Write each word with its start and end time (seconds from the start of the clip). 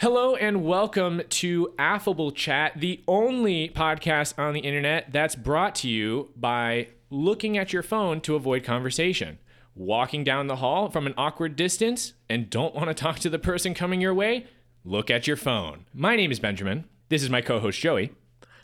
Hello 0.00 0.34
and 0.34 0.64
welcome 0.64 1.20
to 1.28 1.74
Affable 1.78 2.32
Chat, 2.32 2.72
the 2.74 3.04
only 3.06 3.68
podcast 3.68 4.32
on 4.38 4.54
the 4.54 4.60
internet 4.60 5.12
that's 5.12 5.34
brought 5.34 5.74
to 5.74 5.90
you 5.90 6.30
by 6.34 6.88
looking 7.10 7.58
at 7.58 7.74
your 7.74 7.82
phone 7.82 8.22
to 8.22 8.34
avoid 8.34 8.64
conversation, 8.64 9.38
walking 9.74 10.24
down 10.24 10.46
the 10.46 10.56
hall 10.56 10.88
from 10.88 11.06
an 11.06 11.12
awkward 11.18 11.54
distance 11.54 12.14
and 12.30 12.48
don't 12.48 12.74
want 12.74 12.88
to 12.88 12.94
talk 12.94 13.18
to 13.18 13.28
the 13.28 13.38
person 13.38 13.74
coming 13.74 14.00
your 14.00 14.14
way. 14.14 14.46
Look 14.86 15.10
at 15.10 15.26
your 15.26 15.36
phone. 15.36 15.84
My 15.92 16.16
name 16.16 16.32
is 16.32 16.40
Benjamin. 16.40 16.86
This 17.10 17.22
is 17.22 17.28
my 17.28 17.42
co 17.42 17.60
host, 17.60 17.78
Joey. 17.78 18.14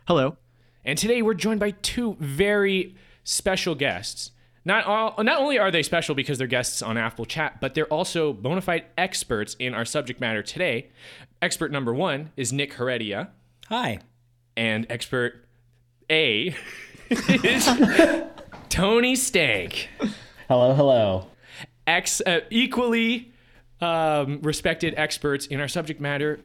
Hello. 0.08 0.38
And 0.86 0.96
today 0.96 1.20
we're 1.20 1.34
joined 1.34 1.60
by 1.60 1.72
two 1.72 2.16
very 2.18 2.96
special 3.24 3.74
guests. 3.74 4.30
Not 4.66 4.84
all, 4.84 5.22
not 5.22 5.38
only 5.40 5.60
are 5.60 5.70
they 5.70 5.84
special 5.84 6.16
because 6.16 6.38
they're 6.38 6.48
guests 6.48 6.82
on 6.82 6.98
Apple 6.98 7.24
Chat, 7.24 7.60
but 7.60 7.74
they're 7.74 7.86
also 7.86 8.32
bona 8.32 8.60
fide 8.60 8.86
experts 8.98 9.54
in 9.60 9.74
our 9.74 9.84
subject 9.84 10.20
matter 10.20 10.42
today. 10.42 10.88
Expert 11.40 11.70
number 11.70 11.94
one 11.94 12.32
is 12.36 12.52
Nick 12.52 12.72
Heredia, 12.74 13.30
Hi. 13.68 14.00
and 14.56 14.84
expert 14.90 15.44
A 16.10 16.52
is 17.08 17.68
Tony 18.68 19.14
Stank. 19.14 19.88
Hello, 20.48 20.74
hello. 20.74 21.28
Ex, 21.86 22.20
uh, 22.26 22.40
equally 22.50 23.32
um, 23.80 24.40
respected 24.42 24.94
experts 24.96 25.46
in 25.46 25.60
our 25.60 25.68
subject 25.68 26.00
matter, 26.00 26.40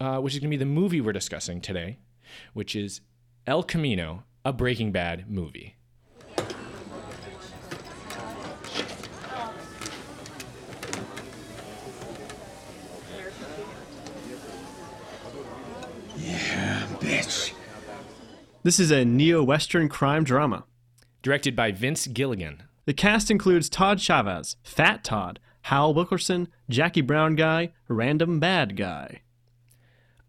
uh, 0.00 0.18
which 0.18 0.34
is 0.34 0.40
going 0.40 0.50
to 0.50 0.56
be 0.56 0.58
the 0.58 0.66
movie 0.66 1.00
we're 1.00 1.12
discussing 1.12 1.60
today, 1.60 1.98
which 2.54 2.74
is 2.74 3.02
El 3.46 3.62
Camino, 3.62 4.24
a 4.44 4.52
Breaking 4.52 4.90
Bad 4.90 5.30
movie. 5.30 5.76
Bitch. 17.02 17.52
This 18.62 18.78
is 18.78 18.90
a 18.90 19.04
neo 19.04 19.42
Western 19.42 19.88
crime 19.88 20.24
drama. 20.24 20.64
Directed 21.22 21.54
by 21.56 21.72
Vince 21.72 22.06
Gilligan. 22.06 22.62
The 22.86 22.94
cast 22.94 23.30
includes 23.30 23.68
Todd 23.68 24.00
Chavez, 24.00 24.56
Fat 24.62 25.04
Todd, 25.04 25.38
Hal 25.62 25.94
Wilkerson, 25.94 26.48
Jackie 26.68 27.00
Brown 27.00 27.36
Guy, 27.36 27.72
Random 27.88 28.40
Bad 28.40 28.76
Guy. 28.76 29.20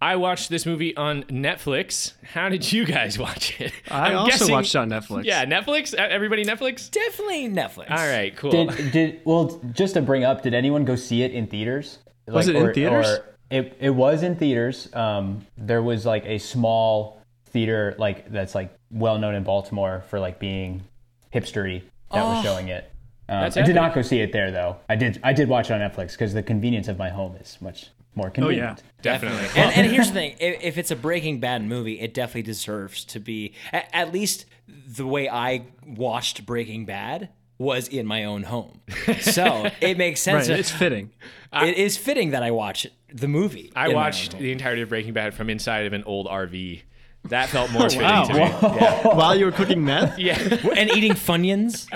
I 0.02 0.18
watched 0.18 0.50
this 0.50 0.66
movie 0.66 0.96
on 0.98 1.24
Netflix. 1.24 2.14
How 2.34 2.50
did 2.50 2.72
you 2.72 2.86
guys 2.86 3.18
watch 3.20 3.60
it? 3.62 3.72
I 3.90 4.10
I'm 4.12 4.18
also 4.18 4.32
guessing- 4.32 4.52
watched 4.52 4.76
it 4.76 4.80
on 4.80 4.90
Netflix. 4.90 5.24
Yeah, 5.26 5.46
Netflix. 5.46 5.94
Everybody 5.94 6.44
Netflix. 6.44 6.90
Definitely 6.92 7.50
Netflix. 7.50 7.90
All 7.90 7.98
right, 8.08 8.36
cool. 8.36 8.52
Did 8.68 8.92
did 8.92 9.22
well 9.26 9.62
just 9.74 9.94
to 9.94 10.02
bring 10.02 10.24
up? 10.24 10.42
Did 10.44 10.54
anyone 10.54 10.86
go 10.86 10.96
see 10.96 11.24
it 11.24 11.32
in 11.32 11.48
theaters? 11.48 12.00
Was 12.28 12.48
it 12.48 12.56
in 12.56 12.74
theaters? 12.74 13.20
It 13.54 13.78
it 13.80 13.92
was 13.92 14.24
in 14.24 14.36
theaters. 14.36 14.90
Um, 14.94 15.46
there 15.58 15.84
was 15.84 16.06
like 16.06 16.26
a 16.26 16.40
small 16.40 17.22
theater 17.46 17.96
like 18.00 18.32
that's 18.32 18.56
like 18.56 18.74
well 18.90 19.20
known 19.20 19.36
in 19.36 19.44
Baltimore 19.44 20.04
for 20.10 20.20
like 20.20 20.40
being 20.40 20.84
hipstery 21.32 21.84
that 22.12 22.24
was 22.24 22.44
showing 22.44 22.70
it. 22.70 22.90
Um, 23.30 23.44
I 23.44 23.50
did 23.50 23.76
not 23.76 23.94
go 23.94 24.02
see 24.02 24.20
it 24.20 24.32
there 24.32 24.52
though. 24.52 24.78
I 24.90 24.96
did 24.96 25.20
I 25.24 25.34
did 25.34 25.48
watch 25.48 25.70
it 25.70 25.74
on 25.74 25.80
Netflix 25.80 26.12
because 26.12 26.34
the 26.34 26.44
convenience 26.44 26.88
of 26.88 26.98
my 26.98 27.10
home 27.10 27.36
is 27.36 27.60
much 27.62 27.90
more 28.16 28.32
convenient. 28.32 28.80
Oh 28.80 28.88
yeah, 28.88 29.02
Definitely. 29.02 29.48
And, 29.56 29.76
and 29.76 29.92
here's 29.92 30.08
the 30.08 30.14
thing: 30.20 30.36
if, 30.40 30.64
if 30.64 30.78
it's 30.80 30.92
a 30.92 30.96
Breaking 30.96 31.40
Bad 31.40 31.64
movie, 31.64 32.00
it 32.00 32.14
definitely 32.14 32.44
deserves 32.44 33.06
to 33.06 33.20
be. 33.20 33.54
At, 33.72 33.88
at 33.94 34.14
least 34.14 34.46
the 34.68 35.06
way 35.06 35.30
I 35.30 35.66
watched 35.86 36.46
Breaking 36.46 36.86
Bad 36.86 37.30
was 37.64 37.88
in 37.88 38.06
my 38.06 38.26
own 38.26 38.44
home, 38.44 38.82
so 39.22 39.70
it 39.82 39.98
makes 39.98 40.26
Right, 40.28 40.44
sense. 40.46 40.48
it's 40.60 40.70
fitting. 40.72 41.12
it 41.54 41.76
is 41.78 41.98
fitting 41.98 42.32
that 42.32 42.44
I 42.44 42.52
watch 42.52 42.86
the 43.12 43.28
movie. 43.28 43.72
I 43.76 43.86
in 43.88 43.94
my 43.94 43.98
own 44.00 44.04
watched 44.04 44.38
the 44.38 44.52
entirety 44.52 44.82
of 44.82 44.90
Breaking 44.90 45.14
Bad 45.14 45.34
from 45.34 45.50
inside 45.50 45.86
of 45.86 45.94
an 45.94 46.04
old 46.04 46.28
RV. 46.28 46.82
That 47.30 47.48
felt 47.50 47.72
more 47.72 47.84
fitting 47.90 48.02
wow. 48.02 48.24
to 48.26 48.34
me. 48.34 48.40
Yeah. 48.82 49.08
While 49.08 49.36
you 49.36 49.46
were 49.46 49.52
cooking 49.52 49.84
meth? 49.86 50.20
yeah. 50.20 50.38
and 50.76 50.90
eating 50.92 51.14
Funyuns. 51.14 51.88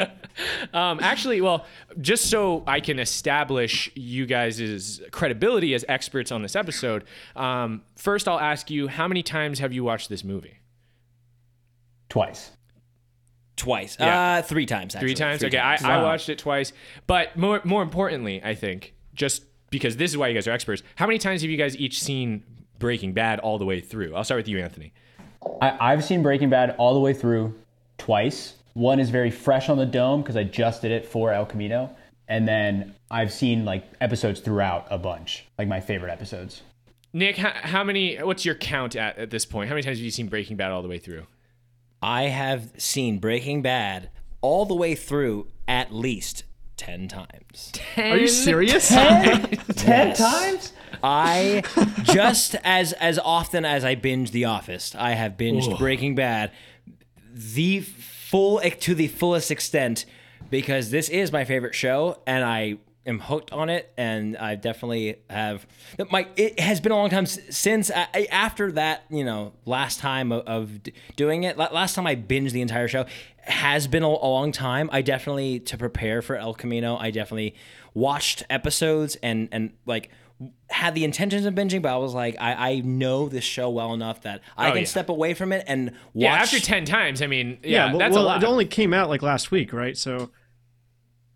Um, 0.71 0.99
actually, 1.01 1.41
well, 1.41 1.65
just 1.99 2.29
so 2.29 2.63
I 2.67 2.79
can 2.79 2.99
establish 2.99 3.89
you 3.95 4.25
guys' 4.27 5.01
credibility 5.11 5.73
as 5.73 5.83
experts 5.89 6.31
on 6.31 6.43
this 6.43 6.55
episode, 6.55 7.03
um, 7.35 7.81
first 7.95 8.27
I'll 8.27 8.39
ask 8.39 8.69
you 8.69 8.87
how 8.87 9.07
many 9.07 9.23
times 9.23 9.57
have 9.59 9.73
you 9.73 9.83
watched 9.83 10.09
this 10.09 10.23
movie? 10.23 10.59
Twice. 12.09 12.51
Twice, 13.57 13.97
Yeah. 13.99 14.37
uh, 14.37 14.41
three 14.43 14.65
times. 14.65 14.95
Actually. 14.95 15.09
Three 15.09 15.15
times? 15.15 15.39
Three 15.39 15.47
okay, 15.49 15.57
times. 15.57 15.83
I, 15.83 15.99
I 15.99 16.03
watched 16.03 16.29
it 16.29 16.37
twice. 16.37 16.71
But 17.07 17.35
more, 17.35 17.59
more 17.63 17.81
importantly, 17.81 18.41
I 18.43 18.53
think, 18.55 18.93
just 19.13 19.43
because 19.69 19.97
this 19.97 20.11
is 20.11 20.17
why 20.17 20.27
you 20.27 20.33
guys 20.33 20.47
are 20.47 20.51
experts, 20.51 20.83
how 20.95 21.07
many 21.07 21.17
times 21.19 21.41
have 21.41 21.49
you 21.49 21.57
guys 21.57 21.75
each 21.75 22.01
seen 22.01 22.43
Breaking 22.79 23.13
Bad 23.13 23.39
all 23.39 23.57
the 23.57 23.65
way 23.65 23.81
through? 23.81 24.15
I'll 24.15 24.23
start 24.23 24.37
with 24.39 24.47
you, 24.47 24.59
Anthony. 24.59 24.93
I, 25.61 25.91
I've 25.91 26.03
seen 26.05 26.21
Breaking 26.21 26.49
Bad 26.49 26.75
all 26.77 26.93
the 26.93 26.99
way 26.99 27.13
through 27.13 27.55
twice. 27.97 28.53
One 28.73 28.99
is 28.99 29.09
very 29.09 29.31
fresh 29.31 29.69
on 29.69 29.77
the 29.77 29.85
dome 29.87 30.21
because 30.21 30.35
I 30.37 30.43
just 30.43 30.83
did 30.83 30.91
it 30.91 31.03
for 31.05 31.33
El 31.33 31.47
Camino, 31.47 31.89
and 32.27 32.47
then 32.47 32.93
I've 33.09 33.33
seen 33.33 33.65
like 33.65 33.85
episodes 33.99 34.39
throughout 34.39 34.85
a 34.91 34.99
bunch, 34.99 35.47
like 35.57 35.67
my 35.67 35.79
favorite 35.79 36.11
episodes. 36.11 36.61
Nick, 37.11 37.37
how, 37.37 37.53
how 37.55 37.83
many, 37.83 38.17
what's 38.17 38.45
your 38.45 38.53
count 38.53 38.95
at, 38.95 39.17
at 39.17 39.31
this 39.31 39.45
point? 39.45 39.69
How 39.69 39.73
many 39.73 39.81
times 39.81 39.97
have 39.97 40.05
you 40.05 40.11
seen 40.11 40.27
Breaking 40.27 40.57
Bad 40.57 40.71
all 40.71 40.83
the 40.83 40.87
way 40.87 40.99
through? 40.99 41.25
I 42.01 42.23
have 42.23 42.71
seen 42.77 43.19
Breaking 43.19 43.61
Bad 43.61 44.09
all 44.41 44.65
the 44.65 44.75
way 44.75 44.95
through 44.95 45.47
at 45.67 45.93
least 45.93 46.43
ten 46.77 47.07
times. 47.07 47.71
Are 47.97 48.17
you 48.17 48.27
serious? 48.27 48.89
Ten 48.89 49.41
times? 50.15 50.73
I 51.03 51.63
just 52.03 52.55
as 52.63 52.93
as 52.93 53.19
often 53.19 53.65
as 53.65 53.83
I 53.83 53.95
binge 53.95 54.31
The 54.31 54.45
Office, 54.45 54.95
I 54.95 55.11
have 55.11 55.33
binged 55.37 55.77
Breaking 55.77 56.15
Bad 56.15 56.51
the 57.33 57.81
full 57.81 58.59
to 58.59 58.95
the 58.95 59.07
fullest 59.07 59.51
extent 59.51 60.05
because 60.49 60.91
this 60.91 61.09
is 61.09 61.31
my 61.31 61.45
favorite 61.45 61.75
show 61.75 62.19
and 62.25 62.43
I 62.43 62.77
am 63.07 63.19
hooked 63.19 63.51
on 63.53 63.69
it 63.69 63.91
and 63.97 64.35
I 64.37 64.55
definitely 64.55 65.15
have 65.29 65.65
my 66.11 66.27
it 66.35 66.59
has 66.59 66.79
been 66.81 66.91
a 66.91 66.95
long 66.95 67.09
time 67.09 67.25
since 67.25 67.89
I, 67.89 68.07
I- 68.13 68.27
after 68.31 68.71
that 68.73 69.05
you 69.09 69.23
know 69.23 69.53
last 69.65 69.99
time 69.99 70.31
of, 70.31 70.45
of 70.45 70.79
doing 71.15 71.43
it 71.43 71.57
last 71.57 71.95
time 71.95 72.05
I 72.05 72.15
binged 72.15 72.51
the 72.51 72.61
entire 72.61 72.87
show 72.87 73.05
has 73.43 73.87
been 73.87 74.03
a, 74.03 74.07
a 74.07 74.09
long 74.29 74.51
time 74.51 74.89
I 74.91 75.01
definitely 75.01 75.59
to 75.61 75.77
prepare 75.77 76.21
for 76.21 76.35
El 76.35 76.53
Camino 76.53 76.97
I 76.97 77.11
definitely 77.11 77.55
watched 77.93 78.43
episodes 78.49 79.15
and 79.23 79.47
and 79.51 79.73
like 79.85 80.11
had 80.69 80.93
the 80.93 81.03
intentions 81.03 81.47
of 81.47 81.55
binging, 81.55 81.81
but 81.81 81.91
I 81.91 81.97
was 81.97 82.13
like, 82.13 82.35
I, 82.39 82.69
I 82.73 82.79
know 82.81 83.27
this 83.27 83.43
show 83.43 83.71
well 83.71 83.91
enough 83.95 84.21
that 84.21 84.41
I 84.55 84.67
Oh, 84.67 84.71
can 84.73 84.81
yeah. 84.81 84.85
step 84.87 85.09
away 85.09 85.33
from 85.33 85.51
it 85.51 85.63
and 85.65 85.89
watch. 85.89 85.95
Yeah, 86.13 86.33
after 86.35 86.59
10 86.59 86.85
times, 86.85 87.23
I 87.23 87.27
mean, 87.27 87.57
yeah, 87.63 87.87
well, 87.89 87.97
that's 87.97 88.13
well, 88.13 88.23
a 88.23 88.27
lot. 88.27 88.43
it 88.43 88.45
only 88.45 88.65
came 88.65 88.93
out 88.93 89.09
like 89.09 89.23
last 89.23 89.49
week, 89.49 89.73
right? 89.73 89.97
So, 89.97 90.29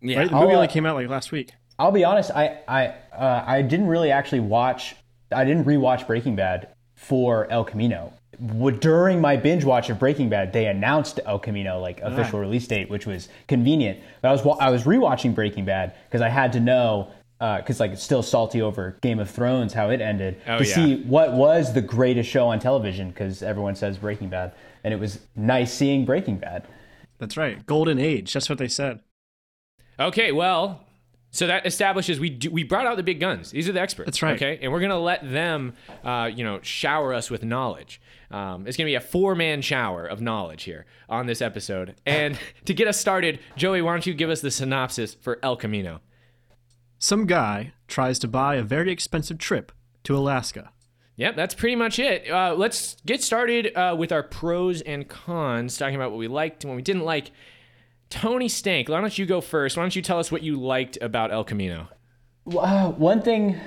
Yeah. 0.00 0.18
right? 0.20 0.30
The 0.30 0.36
I'll, 0.36 0.42
movie 0.44 0.54
only 0.54 0.68
came 0.68 0.86
out 0.86 0.94
like 0.94 1.08
last 1.08 1.32
week. 1.32 1.50
I'll 1.78 1.92
be 1.92 2.04
honest. 2.04 2.30
I 2.30 2.58
I 2.68 2.86
uh, 3.16 3.44
I 3.46 3.62
didn't 3.62 3.86
really 3.86 4.10
actually 4.10 4.40
watch. 4.40 4.94
I 5.30 5.44
didn't 5.44 5.64
rewatch 5.64 6.06
Breaking 6.06 6.36
Bad 6.36 6.68
for 6.94 7.50
El 7.50 7.64
Camino. 7.64 8.12
Would- 8.38 8.80
During 8.80 9.20
my 9.20 9.36
binge 9.36 9.64
watch 9.64 9.88
of 9.90 9.98
Breaking 9.98 10.28
Bad, 10.28 10.52
they 10.52 10.66
announced 10.66 11.20
El 11.26 11.38
Camino 11.38 11.80
like 11.80 12.00
official 12.00 12.38
release 12.40 12.66
date, 12.66 12.90
which 12.90 13.06
was 13.06 13.28
convenient. 13.48 14.00
But 14.20 14.28
I 14.28 14.32
was 14.32 14.44
wa- 14.44 14.56
I 14.60 14.70
was 14.70 14.84
rewatching 14.84 15.34
Breaking 15.34 15.64
Bad 15.64 15.94
because 16.08 16.20
I 16.20 16.28
had 16.28 16.52
to 16.54 16.60
know 16.60 17.10
because 17.38 17.80
like 17.80 17.90
it's 17.90 18.02
still 18.02 18.22
salty 18.22 18.62
over 18.62 18.96
Game 19.00 19.18
of 19.18 19.28
Thrones 19.30 19.72
how 19.72 19.90
it 19.90 20.00
ended 20.00 20.40
Oh, 20.46 20.58
to 20.58 20.64
yeah. 20.64 20.74
see 20.74 21.02
what 21.02 21.32
was 21.32 21.72
the 21.72 21.82
greatest 21.82 22.30
show 22.30 22.46
on 22.48 22.60
television 22.60 23.08
because 23.08 23.42
everyone 23.42 23.74
says 23.74 23.98
Breaking 23.98 24.28
Bad, 24.28 24.52
and 24.84 24.94
it 24.94 25.00
was 25.00 25.18
nice 25.34 25.72
seeing 25.74 26.04
Breaking 26.04 26.36
Bad. 26.38 26.64
That's 27.18 27.36
right. 27.36 27.64
Golden 27.66 27.98
Age. 27.98 28.32
That's 28.32 28.48
what 28.48 28.58
they 28.58 28.68
said. 28.68 29.00
Okay, 29.98 30.32
well, 30.32 30.84
so 31.32 31.46
that 31.46 31.66
establishes 31.66 32.20
we 32.20 32.28
do, 32.28 32.50
we 32.50 32.62
brought 32.62 32.86
out 32.86 32.98
the 32.98 33.02
big 33.02 33.18
guns. 33.18 33.50
These 33.50 33.66
are 33.66 33.72
the 33.72 33.80
experts. 33.80 34.06
That's 34.06 34.22
right. 34.22 34.36
Okay, 34.36 34.58
and 34.62 34.70
we're 34.70 34.80
gonna 34.80 34.98
let 34.98 35.28
them, 35.28 35.72
uh, 36.04 36.30
you 36.32 36.44
know, 36.44 36.60
shower 36.60 37.14
us 37.14 37.30
with 37.30 37.42
knowledge. 37.42 38.00
Um, 38.30 38.66
it's 38.66 38.76
gonna 38.76 38.88
be 38.88 38.94
a 38.94 39.00
four-man 39.00 39.62
shower 39.62 40.06
of 40.06 40.20
knowledge 40.20 40.64
here 40.64 40.84
on 41.08 41.26
this 41.26 41.40
episode. 41.40 41.96
And 42.04 42.38
to 42.66 42.74
get 42.74 42.86
us 42.86 43.00
started, 43.00 43.40
Joey, 43.56 43.80
why 43.80 43.92
don't 43.92 44.06
you 44.06 44.12
give 44.12 44.28
us 44.28 44.42
the 44.42 44.50
synopsis 44.50 45.14
for 45.14 45.38
El 45.42 45.56
Camino? 45.56 46.00
Some 46.98 47.26
guy 47.26 47.72
tries 47.88 48.18
to 48.20 48.28
buy 48.28 48.56
a 48.56 48.62
very 48.62 48.92
expensive 48.92 49.38
trip 49.38 49.72
to 50.04 50.16
Alaska. 50.16 50.70
Yep, 51.16 51.36
that's 51.36 51.54
pretty 51.54 51.76
much 51.76 51.98
it. 51.98 52.30
Uh, 52.30 52.54
let's 52.54 52.96
get 53.06 53.22
started 53.22 53.74
uh, 53.76 53.94
with 53.98 54.12
our 54.12 54.22
pros 54.22 54.82
and 54.82 55.08
cons, 55.08 55.78
talking 55.78 55.94
about 55.94 56.10
what 56.10 56.18
we 56.18 56.28
liked 56.28 56.64
and 56.64 56.70
what 56.70 56.76
we 56.76 56.82
didn't 56.82 57.04
like. 57.04 57.30
Tony 58.12 58.46
Stank, 58.46 58.90
why 58.90 59.00
don't 59.00 59.16
you 59.16 59.24
go 59.24 59.40
first? 59.40 59.74
Why 59.74 59.82
don't 59.82 59.96
you 59.96 60.02
tell 60.02 60.18
us 60.18 60.30
what 60.30 60.42
you 60.42 60.60
liked 60.60 60.98
about 61.00 61.32
El 61.32 61.44
Camino? 61.44 61.88
Uh, 62.46 62.90
one 62.90 63.22
thing 63.22 63.58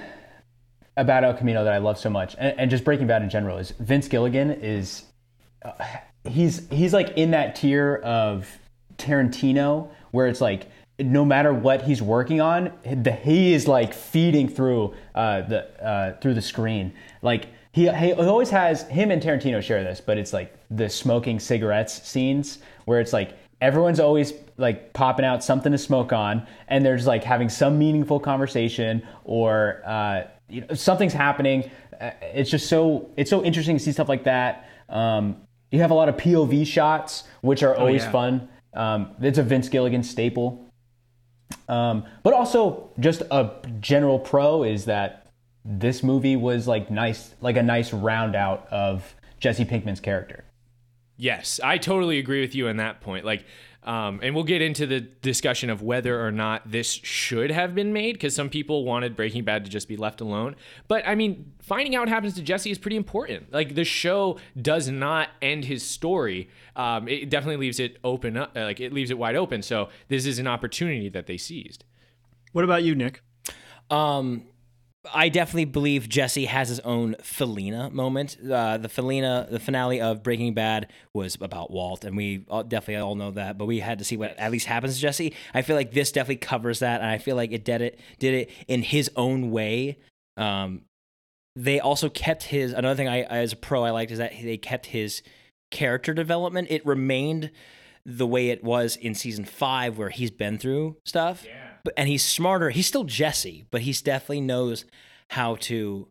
about 0.95 1.23
El 1.23 1.33
Camino 1.33 1.63
that 1.63 1.73
I 1.73 1.79
love 1.79 1.97
so 1.97 2.11
much, 2.11 2.35
and, 2.37 2.59
and 2.59 2.69
just 2.69 2.83
Breaking 2.83 3.07
Bad 3.07 3.23
in 3.23 3.29
general, 3.31 3.57
is 3.57 3.71
Vince 3.79 4.07
Gilligan 4.07 4.51
is 4.51 5.05
uh, 5.63 5.71
he's 6.29 6.69
he's 6.69 6.93
like 6.93 7.17
in 7.17 7.31
that 7.31 7.55
tier 7.55 7.95
of 8.03 8.47
Tarantino 8.99 9.89
where 10.11 10.27
it's 10.27 10.41
like 10.41 10.67
no 10.99 11.25
matter 11.25 11.51
what 11.51 11.81
he's 11.81 12.03
working 12.03 12.39
on, 12.39 12.71
the 12.83 13.13
he 13.13 13.51
is 13.51 13.67
like 13.67 13.95
feeding 13.95 14.47
through 14.47 14.93
uh, 15.15 15.41
the 15.41 15.83
uh, 15.83 16.19
through 16.19 16.35
the 16.35 16.41
screen. 16.41 16.93
Like 17.23 17.47
he, 17.71 17.91
he 17.91 18.13
always 18.13 18.51
has 18.51 18.83
him 18.83 19.09
and 19.09 19.21
Tarantino 19.21 19.59
share 19.61 19.83
this, 19.83 19.99
but 20.01 20.19
it's 20.19 20.33
like 20.33 20.55
the 20.69 20.87
smoking 20.87 21.39
cigarettes 21.39 22.07
scenes 22.07 22.59
where 22.85 22.99
it's 22.99 23.11
like 23.11 23.37
everyone's 23.61 23.99
always 23.99 24.33
like 24.57 24.93
popping 24.93 25.25
out 25.25 25.43
something 25.43 25.71
to 25.71 25.77
smoke 25.77 26.13
on, 26.13 26.45
and 26.67 26.85
there's 26.85 27.07
like 27.07 27.23
having 27.23 27.49
some 27.49 27.77
meaningful 27.77 28.19
conversation 28.19 29.05
or 29.23 29.81
uh, 29.85 30.23
you 30.49 30.61
know, 30.61 30.73
something's 30.73 31.13
happening. 31.13 31.69
Uh, 31.99 32.11
It's 32.21 32.49
just 32.49 32.67
so 32.67 33.09
it's 33.17 33.29
so 33.29 33.43
interesting 33.43 33.77
to 33.77 33.83
see 33.83 33.91
stuff 33.91 34.09
like 34.09 34.25
that. 34.25 34.69
Um, 34.89 35.37
you 35.71 35.79
have 35.79 35.91
a 35.91 35.95
lot 35.95 36.09
of 36.09 36.17
POV 36.17 36.65
shots, 36.65 37.23
which 37.41 37.63
are 37.63 37.75
always 37.75 38.03
yeah. 38.03 38.11
fun. 38.11 38.49
Um, 38.73 39.15
it's 39.21 39.37
a 39.37 39.43
Vince 39.43 39.69
Gilligan 39.69 40.03
staple. 40.03 40.69
Um, 41.67 42.05
but 42.23 42.33
also, 42.33 42.89
just 42.99 43.21
a 43.31 43.51
general 43.79 44.19
pro 44.19 44.63
is 44.63 44.85
that 44.85 45.27
this 45.63 46.03
movie 46.03 46.35
was 46.35 46.67
like 46.67 46.91
nice, 46.91 47.33
like 47.41 47.57
a 47.57 47.63
nice 47.63 47.91
round 47.91 48.35
out 48.35 48.67
of 48.69 49.15
Jesse 49.39 49.65
Pinkman's 49.65 49.99
character. 49.99 50.43
Yes, 51.17 51.59
I 51.63 51.77
totally 51.77 52.19
agree 52.19 52.41
with 52.41 52.55
you 52.55 52.67
on 52.67 52.77
that 52.77 53.01
point. 53.01 53.25
Like, 53.25 53.45
um, 53.83 54.19
and 54.23 54.33
we'll 54.33 54.43
get 54.43 54.61
into 54.63 54.87
the 54.87 54.99
discussion 54.99 55.69
of 55.69 55.81
whether 55.81 56.25
or 56.25 56.31
not 56.31 56.69
this 56.69 56.91
should 56.91 57.51
have 57.51 57.75
been 57.75 57.93
made 57.93 58.13
because 58.13 58.35
some 58.35 58.49
people 58.49 58.83
wanted 58.83 59.15
Breaking 59.15 59.43
Bad 59.43 59.63
to 59.65 59.71
just 59.71 59.87
be 59.87 59.95
left 59.95 60.21
alone. 60.21 60.55
But 60.87 61.07
I 61.07 61.13
mean, 61.13 61.53
finding 61.61 61.95
out 61.95 62.01
what 62.01 62.09
happens 62.09 62.33
to 62.33 62.41
Jesse 62.41 62.71
is 62.71 62.79
pretty 62.79 62.97
important. 62.97 63.53
Like, 63.53 63.75
the 63.75 63.83
show 63.83 64.39
does 64.59 64.89
not 64.89 65.29
end 65.41 65.65
his 65.65 65.87
story. 65.87 66.49
Um, 66.75 67.07
it 67.07 67.29
definitely 67.29 67.57
leaves 67.57 67.79
it 67.79 67.97
open 68.03 68.37
up, 68.37 68.57
uh, 68.57 68.61
like 68.61 68.79
it 68.79 68.91
leaves 68.91 69.11
it 69.11 69.17
wide 69.19 69.35
open. 69.35 69.61
So 69.61 69.89
this 70.07 70.25
is 70.25 70.39
an 70.39 70.47
opportunity 70.47 71.07
that 71.09 71.27
they 71.27 71.37
seized. 71.37 71.85
What 72.53 72.63
about 72.63 72.83
you, 72.83 72.95
Nick? 72.95 73.21
Um, 73.91 74.45
I 75.13 75.29
definitely 75.29 75.65
believe 75.65 76.09
Jesse 76.09 76.45
has 76.45 76.69
his 76.69 76.79
own 76.81 77.15
Felina 77.21 77.89
moment. 77.89 78.37
Uh, 78.39 78.77
the 78.77 78.89
Felina, 78.89 79.47
the 79.49 79.59
finale 79.59 80.01
of 80.01 80.23
Breaking 80.23 80.53
Bad 80.53 80.91
was 81.13 81.37
about 81.39 81.71
Walt, 81.71 82.03
and 82.05 82.15
we 82.15 82.45
all, 82.49 82.63
definitely 82.63 83.01
all 83.01 83.15
know 83.15 83.31
that. 83.31 83.57
But 83.57 83.65
we 83.65 83.79
had 83.79 83.99
to 83.99 84.05
see 84.05 84.17
what 84.17 84.37
at 84.37 84.51
least 84.51 84.65
happens 84.67 84.95
to 84.95 85.01
Jesse. 85.01 85.33
I 85.53 85.61
feel 85.61 85.75
like 85.75 85.91
this 85.91 86.11
definitely 86.11 86.37
covers 86.37 86.79
that, 86.79 87.01
and 87.01 87.09
I 87.09 87.17
feel 87.17 87.35
like 87.35 87.51
it 87.51 87.63
did 87.63 87.81
it 87.81 87.99
did 88.19 88.33
it 88.33 88.51
in 88.67 88.81
his 88.81 89.09
own 89.15 89.51
way. 89.51 89.97
Um, 90.37 90.81
they 91.55 91.79
also 91.79 92.09
kept 92.09 92.43
his 92.43 92.73
another 92.73 92.95
thing 92.95 93.07
I 93.07 93.21
as 93.21 93.53
a 93.53 93.57
pro 93.57 93.83
I 93.83 93.91
liked 93.91 94.11
is 94.11 94.17
that 94.17 94.33
they 94.41 94.57
kept 94.57 94.87
his 94.87 95.21
character 95.71 96.13
development. 96.13 96.67
It 96.69 96.85
remained 96.85 97.51
the 98.05 98.27
way 98.27 98.49
it 98.49 98.63
was 98.63 98.95
in 98.95 99.15
season 99.15 99.45
five, 99.45 99.97
where 99.97 100.09
he's 100.09 100.31
been 100.31 100.57
through 100.57 100.97
stuff. 101.05 101.43
Yeah. 101.45 101.64
And 101.97 102.07
he's 102.07 102.23
smarter. 102.23 102.69
He's 102.69 102.87
still 102.87 103.03
Jesse, 103.03 103.65
but 103.71 103.81
he's 103.81 104.01
definitely 104.01 104.41
knows 104.41 104.85
how 105.29 105.55
to 105.55 106.07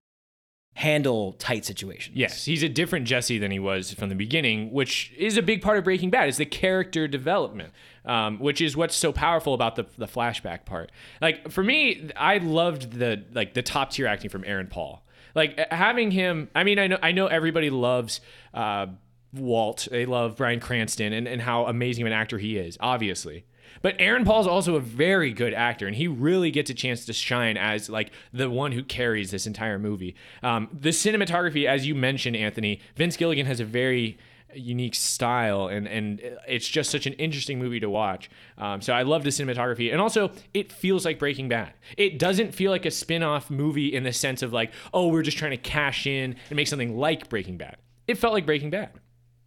handle 0.74 1.32
tight 1.34 1.64
situations. 1.64 2.16
Yes, 2.16 2.44
he's 2.44 2.62
a 2.62 2.68
different 2.68 3.06
Jesse 3.06 3.38
than 3.38 3.50
he 3.50 3.58
was 3.58 3.92
from 3.92 4.08
the 4.08 4.14
beginning, 4.14 4.72
which 4.72 5.12
is 5.16 5.36
a 5.36 5.42
big 5.42 5.62
part 5.62 5.78
of 5.78 5.84
Breaking 5.84 6.10
Bad. 6.10 6.28
Is 6.28 6.36
the 6.36 6.46
character 6.46 7.06
development, 7.06 7.72
um, 8.04 8.38
which 8.38 8.60
is 8.60 8.76
what's 8.76 8.96
so 8.96 9.12
powerful 9.12 9.54
about 9.54 9.76
the 9.76 9.86
the 9.96 10.06
flashback 10.06 10.64
part. 10.64 10.90
Like 11.20 11.50
for 11.50 11.62
me, 11.62 12.10
I 12.16 12.38
loved 12.38 12.92
the 12.92 13.24
like 13.32 13.54
the 13.54 13.62
top 13.62 13.90
tier 13.90 14.06
acting 14.06 14.30
from 14.30 14.44
Aaron 14.44 14.66
Paul. 14.66 15.06
Like 15.34 15.58
having 15.70 16.10
him. 16.10 16.48
I 16.54 16.64
mean, 16.64 16.78
I 16.78 16.86
know 16.86 16.98
I 17.02 17.12
know 17.12 17.26
everybody 17.26 17.70
loves. 17.70 18.20
Uh, 18.52 18.86
Walt, 19.34 19.88
they 19.90 20.06
love 20.06 20.36
Bryan 20.36 20.60
Cranston 20.60 21.12
and, 21.12 21.28
and 21.28 21.42
how 21.42 21.66
amazing 21.66 22.02
of 22.02 22.06
an 22.06 22.12
actor 22.12 22.38
he 22.38 22.56
is, 22.56 22.76
obviously. 22.80 23.44
But 23.82 23.96
Aaron 23.98 24.24
Paul's 24.24 24.46
also 24.46 24.76
a 24.76 24.80
very 24.80 25.32
good 25.32 25.52
actor, 25.52 25.86
and 25.86 25.96
he 25.96 26.08
really 26.08 26.50
gets 26.50 26.70
a 26.70 26.74
chance 26.74 27.04
to 27.06 27.12
shine 27.12 27.56
as 27.56 27.90
like 27.90 28.12
the 28.32 28.48
one 28.48 28.72
who 28.72 28.82
carries 28.82 29.30
this 29.30 29.46
entire 29.46 29.78
movie. 29.78 30.14
Um, 30.42 30.68
the 30.72 30.90
cinematography, 30.90 31.66
as 31.66 31.86
you 31.86 31.94
mentioned, 31.94 32.36
Anthony, 32.36 32.80
Vince 32.96 33.16
Gilligan 33.16 33.46
has 33.46 33.60
a 33.60 33.64
very 33.64 34.16
unique 34.54 34.94
style, 34.94 35.66
and 35.66 35.86
and 35.88 36.20
it's 36.48 36.68
just 36.68 36.90
such 36.90 37.06
an 37.06 37.12
interesting 37.14 37.58
movie 37.58 37.80
to 37.80 37.90
watch. 37.90 38.30
Um, 38.56 38.80
so 38.80 38.92
I 38.92 39.02
love 39.02 39.24
the 39.24 39.30
cinematography, 39.30 39.92
and 39.92 40.00
also 40.00 40.30
it 40.54 40.72
feels 40.72 41.04
like 41.04 41.18
Breaking 41.18 41.48
Bad. 41.48 41.72
It 41.98 42.18
doesn't 42.18 42.54
feel 42.54 42.70
like 42.70 42.86
a 42.86 42.90
spin-off 42.90 43.50
movie 43.50 43.94
in 43.94 44.04
the 44.04 44.12
sense 44.12 44.42
of 44.42 44.52
like, 44.52 44.72
oh, 44.94 45.08
we're 45.08 45.22
just 45.22 45.36
trying 45.36 45.50
to 45.50 45.56
cash 45.56 46.06
in 46.06 46.36
and 46.48 46.56
make 46.56 46.68
something 46.68 46.96
like 46.96 47.28
Breaking 47.28 47.58
Bad. 47.58 47.76
It 48.06 48.16
felt 48.16 48.32
like 48.32 48.46
Breaking 48.46 48.70
Bad. 48.70 48.92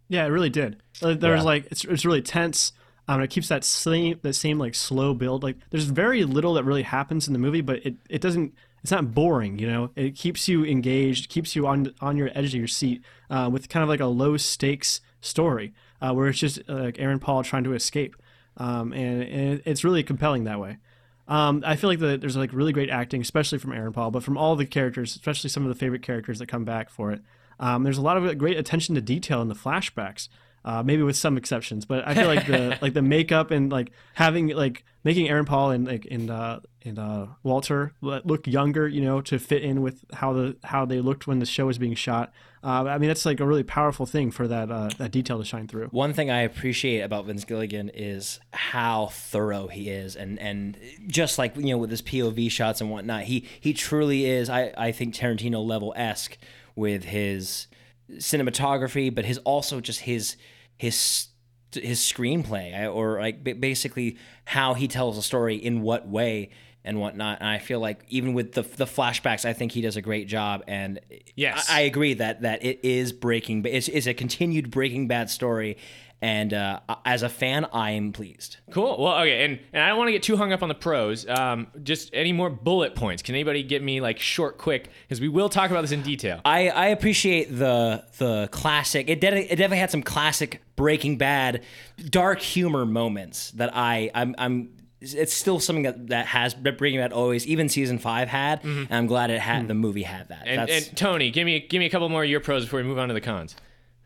Yeah, 0.08 0.24
it 0.24 0.28
really 0.28 0.50
did. 0.50 0.82
There's 1.00 1.20
Yeah. 1.22 1.42
like 1.42 1.66
it's, 1.70 1.84
it's 1.84 2.04
really 2.04 2.22
tense. 2.22 2.72
Um, 3.06 3.22
it 3.22 3.28
keeps 3.28 3.48
that 3.48 3.64
same 3.64 4.18
that 4.22 4.34
same 4.34 4.58
like 4.58 4.74
slow 4.74 5.14
build. 5.14 5.42
Like 5.42 5.56
there's 5.70 5.84
very 5.84 6.24
little 6.24 6.54
that 6.54 6.64
really 6.64 6.82
happens 6.82 7.26
in 7.26 7.32
the 7.32 7.38
movie, 7.38 7.60
but 7.62 7.84
it, 7.86 7.96
it 8.08 8.20
doesn't. 8.20 8.54
It's 8.82 8.92
not 8.92 9.12
boring, 9.12 9.58
you 9.58 9.66
know. 9.66 9.90
It 9.96 10.14
keeps 10.14 10.46
you 10.46 10.64
engaged, 10.64 11.28
keeps 11.30 11.56
you 11.56 11.66
on 11.66 11.92
on 12.00 12.16
your 12.16 12.30
edge 12.34 12.46
of 12.54 12.58
your 12.58 12.68
seat, 12.68 13.02
uh, 13.28 13.48
with 13.52 13.68
kind 13.68 13.82
of 13.82 13.88
like 13.88 14.00
a 14.00 14.06
low 14.06 14.36
stakes 14.36 15.00
story, 15.20 15.72
uh, 16.00 16.12
where 16.12 16.28
it's 16.28 16.38
just 16.38 16.60
uh, 16.68 16.74
like 16.74 16.98
Aaron 17.00 17.18
Paul 17.18 17.42
trying 17.42 17.64
to 17.64 17.74
escape, 17.74 18.14
um, 18.56 18.92
and, 18.92 19.22
and 19.22 19.62
it's 19.64 19.82
really 19.84 20.02
compelling 20.04 20.44
that 20.44 20.60
way. 20.60 20.78
Um, 21.26 21.62
I 21.66 21.76
feel 21.76 21.90
like 21.90 21.98
the, 21.98 22.16
there's 22.16 22.36
like 22.36 22.52
really 22.52 22.72
great 22.72 22.88
acting, 22.88 23.20
especially 23.20 23.58
from 23.58 23.72
Aaron 23.72 23.92
Paul, 23.92 24.10
but 24.10 24.22
from 24.22 24.38
all 24.38 24.54
the 24.54 24.64
characters, 24.64 25.14
especially 25.16 25.50
some 25.50 25.64
of 25.64 25.68
the 25.70 25.74
favorite 25.74 26.02
characters 26.02 26.38
that 26.38 26.46
come 26.46 26.64
back 26.64 26.88
for 26.88 27.10
it. 27.10 27.20
Um, 27.60 27.82
there's 27.82 27.98
a 27.98 28.02
lot 28.02 28.16
of 28.16 28.38
great 28.38 28.56
attention 28.56 28.94
to 28.94 29.00
detail 29.00 29.42
in 29.42 29.48
the 29.48 29.54
flashbacks, 29.54 30.28
uh, 30.64 30.82
maybe 30.82 31.02
with 31.02 31.16
some 31.16 31.36
exceptions. 31.36 31.84
But 31.84 32.06
I 32.06 32.14
feel 32.14 32.26
like 32.26 32.46
the 32.46 32.78
like 32.82 32.94
the 32.94 33.02
makeup 33.02 33.50
and 33.50 33.70
like 33.70 33.92
having 34.14 34.48
like 34.48 34.84
making 35.04 35.28
Aaron 35.28 35.44
Paul 35.44 35.70
and 35.70 35.86
like 35.86 36.06
and 36.10 36.30
uh, 36.30 36.60
and 36.84 36.98
uh, 36.98 37.26
Walter 37.42 37.92
look 38.00 38.46
younger, 38.46 38.88
you 38.88 39.00
know, 39.00 39.20
to 39.22 39.38
fit 39.38 39.62
in 39.62 39.82
with 39.82 40.04
how 40.12 40.32
the 40.32 40.56
how 40.64 40.84
they 40.84 41.00
looked 41.00 41.26
when 41.26 41.38
the 41.38 41.46
show 41.46 41.66
was 41.66 41.78
being 41.78 41.94
shot. 41.94 42.32
Uh, 42.62 42.84
I 42.84 42.98
mean, 42.98 43.08
that's 43.08 43.24
like 43.24 43.38
a 43.38 43.46
really 43.46 43.62
powerful 43.62 44.04
thing 44.04 44.30
for 44.30 44.48
that 44.48 44.70
uh, 44.70 44.90
that 44.98 45.12
detail 45.12 45.38
to 45.38 45.44
shine 45.44 45.68
through. 45.68 45.88
One 45.88 46.12
thing 46.12 46.30
I 46.30 46.40
appreciate 46.40 47.00
about 47.00 47.26
Vince 47.26 47.44
Gilligan 47.44 47.88
is 47.94 48.40
how 48.52 49.06
thorough 49.06 49.68
he 49.68 49.90
is, 49.90 50.16
and 50.16 50.38
and 50.40 50.76
just 51.06 51.38
like 51.38 51.56
you 51.56 51.66
know 51.66 51.78
with 51.78 51.90
his 51.90 52.02
POV 52.02 52.50
shots 52.50 52.80
and 52.80 52.90
whatnot, 52.90 53.24
he 53.24 53.46
he 53.60 53.72
truly 53.72 54.26
is. 54.26 54.50
I 54.50 54.72
I 54.76 54.92
think 54.92 55.14
Tarantino 55.14 55.64
level 55.64 55.94
esque 55.96 56.36
with 56.78 57.04
his 57.04 57.66
cinematography, 58.12 59.14
but 59.14 59.24
his 59.24 59.38
also 59.38 59.80
just 59.80 60.00
his 60.00 60.36
his 60.76 61.28
his 61.72 62.00
screenplay 62.00 62.90
or 62.92 63.20
like 63.20 63.44
basically 63.60 64.16
how 64.46 64.74
he 64.74 64.88
tells 64.88 65.18
a 65.18 65.22
story 65.22 65.56
in 65.56 65.82
what 65.82 66.08
way 66.08 66.50
and 66.84 66.98
whatnot. 67.00 67.40
And 67.40 67.48
I 67.48 67.58
feel 67.58 67.80
like 67.80 68.00
even 68.08 68.32
with 68.32 68.52
the 68.52 68.62
the 68.62 68.86
flashbacks, 68.86 69.44
I 69.44 69.52
think 69.52 69.72
he 69.72 69.82
does 69.82 69.96
a 69.96 70.02
great 70.02 70.28
job. 70.28 70.62
And 70.66 71.00
Yes. 71.34 71.68
I, 71.68 71.78
I 71.78 71.80
agree 71.82 72.14
that 72.14 72.42
that 72.42 72.64
it 72.64 72.80
is 72.82 73.12
Breaking. 73.12 73.62
but 73.62 73.72
It's, 73.72 73.88
it's 73.88 74.06
a 74.06 74.14
continued 74.14 74.70
Breaking 74.70 75.08
Bad 75.08 75.28
story. 75.30 75.76
And 76.20 76.52
uh, 76.52 76.80
as 77.04 77.22
a 77.22 77.28
fan, 77.28 77.66
I 77.72 77.92
am 77.92 78.12
pleased. 78.12 78.56
Cool. 78.72 78.96
Well, 79.00 79.20
okay, 79.20 79.44
and, 79.44 79.60
and 79.72 79.82
I 79.82 79.88
don't 79.88 79.98
want 79.98 80.08
to 80.08 80.12
get 80.12 80.24
too 80.24 80.36
hung 80.36 80.52
up 80.52 80.64
on 80.64 80.68
the 80.68 80.74
pros. 80.74 81.28
Um, 81.28 81.68
just 81.84 82.10
any 82.12 82.32
more 82.32 82.50
bullet 82.50 82.96
points? 82.96 83.22
Can 83.22 83.36
anybody 83.36 83.62
get 83.62 83.84
me 83.84 84.00
like 84.00 84.18
short, 84.18 84.58
quick? 84.58 84.90
Because 85.06 85.20
we 85.20 85.28
will 85.28 85.48
talk 85.48 85.70
about 85.70 85.82
this 85.82 85.92
in 85.92 86.02
detail. 86.02 86.40
I, 86.44 86.70
I 86.70 86.86
appreciate 86.86 87.56
the 87.56 88.04
the 88.18 88.48
classic. 88.50 89.08
It, 89.08 89.20
de- 89.20 89.28
it 89.44 89.56
definitely 89.56 89.78
had 89.78 89.92
some 89.92 90.02
classic 90.02 90.60
Breaking 90.74 91.18
Bad 91.18 91.62
dark 92.10 92.40
humor 92.40 92.84
moments 92.84 93.52
that 93.52 93.70
I 93.76 94.10
I'm, 94.12 94.34
I'm 94.38 94.70
it's 95.00 95.32
still 95.32 95.60
something 95.60 95.84
that, 95.84 96.08
that 96.08 96.26
has 96.26 96.52
Breaking 96.54 96.98
Bad 96.98 97.12
always 97.12 97.46
even 97.46 97.68
season 97.68 97.98
five 97.98 98.26
had, 98.26 98.64
and 98.64 98.92
I'm 98.92 99.06
glad 99.06 99.30
it 99.30 99.38
had 99.38 99.68
the 99.68 99.74
movie 99.74 100.02
had 100.02 100.30
that. 100.30 100.42
And, 100.46 100.68
and 100.68 100.96
Tony, 100.96 101.30
give 101.30 101.46
me 101.46 101.60
give 101.60 101.78
me 101.78 101.86
a 101.86 101.90
couple 101.90 102.08
more 102.08 102.24
of 102.24 102.28
your 102.28 102.40
pros 102.40 102.64
before 102.64 102.78
we 102.80 102.84
move 102.84 102.98
on 102.98 103.06
to 103.06 103.14
the 103.14 103.20
cons. 103.20 103.54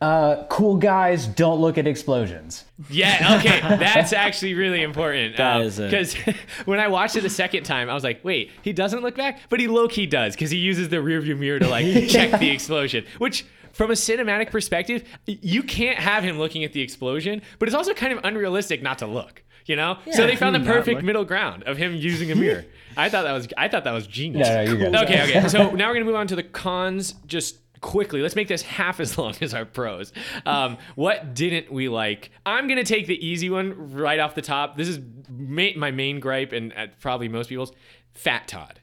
Uh, 0.03 0.45
cool 0.49 0.77
guys 0.77 1.29
don't 1.29 1.61
look 1.61 1.79
at 1.79 1.87
explosions. 1.87 2.65
Yeah, 2.91 3.39
okay, 3.39 3.61
that's 3.77 4.13
actually 4.27 4.55
really 4.55 4.83
important. 4.83 5.37
That 5.37 5.61
is 5.61 5.79
a- 5.79 5.85
because 5.85 6.15
when 6.65 6.81
I 6.81 6.89
watched 6.89 7.15
it 7.15 7.21
the 7.21 7.31
second 7.31 7.63
time, 7.63 7.89
I 7.89 7.95
was 7.95 8.03
like, 8.03 8.25
wait, 8.25 8.51
he 8.63 8.73
doesn't 8.73 9.01
look 9.03 9.15
back, 9.15 9.39
but 9.49 9.61
he 9.61 9.69
low 9.69 9.87
key 9.87 10.07
does 10.07 10.35
because 10.35 10.51
he 10.51 10.59
uses 10.59 10.89
the 10.89 10.97
rearview 10.97 11.39
mirror 11.39 11.61
to 11.61 11.69
like 11.69 11.87
check 12.09 12.39
the 12.41 12.51
explosion, 12.51 13.05
which. 13.19 13.47
From 13.73 13.91
a 13.91 13.95
cinematic 13.95 14.51
perspective, 14.51 15.03
you 15.25 15.63
can't 15.63 15.99
have 15.99 16.23
him 16.23 16.39
looking 16.39 16.63
at 16.63 16.75
the 16.75 16.83
explosion, 16.83 17.41
but 17.59 17.71
it's 17.71 17.75
also 17.75 17.95
kind 17.95 18.13
of 18.13 18.23
unrealistic 18.23 18.83
not 18.83 18.99
to 18.99 19.07
look. 19.07 19.43
You 19.65 19.77
know, 19.77 19.97
yeah, 20.05 20.13
so 20.13 20.27
they 20.27 20.37
found 20.37 20.55
the 20.55 20.61
perfect 20.61 21.03
middle 21.03 21.25
ground 21.25 21.63
of 21.63 21.79
him 21.79 21.95
using 21.95 22.31
a 22.31 22.35
mirror. 22.35 22.67
I 22.99 23.09
thought 23.09 23.23
that 23.23 23.33
was 23.33 23.49
I 23.57 23.69
thought 23.69 23.85
that 23.85 23.93
was 23.93 24.07
genius. 24.07 24.47
No, 24.47 24.91
no. 24.91 25.03
Okay, 25.05 25.23
okay. 25.23 25.49
So 25.49 25.71
now 25.71 25.89
we're 25.89 25.95
gonna 25.95 26.05
move 26.05 26.17
on 26.17 26.27
to 26.27 26.37
the 26.37 26.43
cons. 26.43 27.15
Just 27.27 27.57
quickly, 27.83 28.23
let's 28.23 28.35
make 28.35 28.49
this 28.49 28.63
half 28.63 28.99
as 29.01 29.19
long 29.19 29.35
as 29.43 29.53
our 29.53 29.67
pros. 29.67 30.15
Um, 30.47 30.79
what 30.95 31.35
didn't 31.35 31.71
we 31.71 31.91
like? 31.91 32.31
I'm 32.47 32.67
gonna 32.69 32.83
take 32.85 33.07
the 33.07 33.27
easy 33.27 33.51
one 33.51 33.93
right 33.93 34.19
off 34.19 34.35
the 34.35 34.41
top. 34.41 34.79
This 34.79 34.89
is 34.89 34.99
ma- 35.31 35.77
my 35.77 35.91
main 35.91 36.19
gripe, 36.21 36.53
and 36.53 36.73
uh, 36.75 36.87
probably 37.01 37.29
most 37.29 37.51
people's. 37.51 37.73
Fat 38.15 38.49
Todd. 38.49 38.79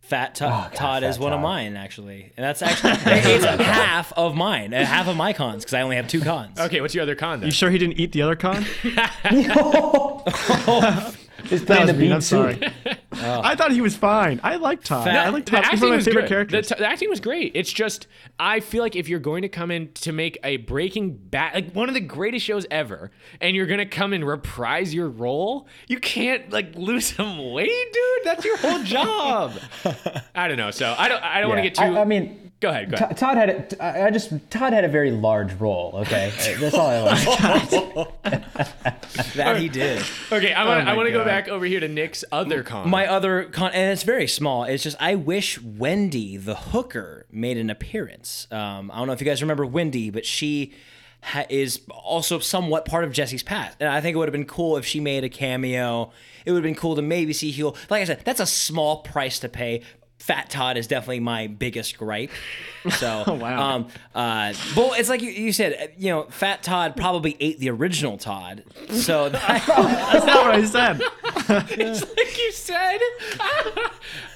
Fat 0.00 0.34
Todd, 0.34 0.70
God, 0.72 0.74
Todd 0.76 1.02
is 1.04 1.16
Fat 1.16 1.22
one 1.24 1.32
of 1.32 1.40
mine 1.40 1.76
actually, 1.78 2.30
and 2.36 2.44
that's 2.44 2.60
actually 2.60 2.92
it's 3.06 3.44
half 3.46 4.12
of 4.12 4.34
mine, 4.34 4.74
uh, 4.74 4.84
half 4.84 5.08
of 5.08 5.16
my 5.16 5.32
cons 5.32 5.64
because 5.64 5.72
I 5.72 5.80
only 5.80 5.96
have 5.96 6.06
two 6.08 6.20
cons. 6.20 6.60
Okay, 6.60 6.82
what's 6.82 6.94
your 6.94 7.00
other 7.02 7.14
con 7.14 7.40
then? 7.40 7.46
You 7.46 7.52
sure 7.52 7.70
he 7.70 7.78
didn't 7.78 7.98
eat 7.98 8.12
the 8.12 8.20
other 8.20 8.36
con? 8.36 8.66
Is 11.50 11.60
That 11.64 11.66
playing 11.66 11.82
was 11.82 11.90
the 11.90 11.92
mean. 11.94 11.98
beat 12.08 12.12
I'm 12.12 12.20
sorry. 12.20 12.60
I 13.16 13.54
thought 13.56 13.72
he 13.72 13.80
was 13.80 13.96
fine. 13.96 14.40
I 14.42 14.56
like 14.56 14.82
Todd. 14.84 15.04
Fat- 15.04 15.26
I 15.26 15.30
like 15.30 15.44
Todd. 15.46 15.64
He's 15.64 15.74
acting 15.74 15.80
one 15.80 15.92
of 15.92 15.98
my 15.98 16.04
favorite 16.04 16.22
great. 16.22 16.28
characters. 16.28 16.68
The, 16.68 16.74
t- 16.74 16.80
the 16.80 16.88
acting 16.88 17.10
was 17.10 17.20
great. 17.20 17.52
It's 17.54 17.72
just 17.72 18.06
I 18.38 18.60
feel 18.60 18.82
like 18.82 18.96
if 18.96 19.08
you're 19.08 19.20
going 19.20 19.42
to 19.42 19.48
come 19.48 19.70
in 19.70 19.92
to 19.94 20.12
make 20.12 20.38
a 20.44 20.58
Breaking 20.58 21.16
Bad, 21.16 21.54
like 21.54 21.72
one 21.72 21.88
of 21.88 21.94
the 21.94 22.00
greatest 22.00 22.44
shows 22.44 22.66
ever, 22.70 23.10
and 23.40 23.54
you're 23.56 23.66
gonna 23.66 23.86
come 23.86 24.12
and 24.12 24.26
reprise 24.26 24.92
your 24.94 25.08
role, 25.08 25.68
you 25.88 25.98
can't 25.98 26.50
like 26.50 26.74
lose 26.76 27.06
some 27.14 27.52
weight, 27.52 27.92
dude. 27.92 28.24
That's 28.24 28.44
your 28.44 28.56
whole 28.58 28.82
job. 28.82 29.52
I 30.34 30.48
don't 30.48 30.56
know. 30.56 30.70
So 30.70 30.94
I 30.96 31.08
don't. 31.08 31.22
I 31.22 31.40
don't 31.40 31.48
want 31.48 31.58
to 31.58 31.62
get 31.62 31.74
too. 31.74 31.82
I, 31.82 32.00
I 32.00 32.04
mean, 32.04 32.52
go 32.60 32.70
ahead. 32.70 32.90
Go 32.90 32.96
ahead. 32.96 33.10
T- 33.10 33.14
Todd 33.16 33.36
had 33.36 33.48
a, 33.50 33.84
I 33.84 34.06
I 34.06 34.10
just 34.10 34.32
Todd 34.50 34.72
had 34.72 34.84
a 34.84 34.88
very 34.88 35.10
large 35.10 35.52
role. 35.54 35.92
Okay, 36.02 36.32
that's 36.60 36.74
all 36.74 36.86
I 36.88 37.02
want. 37.02 38.24
That 39.34 39.58
he 39.58 39.68
did. 39.68 40.02
Okay, 40.32 40.52
I 40.52 40.64
want. 40.64 40.86
Oh 40.86 40.90
I 40.90 40.96
want 40.96 41.06
to 41.06 41.12
go 41.12 41.24
back 41.24 41.48
over 41.48 41.64
here 41.64 41.80
to 41.80 41.88
Nick's 41.88 42.24
other 42.32 42.62
comment. 42.62 42.90
My 42.90 43.03
other 43.04 43.44
con, 43.44 43.72
and 43.72 43.92
it's 43.92 44.02
very 44.02 44.26
small. 44.26 44.64
It's 44.64 44.82
just 44.82 44.96
I 45.00 45.14
wish 45.14 45.60
Wendy 45.60 46.36
the 46.36 46.54
hooker 46.54 47.26
made 47.30 47.56
an 47.58 47.70
appearance. 47.70 48.46
Um, 48.50 48.90
I 48.90 48.98
don't 48.98 49.06
know 49.06 49.12
if 49.12 49.20
you 49.20 49.26
guys 49.26 49.42
remember 49.42 49.66
Wendy, 49.66 50.10
but 50.10 50.26
she 50.26 50.72
ha- 51.22 51.46
is 51.48 51.80
also 51.90 52.38
somewhat 52.38 52.84
part 52.84 53.04
of 53.04 53.12
Jesse's 53.12 53.42
past, 53.42 53.76
and 53.80 53.88
I 53.88 54.00
think 54.00 54.14
it 54.14 54.18
would 54.18 54.28
have 54.28 54.32
been 54.32 54.44
cool 54.44 54.76
if 54.76 54.84
she 54.84 55.00
made 55.00 55.24
a 55.24 55.28
cameo. 55.28 56.12
It 56.44 56.52
would 56.52 56.58
have 56.58 56.64
been 56.64 56.74
cool 56.74 56.96
to 56.96 57.02
maybe 57.02 57.32
see 57.32 57.50
Heel. 57.50 57.76
Like 57.88 58.02
I 58.02 58.04
said, 58.04 58.22
that's 58.24 58.40
a 58.40 58.46
small 58.46 58.98
price 58.98 59.38
to 59.40 59.48
pay. 59.48 59.82
Fat 60.24 60.48
Todd 60.48 60.78
is 60.78 60.86
definitely 60.86 61.20
my 61.20 61.48
biggest 61.48 61.98
gripe. 61.98 62.30
So, 62.88 63.24
wow. 63.28 63.74
um, 63.74 63.88
uh, 64.14 64.54
but 64.74 64.98
it's 64.98 65.10
like 65.10 65.20
you, 65.20 65.28
you 65.28 65.52
said, 65.52 65.92
you 65.98 66.08
know, 66.08 66.22
Fat 66.30 66.62
Todd 66.62 66.96
probably 66.96 67.36
ate 67.40 67.58
the 67.58 67.68
original 67.68 68.16
Todd. 68.16 68.64
So 68.88 69.28
that, 69.28 69.42
That's 69.66 70.24
not 70.24 70.46
what 70.46 70.54
I 70.54 70.64
said. 70.64 71.02
It's 71.46 72.00
like 72.00 72.38
you 72.38 72.52
said. 72.52 72.98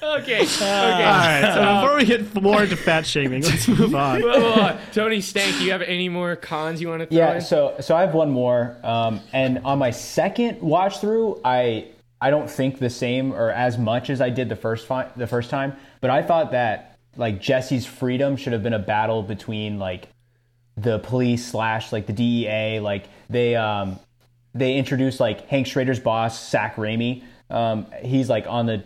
okay. 0.02 0.42
Okay. 0.42 0.64
All 0.66 1.04
right. 1.04 1.52
So 1.54 1.80
before 1.80 1.97
we 1.97 2.04
get 2.04 2.42
more 2.42 2.64
into 2.64 2.76
fat 2.76 3.07
shaming, 3.07 3.42
let's 3.45 3.66
move 3.66 3.95
on. 3.95 4.21
Whoa, 4.21 4.28
whoa, 4.40 4.52
whoa. 4.52 4.78
Tony 4.92 5.23
Stank, 5.23 5.57
do 5.57 5.64
you 5.64 5.73
have 5.73 5.80
any 5.80 6.11
more 6.11 6.37
cons 6.37 6.83
you 6.83 6.88
want 6.88 7.00
to 7.00 7.07
throw 7.07 7.16
Yeah, 7.16 7.37
in? 7.37 7.40
so 7.40 7.76
so 7.80 7.97
I 7.97 8.02
have 8.02 8.12
one 8.12 8.28
more, 8.30 8.76
um, 8.83 9.21
and 9.33 9.61
on 9.64 9.78
my 9.78 9.90
second 9.90 10.61
watch 10.61 10.99
through, 11.00 11.40
I 11.47 11.87
I 12.20 12.30
don't 12.30 12.50
think 12.50 12.78
the 12.78 12.90
same 12.90 13.32
or 13.32 13.50
as 13.50 13.78
much 13.78 14.10
as 14.10 14.20
I 14.20 14.30
did 14.30 14.48
the 14.48 14.56
first 14.56 14.87
fi- 14.87 15.10
the 15.16 15.26
first 15.26 15.50
time, 15.50 15.75
but 16.00 16.10
I 16.10 16.22
thought 16.22 16.52
that 16.52 16.98
like 17.16 17.40
Jesse's 17.40 17.87
freedom 17.87 18.37
should 18.37 18.52
have 18.52 18.62
been 18.62 18.75
a 18.75 18.78
battle 18.78 19.22
between 19.22 19.78
like 19.78 20.08
the 20.76 20.98
police 20.98 21.46
slash 21.46 21.92
like 21.92 22.06
the 22.06 22.12
DEA, 22.12 22.80
like 22.80 23.06
they 23.28 23.54
um 23.56 23.98
they 24.54 24.76
introduced 24.76 25.20
like 25.20 25.46
Hank 25.48 25.66
Schrader's 25.66 26.00
boss, 26.00 26.50
Zach 26.50 26.76
Raimi. 26.76 27.22
Um, 27.50 27.87
he's 28.02 28.28
like 28.28 28.46
on 28.46 28.66
the 28.66 28.84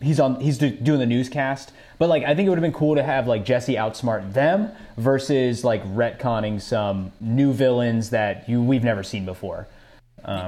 he's 0.00 0.20
on 0.20 0.40
he's 0.40 0.58
do, 0.58 0.70
doing 0.70 1.00
the 1.00 1.06
newscast 1.06 1.72
but 1.98 2.08
like 2.08 2.24
i 2.24 2.34
think 2.34 2.46
it 2.46 2.50
would 2.50 2.58
have 2.58 2.62
been 2.62 2.72
cool 2.72 2.96
to 2.96 3.02
have 3.02 3.26
like 3.26 3.44
jesse 3.44 3.74
outsmart 3.74 4.32
them 4.32 4.70
versus 4.96 5.64
like 5.64 5.82
retconning 5.94 6.60
some 6.60 7.12
new 7.20 7.52
villains 7.52 8.10
that 8.10 8.48
you 8.48 8.60
we've 8.62 8.84
never 8.84 9.02
seen 9.02 9.24
before 9.24 9.66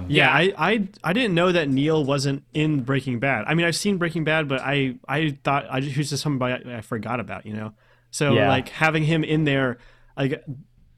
Yeah, 0.09 0.31
I, 0.31 0.53
I 0.57 0.89
I 1.05 1.13
didn't 1.13 1.35
know 1.35 1.53
that 1.53 1.69
Neil 1.69 2.05
wasn't 2.05 2.45
in 2.55 2.83
Breaking 2.83 3.19
Bad. 3.19 3.45
I 3.47 3.55
mean, 3.55 3.67
I've 3.67 3.77
seen 3.77 3.99
Breaking 3.99 4.25
Bad, 4.25 4.49
but 4.49 4.61
I 4.61 4.97
I 5.09 5.37
thought 5.45 5.67
I 5.71 5.81
he 5.81 5.99
was 5.99 6.11
just 6.11 6.23
somebody 6.23 6.69
I, 6.69 6.79
I 6.79 6.81
forgot 6.81 7.21
about, 7.21 7.45
you 7.47 7.53
know. 7.55 7.73
So 8.11 8.35
Yeah. 8.35 8.49
like 8.49 8.69
having 8.69 9.03
him 9.05 9.25
in 9.25 9.45
there, 9.45 9.79
like 10.17 10.43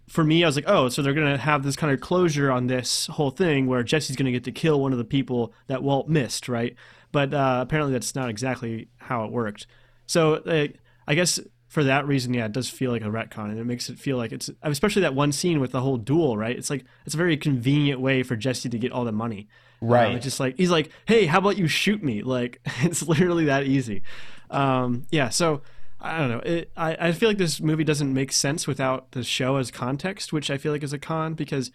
for 0.09 0.25
me, 0.25 0.43
I 0.45 0.47
was 0.47 0.57
like, 0.57 0.69
oh, 0.69 0.89
so 0.89 1.03
they're 1.03 1.15
gonna 1.15 1.37
have 1.39 1.63
this 1.63 1.77
kind 1.77 1.93
of 1.93 2.01
closure 2.01 2.51
on 2.51 2.67
this 2.67 3.07
whole 3.09 3.31
thing 3.31 3.67
where 3.67 3.83
Jesse's 3.83 4.17
gonna 4.17 4.33
get 4.33 4.45
to 4.45 4.53
kill 4.53 4.81
one 4.81 4.93
of 4.93 4.99
the 4.99 5.05
people 5.05 5.53
that 5.67 5.83
Walt 5.83 6.09
missed, 6.09 6.49
right? 6.49 6.75
But 7.13 7.35
uh, 7.35 7.61
apparently 7.63 7.93
that's 7.93 8.15
not 8.15 8.29
exactly 8.31 8.89
how 8.99 9.25
it 9.25 9.33
worked. 9.33 9.67
So 10.07 10.35
uh, 10.35 10.69
I 11.07 11.15
guess 11.15 11.41
for 11.69 11.85
that 11.85 12.07
reason, 12.07 12.33
yeah, 12.33 12.47
it 12.47 12.53
does 12.53 12.69
feel 12.71 12.91
like 12.91 13.03
a 13.03 13.07
retcon, 13.07 13.51
and 13.51 13.59
it 13.59 13.65
makes 13.65 13.89
it 13.91 13.99
feel 13.99 14.17
like 14.17 14.33
it's 14.33 14.51
especially 14.63 15.03
that 15.03 15.15
one 15.15 15.33
scene 15.33 15.61
with 15.61 15.71
the 15.71 15.81
whole 15.81 15.99
duel, 15.99 16.37
right? 16.37 16.57
It's 16.57 16.71
like 16.71 16.85
it's 17.05 17.15
a 17.15 17.19
very 17.19 17.37
convenient 17.37 18.01
way 18.01 18.23
for 18.23 18.37
Jesse 18.37 18.69
to 18.71 18.79
get 18.79 18.91
all 18.91 19.05
the 19.05 19.13
money. 19.13 19.49
Right. 19.81 20.09
Um, 20.09 20.17
it's 20.17 20.25
just 20.25 20.41
like 20.41 20.57
he's 20.57 20.71
like, 20.71 20.91
hey, 21.07 21.27
how 21.27 21.39
about 21.39 21.59
you 21.59 21.69
shoot 21.69 22.03
me? 22.03 22.23
Like 22.23 22.61
it's 22.83 23.07
literally 23.07 23.45
that 23.45 23.65
easy. 23.65 24.03
Um, 24.51 25.07
yeah. 25.11 25.29
So 25.29 25.61
I 26.01 26.19
don't 26.19 26.31
know. 26.31 26.39
It, 26.39 26.71
I 26.77 27.09
I 27.09 27.13
feel 27.13 27.29
like 27.29 27.39
this 27.39 27.61
movie 27.61 27.85
doesn't 27.85 28.13
make 28.13 28.33
sense 28.33 28.67
without 28.67 29.13
the 29.13 29.23
show 29.23 29.57
as 29.57 29.71
context, 29.71 30.33
which 30.33 30.51
I 30.51 30.57
feel 30.59 30.73
like 30.73 30.83
is 30.83 30.93
a 30.93 30.99
con 30.99 31.35
because. 31.35 31.71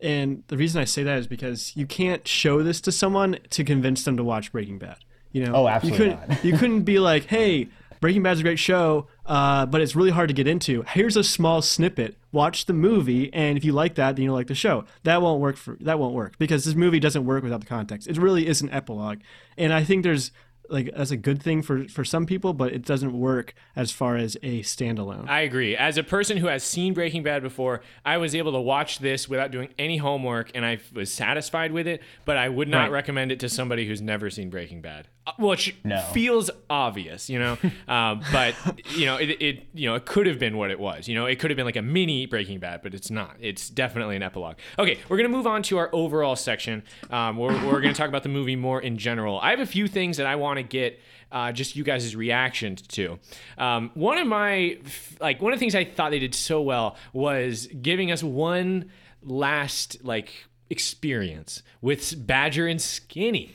And 0.00 0.42
the 0.48 0.56
reason 0.56 0.80
I 0.80 0.84
say 0.84 1.04
that 1.04 1.16
is 1.18 1.28
because 1.28 1.76
you 1.76 1.86
can't 1.86 2.26
show 2.26 2.64
this 2.64 2.80
to 2.80 2.90
someone 2.90 3.38
to 3.50 3.62
convince 3.62 4.02
them 4.02 4.16
to 4.16 4.24
watch 4.24 4.50
Breaking 4.50 4.76
Bad. 4.78 4.96
You 5.30 5.46
know, 5.46 5.54
Oh, 5.54 5.68
absolutely 5.68 6.06
You 6.06 6.16
couldn't, 6.16 6.44
you 6.44 6.58
couldn't 6.58 6.82
be 6.82 6.98
like, 6.98 7.26
"Hey, 7.26 7.68
Breaking 8.02 8.22
Bad 8.24 8.32
is 8.32 8.40
a 8.40 8.42
great 8.42 8.58
show, 8.58 9.06
uh, 9.26 9.64
but 9.64 9.80
it's 9.80 9.94
really 9.94 10.10
hard 10.10 10.26
to 10.28 10.34
get 10.34 10.48
into. 10.48 10.82
Here's 10.88 11.16
a 11.16 11.22
small 11.22 11.62
snippet. 11.62 12.16
Watch 12.32 12.66
the 12.66 12.72
movie, 12.72 13.32
and 13.32 13.56
if 13.56 13.64
you 13.64 13.72
like 13.72 13.94
that, 13.94 14.16
then 14.16 14.24
you'll 14.24 14.34
like 14.34 14.48
the 14.48 14.56
show." 14.56 14.84
That 15.04 15.22
won't 15.22 15.40
work 15.40 15.56
for 15.56 15.76
that 15.80 15.98
won't 16.00 16.12
work 16.12 16.36
because 16.36 16.64
this 16.64 16.74
movie 16.74 16.98
doesn't 16.98 17.24
work 17.24 17.44
without 17.44 17.60
the 17.60 17.66
context. 17.66 18.08
It 18.08 18.18
really 18.18 18.46
is 18.48 18.60
an 18.60 18.70
epilogue, 18.70 19.20
and 19.56 19.72
I 19.72 19.84
think 19.84 20.02
there's 20.02 20.32
like 20.68 20.90
that's 20.96 21.10
a 21.12 21.16
good 21.16 21.40
thing 21.42 21.62
for 21.62 21.86
for 21.86 22.04
some 22.04 22.26
people, 22.26 22.52
but 22.54 22.72
it 22.72 22.84
doesn't 22.84 23.12
work 23.12 23.54
as 23.76 23.92
far 23.92 24.16
as 24.16 24.36
a 24.42 24.62
standalone. 24.62 25.28
I 25.28 25.42
agree. 25.42 25.76
As 25.76 25.96
a 25.96 26.02
person 26.02 26.38
who 26.38 26.48
has 26.48 26.64
seen 26.64 26.94
Breaking 26.94 27.22
Bad 27.22 27.42
before, 27.42 27.82
I 28.04 28.16
was 28.16 28.34
able 28.34 28.50
to 28.52 28.60
watch 28.60 28.98
this 28.98 29.28
without 29.28 29.50
doing 29.52 29.68
any 29.78 29.98
homework 29.98 30.50
and 30.56 30.64
I 30.64 30.78
was 30.92 31.12
satisfied 31.12 31.70
with 31.72 31.86
it, 31.86 32.00
but 32.24 32.36
I 32.36 32.48
would 32.48 32.68
not 32.68 32.84
Right. 32.84 32.90
recommend 32.92 33.30
it 33.30 33.38
to 33.40 33.48
somebody 33.48 33.86
who's 33.86 34.00
never 34.00 34.28
seen 34.30 34.48
Breaking 34.50 34.80
Bad. 34.80 35.08
Uh, 35.24 35.30
Which 35.38 35.76
No. 35.84 36.00
feels 36.12 36.50
obvious, 36.68 37.30
you 37.30 37.38
know, 37.38 37.56
um, 37.86 38.22
but 38.32 38.56
you 38.96 39.06
know, 39.06 39.16
it, 39.16 39.30
it 39.40 39.66
you 39.72 39.88
know 39.88 39.94
it 39.94 40.04
could 40.04 40.26
have 40.26 40.40
been 40.40 40.56
what 40.56 40.70
it 40.72 40.80
was. 40.80 41.06
You 41.06 41.14
know, 41.14 41.26
it 41.26 41.38
could 41.38 41.50
have 41.50 41.56
been 41.56 41.64
like 41.66 41.76
a 41.76 41.82
mini 41.82 42.26
Breaking 42.26 42.58
Bad, 42.58 42.82
but 42.82 42.92
it's 42.92 43.08
not. 43.10 43.36
It's 43.38 43.70
definitely 43.70 44.16
an 44.16 44.22
epilogue. 44.24 44.56
Okay, 44.80 44.98
we're 45.08 45.16
gonna 45.18 45.28
move 45.28 45.46
on 45.46 45.62
to 45.64 45.78
our 45.78 45.90
overall 45.92 46.34
section. 46.34 46.82
Um, 47.10 47.36
we're 47.36 47.52
we're 47.66 47.80
gonna 47.80 47.94
talk 47.94 48.08
about 48.08 48.24
the 48.24 48.28
movie 48.30 48.56
more 48.56 48.80
in 48.80 48.98
general. 48.98 49.38
I 49.40 49.50
have 49.50 49.60
a 49.60 49.66
few 49.66 49.86
things 49.86 50.16
that 50.16 50.26
I 50.26 50.34
want 50.34 50.56
to 50.56 50.64
get 50.64 50.98
uh, 51.30 51.52
just 51.52 51.76
you 51.76 51.84
guys' 51.84 52.16
reaction 52.16 52.74
to. 52.74 53.18
Um, 53.58 53.92
one 53.94 54.18
of 54.18 54.26
my 54.26 54.78
like 55.20 55.40
one 55.40 55.52
of 55.52 55.58
the 55.58 55.60
things 55.60 55.76
I 55.76 55.84
thought 55.84 56.10
they 56.10 56.18
did 56.18 56.34
so 56.34 56.60
well 56.62 56.96
was 57.12 57.68
giving 57.80 58.10
us 58.10 58.24
one 58.24 58.90
last 59.22 59.98
like 60.04 60.32
experience 60.68 61.62
with 61.80 62.26
Badger 62.26 62.66
and 62.66 62.80
Skinny. 62.82 63.54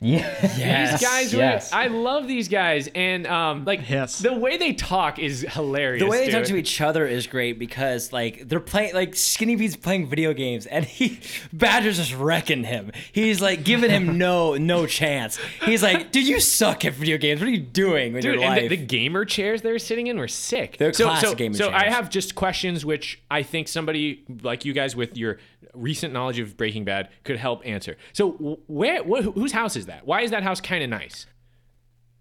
Yeah 0.00 0.90
These 0.92 1.00
guys, 1.02 1.32
were, 1.34 1.40
yes. 1.40 1.72
I 1.72 1.88
love 1.88 2.26
these 2.26 2.48
guys, 2.48 2.88
and 2.94 3.26
um, 3.26 3.64
like 3.64 3.88
Yes. 3.88 4.18
the 4.18 4.32
way 4.32 4.56
they 4.56 4.72
talk 4.72 5.18
is 5.18 5.44
hilarious. 5.48 6.02
The 6.02 6.08
way 6.08 6.24
they 6.26 6.32
talk 6.32 6.44
to 6.44 6.56
each 6.56 6.80
other 6.80 7.06
is 7.06 7.26
great 7.26 7.58
because 7.58 8.12
like 8.12 8.48
they're 8.48 8.60
playing 8.60 8.94
like 8.94 9.14
Skinny 9.14 9.56
Pete's 9.56 9.76
playing 9.76 10.08
video 10.08 10.32
games 10.32 10.64
and 10.66 10.84
he 10.84 11.20
Badger's 11.52 11.98
just 11.98 12.14
wrecking 12.14 12.64
him. 12.64 12.92
He's 13.12 13.40
like 13.40 13.62
giving 13.64 13.90
him 13.90 14.16
no 14.16 14.56
no 14.56 14.86
chance. 14.86 15.38
He's 15.64 15.82
like, 15.82 16.12
dude, 16.12 16.26
you 16.26 16.40
suck 16.40 16.84
at 16.84 16.94
video 16.94 17.18
games. 17.18 17.40
What 17.40 17.48
are 17.48 17.52
you 17.52 17.58
doing 17.60 18.12
with 18.14 18.22
Dude, 18.22 18.36
your 18.36 18.44
and 18.44 18.54
life? 18.54 18.68
the, 18.70 18.76
the 18.76 18.86
gamer 18.86 19.24
chairs 19.24 19.62
they 19.62 19.72
were 19.72 19.78
sitting 19.78 20.06
in 20.06 20.18
were 20.18 20.28
sick. 20.28 20.76
They're 20.78 20.92
so, 20.92 21.04
classic 21.04 21.28
so, 21.30 21.34
gamer 21.34 21.54
so 21.54 21.70
I 21.70 21.90
have 21.90 22.08
just 22.10 22.34
questions 22.34 22.84
which 22.84 23.20
I 23.30 23.42
think 23.42 23.68
somebody 23.68 24.24
like 24.42 24.64
you 24.64 24.72
guys 24.72 24.96
with 24.96 25.16
your 25.16 25.38
recent 25.74 26.12
knowledge 26.12 26.38
of 26.38 26.56
Breaking 26.56 26.84
Bad 26.84 27.10
could 27.22 27.36
help 27.36 27.62
answer. 27.66 27.96
So 28.12 28.60
where, 28.66 29.02
wh- 29.04 29.22
whose 29.34 29.52
house 29.52 29.76
is 29.76 29.86
that? 29.86 29.89
Why 30.04 30.22
is 30.22 30.30
that 30.30 30.42
house 30.42 30.60
kind 30.60 30.82
of 30.82 30.90
nice? 30.90 31.26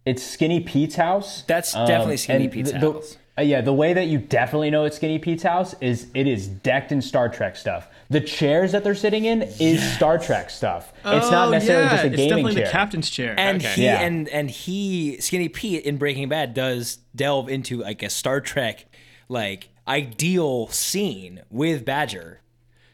it's 0.06 0.24
skinny 0.24 0.62
pete's 0.62 0.96
house 0.96 1.44
That's 1.44 1.74
definitely 1.74 2.18
Skinny 2.18 2.48
Pete's 2.48 2.72
the- 2.72 2.80
the- 2.80 2.94
house. 2.94 3.18
uh, 3.38 3.42
yeah 3.42 3.60
the 3.62 3.74
way 3.74 3.92
that 3.94 4.08
you 4.08 4.18
definitely 4.18 4.70
know 4.72 4.86
it's 4.86 4.96
skinny 4.96 5.20
pete's 5.20 5.44
house 5.44 5.76
is 5.82 6.08
it 6.16 6.26
is 6.26 6.48
decked 6.48 6.92
in 6.94 7.02
star 7.02 7.28
trek 7.28 7.58
stuff 7.58 7.90
the 8.10 8.22
chairs 8.22 8.72
that 8.72 8.84
they're 8.84 8.96
sitting 8.96 9.26
in 9.26 9.42
is 9.60 9.84
star 9.96 10.18
trek 10.18 10.50
stuff 10.50 10.94
it's 11.06 11.30
not 11.30 11.50
Oh, 11.50 11.52
necessarily 11.52 11.84
yeah, 11.86 11.92
just 11.92 12.04
a 12.06 12.08
it's 12.08 12.16
gaming 12.16 12.30
definitely 12.30 12.54
chair 12.56 12.66
the 12.66 12.72
captain's 12.72 13.10
chair. 13.10 13.36
and 13.38 13.58
Okay. 13.62 13.74
he 13.74 13.84
Yeah. 13.84 14.00
and 14.02 14.30
and 14.30 14.50
he 14.50 15.18
Skinny 15.20 15.50
Pete 15.50 15.84
in 15.84 15.98
Breaking 15.98 16.30
Bad 16.30 16.54
does 16.54 17.00
delve 17.14 17.50
into 17.50 17.78
like 17.78 18.02
a 18.02 18.10
Star 18.10 18.40
Trek 18.40 18.86
like 19.28 19.70
ideal 19.88 20.68
scene 20.70 21.42
with 21.52 21.84
Badger. 21.84 22.40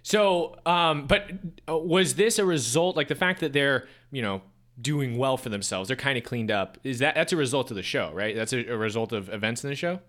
So, 0.01 0.57
um, 0.65 1.05
but 1.07 1.29
uh, 1.69 1.77
was 1.77 2.15
this 2.15 2.39
a 2.39 2.45
result, 2.45 2.95
like 2.97 3.07
the 3.07 3.15
fact 3.15 3.39
that 3.39 3.53
they're, 3.53 3.87
you 4.11 4.21
know, 4.21 4.41
doing 4.81 5.17
well 5.17 5.37
for 5.37 5.49
themselves, 5.49 5.87
they're 5.87 5.97
kind 5.97 6.17
of 6.17 6.23
cleaned 6.23 6.51
up? 6.51 6.77
Is 6.83 6.99
that 6.99 7.15
that's 7.15 7.33
a 7.33 7.37
result 7.37 7.71
of 7.71 7.75
the 7.77 7.83
show, 7.83 8.11
right? 8.13 8.35
That's 8.35 8.53
a, 8.53 8.65
a 8.67 8.77
result 8.77 9.11
of 9.13 9.29
events 9.29 9.63
in 9.63 9.69
the 9.69 9.75
show. 9.75 9.99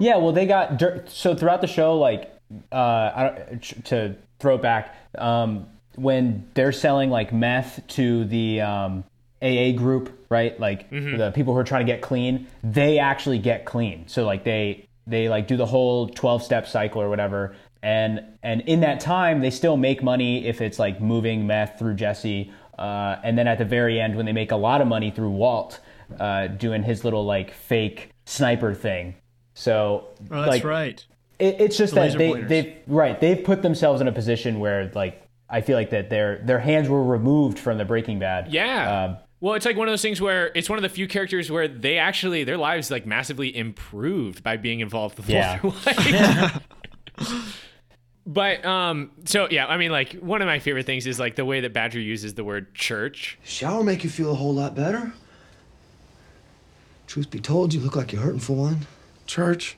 Yeah, 0.00 0.16
well, 0.16 0.32
they 0.32 0.46
got 0.46 0.78
dur- 0.78 1.04
so 1.08 1.34
throughout 1.34 1.60
the 1.60 1.66
show, 1.66 1.98
like 1.98 2.32
uh, 2.70 2.76
I 2.76 3.46
don't, 3.48 3.62
tr- 3.62 3.80
to 3.86 4.14
throw 4.38 4.54
it 4.56 4.62
back, 4.62 4.94
um, 5.18 5.66
when 5.96 6.48
they're 6.54 6.72
selling 6.72 7.10
like 7.10 7.32
meth 7.32 7.86
to 7.88 8.24
the 8.24 8.60
um, 8.60 9.04
AA 9.42 9.72
group, 9.72 10.26
right? 10.28 10.58
Like 10.60 10.90
the 11.18 11.32
people 11.32 11.54
who 11.54 11.60
are 11.60 11.64
trying 11.64 11.86
to 11.86 11.92
get 11.92 12.02
clean, 12.02 12.46
they 12.62 12.98
actually 12.98 13.38
get 13.38 13.64
clean. 13.64 14.06
So 14.08 14.24
like 14.24 14.44
they 14.44 14.86
they 15.06 15.28
like 15.28 15.46
do 15.48 15.56
the 15.56 15.66
whole 15.66 16.08
twelve 16.08 16.42
step 16.42 16.66
cycle 16.66 17.00
or 17.02 17.08
whatever, 17.08 17.54
and 17.82 18.22
and 18.42 18.60
in 18.62 18.80
that 18.80 19.00
time 19.00 19.40
they 19.40 19.50
still 19.50 19.76
make 19.76 20.02
money 20.02 20.46
if 20.46 20.60
it's 20.60 20.78
like 20.78 21.00
moving 21.00 21.46
meth 21.46 21.78
through 21.78 21.94
Jesse 21.94 22.52
uh, 22.78 23.16
and 23.24 23.36
then 23.38 23.46
at 23.46 23.58
the 23.58 23.64
very 23.64 24.00
end 24.00 24.16
when 24.16 24.26
they 24.26 24.32
make 24.32 24.52
a 24.52 24.56
lot 24.56 24.80
of 24.80 24.86
money 24.86 25.10
through 25.10 25.30
Walt 25.30 25.80
uh, 26.20 26.46
doing 26.48 26.82
his 26.82 27.04
little 27.04 27.24
like 27.24 27.52
fake 27.52 28.10
sniper 28.26 28.74
thing. 28.74 29.14
So 29.54 30.08
Oh, 30.30 30.36
that's 30.36 30.48
like, 30.48 30.64
right. 30.64 31.04
it, 31.38 31.60
it's 31.60 31.76
just 31.76 31.94
The 31.94 32.00
that 32.00 32.18
they 32.18 32.30
pointers. 32.30 32.48
they've 32.48 32.74
right 32.86 33.20
they've 33.20 33.42
put 33.44 33.62
themselves 33.62 34.00
in 34.00 34.08
a 34.08 34.12
position 34.12 34.58
where 34.60 34.90
like 34.94 35.22
I 35.48 35.60
feel 35.60 35.76
like 35.76 35.90
that 35.90 36.10
their 36.10 36.38
their 36.44 36.58
hands 36.58 36.88
were 36.88 37.02
removed 37.04 37.58
from 37.58 37.78
the 37.78 37.84
Breaking 37.84 38.18
Bad. 38.18 38.52
Yeah. 38.52 39.04
Um, 39.04 39.16
well, 39.40 39.54
it's 39.54 39.66
like 39.66 39.76
one 39.76 39.86
of 39.86 39.92
those 39.92 40.00
things 40.02 40.20
where 40.22 40.50
it's 40.54 40.70
one 40.70 40.78
of 40.78 40.82
the 40.82 40.88
few 40.88 41.06
characters 41.06 41.50
where 41.50 41.68
they 41.68 41.98
actually 41.98 42.44
their 42.44 42.56
lives 42.56 42.90
like 42.90 43.04
massively 43.06 43.54
improved 43.54 44.42
by 44.42 44.56
being 44.56 44.80
involved 44.80 45.18
with 45.18 45.28
Yeah. 45.28 45.60
Walter 45.62 45.78
White. 45.92 46.62
but 48.26 48.64
um, 48.64 49.10
so 49.24 49.48
yeah, 49.50 49.66
I 49.66 49.76
mean, 49.76 49.90
like 49.90 50.14
one 50.14 50.42
of 50.42 50.46
my 50.46 50.58
favorite 50.58 50.86
things 50.86 51.06
is 51.06 51.18
like 51.18 51.36
the 51.36 51.44
way 51.44 51.60
that 51.60 51.72
Badger 51.72 52.00
uses 52.00 52.34
the 52.34 52.44
word 52.44 52.74
church. 52.74 53.38
Shower 53.44 53.82
make 53.84 54.04
you 54.04 54.10
feel 54.10 54.32
a 54.32 54.34
whole 54.34 54.54
lot 54.54 54.74
better? 54.74 55.12
Truth 57.06 57.30
be 57.30 57.40
told, 57.40 57.74
you 57.74 57.80
look 57.80 57.96
like 57.96 58.12
you're 58.12 58.22
hurting 58.22 58.40
for 58.40 58.56
one. 58.56 58.86
Church? 59.26 59.76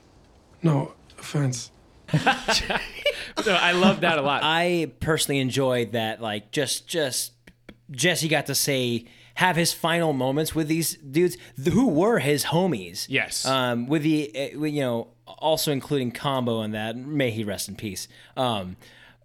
No 0.62 0.92
offense. 1.18 1.70
So 3.42 3.52
I 3.52 3.72
love 3.72 4.00
that 4.00 4.18
a 4.18 4.22
lot. 4.22 4.40
I 4.44 4.92
personally 5.00 5.40
enjoyed 5.40 5.92
that. 5.92 6.22
Like 6.22 6.50
just 6.52 6.88
just 6.88 7.32
Jesse 7.90 8.28
got 8.28 8.46
to 8.46 8.54
say 8.54 9.04
have 9.36 9.56
his 9.56 9.72
final 9.72 10.12
moments 10.12 10.54
with 10.54 10.68
these 10.68 10.96
dudes 10.96 11.36
who 11.72 11.88
were 11.88 12.18
his 12.18 12.46
homies. 12.46 13.06
Yes. 13.08 13.46
Um, 13.46 13.86
with 13.86 14.02
the 14.02 14.52
uh, 14.54 14.64
you 14.64 14.82
know 14.82 15.08
also 15.26 15.72
including 15.72 16.10
Combo 16.10 16.62
in 16.62 16.72
that. 16.72 16.96
May 16.96 17.30
he 17.30 17.44
rest 17.44 17.68
in 17.68 17.76
peace. 17.76 18.08
Um, 18.36 18.76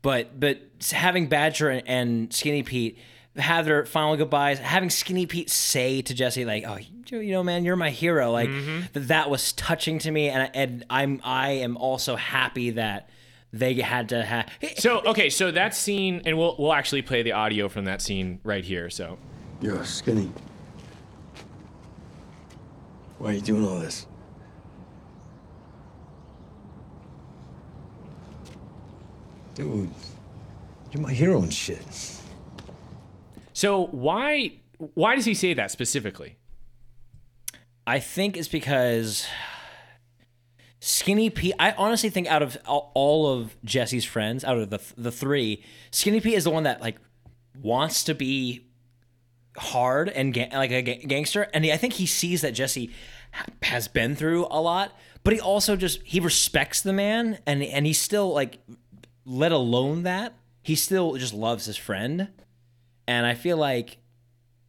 but 0.01 0.39
but 0.39 0.60
having 0.91 1.27
Badger 1.27 1.70
and, 1.70 1.88
and 1.88 2.34
Skinny 2.34 2.63
Pete 2.63 2.98
have 3.38 3.65
their 3.65 3.86
final 3.86 4.18
goodbyes, 4.18 4.60
having 4.60 4.89
Skinny 4.89 5.25
Pete 5.25 5.50
say 5.50 6.01
to 6.01 6.13
Jesse 6.13 6.44
like, 6.44 6.65
"Oh, 6.68 6.77
you, 7.08 7.20
you 7.20 7.32
know, 7.32 7.44
man, 7.44 7.63
you're 7.63 7.75
my 7.75 7.91
hero." 7.91 8.32
Like 8.32 8.50
th- 8.50 9.08
that 9.08 9.30
was 9.30 9.53
touching 9.53 10.00
to 10.00 10.12
me, 10.12 10.30
and 10.30 10.50
and 10.53 10.86
I'm 10.89 11.22
I 11.24 11.51
am 11.51 11.77
also 11.77 12.15
happy 12.15 12.72
that 12.72 13.10
they 13.53 13.75
had 13.75 14.10
to 14.10 14.24
have. 14.24 14.50
so 14.77 15.01
okay, 15.06 15.30
so 15.30 15.51
that 15.51 15.75
scene, 15.75 16.22
and 16.25 16.38
we'll 16.38 16.56
we'll 16.58 16.74
actually 16.74 17.01
play 17.01 17.22
the 17.22 17.34
audio 17.34 17.70
from 17.70 17.86
that 17.86 18.01
scene 18.01 18.39
right 18.44 18.63
here. 18.63 18.89
So 18.89 19.18
You're 19.62 19.86
skinny. 19.86 20.32
Why 23.20 23.30
are 23.30 23.34
you 23.34 23.41
doing 23.41 23.65
all 23.65 23.80
this? 23.80 24.08
Dude, 29.56 29.89
you're 30.91 31.01
my 31.01 31.12
hero 31.13 31.41
and 31.41 31.53
shit. 31.53 31.86
so 33.53 33.86
why 33.88 34.53
why 34.94 35.15
does 35.15 35.25
he 35.25 35.34
say 35.34 35.53
that 35.53 35.72
specifically? 35.72 36.38
I 37.86 38.00
think 38.00 38.38
it's 38.38 38.48
because 38.48 39.27
Skinny 40.80 41.30
Pete. 41.30 41.53
I 41.60 41.72
honestly 41.74 42.10
think 42.10 42.27
out 42.27 42.41
of 42.41 42.58
all- 42.65 42.91
all 42.96 43.32
of 43.32 43.56
Jesse's 43.63 44.06
friends, 44.06 44.44
out 44.44 44.58
of 44.58 44.70
the 44.70 44.80
the 44.98 45.12
three, 45.12 45.63
Skinny 45.91 46.22
Pete 46.22 46.36
is 46.36 46.46
the 46.46 46.50
one 46.50 46.63
that 46.63 46.82
like 46.82 46.98
wants 47.62 48.03
to 48.06 48.15
be 48.15 48.65
hard 49.58 50.10
and 50.10 50.34
ga- 50.34 50.50
like 50.53 50.72
a 50.72 50.81
ga- 50.81 51.03
gangster, 51.05 51.48
and 51.53 51.63
he, 51.65 51.72
I 51.72 51.77
think 51.77 51.93
he 51.93 52.05
sees 52.05 52.41
that 52.41 52.51
Jesse 52.51 52.91
ha- 53.34 53.46
has 53.63 53.88
been 53.88 54.15
through 54.15 54.48
a 54.50 54.62
lot, 54.62 54.93
but 55.24 55.34
he 55.34 55.39
also 55.39 55.75
just 55.75 56.01
he 56.03 56.20
respects 56.20 56.81
the 56.81 56.93
man, 56.93 57.39
and 57.46 57.62
and 57.63 57.86
he 57.86 57.93
still 57.93 58.34
like, 58.34 58.60
let 59.25 59.51
alone 59.51 60.03
that 60.03 60.34
he 60.62 60.75
still 60.75 61.15
just 61.15 61.34
loves 61.34 61.65
his 61.65 61.77
friend, 61.77 62.29
and 63.08 63.25
I 63.25 63.34
feel 63.34 63.58
like 63.58 63.98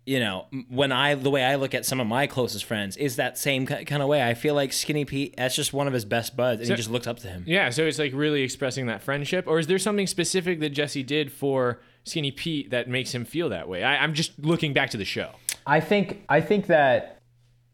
you 0.04 0.18
know, 0.18 0.46
when 0.68 0.90
I 0.90 1.14
the 1.14 1.30
way 1.30 1.44
I 1.44 1.54
look 1.54 1.74
at 1.76 1.86
some 1.86 2.00
of 2.00 2.08
my 2.08 2.26
closest 2.26 2.64
friends 2.64 2.96
is 2.96 3.16
that 3.16 3.38
same 3.38 3.66
kind 3.66 4.02
of 4.02 4.08
way. 4.08 4.20
I 4.20 4.34
feel 4.34 4.52
like 4.56 4.72
Skinny 4.72 5.04
Pete, 5.04 5.36
that's 5.38 5.54
just 5.54 5.72
one 5.72 5.86
of 5.86 5.92
his 5.92 6.04
best 6.04 6.36
buds, 6.36 6.58
and 6.60 6.66
So- 6.66 6.72
he 6.72 6.76
just 6.76 6.90
looks 6.90 7.06
up 7.06 7.20
to 7.20 7.28
him. 7.28 7.44
Yeah, 7.46 7.70
so 7.70 7.84
it's 7.86 8.00
like 8.00 8.12
really 8.12 8.42
expressing 8.42 8.86
that 8.86 9.00
friendship, 9.00 9.44
or 9.46 9.60
is 9.60 9.68
there 9.68 9.78
something 9.78 10.08
specific 10.08 10.58
that 10.58 10.70
Jesse 10.70 11.04
did 11.04 11.30
for 11.30 11.80
Skinny 12.04 12.30
Pete 12.30 12.70
that 12.70 12.88
makes 12.88 13.14
him 13.14 13.24
feel 13.24 13.48
that 13.50 13.68
way? 13.68 13.84
I, 13.84 14.02
I'm 14.02 14.14
just 14.14 14.38
looking 14.38 14.72
back 14.72 14.90
to 14.90 14.96
the 14.96 15.04
show. 15.04 15.30
I 15.66 15.80
think 15.80 16.24
I 16.28 16.40
think 16.40 16.66
that 16.66 17.20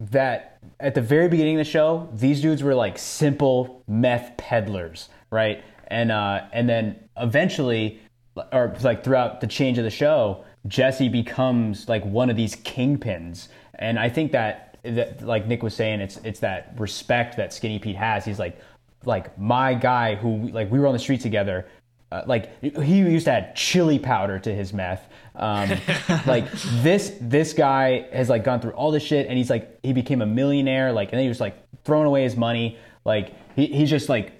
that 0.00 0.58
at 0.78 0.94
the 0.94 1.00
very 1.00 1.28
beginning 1.28 1.56
of 1.56 1.64
the 1.64 1.70
show, 1.70 2.08
these 2.12 2.40
dudes 2.40 2.62
were 2.62 2.74
like 2.74 2.98
simple 2.98 3.82
meth 3.88 4.36
peddlers, 4.36 5.08
right? 5.30 5.62
And 5.88 6.12
uh, 6.12 6.42
and 6.52 6.68
then 6.68 7.08
eventually, 7.16 8.00
or 8.52 8.76
like 8.82 9.02
throughout 9.02 9.40
the 9.40 9.46
change 9.46 9.78
of 9.78 9.84
the 9.84 9.90
show, 9.90 10.44
Jesse 10.66 11.08
becomes 11.08 11.88
like 11.88 12.04
one 12.04 12.30
of 12.30 12.36
these 12.36 12.54
kingpins, 12.56 13.48
and 13.74 13.98
I 13.98 14.08
think 14.08 14.32
that 14.32 14.78
that 14.84 15.22
like 15.22 15.46
Nick 15.46 15.62
was 15.62 15.74
saying, 15.74 16.00
it's 16.00 16.18
it's 16.18 16.40
that 16.40 16.74
respect 16.78 17.36
that 17.36 17.52
Skinny 17.52 17.78
Pete 17.78 17.96
has. 17.96 18.24
He's 18.24 18.38
like 18.38 18.58
like 19.04 19.36
my 19.38 19.74
guy 19.74 20.14
who 20.14 20.48
like 20.48 20.70
we 20.70 20.78
were 20.78 20.86
on 20.86 20.92
the 20.92 20.98
street 20.98 21.20
together. 21.20 21.66
Uh, 22.10 22.22
like 22.26 22.62
he 22.62 22.98
used 22.98 23.26
to 23.26 23.32
add 23.32 23.54
chili 23.54 23.98
powder 23.98 24.38
to 24.38 24.54
his 24.54 24.72
meth. 24.72 25.06
Um, 25.34 25.70
like 26.26 26.50
this 26.82 27.14
this 27.20 27.52
guy 27.52 28.06
has 28.12 28.28
like 28.28 28.44
gone 28.44 28.60
through 28.60 28.72
all 28.72 28.90
this 28.90 29.02
shit, 29.02 29.26
and 29.26 29.36
he's 29.36 29.50
like 29.50 29.78
he 29.82 29.92
became 29.92 30.22
a 30.22 30.26
millionaire. 30.26 30.92
Like 30.92 31.08
and 31.08 31.18
then 31.18 31.24
he 31.24 31.28
was 31.28 31.40
like 31.40 31.56
throwing 31.84 32.06
away 32.06 32.22
his 32.22 32.36
money. 32.36 32.78
Like 33.04 33.34
he, 33.56 33.66
he's 33.66 33.90
just 33.90 34.08
like 34.08 34.32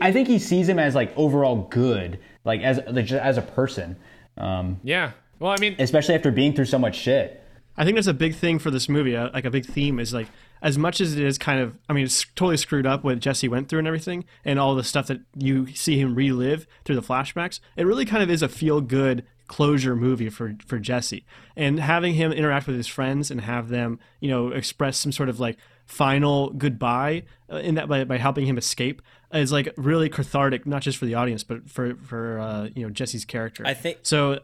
I 0.00 0.12
think 0.12 0.28
he 0.28 0.38
sees 0.38 0.68
him 0.68 0.78
as 0.78 0.94
like 0.94 1.12
overall 1.16 1.68
good, 1.70 2.20
like 2.44 2.62
as 2.62 2.80
like, 2.86 3.10
as 3.12 3.38
a 3.38 3.42
person, 3.42 3.96
um, 4.36 4.80
Yeah. 4.82 5.12
Well, 5.38 5.52
I 5.52 5.56
mean, 5.58 5.76
especially 5.78 6.14
after 6.14 6.30
being 6.30 6.54
through 6.54 6.66
so 6.66 6.78
much 6.78 6.96
shit. 6.96 7.42
I 7.76 7.84
think 7.84 7.96
that's 7.96 8.06
a 8.06 8.14
big 8.14 8.34
thing 8.34 8.58
for 8.58 8.70
this 8.70 8.88
movie. 8.88 9.16
uh, 9.16 9.30
Like 9.32 9.44
a 9.44 9.50
big 9.50 9.66
theme 9.66 9.98
is 9.98 10.12
like 10.14 10.28
as 10.62 10.78
much 10.78 11.00
as 11.00 11.14
it 11.16 11.22
is 11.24 11.38
kind 11.38 11.60
of. 11.60 11.76
I 11.88 11.92
mean, 11.92 12.04
it's 12.04 12.24
totally 12.36 12.56
screwed 12.56 12.86
up 12.86 13.04
what 13.04 13.18
Jesse 13.20 13.48
went 13.48 13.68
through 13.68 13.80
and 13.80 13.88
everything, 13.88 14.24
and 14.44 14.58
all 14.58 14.74
the 14.74 14.84
stuff 14.84 15.06
that 15.08 15.20
you 15.36 15.66
see 15.74 15.98
him 15.98 16.14
relive 16.14 16.66
through 16.84 16.96
the 16.96 17.02
flashbacks. 17.02 17.60
It 17.76 17.84
really 17.84 18.04
kind 18.06 18.22
of 18.22 18.30
is 18.30 18.42
a 18.42 18.48
feel 18.48 18.80
good 18.80 19.24
closure 19.46 19.94
movie 19.94 20.30
for 20.30 20.54
for 20.66 20.78
Jesse, 20.78 21.24
and 21.56 21.78
having 21.80 22.14
him 22.14 22.32
interact 22.32 22.66
with 22.66 22.76
his 22.76 22.86
friends 22.86 23.30
and 23.30 23.40
have 23.42 23.68
them, 23.68 23.98
you 24.20 24.30
know, 24.30 24.48
express 24.48 24.96
some 24.96 25.12
sort 25.12 25.28
of 25.28 25.38
like 25.40 25.58
final 25.84 26.48
goodbye 26.50 27.24
uh, 27.52 27.56
in 27.56 27.74
that 27.74 27.88
by, 27.88 28.04
by 28.04 28.16
helping 28.16 28.46
him 28.46 28.56
escape 28.56 29.02
is 29.34 29.52
like 29.52 29.68
really 29.76 30.08
cathartic, 30.08 30.64
not 30.66 30.80
just 30.80 30.96
for 30.96 31.04
the 31.04 31.14
audience, 31.14 31.44
but 31.44 31.68
for 31.68 31.94
for 31.96 32.38
uh, 32.38 32.68
you 32.74 32.84
know 32.86 32.90
Jesse's 32.90 33.24
character. 33.24 33.64
I 33.66 33.74
think- 33.74 33.98
so. 34.02 34.38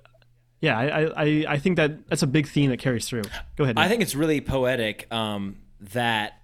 Yeah, 0.60 0.78
I, 0.78 1.24
I, 1.24 1.44
I 1.48 1.58
think 1.58 1.76
that 1.76 2.08
that's 2.08 2.22
a 2.22 2.26
big 2.26 2.46
theme 2.46 2.70
that 2.70 2.78
carries 2.78 3.08
through. 3.08 3.22
Go 3.56 3.64
ahead. 3.64 3.78
I 3.78 3.88
think 3.88 4.02
it's 4.02 4.14
really 4.14 4.40
poetic 4.40 5.10
um, 5.12 5.56
that 5.80 6.42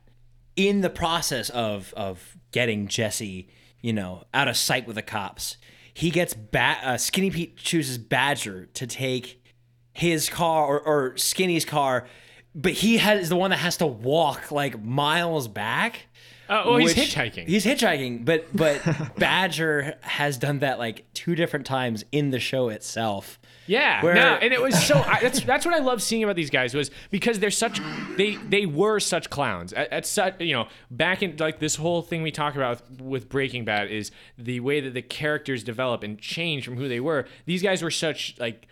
in 0.57 0.81
the 0.81 0.91
process 0.91 1.51
of 1.51 1.93
of 1.97 2.37
getting 2.51 2.89
Jesse, 2.89 3.49
you 3.83 3.93
know, 3.93 4.25
out 4.33 4.49
of 4.49 4.57
sight 4.57 4.87
with 4.87 4.97
the 4.97 5.03
cops, 5.03 5.59
he 5.93 6.11
gets 6.11 6.33
ba- 6.35 6.79
uh, 6.83 6.97
Skinny 6.97 7.31
Pete 7.31 7.57
chooses 7.59 7.99
Badger 7.99 8.67
to 8.75 8.87
take 8.87 9.43
his 9.93 10.29
car 10.31 10.67
or, 10.67 10.81
or 10.81 11.17
Skinny's 11.17 11.65
car, 11.65 12.07
but 12.55 12.73
he 12.73 12.97
has 12.99 13.29
the 13.29 13.37
one 13.37 13.51
that 13.51 13.59
has 13.59 13.77
to 13.79 13.87
walk 13.87 14.51
like 14.51 14.83
miles 14.83 15.47
back. 15.49 16.07
uh, 16.49 16.63
well, 16.65 16.77
he's 16.77 16.95
hitchhiking. 16.95 17.47
He's 17.47 17.67
hitchhiking, 17.67 18.25
but 18.25 18.47
but 18.55 18.81
Badger 19.19 19.97
has 20.01 20.39
done 20.39 20.61
that 20.61 20.79
like 20.79 21.05
two 21.13 21.35
different 21.35 21.67
times 21.67 22.05
in 22.13 22.31
the 22.31 22.41
show 22.41 22.71
itself. 22.71 23.39
Yeah, 23.67 24.03
Where- 24.03 24.15
no, 24.15 24.35
and 24.35 24.53
it 24.53 24.61
was 24.61 24.81
so. 24.85 24.97
I, 24.99 25.21
that's 25.21 25.41
that's 25.43 25.65
what 25.67 25.75
I 25.75 25.79
love 25.79 26.03
seeing 26.03 26.23
about 26.25 26.37
these 26.37 26.51
guys 26.51 26.75
was 26.75 26.91
because 27.11 27.39
they're 27.39 27.51
such 27.51 27.81
they 28.17 28.37
they 28.37 28.67
were 28.67 29.01
such 29.01 29.31
clowns 29.31 29.73
at, 29.73 29.93
at 29.93 30.07
such 30.07 30.41
you 30.41 30.53
know 30.55 30.69
back 30.91 31.23
in 31.23 31.37
like 31.39 31.59
this 31.59 31.77
whole 31.77 32.03
thing 32.03 32.23
we 32.23 32.31
talk 32.31 32.55
about 32.55 32.83
with 33.01 33.29
Breaking 33.29 33.65
Bad 33.65 33.91
is 33.91 34.11
the 34.39 34.61
way 34.61 34.81
that 34.81 34.95
the 34.95 35.03
characters 35.03 35.65
develop 35.65 36.03
and 36.03 36.19
change 36.19 36.65
from 36.65 36.77
who 36.77 36.89
they 36.89 37.01
were. 37.01 37.27
These 37.45 37.63
guys 37.63 37.83
were 37.83 37.91
such 37.91 38.37
like 38.39 38.67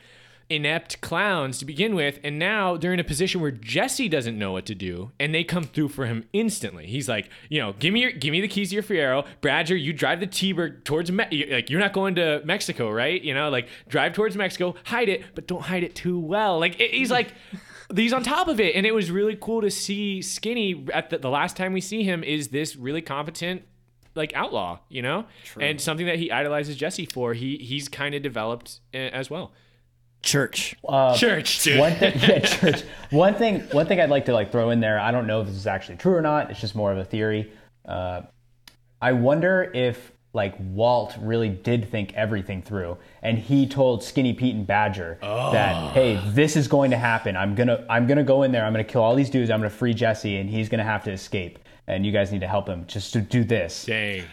inept 0.54 1.00
clowns 1.00 1.58
to 1.58 1.64
begin 1.64 1.94
with, 1.94 2.18
and 2.22 2.38
now 2.38 2.76
they're 2.76 2.92
in 2.92 3.00
a 3.00 3.04
position 3.04 3.40
where 3.40 3.50
Jesse 3.50 4.08
doesn't 4.08 4.38
know 4.38 4.52
what 4.52 4.66
to 4.66 4.74
do, 4.74 5.12
and 5.18 5.34
they 5.34 5.44
come 5.44 5.64
through 5.64 5.88
for 5.88 6.06
him 6.06 6.24
instantly. 6.32 6.86
He's 6.86 7.08
like, 7.08 7.28
you 7.48 7.60
know, 7.60 7.74
give 7.78 7.92
me 7.92 8.00
your, 8.00 8.12
give 8.12 8.32
me 8.32 8.40
the 8.40 8.48
keys 8.48 8.70
to 8.70 8.74
your 8.74 8.82
Fiero, 8.82 9.26
Badger. 9.40 9.76
You 9.76 9.92
drive 9.92 10.20
the 10.20 10.26
T-Bird 10.26 10.84
towards 10.84 11.10
Me- 11.10 11.46
like 11.50 11.70
you're 11.70 11.80
not 11.80 11.92
going 11.92 12.14
to 12.16 12.42
Mexico, 12.44 12.90
right? 12.90 13.20
You 13.22 13.34
know, 13.34 13.50
like 13.50 13.68
drive 13.88 14.12
towards 14.12 14.36
Mexico, 14.36 14.74
hide 14.84 15.08
it, 15.08 15.24
but 15.34 15.46
don't 15.46 15.62
hide 15.62 15.82
it 15.82 15.94
too 15.94 16.18
well. 16.18 16.58
Like 16.58 16.80
it, 16.80 16.92
he's 16.92 17.10
like. 17.10 17.32
He's 17.94 18.14
on 18.14 18.22
top 18.22 18.48
of 18.48 18.60
it, 18.60 18.74
and 18.74 18.86
it 18.86 18.94
was 18.94 19.10
really 19.10 19.36
cool 19.38 19.60
to 19.60 19.70
see 19.70 20.22
Skinny. 20.22 20.86
At 20.92 21.10
the, 21.10 21.18
the 21.18 21.28
last 21.28 21.54
time 21.54 21.74
we 21.74 21.82
see 21.82 22.02
him, 22.02 22.24
is 22.24 22.48
this 22.48 22.76
really 22.76 23.02
competent 23.02 23.62
like 24.14 24.32
outlaw, 24.34 24.78
you 24.88 25.02
know, 25.02 25.26
and 25.60 25.80
something 25.80 26.06
that 26.06 26.18
he 26.18 26.30
idolizes 26.30 26.76
Jesse 26.76 27.06
for. 27.06 27.34
He 27.34 27.58
he's 27.58 27.88
kind 27.88 28.14
of 28.14 28.22
developed 28.22 28.80
uh, 28.94 28.96
as 28.96 29.28
well. 29.28 29.52
Church. 30.24 30.74
Church, 31.16 31.62
dude. 31.62 31.78
One 31.78 31.94
thing, 31.94 32.14
yeah, 32.20 32.38
church. 32.40 32.82
One 33.10 33.34
thing, 33.34 33.60
one 33.72 33.86
thing 33.86 34.00
I'd 34.00 34.10
like 34.10 34.24
to 34.26 34.32
like 34.32 34.50
throw 34.50 34.70
in 34.70 34.80
there. 34.80 34.98
I 34.98 35.10
don't 35.10 35.26
know 35.26 35.40
if 35.42 35.46
this 35.46 35.56
is 35.56 35.66
actually 35.66 35.96
true 35.96 36.14
or 36.14 36.22
not. 36.22 36.50
It's 36.50 36.60
just 36.60 36.74
more 36.74 36.90
of 36.90 36.98
a 36.98 37.04
theory. 37.04 37.52
Uh, 37.84 38.22
I 39.00 39.12
wonder 39.12 39.70
if 39.74 40.12
like 40.32 40.54
Walt 40.58 41.14
really 41.20 41.48
did 41.48 41.88
think 41.90 42.12
everything 42.14 42.62
through, 42.62 42.96
and 43.22 43.38
he 43.38 43.68
told 43.68 44.02
Skinny 44.02 44.32
Pete 44.32 44.54
and 44.54 44.66
Badger 44.66 45.18
that 45.20 45.92
hey, 45.92 46.20
this 46.28 46.56
is 46.56 46.66
going 46.68 46.90
to 46.90 46.96
happen. 46.96 47.36
I'm 47.36 47.54
gonna 47.54 47.84
I'm 47.88 48.06
gonna 48.06 48.24
go 48.24 48.42
in 48.42 48.50
there. 48.50 48.64
I'm 48.64 48.72
gonna 48.72 48.82
kill 48.82 49.02
all 49.02 49.14
these 49.14 49.30
dudes. 49.30 49.50
I'm 49.50 49.60
gonna 49.60 49.70
free 49.70 49.94
Jesse, 49.94 50.38
and 50.38 50.48
he's 50.50 50.68
gonna 50.68 50.84
have 50.84 51.04
to 51.04 51.12
escape. 51.12 51.58
And 51.86 52.04
you 52.04 52.12
guys 52.12 52.32
need 52.32 52.40
to 52.40 52.48
help 52.48 52.66
him 52.66 52.86
just 52.86 53.12
to 53.12 53.20
do 53.20 53.44
this. 53.44 53.84
Dang. 53.84 54.24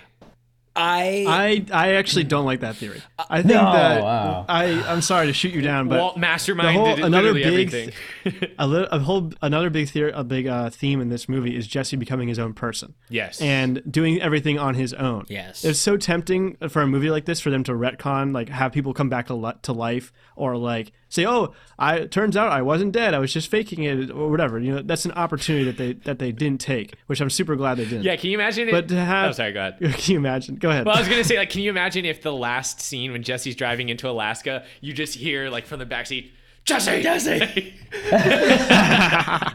I 0.73 1.25
I 1.27 1.87
I 1.87 1.91
actually 1.95 2.23
don't 2.23 2.45
like 2.45 2.61
that 2.61 2.77
theory. 2.77 3.01
I 3.29 3.41
think 3.41 3.55
No, 3.55 3.71
that 3.73 4.01
wow. 4.01 4.45
I 4.47 4.81
I'm 4.91 5.01
sorry 5.01 5.27
to 5.27 5.33
shoot 5.33 5.53
you 5.53 5.61
down, 5.61 5.89
but 5.89 5.99
Walt 5.99 6.17
masterminded 6.17 6.73
whole- 6.73 7.03
another 7.03 7.33
big- 7.33 7.45
everything. 7.45 7.91
a, 8.59 8.67
li- 8.67 8.87
a 8.89 8.99
whole 8.99 9.31
another 9.41 9.69
big 9.69 9.89
theory, 9.89 10.11
a 10.15 10.23
big 10.23 10.47
uh, 10.47 10.69
theme 10.69 11.01
in 11.01 11.09
this 11.09 11.27
movie 11.27 11.55
is 11.57 11.67
Jesse 11.67 11.97
becoming 11.97 12.29
his 12.29 12.39
own 12.39 12.53
person. 12.53 12.93
Yes. 13.09 13.41
and 13.41 13.81
doing 13.91 14.21
everything 14.21 14.57
on 14.59 14.75
his 14.75 14.93
own. 14.93 15.25
Yes. 15.27 15.65
it's 15.65 15.79
so 15.79 15.97
tempting 15.97 16.55
for 16.69 16.81
a 16.81 16.87
movie 16.87 17.09
like 17.09 17.25
this 17.25 17.41
for 17.41 17.49
them 17.49 17.63
to 17.65 17.73
retcon, 17.73 18.33
like 18.33 18.47
have 18.49 18.71
people 18.71 18.93
come 18.93 19.09
back 19.09 19.27
to 19.27 19.33
li- 19.33 19.53
to 19.63 19.73
life, 19.73 20.13
or 20.37 20.55
like 20.55 20.93
say, 21.11 21.25
"Oh, 21.27 21.53
I 21.77 21.97
it 21.97 22.11
turns 22.11 22.35
out 22.35 22.51
I 22.51 22.63
wasn't 22.63 22.93
dead. 22.93 23.13
I 23.13 23.19
was 23.19 23.31
just 23.31 23.49
faking 23.49 23.83
it," 23.83 24.09
or 24.09 24.29
whatever. 24.29 24.57
You 24.59 24.75
know, 24.75 24.81
that's 24.81 25.05
an 25.05 25.11
opportunity 25.11 25.65
that 25.65 25.77
they 25.77 25.93
that 26.05 26.17
they 26.19 26.31
didn't 26.31 26.61
take, 26.61 26.95
which 27.05 27.21
I'm 27.21 27.29
super 27.29 27.55
glad 27.55 27.77
they 27.77 27.85
didn't. 27.85 28.03
yeah, 28.03 28.15
can 28.15 28.31
you 28.31 28.37
imagine 28.37 28.69
it? 28.69 28.71
but 28.71 28.87
to 28.87 28.95
have, 28.95 29.29
oh, 29.29 29.33
sorry, 29.33 29.51
go 29.53 29.59
ahead. 29.59 29.77
Can 29.97 30.13
you 30.13 30.17
imagine? 30.17 30.55
Go 30.55 30.69
ahead. 30.71 30.85
Well, 30.87 30.95
I 30.95 30.99
was 30.99 31.07
gonna 31.09 31.23
say, 31.23 31.37
like, 31.37 31.49
can 31.51 31.61
you 31.61 31.69
imagine 31.69 32.05
if 32.05 32.21
the 32.23 32.33
last 32.33 32.81
scene 32.81 33.11
when 33.11 33.21
Jesse's 33.23 33.55
driving 33.55 33.89
into 33.89 34.09
Alaska, 34.09 34.63
you 34.79 34.93
just 34.93 35.13
hear 35.15 35.49
like 35.49 35.65
from 35.67 35.77
the 35.79 35.85
backseat, 35.85 36.31
Jesse, 36.65 37.01
Jesse. 37.03 37.73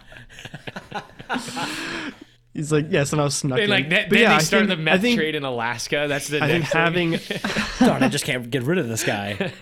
He's 2.55 2.73
like, 2.73 2.87
"Yes," 2.89 3.13
and 3.13 3.21
I 3.21 3.25
was 3.25 3.35
snuck 3.37 3.59
and 3.59 3.65
in. 3.65 3.71
like 3.71 3.91
then, 3.91 4.09
But 4.09 4.19
yeah, 4.19 4.31
they 4.31 4.35
I 4.37 4.39
start 4.39 4.67
think- 4.67 4.79
the 4.79 4.83
meth 4.83 4.95
I 4.95 4.99
think, 4.99 5.19
trade 5.19 5.35
in 5.35 5.45
Alaska. 5.45 6.07
That's 6.09 6.29
the 6.29 6.43
I 6.43 6.49
think 6.49 6.61
next 6.61 6.73
thing. 6.73 6.81
having 6.81 7.11
darn, 7.87 8.03
I 8.03 8.09
just 8.09 8.25
can't 8.25 8.49
get 8.51 8.63
rid 8.63 8.79
of 8.79 8.89
this 8.89 9.05
guy. 9.05 9.53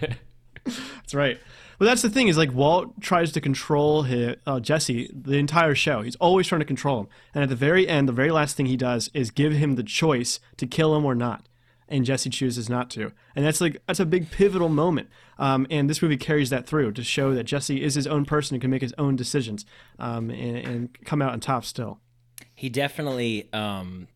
That's 0.64 1.12
right. 1.14 1.38
But 1.84 1.90
that's 1.90 2.00
the 2.00 2.08
thing 2.08 2.28
is 2.28 2.38
like 2.38 2.50
Walt 2.54 2.98
tries 3.02 3.30
to 3.32 3.42
control 3.42 4.04
his, 4.04 4.36
uh, 4.46 4.58
Jesse 4.58 5.10
the 5.12 5.36
entire 5.36 5.74
show. 5.74 6.00
He's 6.00 6.16
always 6.16 6.46
trying 6.46 6.62
to 6.62 6.64
control 6.64 7.00
him, 7.00 7.08
and 7.34 7.42
at 7.42 7.50
the 7.50 7.56
very 7.56 7.86
end, 7.86 8.08
the 8.08 8.12
very 8.14 8.30
last 8.30 8.56
thing 8.56 8.64
he 8.64 8.76
does 8.78 9.10
is 9.12 9.30
give 9.30 9.52
him 9.52 9.74
the 9.74 9.82
choice 9.82 10.40
to 10.56 10.66
kill 10.66 10.96
him 10.96 11.04
or 11.04 11.14
not, 11.14 11.46
and 11.86 12.06
Jesse 12.06 12.30
chooses 12.30 12.70
not 12.70 12.88
to. 12.92 13.12
And 13.36 13.44
that's 13.44 13.60
like 13.60 13.82
that's 13.86 14.00
a 14.00 14.06
big 14.06 14.30
pivotal 14.30 14.70
moment. 14.70 15.10
Um, 15.38 15.66
and 15.68 15.90
this 15.90 16.00
movie 16.00 16.16
carries 16.16 16.48
that 16.48 16.66
through 16.66 16.92
to 16.92 17.04
show 17.04 17.34
that 17.34 17.44
Jesse 17.44 17.82
is 17.84 17.96
his 17.96 18.06
own 18.06 18.24
person 18.24 18.54
and 18.54 18.62
can 18.62 18.70
make 18.70 18.80
his 18.80 18.94
own 18.96 19.14
decisions, 19.14 19.66
um, 19.98 20.30
and, 20.30 20.56
and 20.56 21.04
come 21.04 21.20
out 21.20 21.34
on 21.34 21.40
top 21.40 21.66
still. 21.66 22.00
he 22.54 22.70
definitely 22.70 23.46
um 23.52 24.08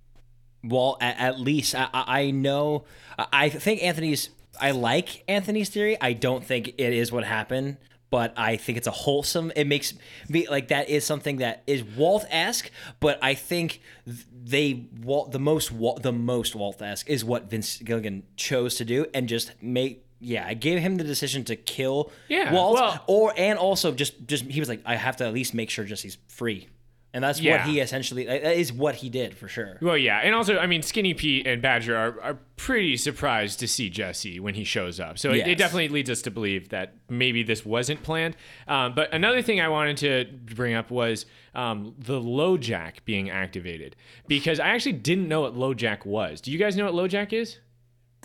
well 0.64 0.96
at, 1.02 1.38
least 1.38 1.74
I, 1.74 1.88
I 1.92 2.30
know 2.30 2.84
I 3.18 3.50
think 3.50 3.82
anthony's 3.82 4.30
i 4.60 4.70
like 4.70 5.24
anthony's 5.28 5.68
theory. 5.68 5.96
I 6.00 6.12
don't 6.12 6.44
think 6.44 6.68
it 6.68 6.92
is 6.92 7.10
what 7.12 7.24
happened 7.24 7.76
but 8.10 8.32
i 8.36 8.56
think 8.56 8.78
it's 8.78 8.86
a 8.86 8.90
wholesome 8.92 9.52
it 9.56 9.66
makes 9.66 9.94
me 10.28 10.48
like 10.48 10.68
that 10.68 10.88
is 10.88 11.04
something 11.04 11.38
that 11.38 11.62
is 11.66 11.84
walt-esque 11.84 12.70
but 13.00 13.18
i 13.22 13.34
think 13.34 13.80
they 14.06 14.86
walt 15.02 15.32
the 15.32 15.38
most 15.38 15.70
walt 15.70 16.02
the 16.02 16.12
most 16.12 16.54
walt-esque 16.54 17.08
is 17.08 17.24
what 17.24 17.50
vince 17.50 17.78
gilligan 17.78 18.22
chose 18.36 18.76
to 18.76 18.84
do 18.84 19.06
and 19.14 19.28
just 19.28 19.52
make 19.62 20.04
yeah, 20.20 20.44
I 20.44 20.54
gave 20.54 20.80
him 20.80 20.96
the 20.96 21.04
decision 21.04 21.44
to 21.44 21.54
kill 21.54 22.10
Yeah, 22.26 22.52
Walt, 22.52 22.74
well- 22.74 23.04
or 23.06 23.32
and 23.36 23.56
also 23.56 23.92
just 23.92 24.26
just 24.26 24.46
he 24.46 24.58
was 24.58 24.68
like, 24.68 24.80
I 24.84 24.96
have 24.96 25.16
to 25.18 25.24
at 25.24 25.32
least 25.32 25.54
make 25.54 25.70
sure 25.70 25.84
Jesse's 25.84 26.18
free, 26.26 26.66
and 27.14 27.24
that's 27.24 27.40
Yeah. 27.40 27.58
what 27.58 27.70
he 27.70 27.80
essentially 27.80 28.24
that 28.24 28.56
is 28.58 28.72
what 28.72 28.96
he 28.96 29.08
did 29.08 29.34
for 29.34 29.48
sure. 29.48 29.78
Well, 29.80 29.96
yeah, 29.96 30.18
and 30.18 30.34
also, 30.34 30.58
I 30.58 30.66
mean, 30.66 30.82
Skinny 30.82 31.14
Pete 31.14 31.46
and 31.46 31.62
Badger 31.62 31.96
are, 31.96 32.20
are 32.20 32.38
pretty 32.56 32.96
surprised 32.96 33.60
to 33.60 33.68
see 33.68 33.88
Jesse 33.88 34.38
when 34.40 34.54
he 34.54 34.64
shows 34.64 34.98
up. 35.00 35.18
So 35.18 35.30
it, 35.30 35.46
it 35.46 35.58
definitely 35.58 35.88
leads 35.88 36.10
us 36.10 36.22
to 36.22 36.30
believe 36.30 36.68
that 36.70 36.94
maybe 37.08 37.42
this 37.42 37.64
wasn't 37.64 38.02
planned. 38.02 38.36
Um, 38.66 38.94
but 38.94 39.12
another 39.14 39.42
thing 39.42 39.60
I 39.60 39.68
wanted 39.68 39.96
to 39.98 40.26
bring 40.54 40.74
up 40.74 40.90
was 40.90 41.24
um, 41.54 41.94
the 41.98 42.20
LoJack 42.20 43.04
being 43.04 43.30
activated 43.30 43.96
because 44.26 44.60
I 44.60 44.68
actually 44.68 44.92
didn't 44.92 45.28
know 45.28 45.40
what 45.42 45.54
LoJack 45.54 46.04
was. 46.04 46.40
Do 46.40 46.50
you 46.52 46.58
guys 46.58 46.76
know 46.76 46.90
what 46.90 46.94
LoJack 47.10 47.32
is? 47.32 47.58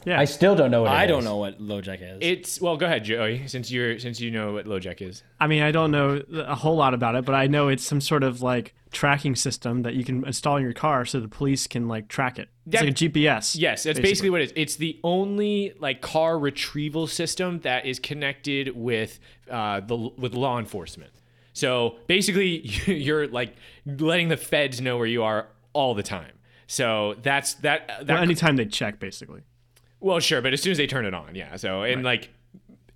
Yeah, 0.06 0.20
I 0.20 0.26
still 0.26 0.54
don't 0.56 0.70
know 0.70 0.82
what 0.82 0.92
it 0.92 0.96
I 0.96 1.08
don't 1.08 1.20
is. 1.20 1.26
know 1.26 1.38
what 1.38 1.62
LoJack 1.62 2.02
is. 2.02 2.18
It's 2.22 2.60
well, 2.60 2.76
go 2.76 2.86
ahead, 2.86 3.06
Joey, 3.06 3.48
since 3.48 3.72
you're 3.72 4.00
since 4.00 4.20
you 4.20 4.32
know 4.32 4.52
what 4.52 4.66
LoJack 4.66 5.02
is. 5.02 5.24
I 5.40 5.48
mean, 5.48 5.64
I 5.64 5.72
don't 5.72 5.92
know 5.92 6.22
a 6.34 6.56
whole 6.56 6.76
lot 6.76 6.94
about 6.94 7.16
it, 7.16 7.24
but 7.24 7.36
I 7.36 7.48
know 7.48 7.70
it's 7.70 7.86
some 7.86 8.02
sort 8.02 8.24
of 8.24 8.42
like 8.42 8.74
tracking 8.92 9.34
system 9.36 9.84
that 9.84 9.94
you 9.94 10.04
can 10.04 10.26
install 10.26 10.58
in 10.58 10.64
your 10.64 10.74
car 10.74 11.06
so 11.06 11.20
the 11.22 11.30
police 11.30 11.68
can 11.68 11.88
like 11.88 12.10
track 12.10 12.38
it. 12.38 12.50
It's 12.66 12.76
Yeah. 12.76 12.82
like 12.82 12.90
a 12.90 12.94
GPS. 12.94 13.56
Yes, 13.58 13.84
that's 13.84 14.00
basically. 14.00 14.30
what 14.30 14.42
it 14.42 14.46
is. 14.46 14.54
It's 14.58 14.76
the 14.76 15.00
only 15.06 15.74
like 15.80 16.02
car 16.02 16.38
retrieval 16.38 17.08
system 17.08 17.60
that 17.62 17.86
is 17.86 17.98
connected 18.00 18.76
with 18.76 19.20
uh, 19.50 19.80
the 19.80 19.96
with 19.96 20.34
law 20.34 20.60
enforcement. 20.60 21.12
So 21.54 21.96
basically, 22.08 22.60
you're 22.88 23.28
like 23.28 23.56
letting 23.86 24.28
the 24.28 24.38
feds 24.38 24.82
know 24.82 24.98
where 24.98 25.08
you 25.08 25.24
are 25.24 25.48
all 25.72 25.94
the 25.94 26.04
time. 26.04 26.34
So 26.68 27.16
that's 27.22 27.54
that. 27.56 27.88
that 27.88 28.08
Well, 28.08 28.18
anytime 28.22 28.58
they 28.58 28.66
check, 28.66 29.00
basically. 29.00 29.42
Well, 30.04 30.20
sure, 30.20 30.42
but 30.42 30.54
as 30.54 30.62
soon 30.62 30.72
as 30.72 30.78
they 30.78 30.88
turn 30.88 31.06
it 31.06 31.14
on, 31.14 31.34
yeah. 31.36 31.56
So 31.56 31.84
and 31.84 32.04
like 32.04 32.30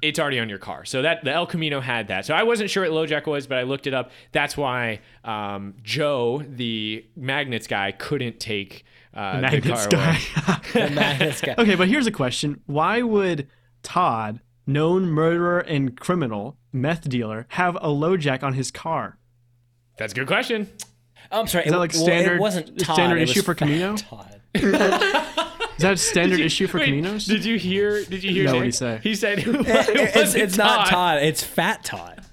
it's 0.02 0.20
already 0.20 0.40
on 0.40 0.48
your 0.50 0.60
car. 0.60 0.86
So 0.86 1.02
that 1.02 1.24
the 1.24 1.32
El 1.32 1.48
Camino 1.48 1.80
had 1.80 2.10
that. 2.10 2.26
So 2.26 2.36
I 2.36 2.44
wasn't 2.44 2.70
sure 2.70 2.84
what 2.90 3.10
LoJack 3.10 3.26
was, 3.26 3.48
but 3.48 3.58
I 3.58 3.64
looked 3.64 3.88
it 3.88 3.94
up. 3.94 4.12
That's 4.32 4.56
why 4.56 5.00
um, 5.24 5.74
Joe, 5.82 6.44
the 6.48 7.04
magnets 7.16 7.66
guy, 7.66 7.92
couldn't 7.94 8.40
take 8.40 8.84
uh, 9.14 9.38
the 9.38 9.42
Magnets 9.42 9.88
car 9.88 10.00
away. 10.02 10.18
guy. 10.46 10.60
The 10.74 10.90
Magnets 10.94 11.42
guy. 11.42 11.56
okay, 11.58 11.74
but 11.76 11.88
here's 11.88 12.06
a 12.06 12.12
question: 12.12 12.62
Why 12.68 13.02
would 13.02 13.48
Todd, 13.82 14.42
known 14.68 15.06
murderer 15.06 15.60
and 15.60 15.98
criminal, 16.00 16.58
meth 16.72 17.10
dealer, 17.10 17.48
have 17.50 17.76
a 17.78 17.88
LoJack 17.88 18.44
on 18.44 18.54
his 18.54 18.70
car? 18.70 19.18
That's 19.98 20.14
a 20.14 20.16
good 20.16 20.28
question. 20.28 20.70
I'm 21.32 21.48
sorry. 21.48 21.66
Is 21.66 21.72
that 21.72 21.80
like 21.80 21.94
standard- 21.94 22.36
It 22.38 22.42
wasn't 22.42 22.80
Todd, 22.80 22.96
standard 22.96 23.18
it 23.18 23.22
was 23.22 23.32
issue 23.32 23.42
for 23.42 23.56
Fat 23.56 23.66
Camino? 23.66 23.96
Todd. 23.98 24.42
Is 25.78 25.84
that 25.84 25.94
a 25.94 25.98
standard 25.98 26.40
issue 26.40 26.66
for 26.68 26.80
Wait, 26.80 26.90
Caminos? 26.90 27.28
Did 27.28 27.46
you 27.46 27.58
hear? 27.58 28.04
Did 28.04 28.24
you 28.24 28.32
hear? 28.32 28.46
No, 28.46 28.54
what'd 28.54 28.66
he 28.66 28.72
say? 28.72 29.00
He 29.04 29.14
said 29.16 29.40
it 29.40 29.48
it's 29.48 30.16
wasn't 30.16 30.58
not 30.58 30.88
Todd. 30.88 31.22
It's 31.22 31.44
Fat 31.44 31.84
Todd. 31.84 32.24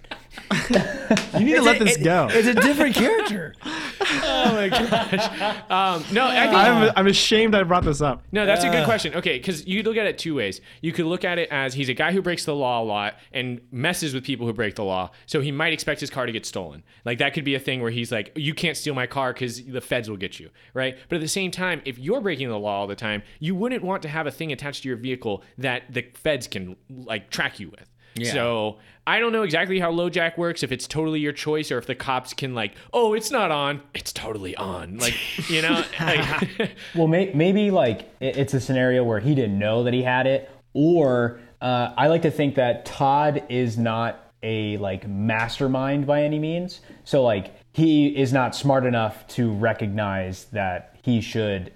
you 1.39 1.45
need 1.45 1.57
to 1.57 1.63
let 1.63 1.79
this 1.79 1.97
It- 1.97 2.05
go. 2.05 2.29
It's 2.31 2.49
a 2.49 2.55
different 2.55 2.95
character. 2.95 3.55
Oh 4.07 4.53
my 4.55 4.69
gosh. 4.69 5.65
Um, 5.71 6.05
no, 6.13 6.27
I 6.27 6.45
think 6.45 6.55
I'm, 6.55 6.93
I'm 6.97 7.07
ashamed 7.07 7.55
I 7.55 7.63
brought 7.63 7.85
this 7.85 8.01
up. 8.01 8.23
no. 8.33 8.47
That's 8.47 8.65
a 8.65 8.71
good 8.71 8.85
question. 8.85 9.15
Okay, 9.15 9.39
because 9.39 9.67
you 9.67 9.83
look 9.83 9.97
at 9.97 10.07
it 10.07 10.19
two 10.19 10.35
ways. 10.35 10.61
You 10.81 10.93
could 10.93 11.07
look 11.07 11.25
at 11.25 11.39
it 11.39 11.49
as 11.51 11.75
he's 11.75 11.89
a 11.89 11.95
guy 11.95 12.13
who 12.13 12.23
breaks 12.23 12.45
the 12.45 12.55
law 12.55 12.83
a 12.83 12.85
lot 12.85 13.15
and 13.33 13.61
messes 13.71 14.15
with 14.15 14.25
people 14.25 14.47
who 14.47 14.53
break 14.53 14.75
the 14.75 14.85
law. 14.85 15.11
So 15.27 15.41
he 15.41 15.53
might 15.53 15.73
expect 15.73 16.01
his 16.01 16.11
car 16.11 16.27
to 16.27 16.33
get 16.33 16.47
stolen. 16.47 16.83
Like 17.05 17.19
that 17.19 17.35
could 17.35 17.45
be 17.45 17.55
a 17.55 17.61
thing 17.61 17.81
where 17.81 17.91
he's 17.91 18.13
like, 18.13 18.33
"You 18.37 18.55
can't 18.55 18.77
steal 18.77 18.95
my 18.95 19.07
car 19.07 19.33
because 19.33 19.65
the 19.65 19.81
feds 19.81 20.09
will 20.09 20.17
get 20.17 20.39
you." 20.39 20.51
Right. 20.75 20.97
But 21.09 21.17
at 21.17 21.23
the 21.23 21.29
same 21.29 21.51
time, 21.51 21.83
if 21.85 21.99
you're 21.99 22.21
breaking 22.21 22.49
the 22.49 22.59
law 22.59 22.81
all 22.81 22.87
the 22.87 22.95
time, 22.97 23.23
you 23.41 23.55
wouldn't 23.55 23.83
want 23.83 24.03
to 24.03 24.09
have 24.09 24.27
a 24.27 24.31
thing 24.31 24.53
attached 24.53 24.83
to 24.83 24.89
your 24.89 24.99
vehicle 24.99 25.43
that 25.59 25.83
the 25.93 26.07
feds 26.15 26.47
can 26.47 26.77
like 26.91 27.31
track 27.31 27.59
you 27.61 27.71
with. 27.71 27.91
Yeah. 28.17 28.33
So 28.33 28.79
I 29.07 29.19
don't 29.19 29.33
know 29.33 29.43
exactly 29.43 29.79
how 29.81 29.93
LoJack 29.93 30.39
works. 30.39 30.63
If 30.63 30.73
it's 30.73 30.87
totally 30.87 31.21
your 31.21 31.33
choice, 31.33 31.71
or 31.71 31.79
if 31.79 31.87
the 31.87 31.95
cops 31.95 32.33
can 32.33 32.55
like, 32.55 32.75
oh, 32.93 33.13
it's 33.15 33.31
not 33.31 33.51
on, 33.51 33.83
it's 33.95 34.13
totally 34.13 34.57
on. 34.57 34.97
Like, 34.99 35.15
you 35.51 35.61
know. 35.63 35.85
like- 36.01 36.71
Well, 36.95 37.07
may, 37.07 37.31
maybe 37.35 37.71
like 37.71 38.09
it's 38.21 38.55
a 38.55 38.61
scenario 38.61 39.05
where 39.05 39.21
he 39.21 39.35
didn't 39.35 39.59
know 39.59 39.85
that 39.85 39.93
he 39.93 40.03
had 40.03 40.27
it, 40.27 40.51
or 40.73 41.41
uh, 41.61 41.93
I 41.97 42.07
like 42.09 42.23
to 42.23 42.31
think 42.31 42.55
that 42.57 42.85
Todd 42.87 43.43
is 43.49 43.77
not 43.79 44.21
a 44.43 44.77
like 44.79 45.09
mastermind 45.09 46.07
by 46.07 46.23
any 46.23 46.39
means. 46.39 46.81
So 47.05 47.23
like 47.23 47.55
he 47.73 48.09
is 48.09 48.33
not 48.33 48.55
smart 48.55 48.85
enough 48.85 49.27
to 49.29 49.51
recognize 49.53 50.45
that 50.53 50.97
he 51.03 51.21
should 51.21 51.73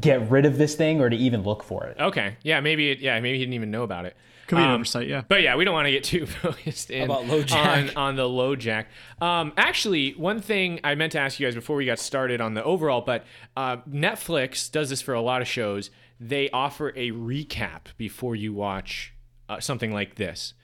get 0.00 0.30
rid 0.30 0.46
of 0.46 0.58
this 0.58 0.74
thing 0.74 1.00
or 1.00 1.10
to 1.10 1.16
even 1.16 1.42
look 1.42 1.62
for 1.64 1.84
it. 1.86 1.96
okay, 1.98 2.36
yeah, 2.42 2.60
maybe 2.60 2.90
it, 2.90 3.00
yeah, 3.00 3.18
maybe 3.20 3.38
he 3.38 3.44
didn't 3.44 3.54
even 3.54 3.70
know 3.70 3.82
about 3.82 4.04
it. 4.04 4.16
Could 4.46 4.56
be 4.56 4.62
an 4.62 4.68
Um, 4.68 4.74
oversight, 4.76 5.08
yeah. 5.08 5.22
But 5.26 5.42
yeah, 5.42 5.56
we 5.56 5.64
don't 5.64 5.74
want 5.74 5.86
to 5.86 5.90
get 5.90 6.04
too 6.04 6.24
focused 6.42 6.90
in 6.92 7.02
About 7.02 7.24
LoJack. 7.24 7.88
on, 7.90 7.96
on 7.96 8.16
the 8.16 8.28
low 8.28 8.54
jack. 8.54 8.88
Um, 9.20 9.52
actually, 9.56 10.12
one 10.12 10.40
thing 10.40 10.78
I 10.84 10.94
meant 10.94 11.12
to 11.12 11.18
ask 11.18 11.40
you 11.40 11.46
guys 11.48 11.56
before 11.56 11.74
we 11.74 11.84
got 11.84 11.98
started 11.98 12.40
on 12.40 12.54
the 12.54 12.62
overall, 12.62 13.00
but 13.00 13.24
uh, 13.56 13.78
Netflix 13.90 14.70
does 14.70 14.88
this 14.90 15.02
for 15.02 15.14
a 15.14 15.20
lot 15.20 15.42
of 15.42 15.48
shows. 15.48 15.90
They 16.20 16.48
offer 16.50 16.90
a 16.90 17.10
recap 17.10 17.86
before 17.98 18.36
you 18.36 18.52
watch 18.52 19.12
uh, 19.48 19.58
something 19.58 19.92
like 19.92 20.14
this. 20.14 20.54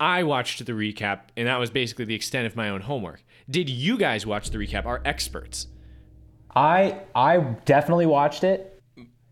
I 0.00 0.24
watched 0.24 0.66
the 0.66 0.72
recap, 0.72 1.20
and 1.36 1.46
that 1.46 1.58
was 1.60 1.70
basically 1.70 2.06
the 2.06 2.14
extent 2.16 2.46
of 2.46 2.56
my 2.56 2.68
own 2.68 2.80
homework. 2.82 3.22
Did 3.48 3.68
you 3.70 3.96
guys 3.98 4.26
watch 4.26 4.50
the 4.50 4.58
recap? 4.58 4.84
Our 4.84 5.00
experts. 5.04 5.68
I 6.58 7.00
I 7.14 7.38
definitely 7.64 8.06
watched 8.06 8.42
it. 8.42 8.82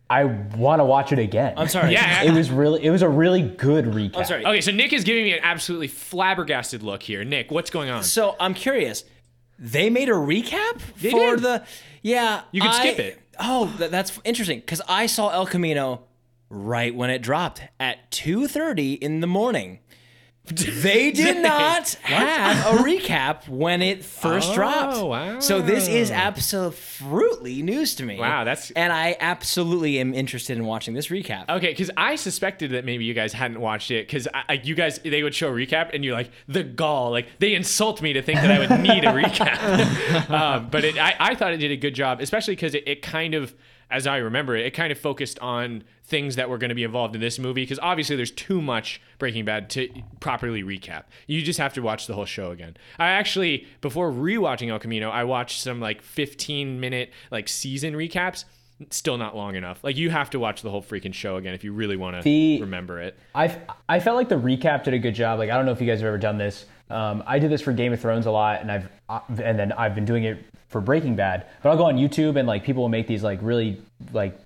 I 0.09 0.25
want 0.25 0.79
to 0.79 0.85
watch 0.85 1.11
it 1.11 1.19
again. 1.19 1.55
I'm 1.57 1.67
sorry. 1.67 1.91
Yeah. 1.93 2.23
It 2.23 2.33
was 2.33 2.49
really 2.51 2.85
it 2.85 2.91
was 2.91 3.03
a 3.03 3.09
really 3.09 3.43
good 3.43 3.87
recap. 3.87 4.19
I'm 4.19 4.25
sorry. 4.25 4.47
Okay, 4.47 4.61
so 4.61 4.71
Nick 4.71 4.93
is 4.93 5.03
giving 5.03 5.25
me 5.25 5.33
an 5.33 5.41
absolutely 5.43 5.89
flabbergasted 5.89 6.85
look 6.85 7.03
here. 7.03 7.25
Nick, 7.25 7.51
what's 7.51 7.71
going 7.71 7.91
on? 7.91 8.05
So 8.05 8.37
I'm 8.39 8.55
curious. 8.55 9.05
They 9.59 9.91
made 9.91 10.09
a 10.09 10.12
recap 10.12 10.81
They 11.01 11.11
for 11.11 11.35
did. 11.35 11.41
the 11.41 11.65
yeah. 12.03 12.43
You 12.53 12.61
can 12.61 12.71
I- 12.71 12.79
skip 12.79 12.99
it. 13.01 13.21
Oh, 13.41 13.75
th- 13.77 13.91
that's 13.91 14.19
interesting 14.25 14.61
because 14.61 14.81
I 14.89 15.07
saw 15.07 15.31
El 15.31 15.47
Camino 15.47 16.05
right 16.49 16.95
when 16.95 17.11
it 17.11 17.19
dropped 17.21 17.61
at 17.81 18.11
2:30 18.12 18.95
in 18.99 19.21
the 19.21 19.27
morning. 19.27 19.81
They 20.47 21.11
did 21.13 21.43
not 21.43 21.89
have 22.03 22.75
a 22.75 22.83
recap 22.83 23.49
when 23.49 23.83
it 23.83 24.05
first 24.05 24.51
Oh, 24.51 24.55
dropped. 24.55 25.03
wow. 25.05 25.41
So 25.41 25.61
this 25.61 25.89
is 25.89 26.11
absolutely 26.11 27.63
news 27.63 27.95
to 27.97 28.05
me. 28.05 28.19
Wow, 28.19 28.45
that's- 28.45 28.71
and 28.77 28.93
I 28.93 29.17
absolutely 29.21 29.99
am 29.99 30.15
interested 30.15 30.57
in 30.57 30.65
watching 30.65 30.95
this 30.95 31.09
recap. 31.09 31.49
Okay, 31.49 31.71
because 31.71 31.91
I 31.97 32.17
suspected 32.17 32.71
that 32.73 32.85
maybe 32.85 33.05
you 33.05 33.15
guys 33.15 33.33
hadn't 33.33 33.61
watched 33.61 33.91
it 33.91 34.07
because 34.07 34.29
I- 34.33 34.61
you 34.63 34.75
guys 34.75 34.99
they 35.05 35.23
would 35.23 35.35
show 35.35 35.49
a 35.49 35.53
recap 35.53 35.91
and 35.93 36.05
you're 36.05 36.15
like 36.15 36.31
the 36.49 36.63
gall, 36.63 37.11
like 37.11 37.27
they 37.39 37.55
insult 37.55 38.01
me 38.03 38.13
to 38.13 38.23
think 38.23 38.41
that 38.41 38.51
I 38.51 38.59
would 38.59 38.81
need 38.83 39.05
a 39.05 39.09
recap. 39.09 40.31
um, 40.31 40.69
but 40.71 40.85
it, 40.85 40.99
I, 40.99 41.15
I 41.19 41.35
thought 41.35 41.53
it 41.53 41.59
did 41.59 41.71
a 41.73 41.77
good 41.77 41.95
job, 41.95 42.21
especially 42.21 42.55
because 42.55 42.75
it, 42.75 42.85
it 42.87 43.03
kind 43.03 43.35
of, 43.35 43.55
as 43.90 44.07
I 44.07 44.16
remember 44.18 44.57
it, 44.57 44.66
it 44.66 44.72
kind 44.72 44.90
of 44.90 44.99
focused 44.99 45.38
on 45.40 45.85
things 46.05 46.37
that 46.37 46.49
were 46.49 46.59
going 46.59 46.68
to 46.68 46.75
be 46.75 46.85
involved 46.85 47.14
in 47.14 47.20
this 47.20 47.38
movie 47.38 47.62
because 47.62 47.79
obviously 47.81 48.16
there's 48.16 48.31
too 48.31 48.61
much 48.61 49.01
Breaking 49.18 49.44
Bad 49.44 49.70
to 49.70 49.88
properly 50.20 50.62
recap. 50.62 51.05
You 51.27 51.42
just 51.42 51.59
have 51.59 51.75
to 51.75 51.83
watch 51.83 52.07
the 52.07 52.14
whole 52.14 52.25
show 52.25 52.51
again. 52.51 52.77
I 52.99 53.09
actually 53.09 53.66
before 53.81 54.11
rewatching 54.11 54.68
El 54.68 54.79
Camino, 54.79 55.11
I 55.11 55.25
watched 55.25 55.61
some 55.61 55.81
like 55.81 56.03
15 56.03 56.81
minute 56.81 57.12
like 57.31 57.49
season 57.49 57.94
recaps 57.94 58.44
still 58.90 59.16
not 59.16 59.35
long 59.35 59.57
enough. 59.57 59.83
Like 59.83 59.96
you 59.96 60.11
have 60.11 60.31
to 60.31 60.38
watch 60.38 60.62
the 60.62 60.70
whole 60.70 60.83
freaking 60.83 61.14
show 61.14 61.37
again 61.37 61.55
if 61.55 61.64
you 61.64 61.72
really 61.72 61.96
want 61.96 62.16
to 62.16 62.22
remember 62.61 63.01
it. 63.01 63.18
I 63.35 63.57
I 63.88 64.01
felt 64.01 64.16
like 64.16 64.29
the 64.29 64.37
recap 64.37 64.85
did 64.85 64.94
a 64.94 64.99
good 64.99 65.14
job. 65.14 65.38
Like 65.38 65.51
I 65.51 65.57
don't 65.57 65.66
know 65.66 65.72
if 65.72 65.81
you 65.81 65.87
guys 65.87 66.01
have 66.01 66.09
ever 66.09 66.18
done 66.18 66.38
this. 66.38 66.66
Um, 66.90 67.22
I 67.27 67.38
did 67.38 67.51
this 67.51 67.62
for 67.62 67.72
Game 67.72 67.92
of 67.92 68.01
Thrones 68.01 68.27
a 68.27 68.31
lot, 68.31 68.61
and 68.61 68.70
I've 68.70 68.88
uh, 69.09 69.20
and 69.29 69.59
then 69.59 69.72
I've 69.72 69.94
been 69.94 70.05
doing 70.05 70.25
it 70.25 70.44
for 70.68 70.81
Breaking 70.81 71.16
Bad. 71.16 71.46
But 71.62 71.70
I'll 71.70 71.77
go 71.77 71.87
on 71.87 71.96
YouTube 71.96 72.38
and 72.38 72.46
like 72.46 72.64
people 72.64 72.83
will 72.83 72.88
make 72.88 73.07
these 73.07 73.22
like 73.22 73.38
really 73.42 73.81
like 74.12 74.38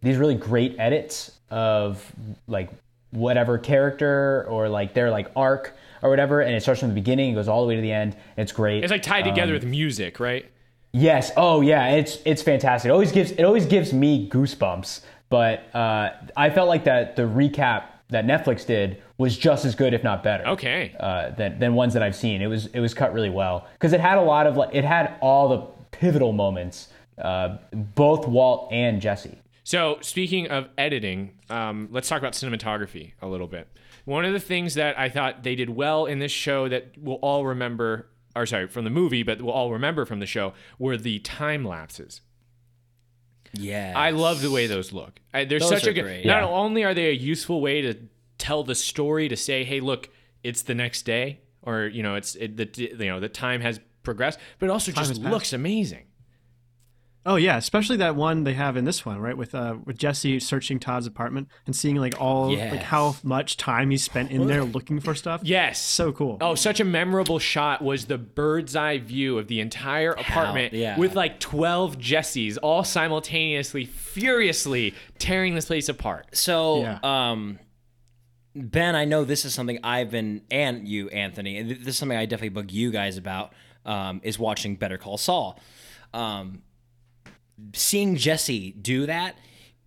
these 0.00 0.16
really 0.16 0.34
great 0.34 0.76
edits 0.78 1.38
of 1.50 2.04
like 2.46 2.70
whatever 3.10 3.58
character 3.58 4.46
or 4.48 4.68
like 4.68 4.94
their 4.94 5.10
like 5.10 5.30
arc 5.36 5.74
or 6.02 6.10
whatever, 6.10 6.40
and 6.40 6.54
it 6.54 6.62
starts 6.62 6.80
from 6.80 6.88
the 6.88 6.94
beginning 6.94 7.28
and 7.28 7.36
goes 7.36 7.48
all 7.48 7.62
the 7.62 7.68
way 7.68 7.76
to 7.76 7.82
the 7.82 7.92
end. 7.92 8.16
It's 8.36 8.52
great. 8.52 8.82
It's 8.82 8.90
like 8.90 9.02
tied 9.02 9.24
together 9.24 9.52
with 9.52 9.64
music, 9.64 10.18
right? 10.20 10.46
Yes. 10.92 11.30
Oh, 11.36 11.62
yeah. 11.62 11.90
It's 11.90 12.18
it's 12.24 12.42
fantastic. 12.42 12.88
It 12.88 12.92
always 12.92 13.12
gives 13.12 13.30
it 13.32 13.42
always 13.42 13.66
gives 13.66 13.92
me 13.92 14.28
goosebumps. 14.28 15.02
But 15.30 15.74
uh, 15.74 16.10
I 16.36 16.50
felt 16.50 16.68
like 16.68 16.84
that 16.84 17.16
the 17.16 17.22
recap 17.22 17.84
that 18.12 18.26
Netflix 18.26 18.66
did 18.66 19.02
was 19.18 19.36
just 19.36 19.64
as 19.64 19.74
good, 19.74 19.92
if 19.92 20.04
not 20.04 20.22
better. 20.22 20.46
Okay. 20.46 20.94
Uh, 20.98 21.30
than 21.30 21.58
than 21.58 21.74
ones 21.74 21.94
that 21.94 22.02
I've 22.02 22.16
seen. 22.16 22.40
It 22.40 22.46
was 22.46 22.66
it 22.66 22.80
was 22.80 22.94
cut 22.94 23.12
really 23.12 23.30
well 23.30 23.66
because 23.74 23.92
it 23.92 24.00
had 24.00 24.18
a 24.18 24.22
lot 24.22 24.46
of 24.46 24.56
like 24.56 24.70
it 24.72 24.84
had 24.84 25.16
all 25.20 25.48
the 25.48 25.58
pivotal 25.90 26.32
moments, 26.32 26.88
uh, 27.18 27.58
both 27.72 28.26
Walt 28.26 28.72
and 28.72 29.00
Jesse. 29.00 29.38
So, 29.64 29.98
speaking 30.00 30.48
of 30.48 30.68
editing, 30.76 31.38
um, 31.48 31.88
let's 31.92 32.08
talk 32.08 32.18
about 32.18 32.32
cinematography 32.32 33.12
a 33.22 33.28
little 33.28 33.46
bit. 33.46 33.68
One 34.04 34.24
of 34.24 34.32
the 34.32 34.40
things 34.40 34.74
that 34.74 34.98
I 34.98 35.08
thought 35.08 35.44
they 35.44 35.54
did 35.54 35.70
well 35.70 36.06
in 36.06 36.18
this 36.18 36.32
show 36.32 36.68
that 36.68 36.92
we'll 36.98 37.16
all 37.16 37.46
remember, 37.46 38.08
or 38.34 38.44
sorry, 38.44 38.66
from 38.66 38.82
the 38.82 38.90
movie, 38.90 39.22
but 39.22 39.40
we'll 39.40 39.54
all 39.54 39.70
remember 39.70 40.04
from 40.04 40.18
the 40.18 40.26
show, 40.26 40.54
were 40.78 40.96
the 40.96 41.20
time 41.20 41.64
lapses. 41.64 42.22
Yeah. 43.54 43.92
I 43.96 44.10
love 44.10 44.40
the 44.42 44.50
way 44.50 44.66
those 44.66 44.92
look. 44.92 45.20
I, 45.34 45.44
they're 45.44 45.58
Those 45.58 45.68
such 45.68 45.86
a 45.86 45.92
good. 45.92 46.02
great. 46.04 46.24
Not 46.26 46.42
Yeah. 46.42 46.48
only 46.48 46.84
are 46.84 46.94
they 46.94 47.10
a 47.10 47.12
useful 47.14 47.60
way 47.60 47.82
to 47.82 47.94
tell 48.38 48.64
the 48.64 48.74
story, 48.74 49.28
to 49.28 49.36
say, 49.36 49.64
"Hey, 49.64 49.80
look, 49.80 50.08
it's 50.42 50.62
the 50.62 50.74
next 50.74 51.02
day," 51.02 51.40
or 51.62 51.86
you 51.86 52.02
know, 52.02 52.14
it's 52.14 52.34
it, 52.34 52.56
the 52.56 52.68
you 52.98 53.06
know 53.06 53.20
the 53.20 53.28
time 53.28 53.60
has 53.60 53.78
progressed, 54.02 54.38
but 54.58 54.66
it 54.66 54.70
also 54.70 54.90
has 54.92 55.08
just 55.10 55.20
looks 55.20 55.52
amazing. 55.52 56.04
Oh 57.24 57.36
yeah, 57.36 57.56
especially 57.56 57.98
that 57.98 58.16
one 58.16 58.42
they 58.42 58.54
have 58.54 58.76
in 58.76 58.84
this 58.84 59.06
one, 59.06 59.20
right? 59.20 59.36
With 59.36 59.54
uh, 59.54 59.76
with 59.84 59.96
Jesse 59.96 60.40
searching 60.40 60.80
Todd's 60.80 61.06
apartment 61.06 61.48
and 61.66 61.76
seeing 61.76 61.96
like 61.96 62.20
all 62.20 62.52
like 62.52 62.82
how 62.82 63.14
much 63.22 63.56
time 63.56 63.90
he 63.90 63.96
spent 63.96 64.32
in 64.32 64.48
there 64.48 64.64
looking 64.64 64.98
for 64.98 65.14
stuff. 65.14 65.40
Yes. 65.44 65.80
so 65.80 66.10
cool. 66.12 66.38
Oh, 66.40 66.56
such 66.56 66.80
a 66.80 66.84
memorable 66.84 67.38
shot 67.38 67.80
was 67.80 68.06
the 68.06 68.18
bird's 68.18 68.74
eye 68.74 68.98
view 68.98 69.38
of 69.38 69.46
the 69.46 69.60
entire 69.60 70.12
apartment 70.12 70.72
yeah. 70.72 70.98
with 70.98 71.14
like 71.14 71.38
12 71.38 71.98
Jessies 71.98 72.58
all 72.60 72.82
simultaneously, 72.82 73.84
furiously 73.84 74.94
tearing 75.18 75.54
this 75.54 75.66
place 75.66 75.88
apart. 75.88 76.36
So, 76.36 76.80
Yeah. 76.82 76.98
um, 77.02 77.58
Ben, 78.54 78.94
I 78.94 79.04
know 79.04 79.24
this 79.24 79.44
is 79.44 79.54
something 79.54 79.78
I've 79.82 80.10
been, 80.10 80.42
and 80.50 80.86
you, 80.86 81.08
Anthony, 81.08 81.56
and 81.56 81.70
this 81.70 81.86
is 81.86 81.96
something 81.96 82.18
I 82.18 82.26
definitely 82.26 82.50
bug 82.50 82.70
you 82.70 82.90
guys 82.90 83.16
about, 83.16 83.52
um, 83.86 84.20
is 84.24 84.38
watching 84.38 84.76
Better 84.76 84.98
Call 84.98 85.16
Saul. 85.16 85.58
Um, 86.12 86.62
seeing 87.74 88.16
Jesse 88.16 88.72
do 88.72 89.06
that 89.06 89.36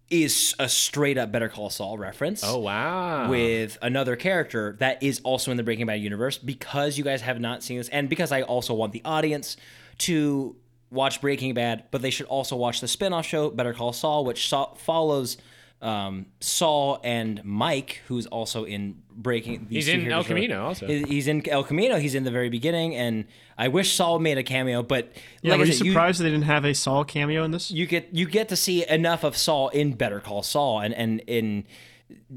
is 0.09 0.53
a 0.59 0.69
straight 0.69 1.17
up 1.17 1.31
Better 1.31 1.49
Call 1.49 1.69
Saul 1.69 1.97
reference. 1.97 2.43
Oh, 2.43 2.59
wow. 2.59 3.29
With 3.29 3.77
another 3.81 4.15
character 4.15 4.75
that 4.79 5.01
is 5.01 5.19
also 5.23 5.51
in 5.51 5.57
the 5.57 5.63
Breaking 5.63 5.87
Bad 5.87 5.99
universe 6.01 6.37
because 6.37 6.97
you 6.97 7.03
guys 7.03 7.21
have 7.21 7.39
not 7.39 7.63
seen 7.63 7.77
this, 7.77 7.89
and 7.89 8.07
because 8.09 8.31
I 8.31 8.43
also 8.43 8.73
want 8.73 8.93
the 8.93 9.01
audience 9.03 9.57
to 9.99 10.55
watch 10.91 11.21
Breaking 11.21 11.53
Bad, 11.53 11.85
but 11.91 12.01
they 12.01 12.11
should 12.11 12.27
also 12.27 12.55
watch 12.55 12.81
the 12.81 12.87
spin 12.87 13.13
off 13.13 13.25
show, 13.25 13.49
Better 13.49 13.73
Call 13.73 13.93
Saul, 13.93 14.25
which 14.25 14.47
so- 14.47 14.73
follows 14.77 15.37
um, 15.81 16.25
Saul 16.39 16.99
and 17.03 17.43
Mike, 17.43 18.01
who's 18.07 18.25
also 18.27 18.63
in 18.65 19.01
Breaking. 19.17 19.67
these 19.69 19.85
He's 19.85 19.93
in 19.93 20.01
El 20.01 20.23
characters 20.23 20.25
are- 20.25 20.27
Camino 20.35 20.65
also. 20.65 20.87
He's 20.87 21.27
in 21.27 21.47
El 21.49 21.63
Camino. 21.63 21.97
He's 21.99 22.15
in 22.15 22.23
the 22.23 22.31
very 22.31 22.49
beginning, 22.49 22.95
and 22.95 23.25
I 23.57 23.67
wish 23.69 23.93
Saul 23.93 24.19
made 24.19 24.37
a 24.37 24.43
cameo, 24.43 24.83
but 24.83 25.11
yeah, 25.41 25.51
like 25.51 25.59
were 25.59 25.65
you 25.65 25.73
said, 25.73 25.87
surprised 25.87 26.19
they 26.21 26.25
didn't 26.29 26.43
have 26.43 26.65
a 26.65 26.73
Saul 26.73 27.05
cameo 27.05 27.43
in 27.43 27.51
this? 27.51 27.71
you 27.71 27.85
get 27.85 28.09
you 28.13 28.25
get 28.25 28.49
to 28.49 28.55
see 28.55 28.85
enough 28.87 29.23
of 29.23 29.37
Saul 29.37 29.69
in 29.69 29.93
Better 29.93 30.19
Call 30.19 30.43
Saul, 30.43 30.79
and 30.81 30.93
and 30.93 31.19
in 31.27 31.65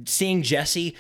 seeing 0.05 0.43
Jesse, 0.43 0.95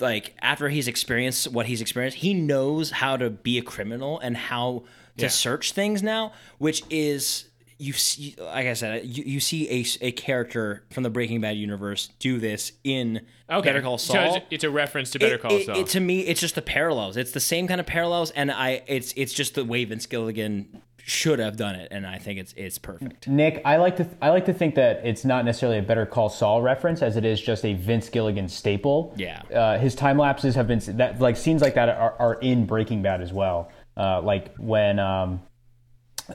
like 0.00 0.34
after 0.40 0.68
he's 0.68 0.88
experienced 0.88 1.48
what 1.52 1.66
he's 1.66 1.80
experienced, 1.80 2.18
he 2.18 2.34
knows 2.34 2.90
how 2.90 3.16
to 3.16 3.30
be 3.30 3.58
a 3.58 3.62
criminal 3.62 4.18
and 4.20 4.36
how 4.36 4.84
to 5.18 5.24
Yeah. 5.24 5.28
search 5.28 5.72
things 5.72 6.02
now, 6.02 6.32
which 6.58 6.82
is. 6.90 7.44
You 7.82 7.92
see, 7.92 8.34
like 8.38 8.66
I 8.66 8.74
said, 8.74 9.04
you, 9.04 9.24
you 9.24 9.40
see 9.40 9.68
a, 9.68 9.80
s- 9.80 9.98
a 10.00 10.12
character 10.12 10.84
from 10.90 11.02
the 11.02 11.10
Breaking 11.10 11.40
Bad 11.40 11.56
universe 11.56 12.10
do 12.18 12.38
this 12.38 12.72
in 12.84 13.22
okay. 13.50 13.68
Better 13.70 13.82
Call 13.82 13.98
So 13.98 14.14
Saul. 14.14 14.36
it's, 14.36 14.46
it's 14.50 14.64
a 14.64 14.70
reference 14.70 15.10
to 15.10 15.18
Better 15.18 15.34
It- 15.34 15.42
Call 15.42 15.52
it- 15.56 15.66
Saul. 15.66 15.76
it- 15.80 15.86
to 15.88 16.00
me, 16.00 16.20
it's 16.20 16.40
just 16.40 16.54
the 16.54 16.62
parallels. 16.62 17.16
It's 17.16 17.32
the 17.32 17.40
same 17.40 17.66
kind 17.66 17.80
of 17.80 17.86
parallels, 17.86 18.30
and 18.32 18.50
I 18.52 18.82
it's 18.86 19.12
it's 19.16 19.32
just 19.32 19.54
the 19.54 19.64
way 19.64 19.84
Vince 19.84 20.06
Gilligan 20.06 20.80
should 21.04 21.40
have 21.40 21.56
done 21.56 21.74
it, 21.74 21.88
and 21.90 22.06
I 22.06 22.18
think 22.18 22.38
it's 22.38 22.52
it's 22.56 22.78
perfect. 22.78 23.26
Nick, 23.26 23.60
I 23.64 23.76
like 23.78 23.96
to 23.96 24.08
I 24.22 24.30
like 24.30 24.44
to 24.46 24.52
think 24.54 24.76
that 24.76 25.00
it's 25.04 25.24
not 25.24 25.44
necessarily 25.44 25.78
a 25.78 25.82
Better 25.82 26.06
Call 26.06 26.28
Saul 26.28 26.62
reference 26.62 27.02
as 27.02 27.16
it 27.16 27.24
is 27.24 27.40
just 27.40 27.64
a 27.64 27.74
Vince 27.74 28.08
Gilligan 28.08 28.48
staple. 28.48 29.12
Yeah. 29.16 29.42
uh, 29.52 29.78
his 29.78 29.96
time 29.96 30.18
lapses 30.18 30.54
have 30.54 30.68
been 30.68 30.78
that 30.98 31.20
like 31.20 31.36
scenes 31.36 31.60
like 31.62 31.74
that 31.74 31.88
are, 31.88 32.14
are 32.20 32.34
in 32.34 32.64
Breaking 32.66 33.02
Bad 33.02 33.20
as 33.20 33.32
well. 33.32 33.70
Uh, 33.96 34.22
like 34.22 34.54
when 34.56 35.00
um, 35.00 35.42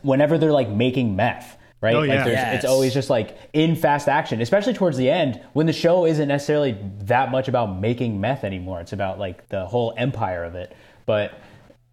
whenever 0.04 0.38
they're 0.38 0.52
like 0.52 0.70
making 0.70 1.16
meth, 1.16 1.58
right? 1.82 1.96
Oh, 1.96 2.04
yeah. 2.04 2.24
there's- 2.24 2.28
Yes. 2.38 2.56
It's 2.56 2.66
always 2.66 2.94
just 2.94 3.10
like 3.10 3.38
in 3.54 3.76
fast 3.76 4.08
action, 4.08 4.42
especially 4.42 4.74
towards 4.74 4.98
the 4.98 5.10
end 5.10 5.42
when 5.54 5.66
the 5.66 5.74
show 5.74 6.06
isn't 6.06 6.28
necessarily 6.28 6.78
that 7.04 7.32
much 7.32 7.48
about 7.48 7.80
making 7.80 8.20
meth 8.22 8.44
anymore. 8.44 8.82
It's 8.82 8.94
about 8.94 9.20
like 9.20 9.48
the 9.50 9.66
whole 9.66 9.94
empire 9.98 10.44
of 10.44 10.56
it. 10.56 10.76
But 11.06 11.34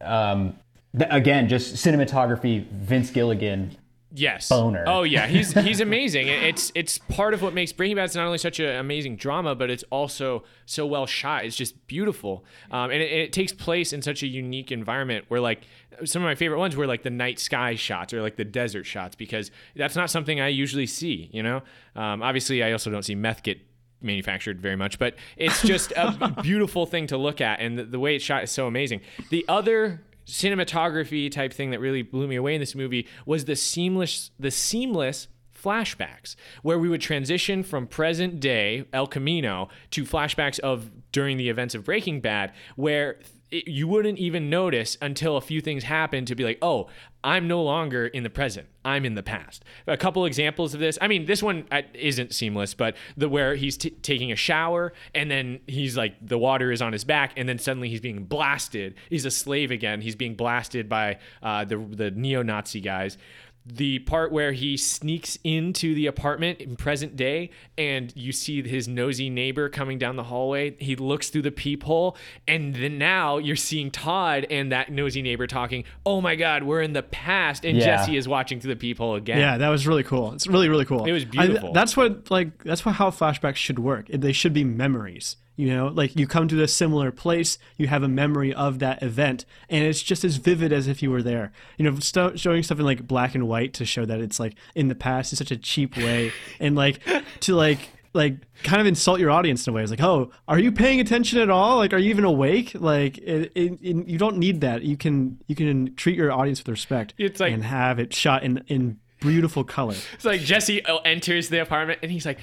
um, 0.01 0.57
th- 0.97 1.09
again, 1.13 1.49
just 1.49 1.75
cinematography, 1.77 2.67
Vince 2.71 3.11
Gilligan. 3.11 3.77
Yes. 4.17 4.49
Boner. 4.49 4.85
Oh 4.87 5.03
yeah, 5.03 5.27
he's 5.27 5.53
he's 5.65 5.81
amazing. 5.81 6.29
It's 6.29 6.71
it's 6.77 6.99
part 6.99 7.35
of 7.35 7.43
what 7.43 7.53
makes 7.53 7.73
Breaking 7.73 7.97
Bad 7.97 8.15
not 8.15 8.27
only 8.27 8.39
such 8.39 8.61
an 8.61 8.77
amazing 8.77 9.17
drama, 9.17 9.57
but 9.57 9.71
it's 9.71 9.83
also 9.91 10.45
so 10.67 10.87
well 10.87 11.05
shot. 11.05 11.45
It's 11.45 11.57
just 11.57 11.87
beautiful, 11.89 12.45
um, 12.71 12.93
and 12.93 13.03
it, 13.03 13.11
it 13.11 13.33
takes 13.33 13.53
place 13.53 13.93
in 13.93 14.03
such 14.03 14.23
a 14.23 14.29
unique 14.29 14.71
environment 14.71 15.25
where 15.29 15.41
like 15.41 15.63
some 16.05 16.23
of 16.23 16.27
my 16.27 16.37
favorite 16.37 16.59
ones 16.59 16.77
were 16.77 16.87
like 16.87 17.03
the 17.03 17.11
night 17.11 17.41
sky 17.41 17.75
shots 17.75 18.15
or 18.15 18.23
like 18.23 18.37
the 18.37 18.45
desert 18.45 18.85
shots 18.85 19.17
because 19.17 19.51
that's 19.75 19.97
not 19.97 20.11
something 20.11 20.41
I 20.41 20.49
usually 20.49 20.87
see. 20.87 21.29
You 21.33 21.43
know, 21.43 21.63
um, 21.97 22.23
obviously 22.23 22.63
I 22.63 22.71
also 22.71 22.91
don't 22.91 23.05
see 23.05 23.17
meth 23.17 23.43
get 23.43 23.59
manufactured 24.01 24.61
very 24.61 24.77
much, 24.77 25.01
but 25.01 25.17
it's 25.37 25.61
just 25.63 25.93
a 25.97 26.37
beautiful 26.43 26.87
thing 26.87 27.09
to 27.09 27.17
look 27.17 27.41
at, 27.41 27.59
and 27.59 27.77
the, 27.77 27.85
the 27.85 27.99
way 27.99 28.15
it's 28.15 28.25
shot 28.25 28.45
is 28.45 28.53
so 28.53 28.69
amazing. 28.69 29.01
The 29.31 29.45
other 29.49 30.03
cinematography 30.27 31.31
type 31.31 31.53
thing 31.53 31.71
that 31.71 31.81
really 31.81 32.03
blew 32.03 32.27
me 32.27 32.37
away 32.37 32.55
in 32.55 32.61
this 32.61 32.75
movie 32.75 33.07
was 33.27 33.45
the 33.45 33.57
seamless, 33.57 34.31
the 34.39 34.51
seamless 34.51 35.29
flashbacks 35.55 36.37
where 36.63 36.79
we 36.79 36.89
would 36.89 37.01
transition 37.01 37.63
from 37.63 37.87
present 37.87 38.41
day 38.41 38.85
El 38.93 39.07
Camino 39.07 39.69
to 39.91 40.05
flashbacks 40.05 40.59
of 40.61 40.91
during 41.13 41.37
the 41.37 41.49
events 41.49 41.75
of 41.75 41.85
Breaking 41.85 42.21
Bad, 42.21 42.53
where 42.77 43.19
it, 43.55 43.69
you 43.69 43.87
wouldn't 43.87 44.19
even 44.19 44.51
notice 44.51 44.99
until 45.01 45.37
a 45.37 45.41
few 45.41 45.61
things 45.61 45.85
happen 45.85 46.25
to 46.27 46.35
be 46.35 46.45
like, 46.45 46.59
oh, 46.61 46.89
I'm 47.23 47.49
no 47.49 47.63
longer 47.63 48.07
in 48.07 48.23
the 48.23 48.31
present. 48.31 48.67
I'm 48.85 49.05
in 49.05 49.15
the 49.15 49.23
past. 49.23 49.65
A 49.87 49.97
couple 49.97 50.27
examples 50.27 50.75
of 50.75 50.81
this. 50.81 50.99
I 51.01 51.09
mean, 51.09 51.25
this 51.25 51.43
one 51.43 51.65
uh, 51.71 51.83
isn't 51.95 52.35
seamless, 52.35 52.75
but 52.75 52.97
the 53.17 53.29
where 53.29 53.55
he's 53.55 53.79
t- 53.79 53.91
taking 53.91 54.33
a 54.33 54.37
shower 54.37 54.93
and 55.15 55.31
then 55.31 55.61
he's 55.67 55.97
like 55.97 56.17
the 56.21 56.37
water 56.37 56.71
is 56.71 56.83
on 56.83 56.93
his 56.93 57.05
back 57.05 57.33
and 57.37 57.49
then 57.49 57.59
suddenly 57.59 57.89
he's 57.89 58.01
being 58.01 58.25
blasted. 58.25 58.97
He's 59.09 59.25
a 59.25 59.31
slave 59.31 59.71
again. 59.71 60.01
He's 60.01 60.17
being 60.17 60.35
blasted 60.35 60.89
by 60.89 61.19
uh, 61.43 61.65
the 61.65 61.79
the 61.79 62.11
neo-Nazi 62.11 62.81
guys. 62.81 63.17
The 63.67 63.99
part 64.01 64.31
where 64.31 64.53
he 64.53 64.77
sneaks 64.77 65.39
into 65.43 65.95
the 65.95 66.07
apartment 66.07 66.61
in 66.61 66.77
present 66.77 67.17
day 67.17 67.49
and 67.79 68.13
you 68.15 68.31
see 68.31 68.63
his 68.63 68.87
nosy 68.87 69.31
neighbor 69.31 69.71
coming 69.71 69.99
down 69.99 70.17
the 70.17 70.25
hallway 70.25 70.77
he 70.79 70.95
looks 70.97 71.31
through 71.31 71.41
the 71.41 71.51
peephole 71.51 72.15
and 72.47 72.75
then 72.75 72.99
now 72.99 73.39
you're 73.39 73.57
seeing 73.57 73.91
todd 73.91 74.47
and 74.51 74.71
that 74.71 74.93
nosy 74.93 75.23
neighbor 75.23 75.47
talking 75.47 75.83
oh 76.05 76.21
my 76.21 76.35
god 76.37 76.63
we're 76.63 76.83
in 76.83 76.93
the 76.93 77.03
past 77.03 77.65
and 77.65 77.79
Yeah. 77.79 77.85
jesse 77.97 78.19
is 78.19 78.29
watching 78.29 78.61
through 78.61 78.75
the 78.75 78.79
peephole 78.79 79.15
again 79.15 79.39
Yeah, 79.39 79.57
that 79.57 79.71
was 79.71 79.87
really 79.87 80.03
cool. 80.05 80.35
It's 80.35 80.47
really 80.47 80.69
really 80.69 80.85
cool. 80.85 81.05
It 81.07 81.13
was 81.13 81.23
I- 81.23 81.27
beautiful. 81.47 81.73
that's 81.73 81.97
what 81.97 82.31
like 82.31 82.63
that's 82.65 82.85
what 82.85 82.97
how 82.97 83.11
flashbacks 83.11 83.57
should 83.57 83.79
work. 83.79 84.09
They 84.09 84.33
should 84.33 84.53
be 84.53 84.65
memories. 84.65 85.37
You 85.57 85.69
know, 85.69 85.87
like 85.87 86.17
you 86.17 86.27
come 86.27 86.49
to 86.49 86.63
a 86.63 86.69
similar 86.69 87.13
place, 87.13 87.59
you 87.77 87.87
have 87.87 88.03
a 88.03 88.09
memory 88.09 88.53
of 88.53 88.81
that 88.81 89.03
event, 89.03 89.45
and 89.69 89.85
it's 89.85 90.03
just 90.03 90.25
as 90.25 90.37
vivid 90.37 90.73
as 90.73 90.89
if 90.89 91.01
you 91.03 91.11
were 91.11 91.23
there. 91.23 91.53
You 91.79 91.89
know, 91.91 91.99
st- 92.01 92.41
showing 92.41 92.63
stuff 92.65 92.81
in 92.81 92.85
like 92.85 93.07
black 93.07 93.35
and 93.37 93.47
white 93.47 93.73
to 93.75 93.85
show 93.85 94.05
that 94.05 94.21
it's 94.21 94.41
like 94.41 94.55
in 94.75 94.89
the 94.89 94.95
past 94.97 95.33
is 95.33 95.39
such 95.39 95.53
a 95.53 95.57
cheap 95.57 95.97
way, 95.97 96.33
and 96.59 96.75
like 96.75 96.99
to 97.41 97.55
like 97.55 97.79
like 98.15 98.37
kind 98.63 98.81
of 98.81 98.87
insult 98.87 99.21
your 99.21 99.31
audience 99.31 99.67
in 99.67 99.73
a 99.73 99.75
way. 99.75 99.83
It's 99.83 99.91
like, 99.91 100.03
oh, 100.03 100.31
are 100.49 100.59
you 100.59 100.71
paying 100.73 101.01
attention 101.01 101.39
at 101.41 101.51
all? 101.51 101.77
Like, 101.79 101.93
are 101.93 101.99
you 101.99 102.11
even 102.11 102.25
awake? 102.25 102.73
Like, 102.75 103.19
it, 103.19 103.51
it, 103.57 103.79
it- 103.83 104.09
you 104.09 104.19
don't 104.19 104.39
need 104.39 104.61
that. 104.63 104.83
You 104.83 104.97
can 104.97 105.39
you 105.47 105.55
can 105.55 105.95
treat 105.95 106.17
your 106.17 106.33
audience 106.33 106.61
with 106.61 106.69
respect. 106.69 107.15
It's 107.19 107.39
like- 107.41 107.53
and 107.53 107.63
have 107.65 107.99
it 108.01 108.13
shot 108.13 108.43
in 108.43 108.65
in 108.67 108.99
beautiful 109.21 109.63
color. 109.65 109.95
It's 110.15 110.25
like 110.25 110.41
Jesse 110.43 110.85
uh, 110.85 110.99
enters 110.99 111.49
the 111.49 111.61
apartment 111.63 112.01
and 112.03 112.11
he's 112.13 112.27
like, 112.27 112.39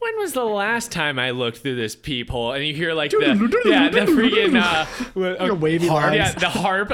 "When 0.00 0.18
was 0.18 0.32
the 0.32 0.44
last 0.44 0.90
time 0.90 1.18
I 1.18 1.30
looked 1.30 1.58
through 1.58 1.76
this 1.76 1.94
peephole?" 1.94 2.52
And 2.52 2.66
you 2.66 2.74
hear 2.74 2.92
like 2.94 3.10
the 3.10 3.62
yeah 3.64 3.88
the 3.90 4.00
freaking 4.00 4.60
uh, 4.60 5.54
wavy 5.54 5.86
harp, 5.86 6.14
yeah 6.14 6.32
the 6.32 6.48
harp. 6.48 6.90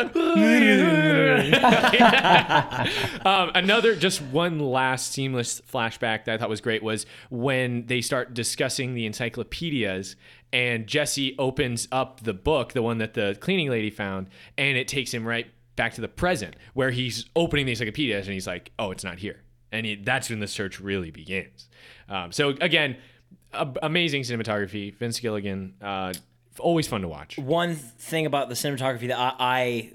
um, 3.26 3.50
another 3.54 3.94
just 3.94 4.20
one 4.20 4.58
last 4.58 5.12
seamless 5.12 5.60
flashback 5.72 6.24
that 6.24 6.34
I 6.34 6.38
thought 6.38 6.48
was 6.48 6.60
great 6.60 6.82
was 6.82 7.06
when 7.30 7.86
they 7.86 8.00
start 8.00 8.34
discussing 8.34 8.94
the 8.94 9.06
encyclopedias 9.06 10.16
and 10.52 10.86
Jesse 10.86 11.34
opens 11.38 11.88
up 11.90 12.20
the 12.20 12.34
book, 12.34 12.72
the 12.72 12.82
one 12.82 12.98
that 12.98 13.14
the 13.14 13.36
cleaning 13.40 13.70
lady 13.70 13.90
found, 13.90 14.28
and 14.56 14.76
it 14.76 14.88
takes 14.88 15.12
him 15.12 15.26
right 15.26 15.46
back 15.76 15.94
to 15.94 16.00
the 16.00 16.08
present 16.08 16.56
where 16.74 16.90
he's 16.90 17.26
opening 17.36 17.66
the 17.66 17.72
encyclopedias 17.72 18.26
and 18.26 18.34
he's 18.34 18.46
like, 18.46 18.72
"Oh, 18.78 18.90
it's 18.90 19.04
not 19.04 19.18
here." 19.18 19.42
And 19.72 20.05
that's 20.05 20.31
when 20.31 20.40
the 20.40 20.46
search 20.46 20.81
really 20.81 21.11
begins. 21.11 21.68
Um, 22.09 22.33
so 22.33 22.50
again, 22.61 22.96
amazing 23.52 24.22
cinematography. 24.22 24.94
Vince 24.94 25.20
Gilligan, 25.20 25.74
uh, 25.83 26.12
always 26.59 26.87
fun 26.87 27.02
to 27.02 27.09
watch. 27.09 27.38
one 27.38 27.74
thing 27.74 28.26
about 28.26 28.48
the 28.48 28.55
cinematography 28.55 29.09
that 29.09 29.18
I, 29.18 29.35
I 29.38 29.92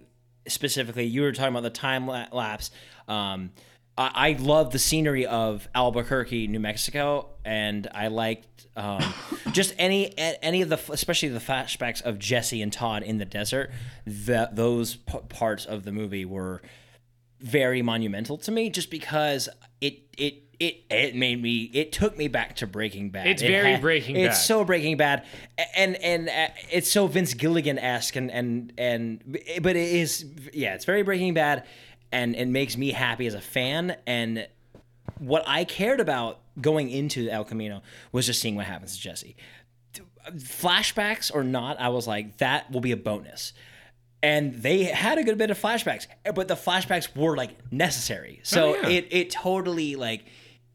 specifically, 0.48 1.06
you 1.06 1.22
were 1.22 1.32
talking 1.32 1.54
about 1.54 1.64
the 1.64 1.70
time 1.70 2.08
lapse. 2.08 2.72
Um, 3.08 3.52
I, 3.98 4.12
I 4.14 4.32
love 4.40 4.72
the 4.72 4.80
scenery 4.80 5.26
of 5.26 5.68
Albuquerque, 5.74 6.48
New 6.48 6.60
Mexico, 6.60 7.30
and 7.44 7.88
I 7.94 8.08
liked 8.08 8.68
um, 8.76 9.14
just 9.52 9.74
any 9.78 10.18
any 10.18 10.62
of 10.62 10.70
the, 10.70 10.80
especially 10.92 11.30
the 11.30 11.40
flashbacks 11.40 12.02
of 12.02 12.20
Jesse 12.20 12.62
and 12.62 12.72
Todd 12.72 13.04
in 13.04 13.18
the 13.18 13.26
desert. 13.26 13.72
That 14.06 14.56
those 14.56 14.96
p- 14.96 15.20
parts 15.30 15.66
of 15.66 15.84
the 15.84 15.92
movie 15.92 16.26
were 16.26 16.62
very 17.42 17.82
monumental 17.82 18.38
to 18.40 18.52
me, 18.52 18.70
just 18.70 18.90
because 18.92 19.50
it 19.80 20.00
it. 20.18 20.44
It, 20.62 20.84
it 20.92 21.16
made 21.16 21.42
me 21.42 21.72
it 21.74 21.92
took 21.92 22.16
me 22.20 22.28
back 22.28 22.58
to 22.58 22.68
Breaking 22.68 23.10
Bad. 23.10 23.26
It's 23.26 23.42
It 23.42 23.48
very 23.48 23.72
had- 23.72 23.82
Breaking 23.82 24.14
Bad. 24.14 24.26
It's 24.26 24.46
so 24.46 24.64
Breaking 24.64 24.96
Bad, 24.96 25.26
and 25.76 25.96
and 25.96 26.30
uh, 26.30 26.50
it's 26.72 26.88
so 26.88 27.08
Vince 27.08 27.34
Gilligan 27.34 27.80
esque, 27.80 28.16
and 28.16 28.30
and 28.30 28.72
and 28.78 29.40
but 29.60 29.76
it 29.76 29.78
is 29.96 30.24
yeah, 30.54 30.76
it's 30.76 30.86
very 30.86 31.02
Breaking 31.02 31.34
Bad, 31.34 31.66
and 32.12 32.36
it 32.36 32.46
makes 32.48 32.78
me 32.78 32.92
happy 32.92 33.26
as 33.26 33.34
a 33.34 33.42
fan. 33.42 33.96
And 34.06 34.48
what 35.18 35.44
I 35.48 35.64
cared 35.64 36.00
about 36.00 36.42
going 36.62 36.92
into 36.92 37.28
El 37.28 37.44
Camino 37.44 37.82
was 38.12 38.28
just 38.28 38.40
seeing 38.40 38.56
what 38.56 38.68
happens 38.68 38.96
to 38.96 39.02
Jesse. 39.02 39.36
Flashbacks 40.38 41.34
or 41.34 41.44
not, 41.44 41.80
I 41.80 41.90
was 41.90 42.08
like 42.08 42.38
that 42.38 42.72
will 42.72 42.82
be 42.82 42.92
a 42.92 42.98
bonus. 42.98 43.54
And 44.24 44.54
they 44.54 44.84
had 44.84 45.18
a 45.18 45.24
good 45.24 45.38
bit 45.38 45.50
of 45.50 45.60
flashbacks, 45.60 46.06
but 46.36 46.48
the 46.48 46.56
flashbacks 46.56 47.16
were 47.16 47.36
like 47.36 47.52
necessary. 47.72 48.40
So 48.44 48.76
Oh, 48.76 48.82
yeah. 48.84 48.90
it 48.90 49.08
it 49.10 49.30
totally 49.32 49.96
like 49.96 50.26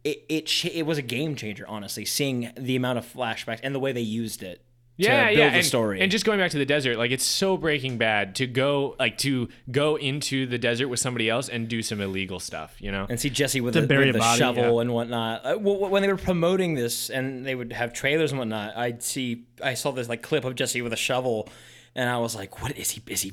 it 0.02 0.24
it 0.28 0.64
it 0.64 0.84
was 0.84 0.98
a 0.98 1.02
game 1.02 1.36
changer. 1.36 1.64
Honestly, 1.68 2.04
seeing 2.04 2.50
the 2.56 2.74
amount 2.76 2.98
of 2.98 3.06
flashbacks 3.06 3.60
and 3.62 3.74
the 3.74 3.78
way 3.80 3.92
they 3.92 4.00
used 4.00 4.42
it 4.42 4.62
yeah, 4.98 5.20
to 5.20 5.26
build 5.26 5.38
yeah, 5.38 5.50
the 5.50 5.56
and, 5.56 5.66
story. 5.66 6.00
and 6.00 6.10
just 6.10 6.24
going 6.24 6.38
back 6.38 6.50
to 6.52 6.58
the 6.58 6.64
desert, 6.64 6.96
like 6.96 7.10
it's 7.10 7.24
so 7.24 7.56
Breaking 7.56 7.98
Bad 7.98 8.34
to 8.36 8.46
go 8.46 8.96
like 8.98 9.18
to 9.18 9.48
go 9.70 9.96
into 9.96 10.46
the 10.46 10.58
desert 10.58 10.88
with 10.88 11.00
somebody 11.00 11.28
else 11.28 11.48
and 11.48 11.68
do 11.68 11.82
some 11.82 12.00
illegal 12.00 12.40
stuff, 12.40 12.74
you 12.80 12.90
know? 12.90 13.06
and 13.08 13.20
see 13.20 13.28
Jesse 13.30 13.60
with 13.60 13.74
the, 13.74 13.82
with 13.82 13.90
a 13.90 14.12
the 14.12 14.18
body, 14.18 14.38
shovel 14.38 14.76
yeah. 14.76 14.80
and 14.80 14.94
whatnot. 14.94 15.44
Uh, 15.44 15.56
when 15.58 16.02
they 16.02 16.08
were 16.08 16.16
promoting 16.16 16.74
this 16.74 17.10
and 17.10 17.44
they 17.44 17.54
would 17.54 17.72
have 17.72 17.92
trailers 17.92 18.32
and 18.32 18.38
whatnot, 18.38 18.76
I'd 18.76 19.02
see 19.02 19.44
I 19.62 19.74
saw 19.74 19.92
this 19.92 20.08
like 20.08 20.22
clip 20.22 20.44
of 20.44 20.54
Jesse 20.54 20.80
with 20.82 20.92
a 20.94 20.96
shovel, 20.96 21.48
and 21.96 22.08
I 22.08 22.18
was 22.18 22.36
like, 22.36 22.62
"What 22.62 22.76
is 22.76 22.90
he? 22.92 23.02
Is 23.08 23.22
he 23.22 23.32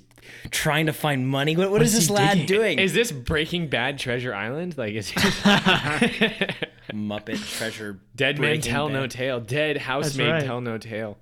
trying 0.50 0.88
to 0.88 0.94
find 0.94 1.28
money? 1.28 1.56
What, 1.56 1.70
what 1.70 1.82
is 1.84 1.94
is 1.94 2.08
this 2.08 2.08
he 2.08 2.14
lad 2.16 2.34
digging? 2.34 2.46
doing?" 2.48 2.80
Is 2.80 2.94
this 2.94 3.12
Breaking 3.12 3.68
Bad 3.68 4.00
Treasure 4.00 4.34
Island? 4.34 4.78
Like, 4.78 4.96
is 4.96 5.12
Muppet 6.92 7.58
treasure. 7.58 8.00
Dead 8.16 8.40
man 8.40 8.52
Breaking 8.56 8.72
tell 8.72 8.90
no 8.90 9.02
Bad. 9.02 9.12
tale. 9.12 9.40
Dead 9.40 9.78
housemaid 9.78 10.32
right. 10.32 10.44
tell 10.44 10.62
no 10.62 10.78
tale. 10.78 11.18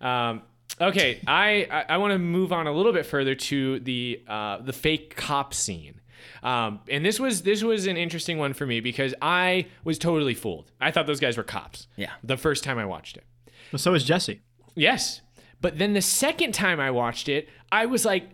Um, 0.00 0.42
okay, 0.80 1.20
I 1.26 1.66
I, 1.70 1.94
I 1.94 1.96
want 1.96 2.12
to 2.12 2.18
move 2.18 2.52
on 2.52 2.66
a 2.66 2.72
little 2.72 2.92
bit 2.92 3.06
further 3.06 3.34
to 3.34 3.80
the 3.80 4.22
uh, 4.28 4.58
the 4.58 4.72
fake 4.72 5.16
cop 5.16 5.54
scene. 5.54 6.00
Um, 6.42 6.80
and 6.90 7.04
this 7.04 7.18
was 7.18 7.42
this 7.42 7.62
was 7.62 7.86
an 7.86 7.96
interesting 7.96 8.36
one 8.36 8.52
for 8.52 8.66
me 8.66 8.80
because 8.80 9.14
I 9.22 9.66
was 9.82 9.98
totally 9.98 10.34
fooled. 10.34 10.70
I 10.80 10.90
thought 10.90 11.06
those 11.06 11.20
guys 11.20 11.36
were 11.38 11.42
cops. 11.42 11.88
Yeah. 11.96 12.10
The 12.22 12.36
first 12.36 12.64
time 12.64 12.78
I 12.78 12.84
watched 12.84 13.16
it. 13.16 13.24
Well, 13.72 13.78
so 13.78 13.94
is 13.94 14.04
Jesse. 14.04 14.42
Yes. 14.74 15.21
But 15.62 15.78
then 15.78 15.94
the 15.94 16.02
second 16.02 16.52
time 16.52 16.78
I 16.80 16.90
watched 16.90 17.28
it, 17.30 17.48
I 17.70 17.86
was 17.86 18.04
like, 18.04 18.24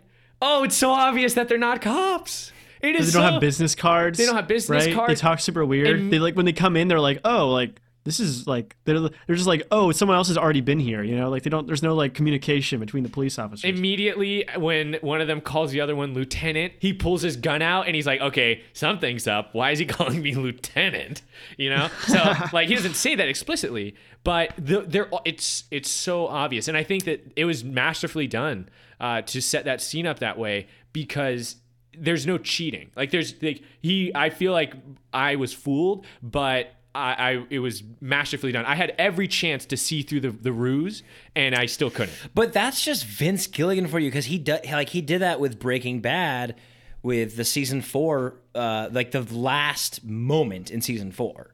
oh, 0.41 0.63
it's 0.63 0.75
so 0.75 0.89
obvious 0.91 1.35
that 1.35 1.47
they're 1.47 1.57
not 1.57 1.81
cops. 1.81 2.51
It 2.81 2.95
is 2.95 3.13
They 3.13 3.19
don't 3.19 3.27
so- 3.27 3.31
have 3.33 3.41
business 3.41 3.75
cards. 3.75 4.17
They 4.17 4.25
don't 4.25 4.35
have 4.35 4.47
business 4.47 4.85
right? 4.87 4.95
cards. 4.95 5.09
They 5.09 5.15
talk 5.21 5.39
super 5.39 5.63
weird. 5.63 5.87
And- 5.87 6.11
they 6.11 6.19
like 6.19 6.35
when 6.35 6.45
they 6.45 6.53
come 6.53 6.75
in, 6.75 6.87
they're 6.87 6.99
like, 6.99 7.19
oh, 7.23 7.49
like 7.49 7.79
this 8.09 8.19
is 8.19 8.47
like 8.47 8.75
they're 8.85 8.99
they're 8.99 9.35
just 9.35 9.47
like, 9.47 9.61
oh, 9.69 9.91
someone 9.91 10.17
else 10.17 10.27
has 10.29 10.37
already 10.37 10.61
been 10.61 10.79
here. 10.79 11.03
You 11.03 11.15
know, 11.15 11.29
like 11.29 11.43
they 11.43 11.49
don't. 11.51 11.67
There's 11.67 11.83
no 11.83 11.93
like 11.93 12.15
communication 12.15 12.79
between 12.79 13.03
the 13.03 13.09
police 13.09 13.37
officers. 13.37 13.69
Immediately, 13.69 14.47
when 14.57 14.95
one 15.01 15.21
of 15.21 15.27
them 15.27 15.41
calls 15.41 15.71
the 15.71 15.81
other 15.81 15.95
one 15.95 16.15
lieutenant, 16.15 16.73
he 16.79 16.91
pulls 16.91 17.21
his 17.21 17.35
gun 17.35 17.61
out 17.61 17.85
and 17.85 17.95
he's 17.95 18.07
like, 18.07 18.19
"Okay, 18.19 18.63
something's 18.73 19.27
up. 19.27 19.53
Why 19.53 19.71
is 19.71 19.79
he 19.79 19.85
calling 19.85 20.21
me 20.21 20.33
lieutenant?" 20.33 21.21
You 21.57 21.69
know, 21.69 21.89
so 22.07 22.33
like 22.53 22.67
he 22.67 22.75
doesn't 22.75 22.95
say 22.95 23.13
that 23.13 23.29
explicitly, 23.29 23.95
but 24.23 24.53
the, 24.57 24.81
they're 24.81 25.09
it's 25.25 25.65
it's 25.69 25.89
so 25.89 26.27
obvious, 26.27 26.67
and 26.67 26.75
I 26.75 26.83
think 26.83 27.03
that 27.03 27.31
it 27.35 27.45
was 27.45 27.63
masterfully 27.63 28.27
done 28.27 28.69
uh, 28.99 29.21
to 29.21 29.41
set 29.41 29.65
that 29.65 29.81
scene 29.81 30.07
up 30.07 30.19
that 30.19 30.37
way 30.37 30.67
because 30.93 31.57
there's 31.97 32.25
no 32.25 32.37
cheating. 32.37 32.91
Like 32.95 33.11
there's 33.11 33.41
like 33.41 33.61
he, 33.81 34.11
I 34.15 34.29
feel 34.29 34.51
like 34.51 34.73
I 35.13 35.35
was 35.35 35.53
fooled, 35.53 36.05
but. 36.23 36.73
I, 36.95 37.13
I 37.13 37.45
it 37.49 37.59
was 37.59 37.83
masterfully 38.01 38.51
done. 38.51 38.65
I 38.65 38.75
had 38.75 38.95
every 38.97 39.27
chance 39.27 39.65
to 39.67 39.77
see 39.77 40.01
through 40.01 40.21
the, 40.21 40.31
the 40.31 40.51
ruse, 40.51 41.03
and 41.35 41.55
I 41.55 41.67
still 41.67 41.89
couldn't. 41.89 42.15
But 42.33 42.53
that's 42.53 42.83
just 42.83 43.05
Vince 43.05 43.47
Gilligan 43.47 43.87
for 43.87 43.99
you 43.99 44.09
because 44.09 44.25
he 44.25 44.37
did 44.37 44.65
like 44.65 44.89
he 44.89 45.01
did 45.01 45.19
that 45.19 45.39
with 45.39 45.59
Breaking 45.59 46.01
Bad, 46.01 46.55
with 47.03 47.37
the 47.37 47.45
season 47.45 47.81
four, 47.81 48.35
uh, 48.55 48.89
like 48.91 49.11
the 49.11 49.21
last 49.21 50.03
moment 50.03 50.71
in 50.71 50.81
season 50.81 51.11
four. 51.11 51.53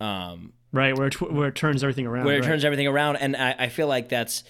Um, 0.00 0.52
right 0.72 0.96
where 0.96 1.06
it, 1.06 1.12
tw- 1.12 1.32
where 1.32 1.48
it 1.48 1.54
turns 1.54 1.84
everything 1.84 2.06
around. 2.06 2.24
where 2.24 2.36
it 2.36 2.40
right. 2.40 2.46
turns 2.46 2.64
everything 2.64 2.88
around 2.88 3.16
and 3.16 3.36
I, 3.36 3.54
I 3.58 3.68
feel 3.68 3.86
like 3.86 4.08
that's 4.08 4.42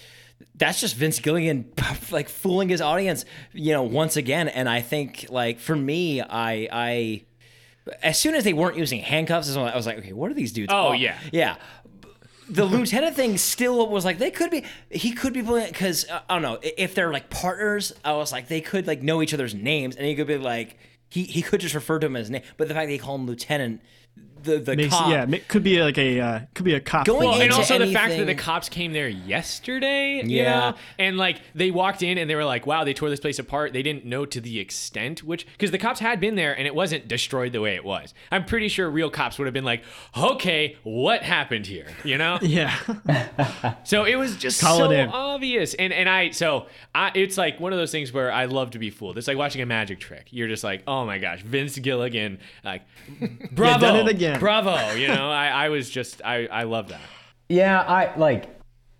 that's 0.55 0.79
just 0.81 0.95
Vince 0.95 1.19
Gilligan 1.19 1.71
like 2.11 2.29
fooling 2.29 2.69
his 2.69 2.81
audience 2.81 3.25
you 3.51 3.73
know 3.73 3.83
once 3.83 4.17
again 4.17 4.47
and 4.47 4.67
I 4.67 4.81
think 4.81 5.27
like 5.29 5.59
for 5.59 5.75
me 5.75 6.21
I 6.21 6.67
I 6.71 7.25
as 8.01 8.17
soon 8.17 8.35
as 8.35 8.43
they 8.43 8.53
weren't 8.53 8.77
using 8.77 8.99
handcuffs 9.01 9.55
I 9.55 9.75
was 9.75 9.85
like 9.85 9.97
okay 9.99 10.13
what 10.13 10.31
are 10.31 10.33
these 10.33 10.51
dudes 10.53 10.71
Oh, 10.71 10.75
all- 10.77 10.95
yeah. 10.95 11.17
yeah 11.31 11.55
the 12.49 12.65
lieutenant 12.65 13.15
thing 13.15 13.37
still 13.37 13.87
was 13.89 14.03
like 14.05 14.17
they 14.17 14.29
could 14.31 14.51
be 14.51 14.63
he 14.89 15.11
could 15.11 15.33
be 15.33 15.41
playing 15.41 15.67
because 15.69 16.09
uh, 16.09 16.19
I 16.29 16.33
don't 16.33 16.41
know 16.41 16.59
if 16.61 16.93
they're 16.93 17.11
like 17.11 17.29
partners 17.29 17.93
I 18.03 18.13
was 18.13 18.31
like 18.31 18.47
they 18.47 18.61
could 18.61 18.85
like 18.85 19.01
know 19.01 19.21
each 19.21 19.33
other's 19.33 19.55
names 19.55 19.95
and 19.95 20.05
he 20.05 20.13
could 20.15 20.27
be 20.27 20.37
like 20.37 20.77
he 21.09 21.23
he 21.23 21.41
could 21.41 21.61
just 21.61 21.73
refer 21.75 21.99
to 21.99 22.07
him 22.07 22.15
as 22.15 22.29
name 22.29 22.41
but 22.57 22.67
the 22.67 22.73
fact 22.73 22.87
that 22.87 22.91
he 22.91 22.97
called 22.97 23.21
him 23.21 23.27
lieutenant 23.27 23.81
the 24.43 24.59
the 24.59 24.75
Makes, 24.75 24.93
cop. 24.93 25.09
yeah, 25.09 25.25
it 25.29 25.47
could 25.47 25.63
be 25.63 25.81
like 25.81 25.97
a 25.97 26.19
uh, 26.19 26.39
could 26.53 26.65
be 26.65 26.73
a 26.73 26.79
cop. 26.79 27.05
Going 27.05 27.19
thing. 27.21 27.27
Well, 27.29 27.35
and 27.35 27.43
into 27.45 27.55
also 27.55 27.79
the 27.79 27.91
fact 27.93 28.17
that 28.17 28.25
the 28.25 28.35
cops 28.35 28.69
came 28.69 28.93
there 28.93 29.07
yesterday, 29.09 30.21
you 30.23 30.37
Yeah. 30.43 30.59
know, 30.71 30.75
and 30.99 31.17
like 31.17 31.41
they 31.55 31.71
walked 31.71 32.01
in 32.03 32.17
and 32.17 32.29
they 32.29 32.35
were 32.35 32.45
like, 32.45 32.65
"Wow, 32.67 32.83
they 32.83 32.93
tore 32.93 33.09
this 33.09 33.19
place 33.19 33.39
apart." 33.39 33.73
They 33.73 33.83
didn't 33.83 34.05
know 34.05 34.25
to 34.25 34.39
the 34.41 34.59
extent 34.59 35.23
which, 35.23 35.45
because 35.47 35.71
the 35.71 35.77
cops 35.77 35.99
had 35.99 36.19
been 36.19 36.35
there 36.35 36.53
and 36.57 36.67
it 36.67 36.75
wasn't 36.75 37.07
destroyed 37.07 37.51
the 37.53 37.61
way 37.61 37.75
it 37.75 37.83
was. 37.83 38.13
I'm 38.31 38.45
pretty 38.45 38.67
sure 38.67 38.89
real 38.89 39.09
cops 39.09 39.37
would 39.37 39.45
have 39.45 39.53
been 39.53 39.63
like, 39.65 39.83
"Okay, 40.17 40.77
what 40.83 41.21
happened 41.23 41.65
here?" 41.67 41.87
You 42.03 42.17
know. 42.17 42.37
yeah, 42.41 42.75
So 43.83 44.03
it 44.05 44.15
was 44.15 44.35
just 44.37 44.61
Call 44.61 44.77
so 44.77 45.09
obvious, 45.11 45.73
and 45.75 45.93
and 45.93 46.07
I 46.09 46.31
so 46.31 46.67
I 46.93 47.11
it's 47.15 47.37
like 47.37 47.59
one 47.59 47.73
of 47.73 47.79
those 47.79 47.91
things 47.91 48.11
where 48.13 48.31
I 48.31 48.45
love 48.45 48.71
to 48.71 48.79
be 48.79 48.89
fooled. 48.89 49.17
It's 49.17 49.27
like 49.27 49.37
watching 49.37 49.61
a 49.61 49.65
magic 49.65 49.99
trick. 49.99 50.27
You're 50.31 50.47
just 50.47 50.63
like, 50.63 50.83
oh 50.87 51.05
my 51.05 51.17
gosh, 51.17 51.41
Vince 51.41 51.77
Gilligan, 51.77 52.39
like, 52.63 52.81
bravo, 53.51 53.79
done 53.79 53.95
it 53.97 54.07
again. 54.07 54.32
Bravo. 54.39 54.93
You 54.95 55.07
know, 55.07 55.29
I 55.29 55.47
I 55.47 55.69
was 55.69 55.89
just 55.89 56.21
I 56.23 56.47
I 56.47 56.63
love 56.63 56.89
that. 56.89 57.01
Yeah, 57.49 57.81
I 57.81 58.15
like. 58.17 58.49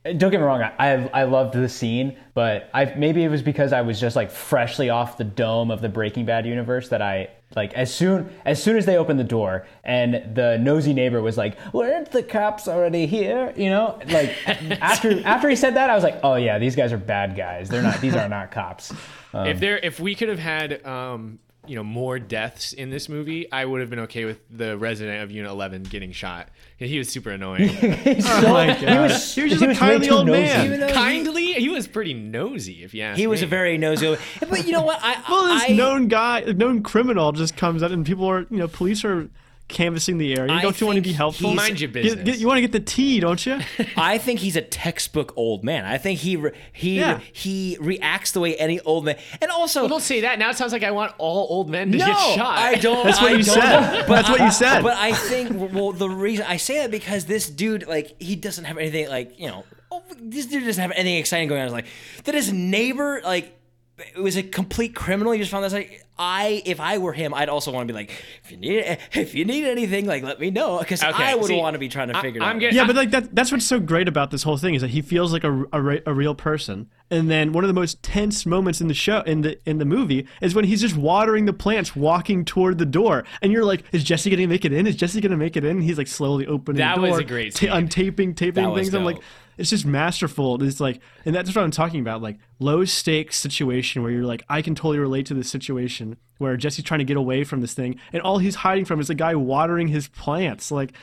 Don't 0.03 0.31
get 0.31 0.41
me 0.41 0.45
wrong. 0.45 0.61
I 0.61 0.73
I, 0.77 1.09
I 1.21 1.23
loved 1.23 1.53
the 1.53 1.69
scene, 1.69 2.17
but 2.33 2.69
I 2.73 2.85
maybe 2.97 3.23
it 3.23 3.29
was 3.29 3.41
because 3.41 3.71
I 3.71 3.81
was 3.81 3.99
just 3.99 4.15
like 4.15 4.31
freshly 4.31 4.89
off 4.89 5.17
the 5.17 5.23
dome 5.23 5.71
of 5.71 5.79
the 5.81 5.87
Breaking 5.89 6.25
Bad 6.25 6.45
universe 6.45 6.89
that 6.89 7.01
I 7.01 7.29
like 7.55 7.73
as 7.73 7.93
soon 7.93 8.33
as 8.45 8.61
soon 8.61 8.75
as 8.75 8.85
they 8.85 8.97
opened 8.97 9.19
the 9.19 9.23
door 9.23 9.65
and 9.83 10.35
the 10.35 10.57
nosy 10.57 10.93
neighbor 10.93 11.21
was 11.21 11.37
like, 11.37 11.57
"Weren't 11.73 12.11
the 12.11 12.23
cops 12.23 12.67
already 12.67 13.05
here?" 13.05 13.53
You 13.55 13.69
know, 13.69 13.99
like 14.07 14.35
after 14.81 15.25
after 15.25 15.49
he 15.49 15.55
said 15.55 15.75
that, 15.75 15.89
I 15.89 15.95
was 15.95 16.03
like, 16.03 16.19
"Oh 16.23 16.35
yeah, 16.35 16.59
these 16.59 16.75
guys 16.75 16.91
are 16.91 16.97
bad 16.97 17.35
guys. 17.37 17.69
They're 17.69 17.83
not. 17.83 18.01
These 18.01 18.15
are 18.15 18.27
not 18.27 18.51
cops." 18.51 18.91
Um, 19.33 19.47
if 19.47 19.59
there 19.59 19.77
if 19.77 19.99
we 19.99 20.15
could 20.15 20.29
have 20.29 20.39
had 20.39 20.85
um 20.85 21.39
you 21.65 21.75
know 21.75 21.83
more 21.83 22.19
deaths 22.19 22.73
in 22.73 22.89
this 22.89 23.07
movie 23.07 23.49
i 23.51 23.63
would 23.63 23.79
have 23.79 23.89
been 23.89 23.99
okay 23.99 24.25
with 24.25 24.39
the 24.49 24.77
resident 24.77 25.23
of 25.23 25.31
unit 25.31 25.49
11 25.49 25.83
getting 25.83 26.11
shot 26.11 26.49
he 26.77 26.97
was 26.97 27.07
super 27.07 27.29
annoying 27.31 27.69
oh 27.81 28.41
my 28.53 28.67
god, 28.67 28.77
he 28.79 28.97
was, 28.99 29.35
he 29.35 29.43
was 29.43 29.51
just 29.51 29.59
he 29.61 29.65
a 29.65 29.69
was 29.69 29.77
kindly 29.79 30.09
old 30.09 30.27
nosy. 30.27 30.41
man. 30.41 30.65
Even 30.65 30.79
though 30.81 30.87
he- 30.87 30.93
kindly 30.93 31.53
he 31.53 31.69
was 31.69 31.87
pretty 31.87 32.13
nosy 32.13 32.83
if 32.83 32.93
you 32.93 33.01
ask 33.03 33.17
He 33.17 33.27
was 33.27 33.41
a 33.41 33.47
very 33.47 33.77
nosy, 33.77 34.17
but 34.49 34.65
you 34.65 34.73
know 34.73 34.81
what? 34.81 34.99
I 35.01 35.23
Well, 35.29 35.45
this 35.53 35.63
I, 35.69 35.73
known 35.73 36.09
guy, 36.09 36.41
known 36.41 36.83
criminal, 36.83 37.31
just 37.31 37.55
comes 37.55 37.81
out, 37.81 37.91
and 37.91 38.05
people 38.05 38.25
are, 38.29 38.41
you 38.49 38.57
know, 38.57 38.67
police 38.67 39.05
are 39.05 39.29
canvassing 39.69 40.17
the 40.17 40.37
area. 40.37 40.51
I 40.53 40.61
don't 40.61 40.79
you 40.79 40.85
want 40.85 40.97
to 40.97 41.01
be 41.01 41.13
helpful? 41.13 41.53
Mind 41.53 41.79
your 41.79 41.89
business. 41.89 42.23
get- 42.23 42.37
you 42.39 42.47
want 42.47 42.57
to 42.57 42.61
get 42.61 42.71
the 42.73 42.79
tea, 42.79 43.19
don't 43.19 43.43
you? 43.45 43.59
I 43.97 44.17
think 44.17 44.39
he's 44.39 44.55
a 44.55 44.61
textbook 44.61 45.33
old 45.35 45.63
man. 45.63 45.85
I 45.85 45.97
think 45.97 46.19
he 46.19 46.35
re- 46.35 46.51
he 46.73 46.99
Yeah. 46.99 47.19
he 47.31 47.77
reacts 47.79 48.31
the 48.31 48.39
way 48.39 48.55
any 48.55 48.79
old 48.81 49.05
man, 49.05 49.17
and 49.41 49.49
also 49.49 49.81
well, 49.81 49.89
don't 49.89 50.01
say 50.01 50.21
that 50.21 50.37
now 50.39 50.49
it 50.49 50.57
sounds 50.57 50.73
like 50.73 50.83
i 50.83 50.91
want 50.91 51.13
all 51.17 51.47
old 51.49 51.69
men 51.69 51.91
to 51.91 51.97
no, 51.97 52.05
get 52.05 52.17
shot 52.35 52.57
I 52.57 52.75
don't. 52.81 53.05
That's 53.05 53.21
what 53.21 53.31
I 53.31 53.35
you 53.35 53.43
don't- 53.43 53.55
said. 53.55 54.05
That's 54.07 54.29
what 54.29 54.39
you 54.41 54.51
said. 54.63 54.81
But 54.83 54.97
I 54.97 55.13
think 55.13 55.51
well, 55.73 55.91
the 55.91 56.09
reason 56.09 56.45
I 56.47 56.57
say 56.57 56.79
that 56.79 56.91
because 56.91 57.25
this 57.25 57.49
dude, 57.49 57.87
like, 57.87 58.15
he 58.21 58.35
doesn't 58.35 58.65
have 58.65 58.77
anything 58.77 59.07
like 59.09 59.39
you 59.39 59.47
know, 59.47 59.63
oh, 59.91 60.03
this 60.21 60.45
dude 60.45 60.65
doesn't 60.65 60.81
have 60.81 60.91
anything 60.91 61.17
exciting 61.17 61.47
going 61.47 61.61
on. 61.61 61.67
It's 61.67 61.73
like 61.73 61.87
that 62.25 62.35
his 62.35 62.51
neighbor, 62.53 63.21
like, 63.23 63.57
it 63.97 64.19
was 64.19 64.35
a 64.37 64.43
complete 64.43 64.93
criminal. 64.95 65.31
He 65.33 65.39
just 65.39 65.51
found 65.51 65.63
this 65.63 65.73
like. 65.73 66.02
I, 66.17 66.61
if 66.65 66.79
I 66.79 66.99
were 66.99 67.13
him, 67.13 67.33
I'd 67.33 67.49
also 67.49 67.71
want 67.71 67.87
to 67.87 67.93
be 67.93 67.97
like, 67.97 68.11
if 68.43 68.51
you 68.51 68.57
need, 68.57 68.97
if 69.13 69.33
you 69.33 69.45
need 69.45 69.63
anything, 69.65 70.05
like, 70.05 70.21
let 70.23 70.39
me 70.39 70.51
know, 70.51 70.77
because 70.79 71.03
Okay, 71.03 71.23
I 71.23 71.33
would 71.35 71.45
see, 71.45 71.57
want 71.57 71.73
to 71.73 71.79
be 71.79 71.89
trying 71.89 72.09
to 72.09 72.17
I- 72.17 72.21
figure 72.21 72.39
it 72.41 72.45
I'm 72.45 72.57
out. 72.57 72.59
getting- 72.59 72.75
Yeah, 72.77 72.85
but 72.85 72.95
like 72.95 73.09
that, 73.11 73.33
that's 73.33 73.51
what's 73.51 73.65
so 73.65 73.79
great 73.79 74.07
about 74.07 74.29
this 74.29 74.43
whole 74.43 74.57
thing 74.57 74.75
is 74.75 74.81
that 74.81 74.91
he 74.91 75.01
feels 75.01 75.33
like 75.33 75.43
a, 75.43 75.63
a, 75.73 76.01
a 76.05 76.13
real 76.13 76.35
person. 76.35 76.87
And 77.09 77.29
then 77.29 77.51
one 77.51 77.63
of 77.63 77.67
the 77.67 77.73
most 77.73 78.01
tense 78.03 78.45
moments 78.45 78.79
in 78.81 78.87
the 78.87 78.93
show 78.95 79.21
in 79.21 79.41
the 79.41 79.59
in 79.69 79.77
the 79.77 79.85
movie 79.85 80.25
is 80.41 80.55
when 80.55 80.65
he's 80.65 80.81
just 80.81 80.95
watering 80.95 81.45
the 81.45 81.53
plants, 81.53 81.95
walking 81.95 82.43
toward 82.43 82.79
the 82.79 82.87
door, 82.87 83.23
and 83.43 83.51
you're 83.51 83.65
like, 83.65 83.83
"Is 83.91 84.03
Jesse 84.03 84.31
gonna 84.31 84.47
make 84.47 84.65
it 84.65 84.73
in? 84.73 84.87
Is 84.87 84.95
Jesse 84.95 85.21
gonna 85.21 85.37
make 85.37 85.55
it 85.55 85.63
in?" 85.63 85.71
And 85.77 85.83
he's 85.83 85.97
like 85.99 86.07
slowly 86.07 86.47
opening 86.47 86.79
That 86.79 86.95
the 86.95 87.01
door, 87.01 87.11
was 87.11 87.19
a 87.19 87.23
great 87.23 87.53
ta- 87.53 87.59
scene. 87.59 87.69
untaping, 87.69 88.35
taping 88.35 88.63
That 88.63 88.73
things. 88.73 88.93
I'm 88.95 89.03
like, 89.03 89.17
dope. 89.17 89.23
It's 89.57 89.69
just 89.69 89.85
masterful. 89.85 90.61
It's 90.63 90.79
like, 90.79 90.99
and 91.25 91.35
that's 91.35 91.53
what 91.55 91.63
I'm 91.63 91.71
talking 91.71 91.99
about, 91.99 92.21
like 92.21 92.37
low 92.59 92.85
stakes 92.85 93.37
situation 93.37 94.03
where 94.03 94.11
you're 94.11 94.25
like, 94.25 94.43
I 94.49 94.61
can 94.61 94.75
totally 94.75 94.99
relate 94.99 95.25
to 95.27 95.33
this 95.33 95.49
situation 95.49 96.17
where 96.37 96.57
Jesse's 96.57 96.83
trying 96.83 96.99
to 96.99 97.05
get 97.05 97.17
away 97.17 97.43
from 97.43 97.61
this 97.61 97.73
thing, 97.73 97.99
and 98.11 98.21
all 98.21 98.37
he's 98.37 98.55
hiding 98.55 98.85
from 98.85 98.99
is 98.99 99.09
a 99.09 99.15
guy 99.15 99.35
watering 99.35 99.87
his 99.87 100.07
plants. 100.07 100.71
Like, 100.71 100.93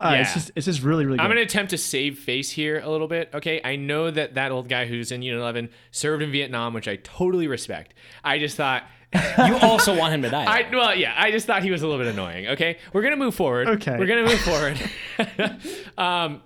uh, 0.00 0.16
it's 0.20 0.34
just 0.34 0.50
it's 0.54 0.66
just 0.66 0.82
really 0.82 1.06
really. 1.06 1.18
Good. 1.18 1.24
I'm 1.24 1.30
going 1.30 1.38
to 1.38 1.42
attempt 1.42 1.70
to 1.70 1.78
save 1.78 2.18
face 2.18 2.50
here 2.50 2.80
a 2.80 2.88
little 2.90 3.08
bit. 3.08 3.30
Okay. 3.34 3.60
I 3.64 3.76
know 3.76 4.10
that 4.10 4.34
that 4.34 4.52
old 4.52 4.68
guy 4.68 4.86
who's 4.86 5.10
in 5.10 5.22
Unit 5.22 5.40
11 5.40 5.70
served 5.90 6.22
in 6.22 6.30
Vietnam, 6.30 6.74
which 6.74 6.88
I 6.88 6.96
totally 6.96 7.46
respect. 7.48 7.94
I 8.22 8.38
just 8.38 8.56
thought, 8.56 8.84
You 9.12 9.56
also 9.62 9.96
want 9.96 10.12
him 10.12 10.22
to 10.22 10.30
die. 10.30 10.44
I, 10.46 10.74
well, 10.74 10.94
yeah, 10.94 11.14
I 11.16 11.30
just 11.30 11.46
thought 11.46 11.62
he 11.62 11.70
was 11.70 11.82
a 11.82 11.86
little 11.86 12.04
bit 12.04 12.12
annoying. 12.12 12.48
Okay. 12.48 12.78
We're 12.92 13.02
going 13.02 13.12
to 13.12 13.18
move 13.18 13.34
forward. 13.34 13.68
Okay. 13.68 13.96
We're 13.96 14.06
going 14.06 14.24
to 14.24 14.30
move 14.30 14.40
forward. 14.40 15.60
um, 15.98 16.42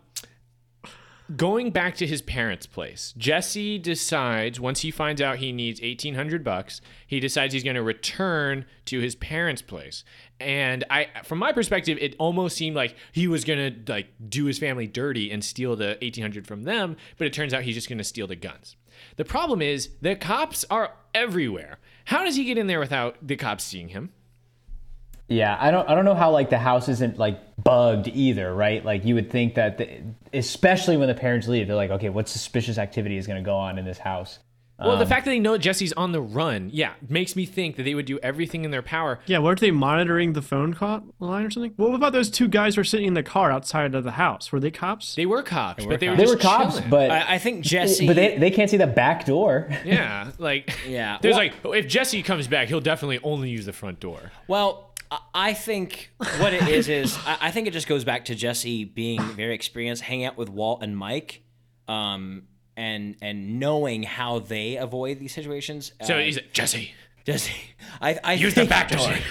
going 1.37 1.71
back 1.71 1.97
to 1.97 2.07
his 2.07 2.23
parents' 2.23 2.67
place, 2.67 3.15
Jesse 3.17 3.79
decides 3.79 4.59
once 4.59 4.81
he 4.81 4.91
finds 4.91 5.21
out 5.21 5.39
he 5.39 5.53
needs 5.53 5.81
1800 5.81 6.43
bucks, 6.43 6.81
he 7.07 7.21
decides 7.21 7.53
he's 7.53 7.65
going 7.65 7.77
to 7.77 7.83
return 7.83 8.65
to 8.87 9.01
his 9.01 9.15
parents' 9.15 9.63
place. 9.63 10.05
And 10.41 10.85
I 10.91 11.09
from 11.25 11.39
my 11.39 11.53
perspective, 11.53 11.99
it 12.01 12.17
almost 12.19 12.57
seemed 12.57 12.77
like 12.77 12.97
he 13.13 13.29
was 13.29 13.45
going 13.45 13.85
to 13.85 13.93
like 13.93 14.09
do 14.29 14.47
his 14.47 14.59
family 14.59 14.87
dirty 14.87 15.31
and 15.31 15.45
steal 15.45 15.77
the 15.77 15.99
1800 16.01 16.47
from 16.47 16.63
them, 16.63 16.97
but 17.19 17.27
it 17.27 17.33
turns 17.33 17.55
out 17.55 17.63
he's 17.63 17.75
just 17.75 17.89
going 17.89 17.99
to 17.99 18.05
steal 18.05 18.27
the 18.27 18.37
guns. 18.37 18.77
The 19.17 19.25
problem 19.25 19.63
is 19.63 19.91
the 20.01 20.17
cops 20.17 20.65
are 20.71 20.95
everywhere. 21.15 21.79
How 22.07 22.25
does 22.25 22.37
he 22.37 22.45
get 22.45 22.59
in 22.59 22.67
there 22.67 22.81
without 22.81 23.17
the 23.27 23.37
cops 23.37 23.65
seeing 23.65 23.89
him? 23.89 24.13
Yeah, 25.31 25.57
I 25.61 25.71
don't 25.71 25.89
I 25.89 25.95
don't 25.95 26.05
know 26.05 26.15
how 26.15 26.31
like 26.33 26.51
the 26.51 26.59
house 26.59 26.89
isn't 26.89 27.17
like 27.19 27.39
bugged 27.63 28.09
either, 28.09 28.53
right? 28.55 28.85
Like 28.85 29.05
you 29.05 29.15
would 29.15 29.31
think 29.31 29.55
that 29.55 29.79
the, 29.79 29.89
especially 30.35 30.97
when 30.97 31.09
the 31.09 31.15
parents 31.15 31.47
leave, 31.49 31.67
they're 31.69 31.77
like, 31.77 31.91
okay, 31.93 32.09
what 32.09 32.29
suspicious 32.29 32.79
activity 32.79 33.17
is 33.17 33.27
going 33.27 33.43
to 33.43 33.45
go 33.47 33.57
on 33.57 33.79
in 33.79 33.85
this 33.85 33.99
house? 33.99 34.41
Well, 34.83 34.97
the 34.97 35.03
um, 35.03 35.09
fact 35.11 35.27
that 35.27 35.33
they 35.33 35.39
know 35.39 35.59
Jesse's 35.59 35.93
on 35.93 36.13
the 36.13 36.23
run, 36.23 36.71
yeah, 36.73 36.95
makes 37.07 37.37
me 37.37 37.45
think 37.45 37.77
that 37.77 37.83
they 37.83 37.95
would 37.95 38.07
do 38.07 38.19
everything 38.23 38.65
in 38.65 38.71
their 38.71 38.81
power. 38.81 39.21
Yeah, 39.27 39.39
weren't 39.41 39.61
they 39.61 39.71
monitoring 39.71 40.33
the 40.33 40.41
phone 40.41 40.73
call 40.73 41.03
line 41.19 41.45
or 41.45 41.51
something? 41.51 41.75
What 41.77 41.95
about 41.95 42.15
those 42.15 42.31
two 42.31 42.49
guys 42.49 42.77
who 42.77 42.81
were 42.81 42.85
sitting 42.85 43.07
in 43.07 43.13
the 43.13 43.23
car 43.23 43.53
outside 43.53 43.95
of 43.95 44.05
the 44.05 44.13
house? 44.13 44.51
Were 44.51 44.59
they 44.59 44.71
cops? 44.71 45.15
They 45.17 45.27
were 45.27 45.43
cops, 45.43 45.85
but 45.85 46.01
they 46.01 46.09
were 46.09 46.17
They 46.17 46.25
were 46.25 46.35
cops, 46.37 46.77
chilling. 46.77 46.89
but 46.91 47.11
I, 47.11 47.35
I 47.35 47.39
think 47.39 47.63
Jesse. 47.63 48.07
but 48.07 48.17
they, 48.17 48.39
they 48.39 48.51
can't 48.51 48.71
see 48.71 48.79
the 48.79 48.87
back 48.87 49.27
door. 49.27 49.69
yeah, 49.85 50.31
like 50.39 50.75
Yeah. 50.89 51.19
There's 51.21 51.37
Well- 51.37 51.73
like 51.73 51.77
if 51.85 51.87
Jesse 51.87 52.23
comes 52.23 52.49
back, 52.49 52.69
he'll 52.69 52.81
definitely 52.81 53.21
only 53.23 53.51
use 53.51 53.67
the 53.67 53.75
front 53.75 54.01
door. 54.01 54.33
Well, 54.49 54.90
I- 55.35 55.53
think 55.55 56.11
what 56.39 56.53
it 56.55 56.69
is 56.69 56.89
is 56.89 57.19
I 57.27 57.51
think 57.51 57.67
it 57.67 57.73
just 57.73 57.87
goes 57.89 58.05
back 58.05 58.27
to 58.27 58.35
Jesse 58.35 58.85
being 58.85 59.21
very 59.21 59.55
experienced, 59.55 60.03
hanging 60.03 60.27
out 60.27 60.37
with 60.37 60.49
Walt 60.49 60.83
and 60.83 60.97
Mike, 60.97 61.43
um, 61.89 62.45
and 62.77 63.17
and 63.21 63.59
knowing 63.59 64.03
how 64.05 64.39
they 64.39 64.77
avoid 64.77 65.19
these 65.19 65.35
situations. 65.35 65.93
So 66.03 66.17
Uh, 66.17 66.21
he's 66.21 66.37
like, 66.37 66.53
Jesse, 66.53 66.93
Jesse, 67.25 67.53
I, 68.01 68.19
I 68.25 68.33
use 68.35 68.55
the 68.55 68.65
back 68.67 68.89
door. 68.91 69.13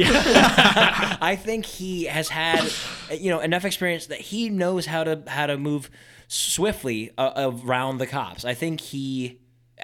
I 0.00 1.36
think 1.40 1.64
he 1.66 2.04
has 2.04 2.28
had, 2.28 2.70
you 3.18 3.30
know, 3.30 3.40
enough 3.40 3.64
experience 3.64 4.06
that 4.06 4.20
he 4.20 4.50
knows 4.50 4.86
how 4.86 5.04
to 5.04 5.22
how 5.26 5.46
to 5.46 5.56
move 5.56 5.90
swiftly 6.28 7.10
uh, 7.18 7.50
around 7.64 7.98
the 7.98 8.06
cops. 8.06 8.44
I 8.44 8.54
think 8.54 8.80
he, 8.80 9.40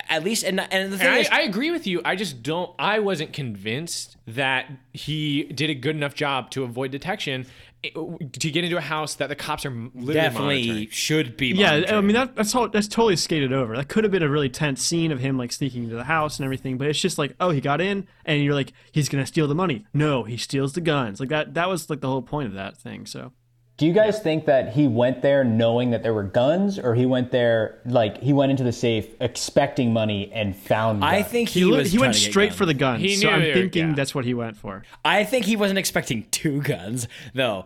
at 0.08 0.24
least, 0.24 0.44
and 0.44 0.60
and 0.60 0.92
the 0.92 0.98
thing 0.98 1.06
And 1.06 1.16
I, 1.16 1.18
is, 1.18 1.28
I 1.28 1.40
agree 1.42 1.70
with 1.70 1.86
you. 1.86 2.00
I 2.04 2.16
just 2.16 2.42
don't. 2.42 2.70
I 2.78 2.98
wasn't 2.98 3.32
convinced 3.32 4.16
that 4.26 4.70
he 4.92 5.44
did 5.44 5.70
a 5.70 5.74
good 5.74 5.96
enough 5.96 6.14
job 6.14 6.50
to 6.50 6.64
avoid 6.64 6.90
detection 6.90 7.46
eh, 7.84 7.90
to 7.90 8.50
get 8.50 8.64
into 8.64 8.76
a 8.76 8.80
house 8.82 9.14
that 9.16 9.28
the 9.28 9.36
cops 9.36 9.64
are 9.66 9.70
literally 9.70 10.14
definitely 10.14 10.66
monitoring. 10.66 10.88
should 10.90 11.36
be. 11.36 11.48
Yeah, 11.48 11.84
I 11.88 12.00
mean 12.00 12.14
that, 12.14 12.34
that's 12.34 12.54
all, 12.54 12.68
that's 12.68 12.88
totally 12.88 13.16
skated 13.16 13.52
over. 13.52 13.76
That 13.76 13.88
could 13.88 14.04
have 14.04 14.10
been 14.10 14.22
a 14.22 14.28
really 14.28 14.48
tense 14.48 14.82
scene 14.82 15.12
of 15.12 15.20
him 15.20 15.36
like 15.38 15.52
sneaking 15.52 15.84
into 15.84 15.96
the 15.96 16.04
house 16.04 16.38
and 16.38 16.44
everything, 16.44 16.78
but 16.78 16.88
it's 16.88 17.00
just 17.00 17.18
like, 17.18 17.34
oh, 17.38 17.50
he 17.50 17.60
got 17.60 17.80
in, 17.80 18.06
and 18.24 18.42
you're 18.42 18.54
like, 18.54 18.72
he's 18.92 19.08
gonna 19.08 19.26
steal 19.26 19.46
the 19.46 19.54
money. 19.54 19.86
No, 19.92 20.24
he 20.24 20.36
steals 20.36 20.72
the 20.72 20.80
guns. 20.80 21.20
Like 21.20 21.28
that. 21.28 21.54
That 21.54 21.68
was 21.68 21.88
like 21.90 22.00
the 22.00 22.08
whole 22.08 22.22
point 22.22 22.48
of 22.48 22.54
that 22.54 22.76
thing. 22.76 23.06
So 23.06 23.32
Do 23.76 23.86
you 23.86 23.92
guys 23.92 24.20
think 24.20 24.46
that 24.46 24.72
he 24.72 24.86
went 24.86 25.20
there 25.20 25.42
knowing 25.42 25.90
that 25.90 26.04
there 26.04 26.14
were 26.14 26.22
guns, 26.22 26.78
or 26.78 26.94
he 26.94 27.06
went 27.06 27.32
there 27.32 27.80
like 27.84 28.18
he 28.22 28.32
went 28.32 28.50
into 28.52 28.62
the 28.62 28.70
safe 28.72 29.08
expecting 29.20 29.92
money 29.92 30.30
and 30.32 30.54
found? 30.54 31.00
Money? 31.00 31.18
I 31.18 31.22
think 31.24 31.48
he, 31.48 31.60
he, 31.60 31.64
li- 31.66 31.78
was 31.78 31.90
he 31.90 31.98
went 31.98 32.12
trying 32.12 32.20
to 32.20 32.24
get 32.26 32.30
straight 32.30 32.46
guns. 32.50 32.58
for 32.58 32.66
the 32.66 32.74
guns. 32.74 33.02
He 33.02 33.16
so 33.16 33.28
I'm 33.30 33.40
they 33.40 33.48
were- 33.48 33.54
thinking 33.54 33.88
yeah. 33.88 33.94
that's 33.94 34.14
what 34.14 34.24
he 34.24 34.32
went 34.32 34.56
for. 34.56 34.84
I 35.04 35.24
think 35.24 35.44
he 35.44 35.56
wasn't 35.56 35.78
expecting 35.80 36.26
two 36.30 36.62
guns 36.62 37.08
though. 37.34 37.64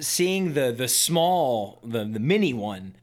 Seeing 0.00 0.54
the 0.54 0.72
the 0.72 0.88
small 0.88 1.78
the 1.84 2.04
the 2.04 2.20
mini 2.20 2.52
one 2.54 2.96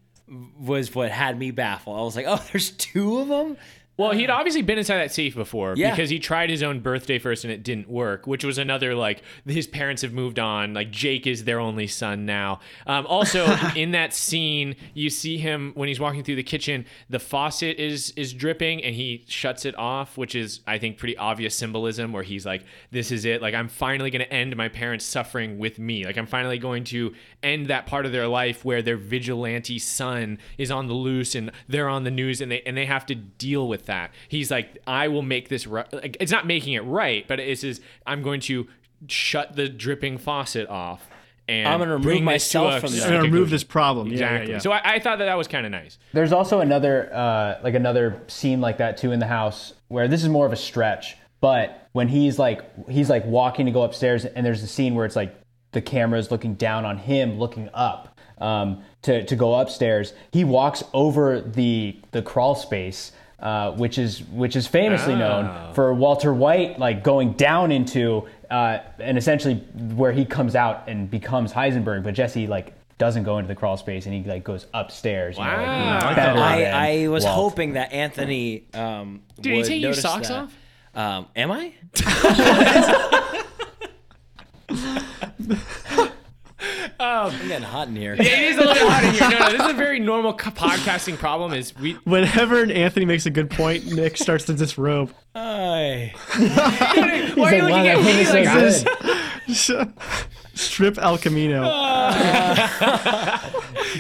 was 0.60 0.94
what 0.96 1.12
had 1.12 1.38
me 1.38 1.52
baffled. 1.52 1.98
I 2.00 2.02
was 2.02 2.16
like, 2.16 2.26
oh, 2.28 2.44
there's 2.52 2.72
two 2.72 3.20
of 3.20 3.28
them. 3.28 3.56
Well, 3.96 4.12
he'd 4.12 4.32
obviously 4.32 4.64
been 4.64 4.80
inside 4.80 4.98
that 4.98 5.12
safe 5.14 5.36
before 5.36 5.76
Yeah. 5.78 5.92
because 5.92 6.10
he 6.10 6.18
tried 6.18 6.50
his 6.50 6.64
own 6.64 6.80
birthday 6.80 7.20
first 7.20 7.44
and 7.44 7.54
it 7.54 7.62
didn't 7.62 7.88
work, 7.88 8.26
which 8.26 8.44
was 8.44 8.58
another 8.58 8.96
like 8.96 9.22
his 9.46 9.68
parents 9.68 10.02
have 10.02 10.12
moved 10.14 10.40
on. 10.40 10.74
Like 10.74 10.90
Jake 10.90 11.28
is 11.28 11.44
their 11.44 11.60
only 11.60 11.86
son 11.86 12.26
now. 12.26 12.60
Um, 12.88 13.06
also, 13.06 13.46
in 13.76 13.92
that 13.92 14.14
scene, 14.16 14.76
you 14.96 15.12
see 15.12 15.38
him 15.38 15.74
when 15.76 15.88
he's 15.90 16.00
walking 16.00 16.24
through 16.24 16.38
the 16.38 16.44
kitchen. 16.44 16.86
The 17.10 17.20
faucet 17.20 17.78
is 17.78 18.10
is 18.16 18.34
dripping 18.34 18.84
and 18.84 18.96
he 18.96 19.26
shuts 19.28 19.64
it 19.64 19.78
off, 19.78 20.18
which 20.18 20.34
is 20.34 20.62
I 20.66 20.80
think 20.80 20.98
pretty 20.98 21.16
obvious 21.18 21.54
symbolism 21.56 22.14
where 22.14 22.24
he's 22.24 22.48
like, 22.48 22.64
"This 22.90 23.12
is 23.12 23.26
it. 23.26 23.44
Like 23.44 23.54
I'm 23.54 23.68
finally 23.68 24.10
going 24.10 24.26
to 24.26 24.34
end 24.34 24.56
my 24.58 24.70
parents' 24.70 25.06
suffering 25.06 25.60
with 25.60 25.78
me. 25.78 26.04
Like 26.04 26.18
I'm 26.18 26.26
finally 26.26 26.58
going 26.58 26.84
to 26.86 27.14
end 27.44 27.68
that 27.68 27.86
part 27.86 28.08
of 28.08 28.12
their 28.12 28.28
life 28.28 28.66
where 28.66 28.82
their 28.82 28.98
vigilante 28.98 29.78
son 29.78 30.40
is 30.58 30.72
on 30.72 30.88
the 30.88 30.94
loose 30.96 31.36
and 31.36 31.52
they're 31.68 31.90
on 31.90 32.06
the 32.06 32.12
news 32.12 32.42
and 32.42 32.52
they 32.52 32.62
and 32.64 32.76
they 32.76 32.88
have 32.88 33.06
to 33.06 33.14
deal 33.14 33.68
with 33.68 33.84
that. 33.86 33.93
He's 34.28 34.52
like, 34.52 34.78
I 34.88 35.08
will 35.08 35.22
make 35.22 35.50
this 35.50 35.68
right. 35.68 35.92
Like, 35.94 36.18
it's 36.20 36.32
not 36.32 36.46
making 36.46 36.74
it 36.74 36.82
right, 36.82 37.28
but 37.28 37.40
it's 37.40 37.64
is 37.64 37.82
I'm 38.06 38.22
going 38.22 38.42
to 38.42 38.68
shut 39.08 39.56
the 39.56 39.70
dripping 39.70 40.18
faucet 40.18 40.70
off. 40.70 41.08
And 41.48 41.68
I'm 41.68 41.80
gonna 41.80 41.92
remove 41.94 42.04
bring 42.04 42.26
this 42.26 42.50
to 42.52 42.60
myself 42.60 42.82
from 42.82 42.92
this. 42.92 43.04
I'm 43.04 43.12
gonna 43.12 43.24
remove 43.24 43.50
this 43.50 43.66
problem. 43.66 44.12
Exactly. 44.12 44.48
Yeah, 44.48 44.56
yeah. 44.56 44.60
So 44.60 44.72
I, 44.72 44.94
I 44.94 45.00
thought 45.00 45.20
that 45.20 45.26
that 45.26 45.36
was 45.36 45.48
kind 45.48 45.66
of 45.66 45.74
nice. 45.74 45.98
There's 46.14 46.32
also 46.32 46.62
another 46.62 47.14
uh, 47.14 47.60
like 47.62 47.76
another 47.76 48.22
scene 48.28 48.62
like 48.62 48.78
that 48.78 48.96
too 48.98 49.12
in 49.12 49.20
the 49.20 49.28
house 49.28 49.74
where 49.90 50.08
this 50.08 50.24
is 50.24 50.30
more 50.30 50.46
of 50.46 50.54
a 50.54 50.58
stretch, 50.58 51.18
but 51.42 51.90
when 51.92 52.08
he's 52.08 52.40
like 52.40 52.62
he's 52.90 53.10
like 53.10 53.26
walking 53.26 53.66
to 53.66 53.74
go 53.74 53.84
upstairs 53.84 54.24
and 54.24 54.46
there's 54.46 54.64
a 54.64 54.68
scene 54.68 54.96
where 54.96 55.06
it's 55.06 55.18
like 55.18 55.36
the 55.74 55.82
camera's 55.82 56.32
looking 56.32 56.54
down 56.56 56.86
on 56.86 56.98
him 56.98 57.38
looking 57.38 57.70
up 57.74 58.18
um, 58.38 58.84
to 59.02 59.26
to 59.26 59.36
go 59.36 59.56
upstairs. 59.56 60.14
He 60.32 60.46
walks 60.46 60.82
over 60.94 61.42
the 61.42 62.00
the 62.12 62.22
crawl 62.22 62.56
space. 62.56 63.12
Uh, 63.44 63.72
which 63.74 63.98
is 63.98 64.22
which 64.32 64.56
is 64.56 64.66
famously 64.68 65.16
known 65.16 65.74
for 65.74 65.94
Walter 65.94 66.34
White 66.34 66.80
like 66.80 67.04
going 67.04 67.34
down 67.34 67.74
into 67.74 68.26
uh, 68.50 68.78
and 69.00 69.18
essentially 69.18 69.56
where 69.96 70.14
he 70.14 70.24
comes 70.24 70.56
out 70.56 70.88
and 70.88 71.12
becomes 71.12 71.52
Heisenberg, 71.52 72.04
but 72.04 72.14
Jesse 72.14 72.48
like 72.48 72.74
doesn't 72.98 73.24
go 73.24 73.40
into 73.40 73.50
the 73.50 73.56
crawl 73.56 73.76
space 73.76 74.06
and 74.06 74.16
he 74.16 74.24
like 74.24 74.46
goes 74.46 74.66
upstairs. 74.74 75.38
You 75.38 75.44
know, 75.44 75.50
like, 75.50 76.16
Wow. 76.16 76.36
I, 76.42 77.02
I 77.04 77.08
was 77.10 77.26
Walt. 77.26 77.36
hoping 77.36 77.74
that 77.74 77.92
Anthony. 77.92 78.64
Um, 78.74 79.24
Dude, 79.36 79.46
you 79.46 79.56
would 79.58 79.66
taking 79.66 79.82
your 79.82 79.94
socks 79.94 80.30
that. 80.30 80.48
off? 80.96 80.96
Um, 80.96 81.28
am 81.36 81.52
I? 81.52 81.74
Um, 87.04 87.34
I'm 87.42 87.48
getting 87.50 87.64
hot 87.68 87.88
in 87.90 87.96
here. 87.98 88.16
Yeah, 88.16 88.24
It 88.24 88.40
is 88.52 88.56
a 88.58 88.60
little 88.62 88.74
bit 88.76 88.84
hot 88.88 89.04
in 89.04 89.12
here. 89.14 89.30
No, 89.30 89.40
no, 89.40 89.52
this 89.52 89.62
is 89.62 89.70
a 89.72 89.74
very 89.78 90.00
normal 90.00 90.34
co- 90.38 90.52
podcasting 90.52 91.18
problem. 91.18 91.54
Is 91.54 91.76
we 91.76 91.94
Whenever 92.06 92.64
Anthony 92.72 93.06
makes 93.06 93.26
a 93.26 93.30
good 93.30 93.50
point, 93.50 93.86
Nick 93.88 94.18
starts 94.18 94.46
to 94.46 94.54
disrobe. 94.54 95.14
Aye. 95.36 96.14
why 96.38 97.52
are 97.52 97.56
you 97.56 97.62
looking 97.64 97.88
at 97.88 97.98
me 97.98 98.26
like 98.26 98.46
is 98.46 98.84
that? 98.84 99.02
so 99.02 99.02
good." 99.02 99.33
Strip 100.54 100.98
El 100.98 101.18
Camino. 101.18 101.64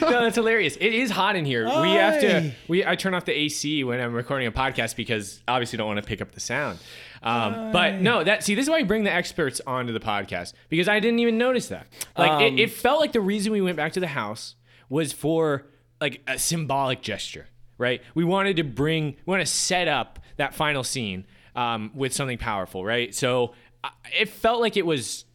No, 0.01 0.09
that's 0.23 0.35
hilarious. 0.35 0.75
It 0.77 0.93
is 0.93 1.11
hot 1.11 1.35
in 1.35 1.45
here. 1.45 1.65
We 1.65 1.91
have 1.91 2.19
to. 2.21 2.51
We 2.67 2.85
I 2.85 2.95
turn 2.95 3.13
off 3.13 3.25
the 3.25 3.31
AC 3.31 3.83
when 3.83 3.99
I'm 3.99 4.13
recording 4.13 4.47
a 4.47 4.51
podcast 4.51 4.95
because 4.95 5.41
obviously 5.47 5.77
don't 5.77 5.87
want 5.87 5.99
to 5.99 6.05
pick 6.05 6.19
up 6.21 6.31
the 6.31 6.39
sound. 6.39 6.79
Um, 7.21 7.71
but 7.71 7.95
no, 8.01 8.23
that 8.23 8.43
see 8.43 8.55
this 8.55 8.63
is 8.63 8.69
why 8.69 8.77
I 8.77 8.83
bring 8.83 9.03
the 9.03 9.13
experts 9.13 9.61
onto 9.65 9.93
the 9.93 9.99
podcast 9.99 10.53
because 10.69 10.87
I 10.87 10.99
didn't 10.99 11.19
even 11.19 11.37
notice 11.37 11.67
that. 11.67 11.87
Like 12.17 12.41
it, 12.41 12.59
it 12.59 12.71
felt 12.71 12.99
like 12.99 13.11
the 13.13 13.21
reason 13.21 13.51
we 13.51 13.61
went 13.61 13.77
back 13.77 13.93
to 13.93 13.99
the 13.99 14.07
house 14.07 14.55
was 14.89 15.13
for 15.13 15.67
like 16.01 16.21
a 16.27 16.37
symbolic 16.39 17.01
gesture, 17.01 17.47
right? 17.77 18.01
We 18.15 18.23
wanted 18.23 18.57
to 18.57 18.63
bring, 18.63 19.15
we 19.25 19.31
want 19.31 19.41
to 19.41 19.51
set 19.51 19.87
up 19.87 20.19
that 20.37 20.53
final 20.55 20.83
scene 20.83 21.25
um, 21.55 21.91
with 21.93 22.13
something 22.13 22.37
powerful, 22.39 22.83
right? 22.83 23.13
So 23.13 23.53
I 23.83 23.91
it 24.19 24.29
felt 24.29 24.59
like 24.59 24.75
it 24.75 24.85
was 24.85 25.25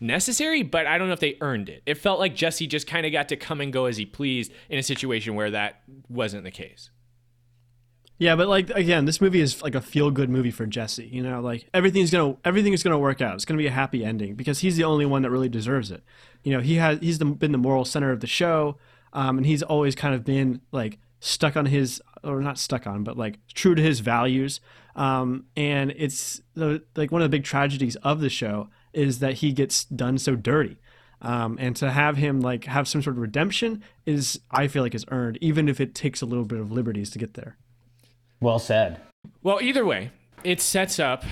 necessary, 0.00 0.62
but 0.62 0.86
I 0.86 0.98
don't 0.98 1.08
know 1.08 1.14
if 1.14 1.20
they 1.20 1.36
earned 1.40 1.68
it. 1.68 1.82
It 1.86 1.94
felt 1.94 2.18
like 2.18 2.34
Jesse 2.34 2.66
just 2.66 2.86
kind 2.86 3.06
of 3.06 3.12
got 3.12 3.28
to 3.28 3.36
come 3.36 3.60
and 3.60 3.72
go 3.72 3.84
as 3.86 3.96
he 3.96 4.06
pleased 4.06 4.52
in 4.68 4.78
a 4.78 4.82
situation 4.82 5.34
where 5.34 5.50
that 5.50 5.82
wasn't 6.08 6.44
the 6.44 6.50
case. 6.50 6.90
Yeah, 8.20 8.36
but 8.36 8.48
like 8.48 8.68
again, 8.70 9.06
this 9.06 9.22
movie 9.22 9.40
is 9.40 9.62
like 9.62 9.74
a 9.74 9.80
feel 9.80 10.10
good 10.10 10.28
movie 10.28 10.50
for 10.50 10.66
Jesse. 10.66 11.06
You 11.06 11.22
know, 11.22 11.40
like 11.40 11.68
everything's 11.72 12.10
gonna 12.10 12.36
everything 12.44 12.74
is 12.74 12.82
gonna 12.82 12.98
work 12.98 13.22
out. 13.22 13.34
It's 13.34 13.46
gonna 13.46 13.56
be 13.56 13.66
a 13.66 13.70
happy 13.70 14.04
ending 14.04 14.34
because 14.34 14.58
he's 14.58 14.76
the 14.76 14.84
only 14.84 15.06
one 15.06 15.22
that 15.22 15.30
really 15.30 15.48
deserves 15.48 15.90
it. 15.90 16.02
You 16.42 16.52
know, 16.52 16.60
he 16.60 16.74
has 16.74 16.98
he's 17.00 17.18
the, 17.18 17.24
been 17.24 17.52
the 17.52 17.58
moral 17.58 17.86
center 17.86 18.10
of 18.10 18.20
the 18.20 18.26
show, 18.26 18.76
um, 19.14 19.38
and 19.38 19.46
he's 19.46 19.62
always 19.62 19.94
kind 19.94 20.14
of 20.14 20.22
been 20.22 20.60
like 20.70 20.98
stuck 21.20 21.56
on 21.56 21.64
his 21.64 22.02
or 22.22 22.42
not 22.42 22.58
stuck 22.58 22.86
on, 22.86 23.04
but 23.04 23.16
like 23.16 23.38
true 23.54 23.74
to 23.74 23.80
his 23.80 24.00
values. 24.00 24.60
Um, 24.96 25.46
and 25.56 25.90
it's 25.96 26.42
the 26.54 26.82
like 26.96 27.10
one 27.10 27.22
of 27.22 27.30
the 27.30 27.34
big 27.34 27.44
tragedies 27.44 27.96
of 27.96 28.20
the 28.20 28.28
show 28.28 28.68
is 28.92 29.18
that 29.20 29.34
he 29.34 29.52
gets 29.52 29.84
done 29.84 30.18
so 30.18 30.36
dirty. 30.36 30.78
Um, 31.22 31.58
and 31.60 31.76
to 31.76 31.90
have 31.90 32.16
him 32.16 32.40
like 32.40 32.64
have 32.64 32.88
some 32.88 33.02
sort 33.02 33.16
of 33.16 33.22
redemption 33.22 33.82
is 34.06 34.40
I 34.50 34.68
feel 34.68 34.82
like 34.82 34.94
is 34.94 35.04
earned, 35.10 35.38
even 35.40 35.68
if 35.68 35.80
it 35.80 35.94
takes 35.94 36.22
a 36.22 36.26
little 36.26 36.46
bit 36.46 36.60
of 36.60 36.72
liberties 36.72 37.10
to 37.10 37.18
get 37.18 37.34
there. 37.34 37.58
Well 38.40 38.58
said. 38.58 39.00
Well, 39.42 39.60
either 39.60 39.84
way, 39.84 40.12
it 40.44 40.60
sets 40.60 40.98
up 40.98 41.24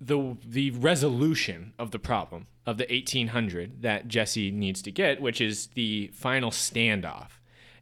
the 0.00 0.36
the 0.46 0.70
resolution 0.70 1.72
of 1.78 1.90
the 1.90 1.98
problem 1.98 2.46
of 2.66 2.78
the 2.78 2.86
1800 2.88 3.82
that 3.82 4.08
Jesse 4.08 4.50
needs 4.50 4.82
to 4.82 4.90
get, 4.90 5.20
which 5.20 5.40
is 5.40 5.68
the 5.68 6.10
final 6.14 6.50
standoff. 6.50 7.30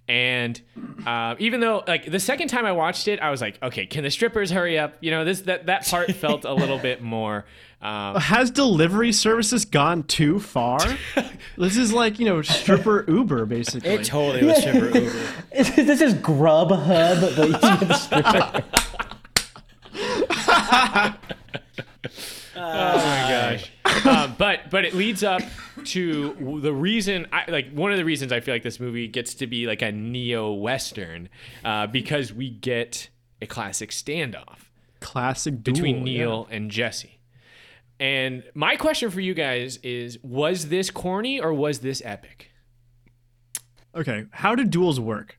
And 0.09 0.61
uh, 1.07 1.37
even 1.39 1.61
though, 1.61 1.85
like 1.87 2.11
the 2.11 2.19
second 2.21 2.49
time 2.49 2.67
I 2.67 2.73
watched 2.73 3.07
it, 3.09 3.21
I 3.21 3.31
was 3.31 3.41
like, 3.41 3.63
okay, 3.63 3.87
can 3.87 4.03
the 4.03 4.11
strippers 4.11 4.51
hurry 4.51 4.79
up? 4.79 4.97
You 5.01 5.11
know, 5.13 5.25
this 5.25 5.43
that 5.43 5.67
that 5.67 5.87
part 5.87 6.13
felt 6.17 6.45
a 6.45 6.53
little 6.53 6.79
bit 6.79 7.03
more. 7.03 7.45
Um, 7.81 8.17
Has 8.17 8.51
delivery 8.51 9.13
services 9.13 9.65
gone 9.65 10.03
too 10.05 10.39
far? 10.39 10.79
this 11.57 11.77
is 11.77 11.93
like 11.93 12.19
you 12.19 12.27
know 12.27 12.43
stripper 12.43 13.05
Uber 13.09 13.47
basically. 13.47 13.91
It 13.91 14.05
totally 14.05 14.45
was 14.45 14.59
stripper 14.59 14.87
Uber. 14.99 15.11
this 15.51 16.01
is 16.01 16.15
Grubhub, 16.15 17.37
but 17.37 17.49
you 17.49 17.59
get 17.59 17.89
the 17.89 17.95
stripper. 17.95 18.65
Oh 22.57 22.97
my 22.97 23.29
gosh. 23.29 23.71
um, 24.07 24.35
but 24.39 24.71
but 24.71 24.85
it 24.85 24.95
leads 24.95 25.23
up 25.23 25.43
to 25.85 26.61
the 26.61 26.73
reason 26.73 27.27
I 27.33 27.51
like 27.51 27.73
one 27.73 27.93
of 27.93 27.99
the 27.99 28.05
reasons 28.05 28.33
I 28.33 28.41
feel 28.41 28.55
like 28.55 28.63
this 28.63 28.81
movie 28.81 29.09
gets 29.09 29.35
to 29.35 29.47
be 29.47 29.67
like 29.67 29.83
a 29.83 29.93
neo 29.93 30.53
western 30.53 31.29
uh, 31.65 31.87
because 31.87 32.33
we 32.33 32.51
get 32.51 33.09
a 33.41 33.47
classic 33.47 33.91
standoff 33.91 34.59
Classic 35.01 35.63
duel, 35.63 35.75
between 35.75 35.97
yeah. 35.99 36.05
Neil 36.05 36.49
and 36.51 36.71
Jesse. 36.71 37.19
And 38.01 38.43
my 38.55 38.77
question 38.77 39.11
for 39.11 39.21
you 39.21 39.35
guys 39.35 39.77
is 39.79 40.19
was 40.23 40.69
this 40.69 40.91
corny 40.91 41.41
or 41.41 41.53
was 41.53 41.81
this 41.81 42.03
epic? 42.05 42.51
Okay, 43.95 44.27
how 44.31 44.55
do 44.55 44.65
duels 44.65 44.99
work? 44.99 45.39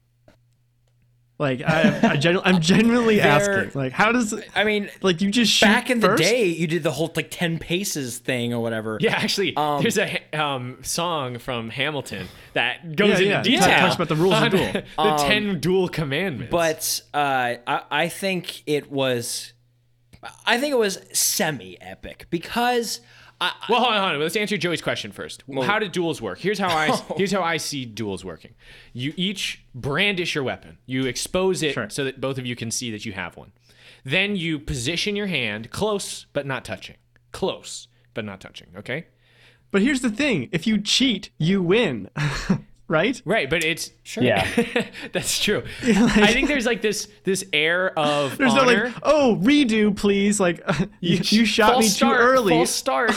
Like 1.44 1.62
I, 1.62 2.12
I 2.14 2.16
genu- 2.16 2.42
I'm 2.44 2.62
genuinely 2.62 3.20
asking. 3.20 3.72
Like 3.74 3.92
how 3.92 4.14
does 4.14 4.34
I 4.56 4.64
mean, 4.64 4.90
like 5.02 5.20
you 5.22 5.30
just 5.30 5.52
shoot 5.52 5.66
back 5.66 5.90
in 5.90 6.00
the 6.00 6.16
day, 6.16 6.46
you 6.46 6.68
did 6.68 6.84
the 6.84 6.92
whole 6.92 7.12
like 7.16 7.28
ten 7.30 7.60
paces 7.60 8.18
thing 8.18 8.54
or 8.54 8.62
whatever. 8.62 8.98
Yeah, 9.02 9.14
actually, 9.16 9.56
Um, 9.58 9.82
there's 9.82 9.98
a 9.98 10.22
um, 10.32 10.78
song 10.84 11.38
from 11.40 11.70
Hamilton 11.70 12.28
that 12.54 12.96
goes 12.96 13.10
Yeah, 13.10 13.16
into 13.16 13.26
yeah. 13.26 13.42
detail. 13.42 13.70
It 13.70 13.80
talks 13.82 13.96
about 13.96 14.08
the 14.08 14.16
rules 14.16 14.42
of 14.42 14.52
duel. 14.52 14.72
the 14.98 15.24
ten 15.28 15.60
duel 15.60 15.90
commandments. 15.90 16.50
But 16.50 17.02
uh, 17.14 17.56
I, 17.68 17.82
I 17.92 18.08
think 18.08 18.64
it 18.66 18.90
was, 18.90 19.52
I 20.46 20.58
think 20.58 20.72
it 20.72 20.78
was 20.78 21.00
semi 21.12 21.78
epic 21.82 22.28
because 22.30 23.02
I, 23.44 23.52
Well, 23.70 23.80
hold 23.82 23.94
on, 23.94 24.00
hold 24.02 24.14
on. 24.16 24.20
Let's 24.22 24.36
answer 24.36 24.58
Joey's 24.58 24.82
question 24.82 25.12
first. 25.12 25.44
how 25.64 25.80
do 25.80 25.88
duels 25.88 26.22
work? 26.22 26.40
Here's 26.40 26.60
how 26.60 26.70
I 26.70 26.88
Oh. 26.92 27.16
here's 27.18 27.32
how 27.32 27.42
I 27.42 27.58
see 27.58 27.86
duels 27.86 28.24
working. 28.24 28.54
You 28.94 29.14
each 29.18 29.66
brandish 29.76 30.36
your 30.36 30.44
weapon. 30.44 30.78
You 30.86 31.06
expose 31.06 31.62
it 31.64 31.74
Sure. 31.74 31.90
so 31.90 32.04
that 32.06 32.22
both 32.22 32.38
of 32.38 32.46
you 32.46 32.56
can 32.56 32.72
see 32.72 32.92
that 32.92 33.06
you 33.06 33.12
have 33.14 33.36
one. 33.38 33.52
Then 34.06 34.36
you 34.36 34.60
position 34.60 35.16
your 35.16 35.28
hand 35.28 35.72
close 35.72 36.26
but 36.34 36.46
not 36.46 36.64
touching. 36.66 36.96
Close 37.32 37.88
but 38.14 38.26
not 38.26 38.40
touching. 38.42 38.68
Okay. 38.78 39.08
But 39.72 39.82
here's 39.82 40.02
the 40.02 40.10
thing: 40.12 40.50
if 40.52 40.68
you 40.68 40.80
cheat, 40.80 41.32
you 41.40 41.62
win, 41.64 42.10
right? 42.94 43.22
Right, 43.26 43.50
but 43.50 43.66
it's 43.66 43.92
sure. 44.04 44.24
Yeah. 44.24 44.48
that's 45.12 45.44
true. 45.44 45.64
I 45.84 46.32
think 46.32 46.48
there's 46.48 46.66
like 46.66 46.82
this 46.82 47.10
this 47.26 47.44
air 47.52 47.98
of 48.00 48.38
There's 48.38 48.54
honor. 48.54 48.76
no 48.76 48.84
like, 48.86 48.94
oh, 49.04 49.38
redo, 49.42 49.94
please. 49.96 50.40
Like 50.40 50.62
you, 51.02 51.20
you 51.24 51.44
shot 51.46 51.74
False 51.74 51.84
me 51.84 51.90
start, 51.90 52.18
too 52.18 52.24
early. 52.24 52.50
False 52.52 52.70
start. 52.70 53.12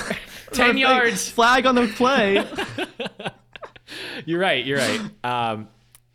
Ten 0.52 0.70
Like, 0.70 0.78
yards. 0.78 1.30
Flag 1.30 1.66
on 1.66 1.74
the 1.74 1.86
play. 1.88 2.44
You're 4.24 4.40
right. 4.40 4.64
You're 4.64 4.78
right. 4.78 5.00
Um, 5.22 5.68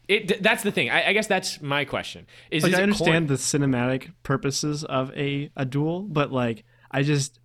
it 0.08 0.42
that's 0.44 0.64
the 0.64 0.72
thing. 0.72 0.90
I, 0.90 1.10
I 1.10 1.14
guess 1.14 1.28
that's 1.28 1.62
my 1.62 1.86
question. 1.86 2.28
Is 2.50 2.64
like 2.64 2.74
is 2.74 2.80
I 2.80 2.84
understand 2.84 3.28
corny? 3.28 3.28
the 3.28 3.36
cinematic 3.36 4.12
purposes 4.24 4.84
of 4.84 5.16
a, 5.16 5.50
a 5.56 5.64
duel, 5.66 6.02
but 6.02 6.32
like 6.32 6.66
I 6.90 7.04
just 7.04 7.40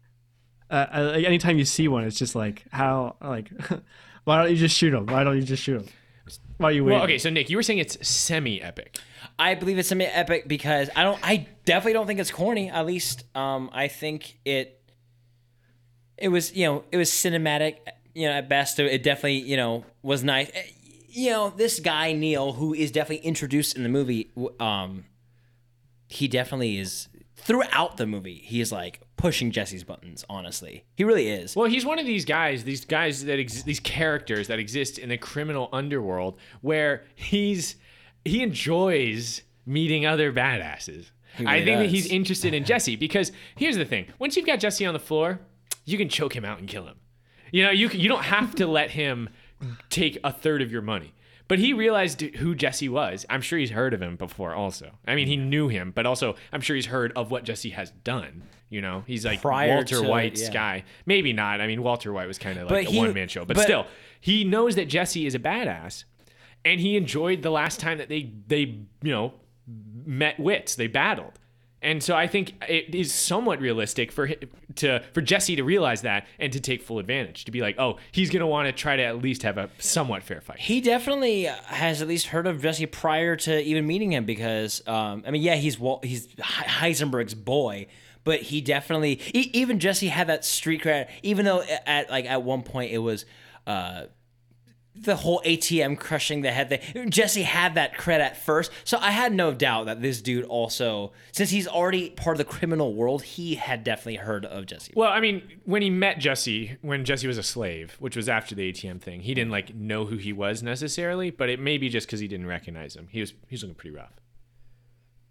uh, 0.71 0.87
I, 0.91 1.21
anytime 1.23 1.59
you 1.59 1.65
see 1.65 1.87
one, 1.87 2.05
it's 2.05 2.19
just 2.19 2.35
like 2.35 2.65
how 2.73 3.17
like 3.23 3.51
why 4.25 4.43
don't 4.43 4.51
you 4.51 4.57
just 4.57 4.77
shoot 4.77 4.93
him? 4.93 5.07
Why 5.07 5.23
don't 5.23 5.37
you 5.37 5.43
just 5.43 5.63
shoot 5.63 5.83
him? 5.83 5.89
While 6.59 6.73
you 6.73 6.85
wait. 6.85 6.95
Well, 6.95 7.05
okay, 7.05 7.19
so 7.19 7.29
Nick, 7.31 7.51
you 7.51 7.57
were 7.57 7.63
saying 7.63 7.79
it's 7.81 8.07
semi-epic. 8.07 8.99
I 9.39 9.55
believe 9.55 9.79
it's 9.79 9.89
semi 9.89 10.07
epic 10.07 10.49
because 10.49 10.89
I 10.97 11.03
don't. 11.05 11.19
I 11.23 11.49
definitely 11.65 11.93
don't 11.95 12.07
think 12.07 12.21
it's 12.21 12.31
corny. 12.31 12.71
At 12.71 12.87
least, 12.87 13.25
um, 13.37 13.71
I 13.73 13.89
think 13.89 14.39
it. 14.45 14.81
It 16.17 16.29
was, 16.29 16.55
you 16.57 16.65
know, 16.67 16.85
it 16.91 16.97
was 16.97 17.11
cinematic. 17.11 17.77
You 18.15 18.29
know, 18.29 18.33
at 18.35 18.49
best, 18.49 18.79
it 18.81 19.03
definitely, 19.03 19.41
you 19.41 19.59
know, 19.59 19.85
was 20.03 20.25
nice. 20.25 20.51
Eh, 20.55 20.63
You 21.11 21.31
know, 21.31 21.51
this 21.51 21.81
guy 21.81 22.13
Neil, 22.15 22.55
who 22.55 22.73
is 22.73 22.91
definitely 22.91 23.27
introduced 23.27 23.77
in 23.77 23.83
the 23.83 23.91
movie, 23.91 24.31
um, 24.59 25.05
he 26.09 26.27
definitely 26.27 26.79
is 26.79 27.09
throughout 27.37 27.99
the 27.99 28.07
movie. 28.07 28.37
He 28.37 28.63
is 28.63 28.73
like 28.73 29.01
pushing 29.17 29.51
Jesse's 29.51 29.85
buttons. 29.85 30.25
Honestly, 30.29 30.85
he 30.97 31.05
really 31.05 31.29
is. 31.29 31.57
Well, 31.57 31.69
he's 31.69 31.85
one 31.85 31.99
of 31.99 32.07
these 32.07 32.25
guys, 32.25 32.65
these 32.65 32.85
guys 32.85 33.25
that 33.25 33.39
ex- 33.39 33.63
these 33.63 33.81
characters 33.81 34.49
that 34.49 34.59
exist 34.59 34.99
in 34.99 35.09
the 35.09 35.19
criminal 35.19 35.69
underworld 35.73 36.39
where 36.61 37.05
he's 37.15 37.77
he 38.25 38.43
enjoys 38.43 39.43
meeting 39.65 40.07
other 40.07 40.33
badasses. 40.33 41.11
I 41.39 41.43
really 41.43 41.65
think 41.65 41.79
that 41.81 41.91
he's 41.91 42.07
interested 42.07 42.55
in 42.55 42.65
Jesse 42.71 42.97
because 42.97 43.33
here's 43.57 43.77
the 43.77 43.85
thing: 43.85 44.07
once 44.19 44.37
you've 44.37 44.47
got 44.47 44.61
Jesse 44.61 44.87
on 44.87 44.95
the 44.95 45.01
floor, 45.01 45.41
you 45.85 45.99
can 45.99 46.09
choke 46.09 46.35
him 46.35 46.45
out 46.45 46.59
and 46.59 46.69
kill 46.69 46.87
him. 46.87 46.97
You 47.53 47.65
know, 47.65 47.71
you 47.71 47.89
you 47.89 48.09
don't 48.09 48.25
have 48.25 48.55
to 48.57 48.67
let 48.67 48.91
him 48.91 49.29
take 49.91 50.19
a 50.25 50.33
third 50.33 50.63
of 50.63 50.71
your 50.71 50.83
money. 50.83 51.15
But 51.49 51.59
he 51.61 51.73
realized 51.73 52.21
who 52.21 52.55
Jesse 52.55 52.89
was. 52.89 53.25
I'm 53.31 53.41
sure 53.41 53.59
he's 53.59 53.71
heard 53.71 53.95
of 53.95 54.03
him 54.03 54.17
before. 54.17 54.53
Also, 54.55 54.91
I 55.07 55.15
mean, 55.15 55.29
he 55.29 55.37
knew 55.37 55.69
him, 55.69 55.93
but 55.95 56.05
also 56.07 56.35
I'm 56.53 56.61
sure 56.61 56.75
he's 56.75 56.87
heard 56.87 57.13
of 57.15 57.31
what 57.31 57.45
Jesse 57.45 57.71
has 57.71 57.91
done. 58.05 58.43
You 58.69 58.81
know, 58.81 59.05
he's 59.07 59.25
like 59.25 59.43
Prior 59.43 59.75
Walter 59.77 60.01
to- 60.03 60.09
White's 60.09 60.43
yeah. 60.43 60.53
guy. 60.53 60.85
Maybe 61.07 61.33
not. 61.33 61.61
I 61.61 61.69
mean, 61.69 61.83
Walter 61.85 62.13
White 62.13 62.27
was 62.27 62.37
kind 62.39 62.59
of 62.59 62.69
But 62.69 62.75
like 62.79 62.89
he- 62.89 62.99
a 62.99 63.01
one 63.01 63.15
man 63.15 63.29
show, 63.29 63.45
but, 63.45 63.57
but- 63.57 63.63
still, 63.63 63.87
he 64.21 64.43
knows 64.43 64.75
that 64.75 64.87
Jesse 64.89 65.25
is 65.25 65.37
a 65.37 65.39
badass, 65.39 66.03
and 66.65 66.81
he 66.81 66.97
enjoyed 66.97 67.43
the 67.43 67.51
last 67.51 67.79
time 67.79 67.99
that 67.99 68.09
they 68.09 68.33
they 68.49 68.61
you 69.03 69.13
know 69.13 69.35
met 70.05 70.39
wits, 70.41 70.75
they 70.75 70.89
battled. 70.89 71.39
And 71.83 72.03
so 72.03 72.17
I 72.17 72.27
think 72.27 72.55
it 72.69 72.95
is 72.95 73.13
somewhat 73.13 73.61
realistic 73.61 74.11
for 74.11 74.29
to 74.77 75.03
for 75.13 75.21
Jesse 75.21 75.57
to 75.57 75.63
realize 75.63 76.03
that 76.03 76.27
and 76.39 76.53
to 76.53 76.61
take 76.61 76.83
full 76.83 76.99
advantage 76.99 77.45
to 77.45 77.51
be 77.51 77.61
like, 77.61 77.79
oh, 77.79 77.99
he's 78.13 78.31
gonna 78.31 78.47
want 78.47 78.67
to 78.67 78.73
try 78.73 78.97
to 78.97 79.03
at 79.03 79.19
least 79.19 79.43
have 79.43 79.59
a 79.59 79.69
somewhat 79.79 80.23
fair 80.23 80.41
fight. 80.41 80.59
He 80.59 80.81
definitely 80.81 81.45
has 81.45 82.01
at 82.01 82.09
least 82.09 82.29
heard 82.29 82.47
of 82.47 82.63
Jesse 82.63 82.87
prior 82.87 83.37
to 83.37 83.63
even 83.63 83.87
meeting 83.87 84.13
him 84.13 84.25
because, 84.25 84.83
um, 84.87 85.23
I 85.27 85.31
mean, 85.31 85.43
yeah, 85.43 85.57
he's 85.57 85.77
he's 86.03 86.29
Heisenberg's 86.37 87.35
boy, 87.35 87.89
but 88.25 88.41
he 88.41 88.63
definitely 88.63 89.21
even 89.35 89.79
Jesse 89.79 90.09
had 90.09 90.29
that 90.29 90.45
street 90.45 90.83
cred. 90.83 91.09
Even 91.23 91.45
though 91.45 91.63
at 91.87 92.11
like 92.11 92.25
at 92.25 92.43
one 92.43 92.63
point 92.63 92.93
it 92.93 92.99
was. 92.99 93.27
Uh, 93.67 94.07
the 95.03 95.17
whole 95.17 95.41
ATM 95.45 95.99
crushing 95.99 96.43
the 96.43 96.51
head 96.51 96.69
thing. 96.69 97.11
Jesse 97.11 97.43
had 97.43 97.75
that 97.75 97.95
cred 97.95 98.21
at 98.21 98.37
first, 98.37 98.71
so 98.85 98.99
I 99.01 99.11
had 99.11 99.33
no 99.33 99.53
doubt 99.53 99.87
that 99.87 100.03
this 100.03 100.21
dude 100.21 100.45
also, 100.45 101.13
since 101.33 101.51
he's 101.51 101.69
already 101.69 102.11
part 102.11 102.35
of 102.35 102.39
the 102.39 102.53
criminal 102.53 102.95
world, 102.95 103.23
he 103.23 103.55
had 103.57 103.85
definitely 103.85 104.17
heard 104.17 104.45
of 104.45 104.67
Jesse. 104.67 104.93
Well, 104.97 105.11
I 105.11 105.21
mean, 105.21 105.43
when 105.65 105.83
he 105.83 105.91
met 105.91 106.19
Jesse, 106.19 106.77
when 106.83 107.05
Jesse 107.05 107.27
was 107.27 107.39
a 107.39 107.43
slave, 107.43 107.97
which 107.99 108.17
was 108.17 108.29
after 108.29 108.55
the 108.55 108.73
ATM 108.73 109.01
thing, 109.01 109.21
he 109.21 109.35
didn't 109.35 109.51
like 109.51 109.75
know 109.75 110.07
who 110.07 110.17
he 110.17 110.33
was 110.33 110.63
necessarily, 110.63 111.31
but 111.31 111.49
it 111.49 111.61
may 111.61 111.79
be 111.79 111.89
just 111.89 112.07
because 112.07 112.21
he 112.21 112.29
didn't 112.29 112.47
recognize 112.47 112.97
him. 112.97 113.09
He 113.11 113.21
was 113.21 113.35
he 113.49 113.55
was 113.55 113.63
looking 113.63 113.75
pretty 113.75 113.95
rough. 113.97 114.13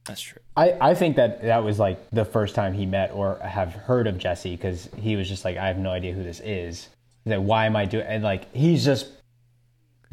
That's 0.06 0.22
true. 0.22 0.42
I, 0.56 0.78
I 0.80 0.94
think 0.94 1.16
that 1.16 1.42
that 1.42 1.64
was 1.64 1.80
like 1.80 2.00
the 2.12 2.26
first 2.26 2.54
time 2.54 2.74
he 2.74 2.86
met 2.86 3.12
or 3.12 3.40
have 3.40 3.74
heard 3.74 4.06
of 4.06 4.18
Jesse 4.18 4.56
because 4.56 4.88
he 4.98 5.16
was 5.16 5.28
just 5.28 5.44
like, 5.44 5.58
I 5.58 5.68
have 5.68 5.80
no 5.80 5.90
idea 5.90 6.14
who 6.14 6.24
this 6.24 6.40
is. 6.42 6.90
He's 7.24 7.32
like, 7.32 7.46
why 7.46 7.66
am 7.66 7.76
I 7.76 7.86
doing? 7.86 8.06
And 8.06 8.24
like, 8.24 8.54
he's 8.54 8.86
just 8.86 9.08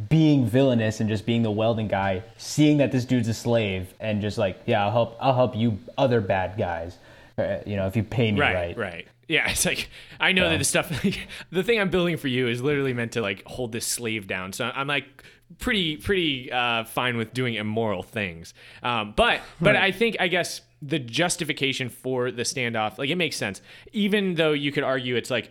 being 0.09 0.47
villainous 0.47 1.01
and 1.01 1.09
just 1.09 1.27
being 1.27 1.43
the 1.43 1.51
welding 1.51 1.89
guy, 1.89 2.23
seeing 2.37 2.79
that 2.79 2.93
this 2.93 3.05
dude's 3.05 3.29
a 3.29 3.35
slave, 3.35 3.95
and 4.01 4.21
just 4.21 4.39
like, 4.39 4.61
yeah, 4.67 4.85
I'll 4.85 4.91
help. 4.91 5.17
I'll 5.21 5.35
help 5.35 5.57
you 5.57 5.79
other 5.99 6.21
bad 6.21 6.57
guys. 6.59 6.99
Uh, 7.39 7.59
you 7.67 7.77
know, 7.77 7.87
if 7.87 7.97
you 7.97 8.03
pay 8.03 8.31
me 8.31 8.41
Right, 8.41 8.55
right. 8.55 8.77
right. 8.77 9.09
Yeah, 9.29 9.49
it's 9.51 9.65
like 9.65 9.89
I 10.21 10.33
know 10.33 10.49
that 10.49 10.59
the 10.59 10.65
stuff, 10.65 11.05
like, 11.05 11.27
the 11.51 11.63
thing 11.63 11.81
I'm 11.81 11.91
building 11.91 12.17
for 12.17 12.29
you 12.29 12.49
is 12.49 12.63
literally 12.63 12.95
meant 12.95 13.13
to 13.13 13.23
like 13.23 13.45
hold 13.47 13.73
this 13.73 13.87
slave 13.87 14.27
down. 14.27 14.53
So 14.53 14.71
I'm 14.75 14.87
like 14.87 15.05
pretty, 15.59 15.97
pretty 15.97 16.51
uh, 16.51 16.85
fine 16.85 17.17
with 17.17 17.33
doing 17.33 17.55
immoral 17.55 18.03
things. 18.03 18.55
Um, 18.83 19.13
but, 19.17 19.41
but 19.61 19.77
I 19.77 19.93
think 19.93 20.17
I 20.21 20.29
guess 20.29 20.63
the 20.81 20.99
justification 20.99 21.89
for 21.89 22.31
the 22.31 22.43
standoff, 22.43 22.99
like 22.99 23.09
it 23.11 23.17
makes 23.17 23.37
sense, 23.37 23.63
even 23.93 24.35
though 24.35 24.53
you 24.53 24.73
could 24.73 24.85
argue 24.85 25.17
it's 25.17 25.31
like. 25.31 25.51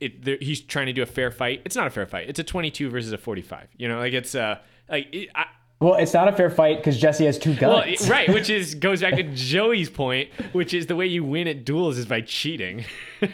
It, 0.00 0.24
there, 0.24 0.36
he's 0.40 0.60
trying 0.60 0.86
to 0.86 0.92
do 0.92 1.02
a 1.02 1.06
fair 1.06 1.30
fight. 1.30 1.62
It's 1.64 1.76
not 1.76 1.86
a 1.86 1.90
fair 1.90 2.06
fight. 2.06 2.28
It's 2.28 2.38
a 2.38 2.44
22 2.44 2.90
versus 2.90 3.12
a 3.12 3.18
45. 3.18 3.68
You 3.76 3.88
know, 3.88 3.98
like 3.98 4.12
it's 4.12 4.34
uh, 4.34 4.58
like 4.88 5.08
it, 5.12 5.28
I, 5.34 5.46
Well, 5.80 5.94
it's 5.94 6.14
not 6.14 6.28
a 6.28 6.32
fair 6.32 6.50
fight 6.50 6.78
because 6.78 7.00
Jesse 7.00 7.24
has 7.24 7.38
two 7.38 7.56
well, 7.60 7.82
guns. 7.82 8.08
right, 8.08 8.28
which 8.28 8.48
is 8.58 8.74
goes 8.74 9.00
back 9.00 9.16
to 9.16 9.22
Joey's 9.22 9.90
point, 9.90 10.30
which 10.52 10.72
is 10.72 10.86
the 10.86 10.96
way 10.96 11.06
you 11.06 11.24
win 11.24 11.48
at 11.48 11.64
duels 11.64 11.98
is 11.98 12.06
by 12.06 12.20
cheating. 12.20 12.84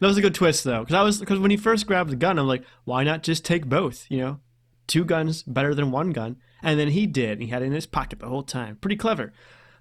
That 0.00 0.06
was 0.06 0.16
a 0.16 0.20
good 0.22 0.34
twist 0.34 0.64
though, 0.64 0.80
because 0.80 0.94
I 0.94 1.02
was 1.02 1.18
because 1.18 1.38
when 1.38 1.50
he 1.50 1.56
first 1.56 1.86
grabbed 1.86 2.10
the 2.10 2.16
gun, 2.16 2.38
I'm 2.38 2.46
like, 2.46 2.64
why 2.84 3.02
not 3.04 3.22
just 3.22 3.44
take 3.44 3.66
both? 3.66 4.06
You 4.08 4.18
know, 4.18 4.40
two 4.86 5.04
guns 5.04 5.42
better 5.42 5.74
than 5.74 5.90
one 5.90 6.10
gun. 6.12 6.36
And 6.62 6.78
then 6.78 6.88
he 6.88 7.06
did. 7.06 7.40
He 7.40 7.48
had 7.48 7.62
it 7.62 7.66
in 7.66 7.72
his 7.72 7.86
pocket 7.86 8.18
the 8.20 8.28
whole 8.28 8.42
time. 8.42 8.76
Pretty 8.76 8.96
clever. 8.96 9.32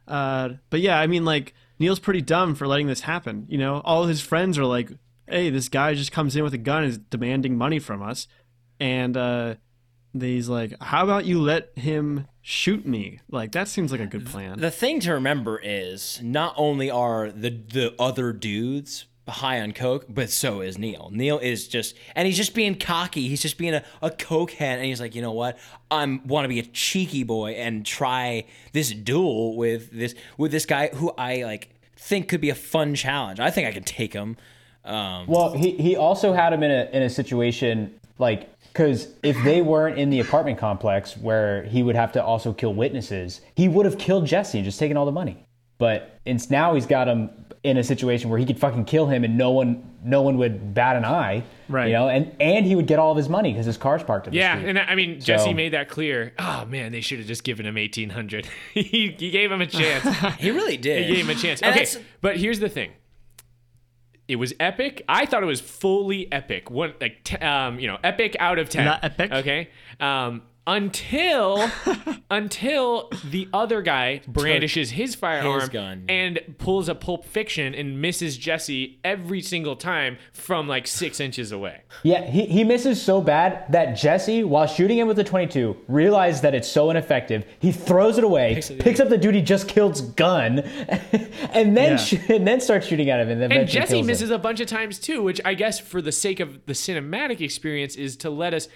Uh, 0.07 0.49
but 0.69 0.81
yeah, 0.81 0.99
I 0.99 1.07
mean, 1.07 1.25
like 1.25 1.53
Neil's 1.79 1.99
pretty 1.99 2.21
dumb 2.21 2.55
for 2.55 2.67
letting 2.67 2.87
this 2.87 3.01
happen. 3.01 3.45
You 3.49 3.57
know, 3.57 3.81
all 3.83 4.05
his 4.05 4.21
friends 4.21 4.57
are 4.57 4.65
like, 4.65 4.91
hey, 5.27 5.49
this 5.49 5.69
guy 5.69 5.93
just 5.93 6.11
comes 6.11 6.35
in 6.35 6.43
with 6.43 6.53
a 6.53 6.59
gun, 6.59 6.83
and 6.83 6.91
is 6.91 6.97
demanding 6.97 7.57
money 7.57 7.79
from 7.79 8.01
us, 8.01 8.27
and 8.79 9.17
uh, 9.17 9.55
he's 10.13 10.49
like, 10.49 10.73
how 10.81 11.03
about 11.03 11.25
you 11.25 11.41
let 11.41 11.77
him 11.77 12.27
shoot 12.41 12.85
me? 12.85 13.19
Like 13.29 13.51
that 13.53 13.67
seems 13.67 13.91
like 13.91 14.01
a 14.01 14.05
good 14.05 14.25
plan. 14.25 14.59
The 14.59 14.71
thing 14.71 14.99
to 15.01 15.13
remember 15.13 15.59
is 15.61 16.19
not 16.21 16.53
only 16.57 16.89
are 16.89 17.31
the 17.31 17.49
the 17.49 17.95
other 17.99 18.31
dudes 18.31 19.05
high 19.27 19.61
on 19.61 19.71
coke, 19.71 20.05
but 20.07 20.29
so 20.29 20.61
is 20.61 20.77
Neil. 20.77 21.09
Neil 21.11 21.39
is 21.39 21.67
just, 21.67 21.95
and 22.15 22.27
he's 22.27 22.37
just 22.37 22.53
being 22.53 22.75
cocky. 22.77 23.27
He's 23.27 23.41
just 23.41 23.57
being 23.57 23.73
a, 23.73 23.83
a 24.01 24.11
coke 24.11 24.51
head, 24.51 24.77
and 24.77 24.85
he's 24.85 25.01
like, 25.01 25.15
you 25.15 25.21
know 25.21 25.31
what? 25.31 25.57
I'm 25.89 26.25
want 26.27 26.45
to 26.45 26.49
be 26.49 26.59
a 26.59 26.63
cheeky 26.63 27.23
boy 27.23 27.51
and 27.51 27.85
try 27.85 28.45
this 28.73 28.91
duel 28.91 29.55
with 29.55 29.91
this 29.91 30.15
with 30.37 30.51
this 30.51 30.65
guy 30.65 30.89
who 30.93 31.11
I 31.17 31.43
like 31.43 31.69
think 31.97 32.27
could 32.27 32.41
be 32.41 32.49
a 32.49 32.55
fun 32.55 32.95
challenge. 32.95 33.39
I 33.39 33.49
think 33.51 33.67
I 33.67 33.71
can 33.71 33.83
take 33.83 34.13
him. 34.13 34.37
Um, 34.83 35.25
Well, 35.27 35.53
he, 35.53 35.71
he 35.71 35.95
also 35.95 36.33
had 36.33 36.53
him 36.53 36.61
in 36.63 36.71
a 36.71 36.89
in 36.91 37.03
a 37.03 37.09
situation 37.09 37.99
like 38.19 38.49
because 38.75 39.13
if 39.23 39.41
they 39.43 39.61
weren't 39.61 39.97
in 39.97 40.09
the 40.09 40.19
apartment 40.19 40.59
complex 40.59 41.15
where 41.15 41.63
he 41.63 41.81
would 41.81 41.95
have 41.95 42.11
to 42.11 42.23
also 42.23 42.53
kill 42.53 42.73
witnesses, 42.73 43.41
he 43.55 43.67
would 43.69 43.85
have 43.85 43.97
killed 43.97 44.25
Jesse 44.25 44.57
and 44.57 44.65
just 44.65 44.77
taken 44.77 44.97
all 44.97 45.05
the 45.05 45.11
money. 45.11 45.45
But 45.77 46.19
it's 46.25 46.49
now 46.49 46.73
he's 46.73 46.85
got 46.85 47.07
him 47.07 47.29
in 47.65 47.77
a 47.77 47.83
situation 47.83 48.29
where 48.29 48.39
he 48.39 48.45
could 48.45 48.59
fucking 48.59 48.85
kill 48.85 49.07
him 49.07 49.23
and 49.23 49.37
no 49.37 49.51
one 49.51 49.83
no 50.03 50.21
one 50.21 50.37
would 50.37 50.73
bat 50.75 50.95
an 50.95 51.03
eye, 51.03 51.43
Right. 51.67 51.87
You 51.87 51.93
know, 51.93 52.07
and 52.09 52.35
and 52.39 52.65
he 52.65 52.75
would 52.75 52.85
get 52.87 52.99
all 52.99 53.11
of 53.11 53.17
his 53.17 53.27
money 53.27 53.51
because 53.51 53.65
his 53.65 53.75
car's 53.77 54.03
parked 54.03 54.27
at 54.27 54.33
the 54.33 54.37
street. 54.37 54.41
Yeah, 54.41 54.55
street. 54.57 54.69
and 54.69 54.79
I 54.79 54.93
mean 54.95 55.19
Jesse 55.19 55.45
So- 55.49 55.53
made 55.53 55.73
that 55.73 55.89
clear. 55.89 56.33
Oh 56.39 56.65
man, 56.65 56.91
they 56.91 57.01
should 57.01 57.17
have 57.19 57.27
just 57.27 57.43
given 57.43 57.65
him 57.65 57.77
eighteen 57.77 58.11
hundred. 58.11 58.47
he, 58.73 58.83
he 59.17 59.31
gave 59.31 59.51
him 59.51 59.61
a 59.61 59.65
chance. 59.67 60.03
he 60.39 60.51
really 60.51 60.77
did. 60.77 61.07
he 61.07 61.15
gave 61.15 61.25
him 61.25 61.35
a 61.35 61.39
chance. 61.39 61.61
Okay, 61.61 61.71
that's- 61.71 61.97
but 62.21 62.37
here's 62.37 62.59
the 62.59 62.69
thing. 62.69 62.91
It 64.27 64.37
was 64.37 64.53
epic. 64.59 65.03
I 65.07 65.25
thought 65.27 65.43
it 65.43 65.47
was 65.47 65.61
fully 65.61 66.31
epic. 66.31 66.71
One 66.71 66.93
like 66.99 67.23
t- 67.23 67.37
um, 67.37 67.79
you 67.79 67.87
know, 67.87 67.97
epic 68.03 68.35
out 68.39 68.57
of 68.57 68.69
ten. 68.69 68.85
Not 68.85 69.03
epic? 69.03 69.31
Okay. 69.31 69.69
Um, 69.99 70.41
until 70.67 71.69
until 72.31 73.09
the 73.29 73.47
other 73.53 73.81
guy 73.81 74.21
brandishes 74.27 74.91
his 74.91 75.13
firearm 75.15 75.69
gun. 75.69 76.05
and 76.09 76.39
pulls 76.57 76.89
a 76.89 76.95
Pulp 76.95 77.23
Fiction 77.25 77.75
and 77.75 78.01
misses 78.01 78.37
Jesse 78.37 78.99
every 79.03 79.41
single 79.41 79.75
time 79.75 80.17
from 80.33 80.67
like 80.67 80.87
six 80.87 81.19
inches 81.19 81.51
away. 81.51 81.81
Yeah, 82.03 82.25
he, 82.25 82.45
he 82.45 82.63
misses 82.63 83.01
so 83.01 83.21
bad 83.21 83.71
that 83.71 83.93
Jesse, 83.95 84.43
while 84.43 84.65
shooting 84.67 84.97
him 84.97 85.07
with 85.07 85.17
the 85.17 85.23
22, 85.23 85.77
realized 85.87 86.41
that 86.43 86.55
it's 86.55 86.67
so 86.69 86.89
ineffective. 86.89 87.45
He 87.59 87.71
throws 87.71 88.17
it 88.17 88.23
away, 88.23 88.55
picks, 88.79 88.99
up 88.99 89.09
the 89.09 89.17
dude 89.17 89.35
he 89.35 89.41
just 89.41 89.67
killed's 89.67 90.01
gun, 90.01 90.59
and 91.53 91.77
then 91.77 91.91
Yeah. 91.91 91.97
sh- 91.97 92.29
and 92.29 92.47
then 92.47 92.59
starts 92.59 92.87
shooting 92.87 93.09
at 93.09 93.19
him. 93.19 93.29
And, 93.29 93.41
then 93.41 93.51
And 93.51 93.69
Jesse 93.69 93.93
kills 93.93 94.01
him. 94.01 94.07
misses 94.07 94.31
a 94.31 94.39
bunch 94.39 94.59
of 94.59 94.67
times 94.67 94.97
too, 94.99 95.21
which 95.21 95.39
I 95.45 95.53
guess 95.53 95.79
for 95.79 96.01
the 96.01 96.11
sake 96.11 96.39
of 96.39 96.65
the 96.65 96.73
cinematic 96.73 97.39
experience 97.41 97.95
is 97.95 98.17
to 98.17 98.29
let 98.29 98.53
us 98.53 98.67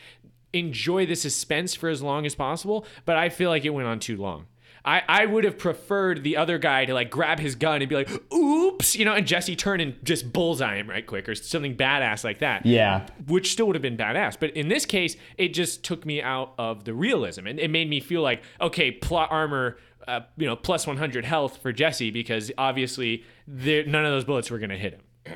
enjoy 0.54 1.06
the 1.06 1.16
suspense 1.16 1.76
for 1.76 1.90
as 1.90 2.02
long 2.02 2.26
as 2.26 2.36
possible. 2.36 2.86
But 3.06 3.18
I 3.18 3.30
feel 3.30 3.50
like 3.50 3.66
it 3.66 3.72
went 3.72 3.88
on 3.88 4.00
too 4.00 4.18
long. 4.18 4.48
I, 4.86 5.04
I 5.08 5.26
would 5.26 5.44
have 5.44 5.58
preferred 5.58 6.24
the 6.24 6.38
other 6.38 6.58
guy 6.58 6.86
to 6.86 6.94
like 6.94 7.10
grab 7.10 7.40
his 7.40 7.56
gun 7.56 7.82
and 7.82 7.90
be 7.90 7.96
like, 7.96 8.10
oops, 8.34 8.96
you 8.96 9.06
know, 9.06 9.14
and 9.14 9.28
Jesse 9.28 9.56
turn 9.56 9.82
and 9.82 9.96
just 10.04 10.32
bullseye 10.32 10.78
him 10.78 10.90
right 10.90 11.06
quick 11.06 11.28
or 11.28 11.36
something 11.36 11.76
badass 11.76 12.24
like 12.24 12.40
that. 12.40 12.66
Yeah. 12.66 13.08
Which 13.28 13.52
still 13.52 13.68
would 13.68 13.76
have 13.76 13.82
been 13.82 13.98
badass. 13.98 14.38
But 14.40 14.52
in 14.52 14.70
this 14.70 14.86
case, 14.86 15.16
it 15.38 15.50
just 15.50 15.84
took 15.84 16.06
me 16.06 16.22
out 16.22 16.54
of 16.58 16.86
the 16.86 16.94
realism. 16.94 17.46
And 17.46 17.60
it 17.60 17.70
made 17.70 17.90
me 17.90 18.00
feel 18.00 18.22
like, 18.22 18.42
okay, 18.62 18.92
plot 18.92 19.30
armor, 19.32 19.78
uh, 20.08 20.22
you 20.38 20.48
know, 20.48 20.56
plus 20.56 20.88
100 20.88 21.26
health 21.26 21.58
for 21.58 21.74
Jesse 21.74 22.10
because 22.10 22.52
obviously 22.58 23.26
there, 23.48 23.86
none 23.86 24.06
of 24.06 24.12
those 24.12 24.24
bullets 24.24 24.50
were 24.50 24.60
going 24.60 24.70
to 24.70 24.78
hit 24.78 24.94
him. 24.94 25.34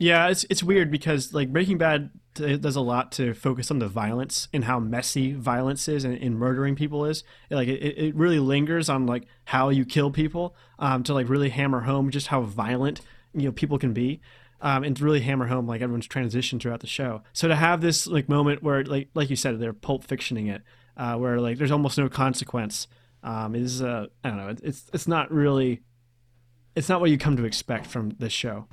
Yeah, 0.00 0.28
it's 0.28 0.44
it's 0.48 0.62
weird 0.62 0.90
because 0.90 1.34
like 1.34 1.52
Breaking 1.52 1.78
Bad 1.78 2.10
it 2.40 2.60
does 2.60 2.76
a 2.76 2.80
lot 2.80 3.12
to 3.12 3.34
focus 3.34 3.70
on 3.70 3.78
the 3.78 3.88
violence 3.88 4.48
and 4.52 4.64
how 4.64 4.78
messy 4.78 5.32
violence 5.32 5.88
is 5.88 6.04
and, 6.04 6.16
and 6.16 6.36
murdering 6.36 6.74
people 6.74 7.04
is. 7.04 7.24
Like 7.50 7.68
it, 7.68 7.98
it 7.98 8.14
really 8.14 8.38
lingers 8.38 8.88
on 8.88 9.06
like 9.06 9.24
how 9.44 9.68
you 9.68 9.84
kill 9.84 10.10
people 10.10 10.56
um, 10.78 11.02
to 11.04 11.14
like 11.14 11.28
really 11.28 11.50
hammer 11.50 11.80
home 11.80 12.10
just 12.10 12.28
how 12.28 12.42
violent 12.42 13.00
you 13.34 13.42
know 13.44 13.52
people 13.52 13.78
can 13.78 13.92
be. 13.92 14.20
Um, 14.60 14.82
and 14.82 15.00
really 15.00 15.20
hammer 15.20 15.46
home 15.46 15.68
like 15.68 15.82
everyone's 15.82 16.08
transition 16.08 16.58
throughout 16.58 16.80
the 16.80 16.88
show. 16.88 17.22
So 17.32 17.46
to 17.46 17.54
have 17.54 17.80
this 17.80 18.08
like 18.08 18.28
moment 18.28 18.62
where 18.62 18.84
like 18.84 19.08
like 19.14 19.30
you 19.30 19.36
said 19.36 19.58
they're 19.60 19.72
pulp 19.72 20.04
fictioning 20.04 20.52
it, 20.52 20.62
uh, 20.96 21.14
where 21.14 21.40
like 21.40 21.58
there's 21.58 21.70
almost 21.70 21.96
no 21.96 22.08
consequence, 22.08 22.88
um, 23.22 23.54
is 23.54 23.80
uh, 23.80 24.06
I 24.24 24.28
don't 24.28 24.38
know 24.38 24.54
it's 24.62 24.90
it's 24.92 25.06
not 25.06 25.30
really 25.30 25.82
it's 26.74 26.88
not 26.88 27.00
what 27.00 27.10
you 27.10 27.18
come 27.18 27.36
to 27.36 27.44
expect 27.44 27.86
from 27.86 28.10
this 28.18 28.32
show. 28.32 28.66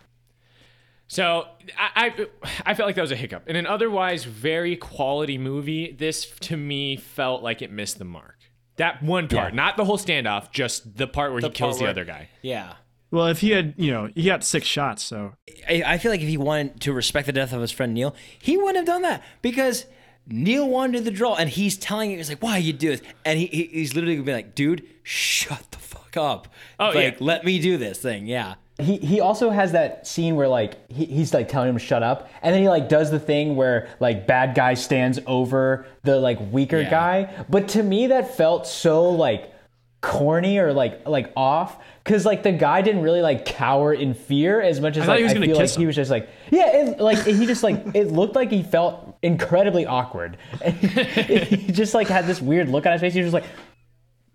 So 1.07 1.47
I, 1.77 2.07
I 2.07 2.25
I 2.65 2.73
felt 2.73 2.87
like 2.87 2.95
that 2.95 3.01
was 3.01 3.11
a 3.11 3.15
hiccup. 3.15 3.47
In 3.47 3.55
an 3.55 3.67
otherwise 3.67 4.23
very 4.23 4.75
quality 4.75 5.37
movie, 5.37 5.91
this 5.97 6.25
to 6.41 6.57
me 6.57 6.97
felt 6.97 7.43
like 7.43 7.61
it 7.61 7.71
missed 7.71 7.99
the 7.99 8.05
mark. 8.05 8.37
That 8.77 9.01
one 9.03 9.27
part, 9.27 9.53
Yeah. 9.53 9.55
not 9.55 9.77
the 9.77 9.85
whole 9.85 9.97
standoff, 9.97 10.51
just 10.51 10.97
the 10.97 11.07
part 11.07 11.31
where 11.31 11.39
he 11.41 11.47
The 11.47 11.53
kills 11.53 11.77
part 11.77 11.85
the 11.85 11.89
other 11.91 12.05
guy. 12.05 12.29
Yeah. 12.41 12.73
Well, 13.11 13.27
if 13.27 13.39
he 13.39 13.51
had, 13.51 13.75
you 13.77 13.91
know, 13.91 14.09
he 14.13 14.23
got 14.23 14.43
six 14.43 14.65
shots, 14.67 15.03
so 15.03 15.33
I, 15.69 15.83
I 15.85 15.97
feel 15.99 16.11
like 16.11 16.21
if 16.21 16.27
he 16.27 16.37
wanted 16.37 16.81
to 16.81 16.91
respect 16.91 17.27
the 17.27 17.31
death 17.31 17.53
of 17.53 17.61
his 17.61 17.71
friend 17.71 17.93
Neil, 17.93 18.13
he 18.39 18.57
wouldn't 18.57 18.75
have 18.77 18.85
done 18.85 19.03
that 19.03 19.23
because 19.41 19.85
Neil 20.27 20.67
wanted 20.67 21.05
the 21.05 21.11
draw, 21.11 21.35
and 21.35 21.49
he's 21.49 21.77
telling 21.77 22.09
you, 22.11 22.17
he's 22.17 22.27
like, 22.29 22.41
"Why 22.41 22.57
you 22.57 22.73
do 22.73 22.89
this?" 22.89 23.01
And 23.23 23.37
he, 23.39 23.45
he 23.45 23.63
he's 23.67 23.93
literally 23.93 24.15
gonna 24.15 24.25
be 24.25 24.33
like, 24.33 24.55
"Dude, 24.55 24.83
shut 25.03 25.67
the 25.71 25.77
fuck 25.77 26.17
up! 26.17 26.47
Oh, 26.79 26.87
like, 26.89 26.95
yeah. 26.95 27.17
let 27.19 27.45
me 27.45 27.59
do 27.59 27.77
this 27.77 27.99
thing." 27.99 28.25
Yeah, 28.25 28.55
He 28.77 28.97
he 28.97 29.21
also 29.21 29.49
has 29.51 29.71
that 29.71 30.05
scene 30.05 30.35
where 30.35 30.49
like 30.49 30.91
he, 30.91 31.05
he's 31.05 31.33
like 31.33 31.47
telling 31.47 31.69
him 31.69 31.75
to 31.75 31.83
shut 31.83 32.03
up, 32.03 32.29
and 32.41 32.53
then 32.53 32.61
he 32.61 32.67
like 32.67 32.89
does 32.89 33.09
the 33.09 33.19
thing 33.19 33.55
where 33.55 33.87
like 34.01 34.27
bad 34.27 34.53
guy 34.53 34.73
stands 34.73 35.17
over 35.25 35.85
the 36.03 36.19
like 36.19 36.39
weaker 36.51 36.81
Yeah. 36.81 36.89
guy. 36.89 37.45
But 37.49 37.69
to 37.69 37.83
me, 37.83 38.07
that 38.07 38.35
felt 38.35 38.67
so 38.67 39.09
like 39.09 39.53
corny 40.01 40.59
or 40.59 40.71
like 40.73 41.07
like 41.07 41.31
off 41.35 41.81
because 42.03 42.25
like 42.27 42.43
the 42.43 42.51
guy 42.51 42.81
didn't 42.83 43.01
really 43.01 43.21
like 43.21 43.43
cower 43.45 43.91
in 43.91 44.13
fear 44.13 44.61
as 44.61 44.79
much 44.79 44.97
as 44.97 45.03
I 45.03 45.05
thought 45.05 45.11
like 45.13 45.17
he 45.19 45.23
was 45.23 45.31
I 45.31 45.33
gonna 45.35 45.45
feel 45.47 45.57
kiss 45.57 45.71
like 45.71 45.79
he 45.79 45.85
was 45.87 45.95
just 45.95 46.11
like 46.11 46.29
yeah 46.51 46.75
it, 46.75 46.99
like 46.99 47.23
he 47.25 47.45
just 47.47 47.63
like 47.63 47.81
it 47.95 48.11
looked 48.11 48.35
like 48.35 48.51
he 48.51 48.61
felt 48.61 49.17
incredibly 49.23 49.87
awkward 49.87 50.37
and 50.61 50.75
he 50.75 51.71
just 51.71 51.95
like 51.95 52.07
had 52.07 52.27
this 52.27 52.39
weird 52.39 52.69
look 52.69 52.85
on 52.85 52.91
his 52.91 53.01
face 53.01 53.13
he 53.15 53.21
was 53.21 53.31
just 53.31 53.33
like 53.33 53.49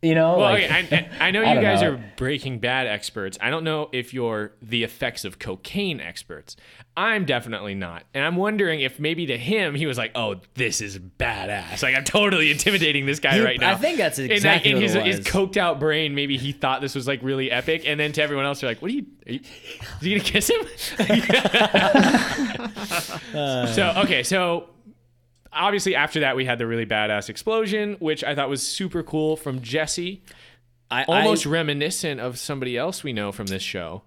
you 0.03 0.15
know 0.15 0.39
Well, 0.39 0.53
like 0.53 0.65
okay, 0.65 1.09
I, 1.19 1.19
I 1.29 1.31
know 1.31 1.43
I 1.43 1.55
you 1.55 1.61
guys 1.61 1.83
know. 1.83 1.93
are 1.93 2.05
Breaking 2.17 2.59
Bad 2.59 2.87
experts. 2.87 3.37
I 3.41 3.51
don't 3.51 3.65
know 3.65 3.89
if 3.93 4.15
you're 4.15 4.53
the 4.63 4.83
effects 4.85 5.25
of 5.25 5.39
cocaine 5.39 6.01
experts. 6.01 6.57
I'm 6.97 7.25
definitely 7.25 7.75
not, 7.75 8.03
and 8.15 8.25
I'm 8.25 8.37
wondering 8.37 8.81
if 8.81 8.99
maybe 8.99 9.27
to 9.27 9.39
him 9.39 9.75
he 9.75 9.87
was 9.87 9.97
like, 9.97 10.13
"Oh, 10.15 10.37
this 10.55 10.81
is 10.81 10.99
badass! 10.99 11.83
Like 11.83 11.95
I'm 11.95 12.05
totally 12.05 12.51
intimidating 12.51 13.07
this 13.07 13.21
guy 13.21 13.35
He- 13.37 13.41
right 13.41 13.61
now." 13.61 13.73
I 13.73 13.77
think 13.77 13.97
that's 13.97 14.19
And, 14.19 14.29
like, 14.29 14.37
exactly 14.37 14.73
in 14.73 14.81
his, 14.81 14.95
his 14.95 15.21
coked 15.21 15.57
out 15.57 15.81
brain. 15.81 16.15
Maybe 16.15 16.37
he 16.37 16.53
thought 16.53 16.81
this 16.81 16.95
was 16.95 17.07
like 17.07 17.21
really 17.23 17.51
epic, 17.51 17.85
and 17.87 17.99
then 17.99 18.13
to 18.13 18.23
everyone 18.23 18.45
else, 18.45 18.61
you're 18.61 18.71
like, 18.71 18.83
"What 18.83 18.91
are 18.91 18.95
you? 18.95 19.07
Are 19.27 19.33
you 19.33 19.41
is 19.41 20.03
he 20.03 20.11
gonna 20.11 20.25
kiss 20.25 20.51
him?" 20.51 20.67
so 23.75 23.95
okay, 24.05 24.23
so 24.23 24.69
obviously 25.53 25.95
after 25.95 26.21
that 26.21 26.37
we 26.37 26.45
had 26.45 26.59
the 26.59 26.67
really 26.67 26.87
badass 26.87 27.29
explosion, 27.29 27.97
which 27.99 28.23
I 28.25 28.35
thought 28.35 28.49
was 28.49 28.63
super 28.63 29.03
cool 29.03 29.37
from 29.37 29.63
Jesse 29.63 30.23
I 30.91 31.05
almost 31.05 31.47
I, 31.47 31.51
reminiscent 31.51 32.21
of 32.21 32.39
somebody 32.39 32.77
else 32.77 33.05
we 33.05 33.13
know 33.13 33.31
from 33.33 33.47
this 33.47 33.63
show. 33.63 34.03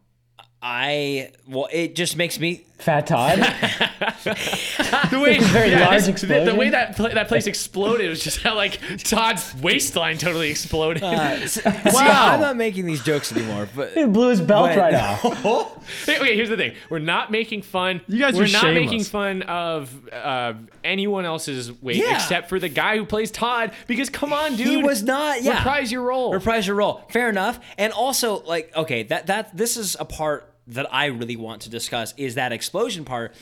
I 0.62 1.32
well, 1.48 1.68
it 1.72 1.96
just 1.96 2.18
makes 2.18 2.40
me 2.40 2.66
Fat 2.84 3.08
Todd 3.08 3.40
The 4.24 5.20
way, 5.22 5.40
Very 5.40 5.72
large 5.72 6.04
this- 6.04 6.22
the- 6.22 6.28
The, 6.46 6.56
way 6.56 6.70
that 6.70 6.96
pla- 6.96 7.10
that 7.10 7.28
place 7.28 7.48
exploded 7.48 8.10
was 8.10 8.24
just 8.24 8.42
how 8.42 8.56
like 8.56 8.80
Todd's 9.04 9.54
waistline 9.62 10.18
totally 10.18 10.50
exploded. 10.50 11.04
uh, 11.04 11.48
see, 11.48 11.62
I'm 11.66 12.40
not 12.42 12.56
making 12.58 12.86
these 12.86 13.04
jokes 13.04 13.32
anymore, 13.32 13.68
but 13.76 13.92
He 13.94 14.06
blew 14.06 14.30
his 14.30 14.42
belt 14.42 14.70
But- 14.70 14.78
right 14.78 14.94
off. 15.24 16.06
Hey, 16.06 16.20
okay, 16.20 16.36
here's 16.36 16.50
the 16.50 16.58
thing: 16.58 16.76
we're 16.90 17.00
not 17.00 17.32
making 17.32 17.62
fun. 17.62 18.02
You 18.08 18.20
guys 18.20 18.36
we're 18.36 18.44
are 18.46 18.48
not 18.48 18.62
shameless. 18.62 18.86
making 18.86 19.04
fun 19.06 19.42
of 19.44 19.92
uh, 20.12 20.54
anyone 20.84 21.26
else's 21.26 21.72
weight 21.82 21.98
Yeah. 21.98 22.16
except 22.16 22.50
for 22.50 22.60
the 22.60 22.70
guy 22.70 22.98
who 22.98 23.06
plays 23.06 23.32
Todd. 23.32 23.72
Because 23.88 24.10
come 24.10 24.32
on, 24.34 24.56
dude, 24.56 24.68
he 24.68 24.78
was 24.78 25.04
not. 25.04 25.42
Yeah, 25.42 25.58
reprise 25.58 25.92
your 25.92 26.04
role. 26.04 26.34
Reprise 26.34 26.66
your 26.68 26.76
role. 26.76 27.02
Fair 27.10 27.30
enough. 27.30 27.60
And 27.78 27.92
also, 27.94 28.42
like, 28.44 28.76
okay, 28.76 29.04
that 29.04 29.28
that 29.28 29.56
this 29.56 29.78
is 29.78 29.96
a 30.00 30.06
part 30.06 30.50
that 30.68 30.94
I 30.94 31.06
really 31.06 31.36
want 31.36 31.62
to 31.64 31.70
discuss 31.70 32.14
is 32.18 32.36
that 32.36 32.52
explosion 32.52 33.06
part 33.06 33.36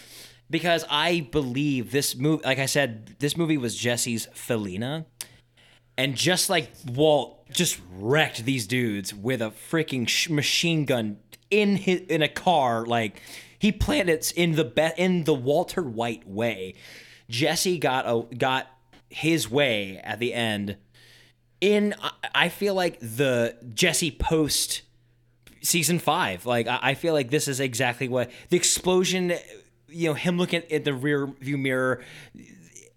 because 0.50 0.86
I 0.90 1.28
believe 1.32 1.92
this 1.92 2.16
movie. 2.16 2.44
Like 2.44 2.60
I 2.60 2.66
said, 2.66 3.16
this 3.20 3.38
movie 3.38 3.58
was 3.58 3.76
Jesse's 3.76 4.28
Felina, 4.34 5.06
and 5.98 6.16
just 6.16 6.50
like 6.50 6.72
Walt 6.86 7.50
just 7.50 7.80
wrecked 7.94 8.46
these 8.46 8.68
dudes 8.68 9.14
with 9.14 9.42
a 9.42 9.52
freaking 9.52 10.08
sh- 10.08 10.30
machine 10.30 10.86
gun 10.86 11.18
in 11.50 11.78
his 11.78 12.02
in 12.02 12.22
a 12.22 12.30
car. 12.30 12.86
Like 12.86 13.22
he 13.58 13.72
planned 13.72 14.10
it 14.10 14.32
in 14.36 14.54
the 14.54 14.66
be- 14.66 14.94
in 14.98 15.24
the 15.24 15.34
Walter 15.34 15.84
White 15.84 16.28
way. 16.28 16.76
Jesse 17.30 17.78
got 17.78 18.06
a 18.06 18.36
got 18.36 18.68
his 19.10 19.50
way 19.50 20.00
at 20.04 20.20
the 20.20 20.34
end 20.34 20.78
in 21.62 21.94
I 22.34 22.50
feel 22.50 22.74
like 22.74 23.00
the 23.00 23.56
Jesse 23.74 24.12
post 24.12 24.82
season 25.62 25.99
five. 25.99 26.45
Like 26.45 26.68
I 26.68 26.80
I 26.82 26.93
feel 26.95 27.14
like 27.14 27.30
this 27.30 27.47
is 27.47 27.59
exactly 27.59 28.07
what 28.07 28.32
the 28.49 28.57
explosion. 28.57 29.34
You 29.88 30.09
know, 30.09 30.14
him 30.14 30.38
looking 30.38 30.64
at 30.72 30.86
the 30.86 30.93
rear 30.93 31.26
view 31.26 31.57
mirror 31.57 32.01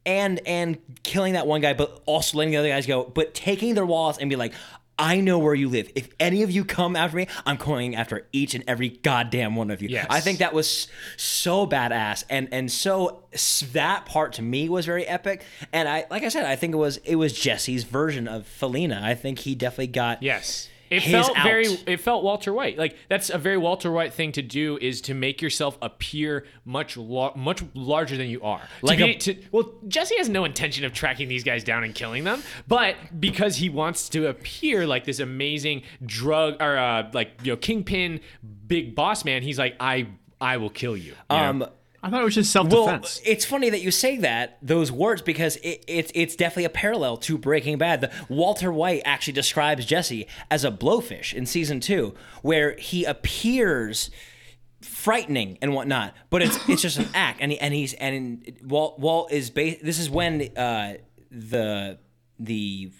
and 0.07 0.41
and 0.47 0.79
killing 1.03 1.33
that 1.33 1.47
one 1.47 1.61
guy, 1.61 1.75
but 1.75 2.03
also 2.07 2.39
letting 2.39 2.53
the 2.53 2.59
other 2.59 2.69
guys 2.69 2.87
go, 2.87 3.05
but 3.05 3.35
taking 3.35 3.75
their 3.75 3.87
wallets 3.87 4.19
and 4.19 4.31
be 4.31 4.37
like. 4.37 4.53
I 4.97 5.19
know 5.21 5.41
where 5.41 5.57
you 5.57 5.69
live. 5.69 5.91
If 5.97 6.09
any 6.21 6.45
of 6.45 6.53
you 6.53 6.65
come 6.65 6.95
after 6.95 7.17
me, 7.17 7.27
I'm 7.45 7.57
going 7.57 7.97
after 7.97 8.29
each 8.31 8.55
and 8.55 8.63
every 8.69 8.91
goddamn 8.91 9.57
one 9.57 9.73
of 9.73 9.83
you. 9.83 9.89
Yes. 9.89 10.07
I 10.09 10.21
think 10.21 10.39
that 10.39 10.55
was 10.55 10.87
so 11.17 11.67
badass, 11.67 12.23
and 12.31 12.49
and 12.53 12.71
so 12.71 13.25
that 13.73 14.07
part 14.07 14.35
to 14.35 14.43
me 14.43 14.69
was 14.69 14.87
very 14.87 15.05
epic. 15.05 15.43
And 15.73 15.89
I, 15.89 16.07
like 16.13 16.23
I 16.23 16.29
said, 16.29 16.45
I 16.45 16.55
think 16.55 16.75
it 16.75 16.79
was 16.79 16.99
it 16.99 17.17
was 17.17 17.33
Jesse's 17.33 17.83
version 17.83 18.29
of 18.29 18.47
Felina. 18.47 19.01
I 19.03 19.17
think 19.17 19.41
he 19.41 19.57
definitely 19.57 19.89
got 19.89 20.23
Yes. 20.23 20.69
It 20.91 21.03
his 21.03 21.13
felt 21.13 21.39
out. 21.39 21.45
very 21.45 21.67
it 21.87 21.99
felt 22.01 22.23
Walter 22.25 22.53
White. 22.53 22.77
Like 22.79 22.97
that's 23.09 23.31
a 23.31 23.39
very 23.39 23.57
Walter 23.57 23.91
White 23.91 24.13
thing 24.13 24.33
to 24.33 24.43
do 24.43 24.79
is 24.81 25.01
to 25.03 25.15
make 25.15 25.41
yourself 25.43 25.77
appear 25.83 26.47
much 26.65 26.97
lar- 26.97 27.33
much 27.37 27.63
larger 27.75 28.17
than 28.17 28.29
you 28.29 28.43
are. 28.43 28.61
To 28.81 28.87
Like 28.87 28.99
be- 28.99 29.05
a- 29.05 29.19
to- 29.19 29.37
well, 29.53 29.73
Jesse 29.89 30.17
has 30.19 30.29
no 30.29 30.45
intention 30.45 30.85
of 30.85 30.93
tracking 30.93 31.29
these 31.29 31.45
guys 31.45 31.65
down 31.65 31.85
and 31.85 31.95
killing 31.95 32.25
them, 32.25 32.43
but 32.69 32.97
because 33.19 33.57
he 33.57 33.69
wants 33.69 34.09
to 34.11 34.27
appear 34.29 34.87
like 34.87 35.05
this 35.05 35.21
amazing 35.21 35.83
drug 36.05 36.57
or 36.61 36.77
uh, 36.77 37.11
like 37.13 37.31
you 37.43 37.53
know 37.53 37.57
kingpin 37.57 38.21
big 38.67 38.95
boss 38.95 39.25
man, 39.25 39.43
he's 39.43 39.59
like 39.59 39.75
I 39.81 40.07
I 40.41 40.59
will 40.59 40.71
kill 40.71 40.97
you. 40.97 41.15
you 41.31 41.37
um. 41.37 41.67
I 42.05 42.11
thought 42.11 42.21
it 42.21 42.25
was 42.25 42.35
just 42.35 42.53
self 42.53 42.69
defense. 42.69 43.23
Well, 43.25 43.33
it's 43.33 43.47
funny 43.47 43.71
that 43.71 43.81
you 43.81 43.91
say 43.91 44.19
that 44.19 44.59
those 44.61 44.93
words 44.93 45.23
because 45.23 45.57
it, 45.57 45.85
it's 45.89 46.13
it's 46.15 46.37
definitely 46.37 46.67
a 46.67 46.71
parallel 46.71 47.17
to 47.17 47.39
Breaking 47.39 47.79
Bad. 47.79 48.03
The, 48.03 48.11
Walter 48.29 48.71
White 48.71 49.01
actually 49.07 49.33
describes 49.33 49.87
Jesse 49.87 50.27
as 50.51 50.67
a 50.67 50.71
blowfish 50.71 51.33
in 51.33 51.47
season 51.47 51.81
two, 51.81 52.15
where 52.43 52.77
he 52.77 53.05
appears 53.05 54.11
frightening 54.83 55.57
and 55.63 55.73
whatnot, 55.73 56.15
but 56.29 56.43
it's 56.43 56.69
it's 56.69 56.83
just 56.83 56.99
an 56.99 57.09
act, 57.15 57.41
and 57.41 57.53
he, 57.53 57.59
and 57.59 57.73
he's 57.73 57.95
and 57.95 58.53
Walt 58.63 58.99
Walt 58.99 59.33
is 59.33 59.49
ba- 59.49 59.77
This 59.83 59.99
is 59.99 60.11
when 60.11 60.55
uh, 60.59 60.97
the 61.31 61.99
the 62.39 62.93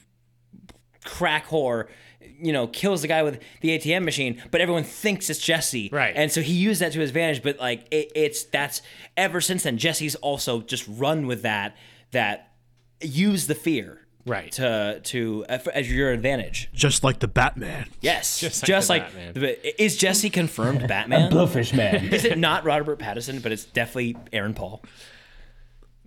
crack 1.05 1.49
whore, 1.49 1.89
you 2.41 2.53
know, 2.53 2.67
kills 2.67 3.03
the 3.03 3.09
guy 3.09 3.23
with 3.23 3.41
the 3.61 3.71
ATM 3.79 4.05
machine, 4.05 4.43
but 4.51 4.61
everyone 4.61 4.85
thinks 4.85 5.31
it's 5.31 5.39
Jesse. 5.41 5.89
Right. 5.93 6.13
And 6.17 6.31
so 6.33 6.41
he 6.43 6.53
used 6.55 6.81
that 6.81 6.93
to 6.93 7.01
his 7.01 7.11
advantage, 7.11 7.43
but 7.43 7.59
like 7.59 7.87
it, 7.91 8.13
it's 8.15 8.45
that's 8.45 8.83
ever 9.17 9.41
since 9.41 9.63
then, 9.63 9.79
Jesse's 9.79 10.15
also 10.17 10.61
just 10.63 10.85
run 10.89 11.27
with 11.27 11.43
that, 11.43 11.77
that 12.13 12.53
use 13.01 13.47
the 13.47 13.55
fear. 13.55 14.01
Right. 14.27 14.51
To 14.53 15.01
to 15.05 15.45
uh, 15.51 15.59
as 15.75 15.93
your 15.93 16.11
advantage. 16.11 16.71
just 16.73 17.05
like 17.05 17.19
the 17.19 17.29
Batman. 17.29 17.91
Yes. 18.01 18.41
Just 18.41 18.65
Just 18.65 18.89
like 18.89 19.03
like, 19.03 19.13
Batman. 19.15 19.33
the- 19.35 19.83
is 19.85 19.99
Jesse 19.99 20.31
confirmed 20.31 20.89
Batman? 20.89 21.31
Blowfish 21.31 21.77
man. 21.77 22.07
is 22.13 22.25
it 22.25 22.39
not 22.39 22.65
Robert 22.65 22.99
Pattinson, 22.99 23.43
but 23.43 23.53
it's 23.53 23.67
definitely 23.67 24.17
Aaron 24.33 24.55
Paul? 24.55 24.83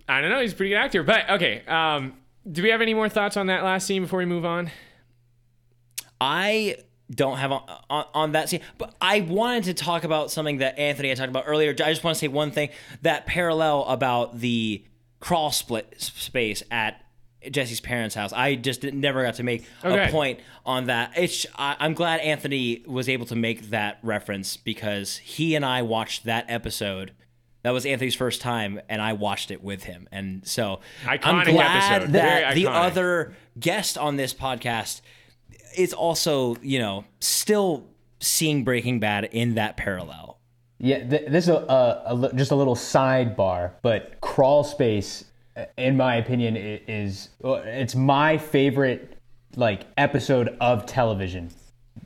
I 0.08 0.20
don't 0.20 0.30
know, 0.30 0.40
he's 0.40 0.52
a 0.52 0.56
pretty 0.56 0.70
good 0.70 0.78
actor. 0.78 1.02
But 1.04 1.30
okay, 1.30 1.62
um, 1.66 2.14
do 2.50 2.62
we 2.62 2.70
have 2.70 2.80
any 2.80 2.94
more 2.94 3.08
thoughts 3.08 3.36
on 3.36 3.46
that 3.48 3.62
last 3.62 3.86
scene 3.86 4.02
before 4.02 4.18
we 4.18 4.24
move 4.24 4.44
on? 4.44 4.70
I 6.20 6.76
don't 7.10 7.38
have 7.38 7.52
on, 7.52 7.62
on, 7.88 8.04
on 8.14 8.32
that 8.32 8.48
scene, 8.48 8.60
but 8.76 8.94
I 9.00 9.20
wanted 9.22 9.64
to 9.64 9.74
talk 9.74 10.04
about 10.04 10.30
something 10.30 10.58
that 10.58 10.78
Anthony 10.78 11.08
had 11.08 11.18
talked 11.18 11.30
about 11.30 11.44
earlier. 11.46 11.70
I 11.70 11.90
just 11.90 12.04
want 12.04 12.16
to 12.16 12.18
say 12.18 12.28
one 12.28 12.50
thing 12.50 12.68
that 13.02 13.26
parallel 13.26 13.84
about 13.84 14.40
the 14.40 14.84
crawl 15.20 15.50
split 15.50 15.94
space 15.98 16.62
at 16.70 17.02
Jesse's 17.50 17.80
parents' 17.80 18.14
house. 18.14 18.32
I 18.32 18.56
just 18.56 18.82
never 18.82 19.22
got 19.22 19.34
to 19.36 19.42
make 19.42 19.64
Okay. 19.84 20.08
a 20.08 20.10
point 20.10 20.40
on 20.66 20.86
that. 20.86 21.12
It's 21.16 21.46
I, 21.56 21.76
I'm 21.78 21.94
glad 21.94 22.20
Anthony 22.20 22.82
was 22.86 23.08
able 23.08 23.26
to 23.26 23.36
make 23.36 23.70
that 23.70 23.98
reference 24.02 24.56
because 24.56 25.16
he 25.18 25.54
and 25.54 25.64
I 25.64 25.82
watched 25.82 26.24
that 26.24 26.46
episode. 26.48 27.12
That 27.62 27.70
was 27.70 27.86
Anthony's 27.86 28.14
first 28.14 28.40
time, 28.40 28.80
and 28.88 29.00
I 29.02 29.12
watched 29.14 29.50
it 29.50 29.62
with 29.62 29.84
him. 29.84 30.08
And 30.12 30.46
so 30.46 30.80
iconic 31.04 31.20
I'm 31.24 31.44
glad 31.54 32.02
episode. 32.02 32.12
that 32.12 32.54
the 32.54 32.66
other 32.66 33.34
guest 33.58 33.96
on 33.96 34.16
this 34.16 34.34
podcast 34.34 35.00
is 35.78 35.92
also, 35.92 36.56
you 36.62 36.78
know, 36.78 37.04
still 37.20 37.86
seeing 38.20 38.64
Breaking 38.64 38.98
Bad 39.00 39.24
in 39.32 39.54
that 39.54 39.76
parallel. 39.76 40.38
Yeah, 40.78 41.08
th- 41.08 41.30
this 41.30 41.44
is 41.44 41.50
a, 41.50 41.54
a, 42.06 42.16
a 42.16 42.32
just 42.34 42.50
a 42.50 42.54
little 42.54 42.76
sidebar, 42.76 43.72
but 43.82 44.20
Crawl 44.20 44.62
Space, 44.62 45.24
uh, 45.56 45.64
in 45.76 45.96
my 45.96 46.16
opinion, 46.16 46.56
is 46.56 47.30
uh, 47.44 47.54
it's 47.64 47.94
my 47.94 48.38
favorite 48.38 49.16
like 49.56 49.86
episode 49.96 50.56
of 50.60 50.86
television, 50.86 51.50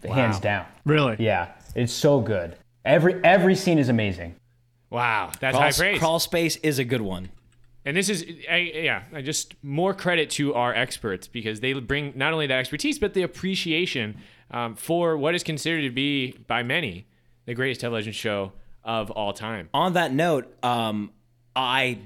hands 0.09 0.41
down. 0.41 0.66
Really? 0.87 1.16
Yeah, 1.18 1.53
it's 1.75 1.93
so 1.93 2.20
good. 2.20 2.57
Every 2.85 3.23
every 3.25 3.55
scene 3.55 3.79
is 3.79 3.89
amazing. 3.89 4.37
Wow, 4.91 5.33
that's 5.41 5.55
Crawl, 5.55 5.62
high 5.62 5.73
praise. 5.73 5.99
Crawl 5.99 6.18
Space 6.18 6.57
is 6.57 6.79
a 6.79 6.85
good 6.85 7.03
one. 7.03 7.31
And 7.85 7.97
this 7.97 8.09
is, 8.09 8.24
I, 8.49 8.70
yeah, 8.74 9.03
I 9.12 9.22
just 9.22 9.55
more 9.62 9.93
credit 9.93 10.30
to 10.30 10.55
our 10.55 10.72
experts 10.74 11.26
because 11.26 11.61
they 11.61 11.72
bring 11.72 12.12
not 12.14 12.33
only 12.33 12.47
that 12.47 12.59
expertise 12.59 12.99
but 12.99 13.14
the 13.14 13.22
appreciation 13.22 14.18
um, 14.51 14.76
for 14.76 15.16
what 15.16 15.35
is 15.35 15.43
considered 15.43 15.83
to 15.83 15.91
be 15.91 16.33
by 16.47 16.62
many 16.62 17.07
the 17.47 17.55
greatest 17.55 17.80
television 17.80 18.12
show 18.12 18.53
of 18.85 19.11
all 19.11 19.33
time. 19.33 19.68
On 19.74 19.95
that 19.95 20.12
note, 20.12 20.55
um, 20.64 21.11
I 21.55 21.99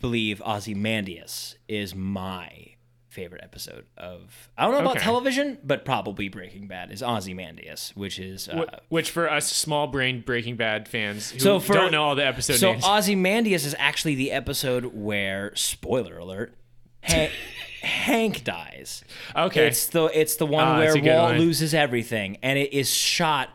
believe 0.00 0.42
Ozymandias 0.42 1.56
is 1.68 1.94
my 1.94 2.71
favorite 3.12 3.42
episode 3.44 3.84
of. 3.96 4.48
I 4.56 4.64
don't 4.64 4.72
know 4.72 4.80
about 4.80 4.96
Okay. 4.96 5.04
television, 5.04 5.58
but 5.62 5.84
probably 5.84 6.28
Breaking 6.28 6.66
Bad 6.66 6.90
is 6.90 7.02
Ozymandias, 7.02 7.92
which 7.94 8.18
is. 8.18 8.48
Uh, 8.48 8.64
Wh- 8.64 8.92
Which 8.92 9.10
for 9.10 9.30
us 9.30 9.46
small 9.52 9.86
brain 9.86 10.22
Breaking 10.24 10.56
Bad 10.56 10.88
fans 10.88 11.30
who 11.30 11.38
so 11.38 11.60
for, 11.60 11.74
don't 11.74 11.92
know 11.92 12.02
all 12.04 12.14
the 12.14 12.26
episode 12.26 12.54
so 12.56 12.72
names, 12.72 12.84
Ozymandias 12.86 13.64
is 13.66 13.76
actually 13.78 14.14
the 14.14 14.32
episode 14.32 14.86
where 14.94 15.52
spoiler 15.54 16.18
alert, 16.18 16.54
Hank, 17.02 17.32
Hank 17.82 18.44
dies. 18.44 19.04
Okay. 19.36 19.66
it's 19.66 19.86
the 19.86 20.04
it's 20.18 20.36
the 20.36 20.46
one 20.46 20.64
Ah, 20.64 20.78
where 20.78 20.94
Walt 20.96 21.30
one. 21.32 21.38
loses 21.38 21.74
everything, 21.74 22.38
and 22.42 22.58
it 22.58 22.72
is 22.72 22.88
shot 22.90 23.50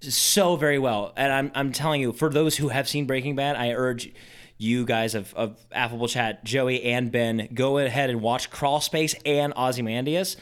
so 0.00 0.56
very 0.56 0.78
well. 0.78 1.12
And 1.16 1.32
I'm 1.32 1.52
I'm 1.54 1.72
telling 1.72 2.00
you, 2.00 2.12
for 2.12 2.30
those 2.30 2.56
who 2.56 2.68
have 2.68 2.88
seen 2.88 3.06
Breaking 3.06 3.36
Bad, 3.36 3.56
I 3.56 3.72
urge 3.72 4.12
you 4.58 4.84
guys 4.84 5.14
of, 5.14 5.32
of 5.34 5.56
Affable 5.72 6.08
Chat, 6.08 6.44
Joey 6.44 6.82
and 6.82 7.10
Ben, 7.10 7.48
go 7.54 7.78
ahead 7.78 8.10
and 8.10 8.20
watch 8.20 8.50
Crawl 8.50 8.80
Space 8.80 9.14
and 9.24 9.52
Ozymandias, 9.56 10.36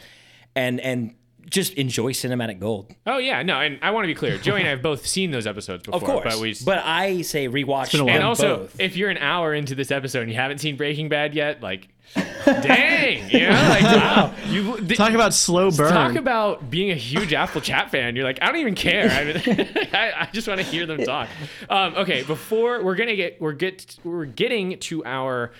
and 0.55 0.79
and 0.81 1.15
just 1.49 1.73
enjoy 1.73 2.11
cinematic 2.11 2.59
gold. 2.59 2.93
oh 3.05 3.17
yeah, 3.17 3.41
no, 3.43 3.59
and 3.59 3.79
I 3.81 3.91
want 3.91 4.03
to 4.03 4.07
be 4.07 4.15
clear, 4.15 4.37
Joey 4.37 4.59
and 4.59 4.67
I 4.67 4.71
have 4.71 4.81
both 4.81 5.05
seen 5.07 5.31
those 5.31 5.47
episodes 5.47 5.83
before, 5.85 5.97
Of 5.97 6.03
course, 6.03 6.23
but 6.33 6.41
we 6.41 6.55
but 6.65 6.79
I 6.79 7.21
say 7.21 7.47
rewatch 7.47 7.91
them 7.91 8.07
and 8.09 8.23
also 8.23 8.57
both. 8.59 8.79
if 8.79 8.97
you're 8.97 9.09
an 9.09 9.17
hour 9.17 9.53
into 9.53 9.75
this 9.75 9.91
episode 9.91 10.23
and 10.23 10.31
you 10.31 10.35
haven't 10.37 10.59
seen 10.59 10.75
Breaking 10.77 11.09
Bad 11.09 11.33
yet, 11.33 11.61
like, 11.61 11.87
dang, 12.45 13.29
you 13.29 13.41
know, 13.41 13.49
like 13.51 13.81
wow, 13.83 14.33
you 14.47 14.77
Talk 14.95 15.13
about 15.13 15.33
slow 15.33 15.71
burn. 15.71 15.91
Talk 15.91 16.15
about 16.15 16.69
being 16.69 16.91
a 16.91 16.95
huge 16.95 17.33
Affable 17.33 17.61
Chat 17.61 17.91
fan. 17.91 18.15
You're 18.15 18.25
like, 18.25 18.39
I 18.41 18.47
don't 18.47 18.57
even 18.57 18.75
care. 18.75 19.09
I, 19.09 19.23
mean, 19.25 19.67
I, 19.93 20.11
I 20.21 20.29
just 20.31 20.47
want 20.47 20.59
to 20.59 20.65
hear 20.65 20.85
them 20.85 21.03
talk. 21.03 21.27
Um, 21.69 21.95
okay, 21.95 22.23
before 22.23 22.81
we're 22.83 22.95
gonna 22.95 23.15
get 23.15 23.41
we're 23.41 23.53
get 23.53 23.97
we're 24.03 24.25
getting 24.25 24.79
to 24.79 25.03
our 25.05 25.51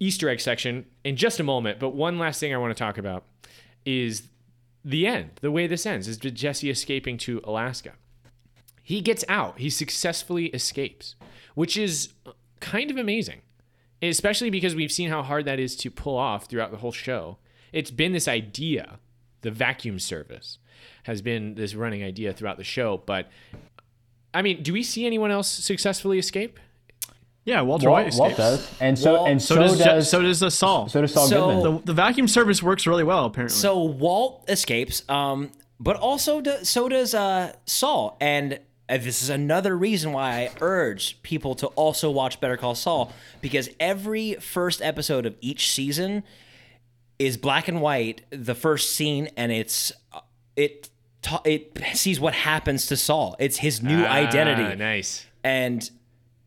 Easter 0.00 0.28
egg 0.28 0.40
section 0.40 0.86
in 1.04 1.14
just 1.16 1.38
a 1.38 1.44
moment. 1.44 1.78
But 1.78 1.90
one 1.90 2.18
last 2.18 2.40
thing 2.40 2.52
I 2.52 2.58
want 2.58 2.76
to 2.76 2.78
talk 2.82 2.98
about 2.98 3.24
is 3.84 4.22
the 4.84 5.06
end. 5.06 5.30
The 5.40 5.50
way 5.50 5.66
this 5.66 5.86
ends 5.86 6.08
is 6.08 6.16
Jesse 6.16 6.70
escaping 6.70 7.18
to 7.18 7.40
Alaska. 7.44 7.92
He 8.82 9.00
gets 9.00 9.24
out. 9.28 9.58
He 9.58 9.70
successfully 9.70 10.46
escapes, 10.46 11.14
which 11.54 11.76
is 11.76 12.12
kind 12.60 12.90
of 12.90 12.96
amazing 12.96 13.42
especially 14.02 14.50
because 14.50 14.74
we've 14.74 14.92
seen 14.92 15.08
how 15.08 15.22
hard 15.22 15.44
that 15.44 15.60
is 15.60 15.76
to 15.76 15.90
pull 15.90 16.16
off 16.16 16.46
throughout 16.46 16.70
the 16.70 16.78
whole 16.78 16.92
show. 16.92 17.38
It's 17.72 17.90
been 17.90 18.12
this 18.12 18.28
idea, 18.28 18.98
the 19.42 19.50
vacuum 19.50 19.98
service 19.98 20.58
has 21.04 21.22
been 21.22 21.54
this 21.54 21.74
running 21.74 22.02
idea 22.02 22.32
throughout 22.32 22.58
the 22.58 22.64
show. 22.64 23.02
But 23.06 23.28
I 24.34 24.42
mean, 24.42 24.62
do 24.62 24.72
we 24.72 24.82
see 24.82 25.06
anyone 25.06 25.30
else 25.30 25.48
successfully 25.48 26.18
escape? 26.18 26.58
Yeah, 27.44 27.60
Walter 27.62 27.90
White 27.90 28.12
Walt, 28.14 28.18
Walt 28.18 28.36
does, 28.36 28.70
and 28.80 28.98
so 28.98 29.14
Walt- 29.14 29.28
and 29.28 29.42
So, 29.42 29.54
so, 29.56 29.60
does, 29.62 29.78
does, 29.78 30.10
so 30.10 30.22
does 30.22 30.54
Saul. 30.54 30.88
so 30.88 31.00
does 31.00 31.12
Saul 31.12 31.26
So- 31.26 31.46
Goodman. 31.62 31.76
the, 31.78 31.82
the 31.86 31.92
vacuum 31.94 32.28
service 32.28 32.62
works 32.62 32.86
really 32.86 33.04
well, 33.04 33.24
apparently. 33.26 33.54
So 33.56 33.82
Walt 33.82 34.44
escapes, 34.48 35.02
um, 35.08 35.50
but 35.80 35.96
also 35.96 36.40
do, 36.40 36.56
so 36.62 36.88
does 36.88 37.14
uh, 37.14 37.52
Saul, 37.66 38.16
and 38.20 38.60
uh, 38.88 38.98
this 38.98 39.22
is 39.22 39.30
another 39.30 39.76
reason 39.76 40.12
why 40.12 40.30
I 40.32 40.50
urge 40.60 41.20
people 41.22 41.54
to 41.56 41.66
also 41.68 42.10
watch 42.10 42.40
Better 42.40 42.56
Call 42.56 42.74
Saul 42.74 43.12
because 43.40 43.68
every 43.80 44.34
first 44.34 44.82
episode 44.82 45.24
of 45.26 45.34
each 45.40 45.70
season 45.72 46.22
is 47.18 47.36
black 47.36 47.68
and 47.68 47.80
white, 47.80 48.22
the 48.30 48.54
first 48.54 48.94
scene, 48.96 49.28
and 49.36 49.50
it's 49.52 49.92
uh, 50.12 50.20
it 50.56 50.90
it 51.44 51.78
sees 51.94 52.18
what 52.18 52.34
happens 52.34 52.86
to 52.86 52.96
Saul. 52.96 53.36
It's 53.38 53.58
his 53.58 53.80
new 53.82 54.04
Ah, 54.04 54.08
identity, 54.08 54.76
nice. 54.76 55.24
and 55.44 55.88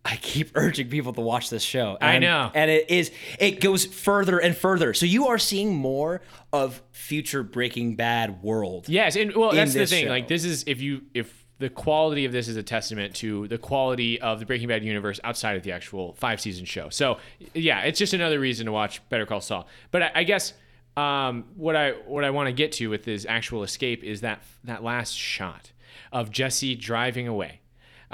I 0.05 0.17
keep 0.17 0.51
urging 0.55 0.89
people 0.89 1.11
to 1.13 1.21
watch 1.21 1.49
this 1.49 1.63
show. 1.63 1.97
I 1.99 2.19
know. 2.19 2.51
and 2.53 2.69
it 2.69 2.89
is 2.89 3.11
it 3.39 3.59
goes 3.59 3.85
further 3.85 4.39
and 4.39 4.55
further. 4.55 4.93
So 4.93 5.05
you 5.05 5.27
are 5.27 5.39
seeing 5.39 5.75
more 5.75 6.21
of 6.53 6.81
future 6.91 7.43
Breaking 7.43 7.95
Bad 7.95 8.43
world. 8.43 8.87
Yes, 8.87 9.15
and 9.15 9.35
well, 9.35 9.51
that's 9.51 9.73
the 9.73 9.85
thing. 9.87 10.05
show. 10.05 10.11
Like, 10.11 10.27
this 10.27 10.45
is 10.45 10.63
if 10.67 10.81
you 10.81 11.01
if 11.13 11.45
the 11.57 11.69
quality 11.69 12.25
of 12.25 12.31
this 12.31 12.47
is 12.47 12.57
a 12.57 12.63
testament 12.63 13.15
to 13.15 13.47
the 13.47 13.57
quality 13.57 14.19
of 14.21 14.39
the 14.39 14.45
Breaking 14.45 14.67
Bad 14.67 14.83
universe 14.83 15.19
outside 15.23 15.55
of 15.55 15.63
the 15.63 15.71
actual 15.71 16.13
five 16.13 16.39
season 16.39 16.65
show. 16.65 16.89
So 16.89 17.17
yeah, 17.53 17.81
it's 17.81 17.97
just 17.97 18.13
another 18.13 18.39
reason 18.39 18.65
to 18.67 18.71
watch 18.71 19.07
Better 19.09 19.25
Call 19.25 19.41
Saul. 19.41 19.67
But 19.91 20.03
I, 20.03 20.11
I 20.15 20.23
guess 20.23 20.53
um, 20.97 21.45
what 21.55 21.75
I 21.75 21.91
what 21.91 22.23
I 22.23 22.29
want 22.29 22.47
to 22.47 22.53
get 22.53 22.73
to 22.73 22.87
with 22.87 23.05
this 23.05 23.25
actual 23.27 23.63
escape 23.63 24.03
is 24.03 24.21
that 24.21 24.43
that 24.65 24.83
last 24.83 25.13
shot 25.13 25.71
of 26.11 26.29
Jesse 26.29 26.75
driving 26.75 27.27
away, 27.27 27.61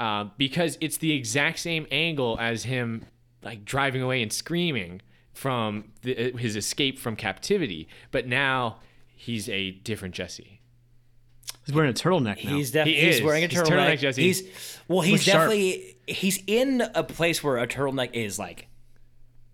uh, 0.02 0.24
because 0.36 0.76
it's 0.80 0.96
the 0.96 1.12
exact 1.12 1.60
same 1.60 1.86
angle 1.92 2.36
as 2.40 2.64
him 2.64 3.04
like 3.44 3.64
driving 3.64 4.02
away 4.02 4.20
and 4.20 4.32
screaming 4.32 5.00
from 5.32 5.84
the, 6.02 6.32
his 6.36 6.56
escape 6.56 6.98
from 6.98 7.14
captivity. 7.14 7.86
But 8.10 8.26
now 8.26 8.78
he's 9.14 9.48
a 9.48 9.70
different 9.70 10.12
Jesse. 10.16 10.60
He's 11.64 11.72
wearing 11.72 11.90
a 11.90 11.94
turtleneck 11.94 12.44
now. 12.44 12.56
He's 12.56 12.72
definitely 12.72 13.00
He 13.00 13.06
he's 13.12 13.22
wearing 13.22 13.44
a 13.44 13.46
He's 13.46 13.58
turtleneck. 13.60 13.92
turtleneck, 13.92 13.98
Jesse. 14.00 14.22
He's 14.22 14.78
well, 14.88 15.02
he's 15.02 15.12
Looks 15.12 15.22
sharp. 15.22 15.50
definitely 15.50 15.96
he's 16.08 16.42
in 16.48 16.82
a 16.96 17.04
place 17.04 17.44
where 17.44 17.58
a 17.58 17.68
turtleneck 17.68 18.10
is 18.14 18.40
like 18.40 18.66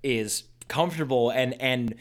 is 0.02 0.44
comfortable 0.68 1.30
and 1.30 1.54
and 1.60 1.94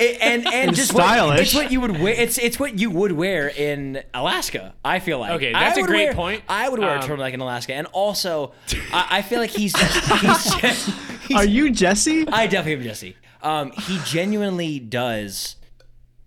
and 0.00 0.46
and, 0.46 0.74
just 0.76 0.92
what- 0.92 1.02
stylish. 1.04 1.40
it's 1.40 1.54
what 1.54 1.70
you 1.72 1.80
would 1.80 1.98
wear. 2.00 2.12
It's 2.12 2.38
it's 2.38 2.58
what 2.58 2.78
you 2.78 2.90
would 2.90 3.12
wear 3.12 3.48
in 3.48 4.02
Alaska. 4.12 4.74
I 4.84 4.98
feel 4.98 5.18
like. 5.20 5.32
Okay, 5.32 5.52
that's 5.52 5.78
a 5.78 5.82
great 5.82 6.06
wear- 6.06 6.14
point. 6.14 6.42
I 6.48 6.68
would 6.68 6.80
wear 6.80 6.96
a 6.96 7.00
Um, 7.00 7.08
turtleneck 7.08 7.32
in 7.32 7.40
Alaska, 7.40 7.74
and 7.74 7.86
also 7.88 8.52
I, 8.92 9.06
I 9.18 9.22
feel 9.22 9.38
like 9.38 9.50
he's 9.50 9.74
he's, 9.78 10.54
he's 11.28 11.36
Are 11.36 11.44
you 11.46 11.70
Jesse? 11.70 12.26
I 12.28 12.46
definitely 12.46 12.74
am 12.74 12.82
Jesse. 12.82 13.16
Um, 13.42 13.70
he 13.72 13.98
genuinely 14.04 14.78
does. 14.80 15.54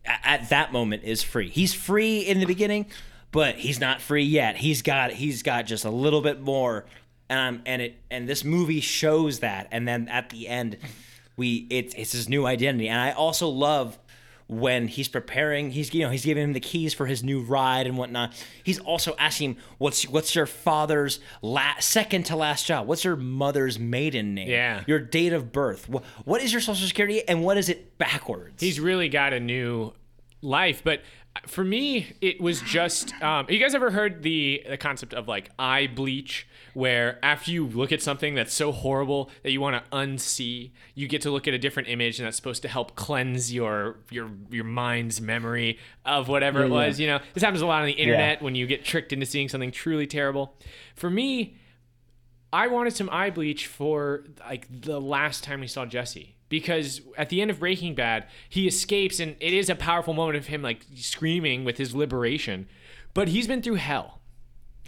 At 0.03 0.49
that 0.49 0.73
moment, 0.73 1.03
is 1.03 1.21
free. 1.21 1.49
He's 1.49 1.75
free 1.75 2.21
in 2.21 2.39
the 2.39 2.47
beginning, 2.47 2.87
but 3.31 3.55
he's 3.57 3.79
not 3.79 4.01
free 4.01 4.23
yet. 4.23 4.55
He's 4.57 4.81
got 4.81 5.11
he's 5.11 5.43
got 5.43 5.67
just 5.67 5.85
a 5.85 5.91
little 5.91 6.21
bit 6.21 6.41
more, 6.41 6.85
and 7.29 7.39
I'm 7.39 7.61
and 7.67 7.81
it 7.83 7.97
and 8.09 8.27
this 8.27 8.43
movie 8.43 8.79
shows 8.81 9.39
that. 9.41 9.67
And 9.71 9.87
then 9.87 10.07
at 10.07 10.31
the 10.31 10.47
end, 10.47 10.77
we 11.41 11.67
it, 11.71 11.95
it's 11.97 12.11
his 12.11 12.29
new 12.29 12.45
identity. 12.45 12.87
And 12.87 13.01
I 13.01 13.11
also 13.11 13.49
love 13.49 13.97
when 14.47 14.87
he's 14.87 15.07
preparing. 15.07 15.71
He's 15.71 15.91
you 15.93 16.03
know 16.03 16.11
he's 16.11 16.23
giving 16.25 16.43
him 16.43 16.53
the 16.53 16.59
keys 16.59 16.93
for 16.93 17.07
his 17.07 17.23
new 17.23 17.41
ride 17.41 17.87
and 17.87 17.97
whatnot. 17.97 18.33
He's 18.63 18.79
also 18.79 19.15
asking 19.17 19.51
him 19.51 19.57
what's 19.79 20.07
what's 20.07 20.35
your 20.35 20.45
father's 20.45 21.19
la- 21.41 21.79
second 21.79 22.27
to 22.27 22.35
last 22.35 22.67
job. 22.67 22.85
What's 22.85 23.03
your 23.03 23.15
mother's 23.15 23.79
maiden 23.79 24.35
name? 24.35 24.49
Yeah. 24.49 24.83
your 24.85 24.99
date 24.99 25.33
of 25.33 25.51
birth. 25.51 25.89
What, 25.89 26.03
what 26.25 26.41
is 26.41 26.51
your 26.51 26.61
social 26.61 26.85
security 26.85 27.27
and 27.27 27.43
what 27.43 27.57
is 27.57 27.69
it 27.69 27.97
backwards? 27.97 28.61
he's 28.61 28.79
really 28.79 29.09
got 29.09 29.33
a 29.33 29.39
new 29.39 29.93
life. 30.41 30.83
But 30.83 31.01
for 31.47 31.63
me, 31.63 32.13
it 32.21 32.41
was 32.41 32.61
just. 32.61 33.13
Um, 33.21 33.45
you 33.49 33.57
guys 33.57 33.73
ever 33.73 33.89
heard 33.89 34.21
the 34.21 34.63
the 34.69 34.77
concept 34.77 35.13
of 35.13 35.27
like 35.27 35.49
eye 35.57 35.87
bleach, 35.87 36.45
where 36.73 37.19
after 37.23 37.51
you 37.51 37.65
look 37.67 37.91
at 37.91 38.01
something 38.01 38.35
that's 38.35 38.53
so 38.53 38.71
horrible 38.71 39.29
that 39.43 39.51
you 39.51 39.59
want 39.61 39.75
to 39.75 39.95
unsee, 39.95 40.71
you 40.95 41.07
get 41.07 41.21
to 41.23 41.31
look 41.31 41.47
at 41.47 41.53
a 41.53 41.57
different 41.57 41.89
image, 41.89 42.19
and 42.19 42.25
that's 42.25 42.37
supposed 42.37 42.61
to 42.61 42.67
help 42.67 42.95
cleanse 42.95 43.53
your 43.53 43.97
your 44.09 44.29
your 44.49 44.63
mind's 44.63 45.19
memory 45.21 45.77
of 46.05 46.27
whatever 46.27 46.63
it 46.63 46.69
was. 46.69 46.99
You 46.99 47.07
know, 47.07 47.19
this 47.33 47.43
happens 47.43 47.61
a 47.61 47.65
lot 47.65 47.81
on 47.81 47.87
the 47.87 47.93
internet 47.93 48.41
when 48.41 48.55
you 48.55 48.67
get 48.67 48.83
tricked 48.85 49.13
into 49.13 49.25
seeing 49.25 49.49
something 49.49 49.71
truly 49.71 50.07
terrible. 50.07 50.55
For 50.95 51.09
me, 51.09 51.55
I 52.53 52.67
wanted 52.67 52.95
some 52.95 53.09
eye 53.11 53.29
bleach 53.29 53.67
for 53.67 54.25
like 54.39 54.67
the 54.69 54.99
last 54.99 55.43
time 55.43 55.61
we 55.61 55.67
saw 55.67 55.85
Jesse 55.85 56.35
because 56.49 57.01
at 57.17 57.29
the 57.29 57.41
end 57.41 57.49
of 57.49 57.59
Breaking 57.59 57.95
Bad, 57.95 58.27
he 58.49 58.67
escapes 58.67 59.19
and 59.21 59.35
it 59.39 59.53
is 59.53 59.69
a 59.69 59.75
powerful 59.75 60.13
moment 60.13 60.37
of 60.37 60.47
him 60.47 60.61
like 60.61 60.85
screaming 60.95 61.63
with 61.63 61.77
his 61.77 61.95
liberation, 61.95 62.67
but 63.13 63.29
he's 63.29 63.47
been 63.47 63.61
through 63.61 63.75
hell. 63.75 64.19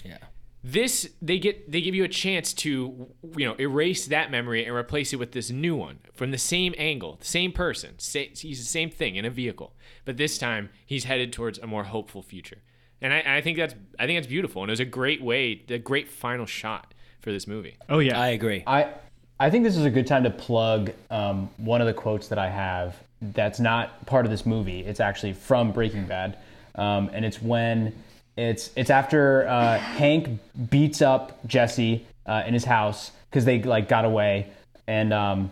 yeah. 0.04 0.18
This 0.64 1.10
they 1.22 1.40
get 1.40 1.70
they 1.70 1.82
give 1.82 1.94
you 1.94 2.06
a 2.06 2.10
chance 2.10 2.54
to 2.54 3.08
you 3.38 3.46
know 3.46 3.56
erase 3.60 4.06
that 4.08 4.32
memory 4.32 4.66
and 4.66 4.74
replace 4.74 5.12
it 5.12 5.18
with 5.18 5.34
this 5.34 5.50
new 5.50 5.76
one 5.76 6.00
from 6.14 6.32
the 6.32 6.38
same 6.38 6.74
angle, 6.78 7.18
the 7.20 7.26
same 7.26 7.52
person. 7.52 8.00
Say, 8.00 8.32
he's 8.34 8.60
the 8.60 8.66
same 8.66 8.90
thing 8.90 9.18
in 9.18 9.26
a 9.26 9.30
vehicle, 9.30 9.76
but 10.06 10.16
this 10.16 10.38
time 10.38 10.70
he's 10.86 11.04
headed 11.04 11.34
towards 11.34 11.60
a 11.60 11.68
more 11.68 11.84
hopeful 11.84 12.22
future. 12.22 12.60
And 13.02 13.14
I, 13.14 13.38
I 13.38 13.42
think 13.42 13.58
that's 13.58 13.76
I 14.00 14.06
think 14.06 14.18
that's 14.18 14.28
beautiful, 14.28 14.64
and 14.64 14.70
it 14.70 14.72
was 14.72 14.80
a 14.80 14.86
great 14.86 15.22
way, 15.22 15.62
a 15.68 15.78
great 15.78 16.08
final 16.08 16.46
shot 16.46 16.94
for 17.20 17.32
this 17.32 17.46
movie. 17.46 17.76
Oh 17.90 18.00
yeah. 18.00 18.18
I 18.18 18.30
agree. 18.30 18.64
I 18.66 18.94
I 19.40 19.50
think 19.50 19.66
this 19.66 19.76
is 19.76 19.84
a 19.84 19.90
good 19.90 20.08
time 20.08 20.24
to 20.24 20.30
plug 20.30 20.92
um, 21.10 21.50
one 21.58 21.82
of 21.82 21.88
the 21.88 21.94
quotes 21.94 22.30
that 22.30 22.38
I 22.40 22.50
have 22.50 22.96
that's 23.22 23.60
not 23.60 24.06
part 24.06 24.26
of 24.26 24.32
this 24.32 24.46
movie. 24.46 24.86
It's 24.86 25.02
actually 25.02 25.34
from 25.34 25.74
Breaking 25.74 26.06
Bad, 26.06 26.38
um, 26.76 27.10
and 27.12 27.26
it's 27.26 27.42
when 27.42 27.94
it's 28.36 28.72
it's 28.76 28.90
after 28.90 29.48
uh, 29.48 29.78
Hank 29.78 30.40
beats 30.70 31.02
up 31.02 31.46
Jesse 31.46 32.06
uh, 32.26 32.44
in 32.46 32.54
his 32.54 32.66
house 32.66 33.12
because 33.30 33.46
they 33.46 33.62
like 33.62 33.88
got 33.88 34.06
away, 34.06 34.48
and 34.88 35.14
um, 35.14 35.52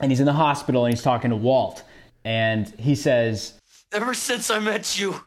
and 0.00 0.10
he's 0.10 0.20
in 0.20 0.26
the 0.26 0.32
hospital 0.32 0.84
and 0.84 0.94
he's 0.94 1.02
talking 1.02 1.30
to 1.30 1.36
Walt, 1.36 1.82
and 2.24 2.68
he 2.78 2.94
says, 2.94 3.54
Ever 3.92 4.14
since 4.14 4.50
I 4.50 4.58
met 4.58 4.98
you, 4.98 5.20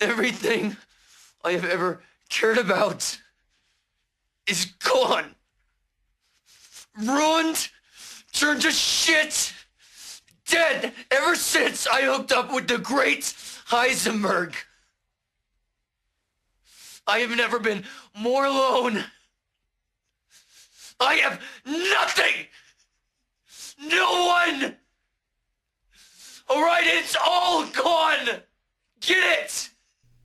everything 0.00 0.76
I 1.44 1.52
have 1.52 1.64
ever 1.64 2.00
cared 2.28 2.58
about 2.58 3.18
is 4.46 4.66
gone. 4.66 5.34
Ruined, 6.98 7.68
turned 8.32 8.62
to 8.62 8.70
shit, 8.70 9.52
dead 10.48 10.92
ever 11.10 11.34
since 11.34 11.86
I 11.86 12.02
hooked 12.02 12.32
up 12.32 12.52
with 12.52 12.68
the 12.68 12.78
great 12.78 13.22
Heisenberg. 13.68 14.54
I 17.06 17.20
have 17.20 17.36
never 17.36 17.58
been 17.58 17.84
more 18.18 18.44
alone. 18.44 19.04
I 20.98 21.14
have 21.16 21.40
nothing. 21.64 22.46
No 23.82 24.26
one. 24.26 24.76
All 26.48 26.62
right, 26.62 26.84
it's 26.86 27.16
all 27.24 27.66
gone. 27.66 28.40
Get 29.00 29.44
it? 29.44 29.70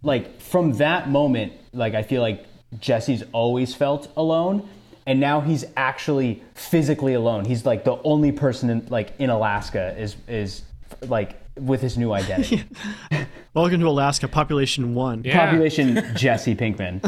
like 0.04 0.42
from 0.42 0.74
that 0.74 1.10
moment, 1.10 1.54
like 1.74 1.94
I 1.94 2.04
feel 2.04 2.22
like 2.22 2.46
Jesse's 2.80 3.24
always 3.32 3.76
felt 3.76 4.12
alone, 4.18 4.68
and 5.06 5.20
now 5.20 5.42
he's 5.42 5.66
actually 5.78 6.44
physically 6.54 7.14
alone. 7.14 7.46
He's 7.46 7.66
like 7.66 7.84
the 7.84 8.02
only 8.04 8.32
person 8.32 8.70
in 8.70 8.88
like 8.88 9.14
in 9.20 9.30
Alaska 9.30 9.96
is 9.98 10.16
is 10.28 10.64
like 11.08 11.41
with 11.60 11.82
his 11.82 11.98
new 11.98 12.12
identity. 12.12 12.64
Welcome 13.54 13.82
to 13.82 13.88
Alaska, 13.88 14.28
population 14.28 14.94
one. 14.94 15.24
Yeah. 15.24 15.46
Population 15.46 16.16
Jesse 16.16 16.56
Pinkman. 16.56 17.02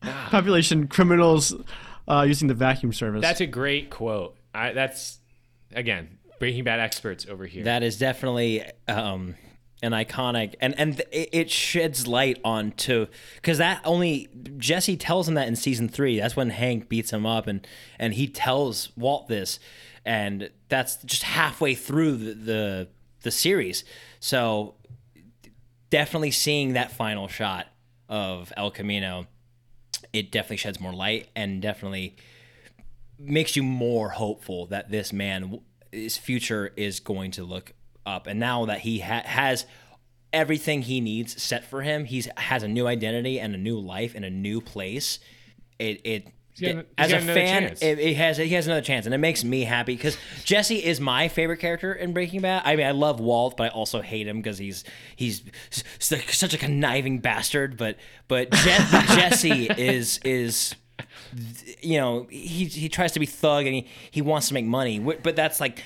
Population 0.30 0.88
criminals 0.88 1.54
uh, 2.08 2.24
using 2.26 2.48
the 2.48 2.54
vacuum 2.54 2.92
service. 2.92 3.22
That's 3.22 3.40
a 3.40 3.46
great 3.46 3.90
quote. 3.90 4.36
I, 4.54 4.72
that's 4.72 5.20
again 5.72 6.18
Breaking 6.38 6.64
Bad 6.64 6.80
experts 6.80 7.26
over 7.28 7.46
here. 7.46 7.64
That 7.64 7.82
is 7.82 7.98
definitely 7.98 8.64
um, 8.86 9.34
an 9.82 9.92
iconic, 9.92 10.54
and 10.60 10.78
and 10.78 11.00
it, 11.12 11.28
it 11.32 11.50
sheds 11.50 12.06
light 12.06 12.38
onto 12.44 13.06
because 13.36 13.58
that 13.58 13.80
only 13.84 14.28
Jesse 14.56 14.96
tells 14.96 15.28
him 15.28 15.34
that 15.34 15.48
in 15.48 15.56
season 15.56 15.88
three. 15.88 16.18
That's 16.18 16.36
when 16.36 16.50
Hank 16.50 16.88
beats 16.88 17.12
him 17.12 17.26
up, 17.26 17.46
and 17.46 17.66
and 17.98 18.14
he 18.14 18.26
tells 18.26 18.90
Walt 18.96 19.28
this, 19.28 19.58
and 20.04 20.50
that's 20.68 20.96
just 21.04 21.22
halfway 21.22 21.74
through 21.74 22.16
the 22.16 22.34
the, 22.34 22.88
the 23.22 23.30
series. 23.30 23.84
So 24.20 24.74
definitely 25.90 26.30
seeing 26.30 26.74
that 26.74 26.92
final 26.92 27.28
shot 27.28 27.66
of 28.08 28.52
El 28.56 28.70
Camino, 28.70 29.26
it 30.12 30.30
definitely 30.30 30.58
sheds 30.58 30.80
more 30.80 30.92
light 30.92 31.28
and 31.34 31.60
definitely 31.60 32.16
makes 33.18 33.56
you 33.56 33.62
more 33.62 34.10
hopeful 34.10 34.66
that 34.66 34.90
this 34.90 35.12
man 35.12 35.60
his 35.90 36.16
future 36.16 36.72
is 36.76 37.00
going 37.00 37.30
to 37.32 37.42
look 37.42 37.72
up 38.06 38.26
and 38.26 38.38
now 38.38 38.64
that 38.66 38.80
he 38.80 39.00
ha- 39.00 39.22
has 39.24 39.66
everything 40.32 40.82
he 40.82 41.00
needs 41.00 41.42
set 41.42 41.64
for 41.64 41.82
him 41.82 42.04
he's 42.04 42.28
has 42.36 42.62
a 42.62 42.68
new 42.68 42.86
identity 42.86 43.40
and 43.40 43.54
a 43.54 43.58
new 43.58 43.78
life 43.78 44.14
in 44.14 44.22
a 44.22 44.30
new 44.30 44.60
place 44.60 45.18
it 45.78 46.00
it 46.04 46.28
got- 46.60 46.86
as 46.96 47.12
a 47.12 47.20
fan, 47.20 47.62
chance. 47.68 47.82
it, 47.82 47.98
it 47.98 48.16
has 48.16 48.36
he 48.36 48.48
has 48.50 48.66
another 48.66 48.80
chance, 48.82 49.06
and 49.06 49.14
it 49.14 49.18
makes 49.18 49.44
me 49.44 49.62
happy 49.64 49.94
because 49.96 50.16
Jesse 50.44 50.84
is 50.84 51.00
my 51.00 51.28
favorite 51.28 51.58
character 51.58 51.92
in 51.92 52.12
Breaking 52.12 52.40
Bad. 52.40 52.62
I 52.64 52.76
mean, 52.76 52.86
I 52.86 52.90
love 52.92 53.20
Walt, 53.20 53.56
but 53.56 53.64
I 53.64 53.68
also 53.68 54.00
hate 54.00 54.26
him 54.26 54.38
because 54.38 54.58
he's 54.58 54.84
he's 55.16 55.42
such 55.98 56.54
a 56.54 56.58
conniving 56.58 57.18
bastard. 57.20 57.76
But 57.76 57.96
but 58.28 58.50
Je- 58.50 58.56
Jesse 59.16 59.66
is 59.66 60.18
is 60.24 60.74
you 61.80 61.98
know 61.98 62.26
he 62.30 62.64
he 62.66 62.88
tries 62.88 63.12
to 63.12 63.20
be 63.20 63.26
thug 63.26 63.66
and 63.66 63.74
he, 63.74 63.86
he 64.10 64.20
wants 64.22 64.48
to 64.48 64.54
make 64.54 64.64
money 64.64 64.98
but 64.98 65.36
that's 65.36 65.60
like 65.60 65.82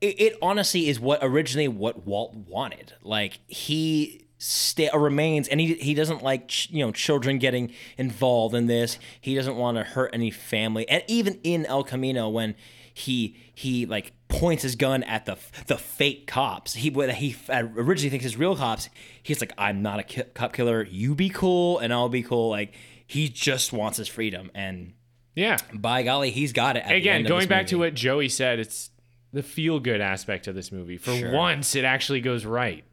it, 0.00 0.20
it 0.20 0.38
honestly 0.42 0.88
is 0.88 0.98
what 0.98 1.20
originally 1.22 1.68
what 1.68 2.06
Walt 2.06 2.34
wanted 2.34 2.92
like 3.02 3.38
he 3.46 4.26
sta 4.38 4.96
remains 4.96 5.48
and 5.48 5.60
he 5.60 5.74
he 5.74 5.94
doesn't 5.94 6.22
like 6.22 6.48
ch- 6.48 6.70
you 6.70 6.84
know 6.84 6.92
children 6.92 7.38
getting 7.38 7.72
involved 7.96 8.54
in 8.54 8.66
this 8.66 8.98
he 9.20 9.34
doesn't 9.34 9.56
want 9.56 9.76
to 9.76 9.82
hurt 9.82 10.10
any 10.12 10.30
family 10.30 10.88
and 10.88 11.02
even 11.08 11.38
in 11.42 11.66
El 11.66 11.82
Camino 11.82 12.28
when 12.28 12.54
he 12.94 13.36
he 13.54 13.84
like 13.86 14.12
points 14.28 14.62
his 14.62 14.76
gun 14.76 15.02
at 15.02 15.26
the 15.26 15.36
the 15.66 15.76
fake 15.76 16.26
cops 16.26 16.74
he 16.74 16.90
what 16.90 17.10
he 17.14 17.34
originally 17.50 18.10
thinks 18.10 18.24
is 18.24 18.36
real 18.36 18.54
cops 18.56 18.88
he's 19.22 19.40
like 19.40 19.52
I'm 19.58 19.82
not 19.82 19.98
a 19.98 20.02
ki- 20.04 20.22
cop 20.34 20.52
killer 20.52 20.84
you 20.84 21.14
be 21.14 21.28
cool 21.28 21.78
and 21.78 21.92
I'll 21.92 22.08
be 22.08 22.22
cool 22.22 22.48
like 22.50 22.74
he 23.06 23.28
just 23.28 23.72
wants 23.72 23.98
his 23.98 24.06
freedom 24.06 24.50
and 24.54 24.92
yeah. 25.34 25.56
by 25.72 26.02
golly, 26.02 26.32
he's 26.32 26.52
got 26.52 26.76
it. 26.76 26.82
At 26.82 26.96
Again, 26.96 27.22
going 27.22 27.46
back 27.46 27.68
to 27.68 27.76
what 27.78 27.94
Joey 27.94 28.28
said, 28.28 28.58
it's 28.58 28.90
the 29.32 29.44
feel 29.44 29.78
good 29.78 30.00
aspect 30.00 30.48
of 30.48 30.56
this 30.56 30.72
movie. 30.72 30.96
For 30.96 31.14
Sure. 31.14 31.30
once, 31.32 31.76
it 31.76 31.84
actually 31.84 32.20
goes 32.20 32.44
right. 32.44 32.84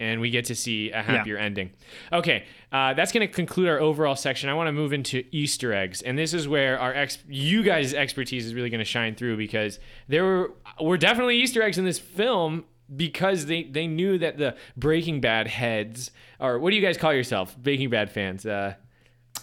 And 0.00 0.20
we 0.20 0.30
get 0.30 0.46
to 0.46 0.54
see 0.54 0.90
a 0.90 1.02
happier 1.02 1.36
ending. 1.36 1.70
Okay, 2.12 2.44
uh, 2.72 2.94
that's 2.94 3.12
going 3.12 3.26
to 3.26 3.32
conclude 3.32 3.68
our 3.68 3.78
overall 3.78 4.16
section. 4.16 4.48
I 4.48 4.54
want 4.54 4.68
to 4.68 4.72
move 4.72 4.92
into 4.92 5.24
Easter 5.30 5.72
eggs, 5.72 6.02
and 6.02 6.18
this 6.18 6.32
is 6.34 6.48
where 6.48 6.78
our 6.78 6.94
ex- 6.94 7.18
you 7.28 7.62
guys' 7.62 7.94
expertise 7.94 8.46
is 8.46 8.54
really 8.54 8.70
going 8.70 8.80
to 8.80 8.84
shine 8.84 9.14
through 9.14 9.36
because 9.36 9.78
there 10.08 10.24
were 10.24 10.52
were 10.80 10.96
definitely 10.96 11.36
Easter 11.36 11.62
eggs 11.62 11.78
in 11.78 11.84
this 11.84 11.98
film 11.98 12.64
because 12.96 13.46
they 13.46 13.64
they 13.64 13.86
knew 13.86 14.18
that 14.18 14.38
the 14.38 14.56
Breaking 14.76 15.20
Bad 15.20 15.48
heads, 15.48 16.10
or 16.40 16.58
what 16.58 16.70
do 16.70 16.76
you 16.76 16.82
guys 16.82 16.96
call 16.96 17.12
yourself, 17.12 17.56
Breaking 17.56 17.90
Bad 17.90 18.10
fans? 18.10 18.44
Uh, 18.46 18.74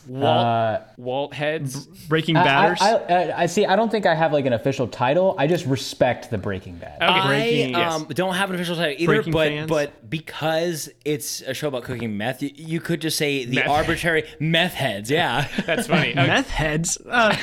Walt 0.07 0.25
Uh, 0.25 0.79
Walt 0.97 1.33
heads. 1.33 1.85
Breaking 1.85 2.35
I, 2.35 2.43
Batters. 2.43 2.81
I, 2.81 2.95
I, 2.95 3.41
I 3.43 3.45
see. 3.45 3.65
I 3.67 3.75
don't 3.75 3.91
think 3.91 4.05
I 4.07 4.15
have 4.15 4.33
like 4.33 4.45
an 4.47 4.53
official 4.53 4.87
title. 4.87 5.35
I 5.37 5.45
just 5.45 5.65
respect 5.67 6.31
the 6.31 6.39
Breaking 6.39 6.77
Bad. 6.77 7.01
Okay. 7.01 7.27
Breaking- 7.27 7.75
I 7.75 7.85
um, 7.85 8.07
don't 8.09 8.33
have 8.33 8.49
an 8.49 8.55
official 8.55 8.75
title 8.75 8.95
either, 8.97 9.05
Breaking 9.13 9.31
but 9.33 9.47
fans? 9.49 9.69
but 9.69 10.09
because 10.09 10.89
it's 11.05 11.41
a 11.41 11.53
show 11.53 11.67
about 11.67 11.83
cooking 11.83 12.17
meth, 12.17 12.41
you, 12.41 12.49
you 12.55 12.79
could 12.79 12.99
just 12.99 13.15
say 13.17 13.45
the 13.45 13.57
Meth. 13.57 13.67
arbitrary 13.69 14.23
meth 14.39 14.73
heads. 14.73 15.11
Yeah, 15.11 15.47
That's 15.65 15.87
funny. 15.87 16.11
Okay. 16.21 16.27
Meth 16.27 16.49
heads? 16.49 16.97
Uh, 17.07 17.35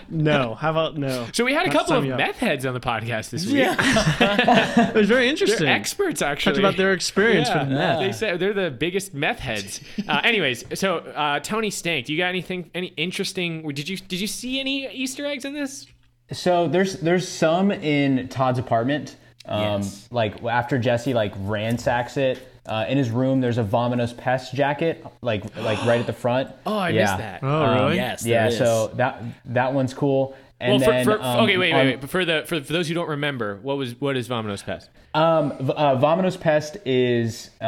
no. 0.08 0.54
How 0.56 0.70
about 0.72 0.96
no? 0.96 1.26
So 1.32 1.44
we 1.44 1.54
had 1.54 1.62
a 1.62 1.66
Not 1.66 1.72
couple 1.76 1.96
of 1.96 2.02
sign 2.04 2.12
up. 2.12 2.18
meth 2.18 2.38
heads 2.38 2.66
on 2.66 2.74
the 2.74 2.80
podcast 2.80 3.30
this 3.30 3.46
week. 3.46 3.56
Yeah. 3.56 4.88
It 4.90 4.94
was 4.94 5.08
very 5.08 5.28
interesting. 5.28 5.66
They're 5.66 5.74
experts, 5.76 6.22
actually. 6.22 6.52
Talked 6.54 6.58
about 6.58 6.76
their 6.76 6.92
experience 6.92 7.48
Yeah, 7.48 7.60
with 7.60 7.68
meth. 7.72 7.98
They 8.00 8.12
said 8.12 8.40
they're 8.40 8.52
the 8.52 8.70
biggest 8.70 9.14
meth 9.14 9.38
heads. 9.38 9.80
Uh, 10.08 10.20
anyways, 10.24 10.64
so 10.78 10.98
uh, 10.98 11.40
Tony 11.40 11.70
Stank, 11.74 12.06
do 12.06 12.12
you 12.12 12.18
got 12.18 12.28
anything, 12.28 12.70
any 12.74 12.88
interesting? 12.96 13.66
Did 13.68 13.88
you 13.88 13.96
did 13.96 14.20
you 14.20 14.26
see 14.26 14.60
any 14.60 14.88
Easter 14.92 15.26
eggs 15.26 15.44
in 15.44 15.52
this? 15.54 15.86
So 16.32 16.68
there's 16.68 17.00
there's 17.00 17.28
some 17.28 17.70
in 17.70 18.28
Todd's 18.28 18.58
apartment. 18.58 19.16
Um, 19.46 19.82
Yes. 19.82 20.08
Like 20.10 20.42
after 20.44 20.78
Jesse 20.78 21.12
like 21.12 21.32
ransacks 21.36 22.16
it 22.16 22.48
uh, 22.66 22.86
in 22.88 22.96
his 22.96 23.10
room, 23.10 23.40
there's 23.42 23.58
a 23.58 23.64
Vamonos 23.64 24.16
Pest 24.16 24.54
jacket 24.54 25.04
like 25.20 25.44
like 25.56 25.78
right 25.84 26.00
at 26.00 26.06
the 26.06 26.12
front. 26.14 26.50
Oh, 26.66 26.78
I 26.78 26.88
yeah. 26.90 27.02
missed 27.02 27.18
that. 27.18 27.40
Oh, 27.42 27.74
really? 27.74 27.96
yes, 27.96 28.24
Yeah, 28.24 28.44
there 28.44 28.48
is. 28.52 28.58
so 28.58 28.88
that 28.94 29.22
that 29.46 29.74
one's 29.74 29.92
cool. 29.92 30.34
Well, 30.64 30.74
And 30.76 30.84
for, 30.84 30.90
then 30.90 31.04
for, 31.04 31.22
um, 31.22 31.40
okay, 31.44 31.56
wait, 31.58 31.72
on- 31.72 31.78
wait, 31.80 31.86
wait. 31.92 32.00
But 32.00 32.10
for 32.10 32.24
the 32.24 32.42
for, 32.46 32.60
for 32.62 32.72
those 32.72 32.88
who 32.88 32.94
don't 32.94 33.08
remember, 33.08 33.56
what 33.62 33.76
was 33.76 34.00
what 34.00 34.16
is 34.16 34.28
Vamonos 34.28 34.64
Pest? 34.64 34.88
Um, 35.14 35.52
v- 35.60 35.72
uh, 35.76 35.96
Vamonos 36.00 36.40
Pest 36.40 36.76
is 36.84 37.50
uh, 37.60 37.64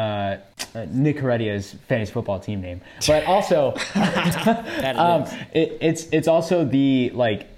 uh, 0.75 0.87
Nick 0.91 1.19
Heredia's 1.21 1.75
fantasy 1.89 2.13
football 2.13 2.41
team 2.41 2.61
name, 2.61 2.81
but 3.07 3.25
also 3.27 3.75
um, 3.95 5.25
it, 5.53 5.79
it's 5.81 6.07
it's 6.13 6.29
also 6.29 6.65
the 6.65 7.11
like 7.15 7.49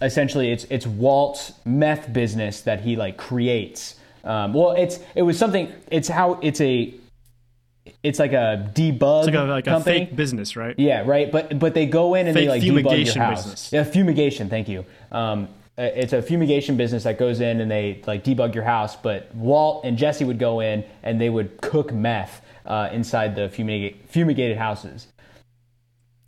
essentially 0.00 0.50
it's 0.50 0.64
it's 0.70 0.86
Walt's 0.86 1.52
meth 1.64 2.12
business 2.12 2.62
that 2.62 2.80
he 2.80 2.96
like 2.96 3.16
creates. 3.16 3.96
Um, 4.24 4.54
well, 4.54 4.72
it's 4.72 4.98
it 5.14 5.22
was 5.22 5.38
something. 5.38 5.72
It's 5.90 6.08
how 6.08 6.34
it's 6.42 6.60
a 6.60 6.94
it's 8.04 8.18
like 8.18 8.32
a 8.32 8.70
debug 8.74 9.26
It's 9.26 9.34
like 9.34 9.34
a, 9.34 9.42
like 9.44 9.66
a 9.66 9.80
fake 9.80 10.14
business, 10.14 10.54
right? 10.56 10.78
Yeah, 10.78 11.02
right. 11.06 11.32
But 11.32 11.58
but 11.58 11.74
they 11.74 11.86
go 11.86 12.14
in 12.14 12.26
and 12.28 12.36
Fake 12.36 12.44
they 12.44 12.48
like 12.48 12.62
debug 12.84 13.04
your 13.06 13.24
house. 13.24 13.42
business. 13.44 13.72
Yeah, 13.72 13.82
fumigation. 13.82 14.48
Thank 14.48 14.68
you. 14.68 14.84
Um, 15.10 15.48
uh, 15.76 15.82
it's 15.82 16.12
a 16.12 16.22
fumigation 16.22 16.76
business 16.76 17.02
that 17.02 17.18
goes 17.18 17.40
in 17.40 17.60
and 17.60 17.68
they 17.70 18.02
like 18.06 18.22
debug 18.22 18.54
your 18.54 18.62
house. 18.62 18.94
But 18.94 19.34
Walt 19.34 19.84
and 19.84 19.96
Jesse 19.96 20.24
would 20.24 20.38
go 20.38 20.60
in 20.60 20.84
and 21.02 21.20
they 21.20 21.30
would 21.30 21.60
cook 21.62 21.92
meth 21.92 22.42
uh, 22.66 22.90
inside 22.92 23.34
the 23.34 23.48
fumigate, 23.48 24.08
fumigated 24.08 24.58
houses. 24.58 25.08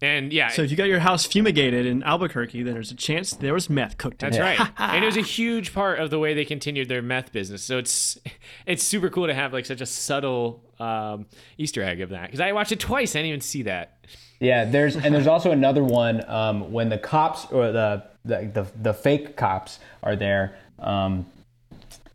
And 0.02 0.30
yeah, 0.30 0.48
So 0.48 0.60
if 0.62 0.70
you 0.70 0.76
got 0.76 0.88
your 0.88 0.98
house 0.98 1.24
fumigated 1.24 1.86
in 1.86 2.02
Albuquerque, 2.02 2.62
then 2.62 2.74
there's 2.74 2.90
a 2.90 2.94
chance 2.94 3.30
there 3.32 3.54
was 3.54 3.70
meth 3.70 3.96
cooked 3.96 4.22
in 4.22 4.30
That's 4.30 4.36
it. 4.36 4.60
right. 4.60 4.70
and 4.78 5.02
it 5.02 5.06
was 5.06 5.16
a 5.16 5.22
huge 5.22 5.72
part 5.72 5.98
of 5.98 6.10
the 6.10 6.18
way 6.18 6.34
they 6.34 6.44
continued 6.44 6.88
their 6.88 7.00
meth 7.00 7.32
business. 7.32 7.62
So 7.62 7.78
it's 7.78 8.18
it's 8.66 8.82
super 8.82 9.08
cool 9.08 9.26
to 9.26 9.34
have 9.34 9.52
like 9.54 9.64
such 9.64 9.80
a 9.80 9.86
subtle 9.86 10.62
um, 10.78 11.26
Easter 11.56 11.82
egg 11.82 12.02
of 12.02 12.10
that. 12.10 12.26
Because 12.26 12.40
I 12.40 12.52
watched 12.52 12.72
it 12.72 12.80
twice, 12.80 13.16
I 13.16 13.20
didn't 13.20 13.28
even 13.28 13.40
see 13.40 13.62
that. 13.62 13.98
Yeah, 14.38 14.66
there's 14.66 14.96
and 14.96 15.14
there's 15.14 15.26
also 15.26 15.50
another 15.50 15.82
one 15.82 16.28
um, 16.28 16.72
when 16.72 16.90
the 16.90 16.98
cops 16.98 17.46
or 17.50 17.72
the 17.72 18.04
the, 18.24 18.50
the 18.52 18.66
the 18.82 18.92
fake 18.94 19.36
cops 19.36 19.78
are 20.02 20.14
there. 20.14 20.56
Um, 20.78 21.24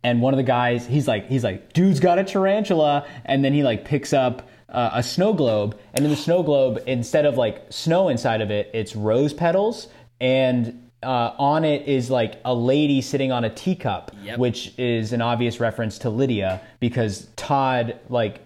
and 0.04 0.20
one 0.20 0.32
of 0.34 0.38
the 0.38 0.44
guys, 0.44 0.86
he's 0.86 1.06
like, 1.06 1.28
he's 1.28 1.44
like, 1.44 1.72
dude's 1.72 2.00
got 2.00 2.18
a 2.18 2.24
tarantula, 2.24 3.06
and 3.24 3.44
then 3.44 3.52
he 3.52 3.62
like 3.62 3.84
picks 3.84 4.12
up 4.12 4.48
uh, 4.72 4.90
a 4.94 5.02
snow 5.02 5.32
globe, 5.32 5.78
and 5.94 6.04
in 6.04 6.10
the 6.10 6.16
snow 6.16 6.42
globe, 6.42 6.82
instead 6.86 7.26
of 7.26 7.36
like 7.36 7.64
snow 7.70 8.08
inside 8.08 8.40
of 8.40 8.50
it, 8.50 8.70
it's 8.74 8.96
rose 8.96 9.32
petals, 9.32 9.88
and 10.20 10.90
uh, 11.02 11.34
on 11.38 11.64
it 11.64 11.86
is 11.88 12.10
like 12.10 12.40
a 12.44 12.54
lady 12.54 13.00
sitting 13.02 13.32
on 13.32 13.44
a 13.44 13.50
teacup, 13.50 14.12
Yep. 14.22 14.38
which 14.38 14.72
is 14.78 15.12
an 15.12 15.20
obvious 15.20 15.58
reference 15.60 15.98
to 15.98 16.10
Lydia 16.10 16.60
because 16.80 17.26
Todd 17.36 17.98
like 18.08 18.40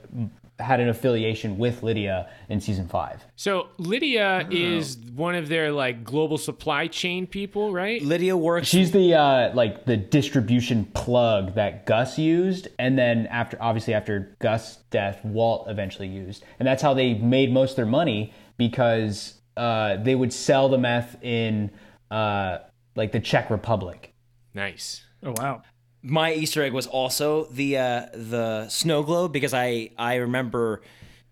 had 0.58 0.80
an 0.80 0.88
affiliation 0.88 1.58
with 1.58 1.82
Lydia 1.82 2.30
in 2.48 2.60
season 2.60 2.88
five. 2.88 3.24
So 3.36 3.68
Lydia 3.78 4.48
is 4.50 4.96
one 5.14 5.34
of 5.34 5.48
their 5.48 5.70
like 5.70 6.02
global 6.02 6.38
supply 6.38 6.86
chain 6.86 7.26
people, 7.26 7.72
right? 7.72 8.00
Lydia 8.02 8.36
works. 8.36 8.68
She's 8.68 8.90
the 8.90 9.14
uh, 9.14 9.54
like 9.54 9.84
the 9.84 9.96
distribution 9.96 10.86
plug 10.94 11.54
that 11.54 11.86
Gus 11.86 12.18
used, 12.18 12.68
and 12.78 12.98
then 12.98 13.26
after 13.26 13.58
obviously 13.60 13.94
after 13.94 14.34
Gus' 14.38 14.78
death, 14.90 15.24
Walt 15.24 15.68
eventually 15.68 16.08
used, 16.08 16.44
and 16.58 16.66
that's 16.66 16.82
how 16.82 16.94
they 16.94 17.14
made 17.14 17.52
most 17.52 17.72
of 17.72 17.76
their 17.76 17.86
money 17.86 18.32
because 18.56 19.40
uh, 19.56 19.96
they 19.96 20.14
would 20.14 20.32
sell 20.32 20.68
the 20.68 20.78
meth 20.78 21.22
in 21.22 21.70
uh, 22.10 22.58
like 22.94 23.12
the 23.12 23.20
Czech 23.20 23.50
Republic. 23.50 24.14
Nice. 24.54 25.02
Oh 25.22 25.34
wow. 25.36 25.62
My 26.06 26.32
Easter 26.32 26.62
egg 26.62 26.72
was 26.72 26.86
also 26.86 27.44
the 27.46 27.78
uh, 27.78 28.06
the 28.14 28.68
snow 28.68 29.02
globe 29.02 29.32
because 29.32 29.52
I 29.52 29.90
I 29.98 30.16
remember 30.16 30.82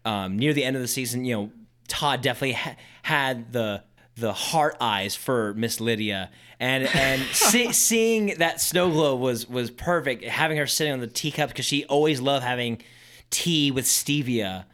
um, 0.04 0.36
near 0.36 0.52
the 0.52 0.64
end 0.64 0.76
of 0.76 0.82
the 0.82 0.88
season, 0.88 1.24
you 1.24 1.34
know, 1.34 1.52
Todd 1.88 2.22
definitely 2.22 2.52
ha- 2.52 2.76
had 3.02 3.52
the 3.52 3.84
the 4.16 4.32
heart 4.32 4.76
eyes 4.80 5.14
for 5.14 5.54
Miss 5.54 5.80
Lydia, 5.80 6.30
and 6.58 6.84
and 6.94 7.22
see, 7.32 7.72
seeing 7.72 8.34
that 8.38 8.60
snow 8.60 8.90
globe 8.90 9.20
was 9.20 9.48
was 9.48 9.70
perfect. 9.70 10.24
Having 10.24 10.58
her 10.58 10.66
sitting 10.66 10.92
on 10.92 11.00
the 11.00 11.06
teacup 11.06 11.50
because 11.50 11.64
she 11.64 11.84
always 11.84 12.20
loved 12.20 12.44
having 12.44 12.82
tea 13.30 13.70
with 13.70 13.84
stevia. 13.84 14.64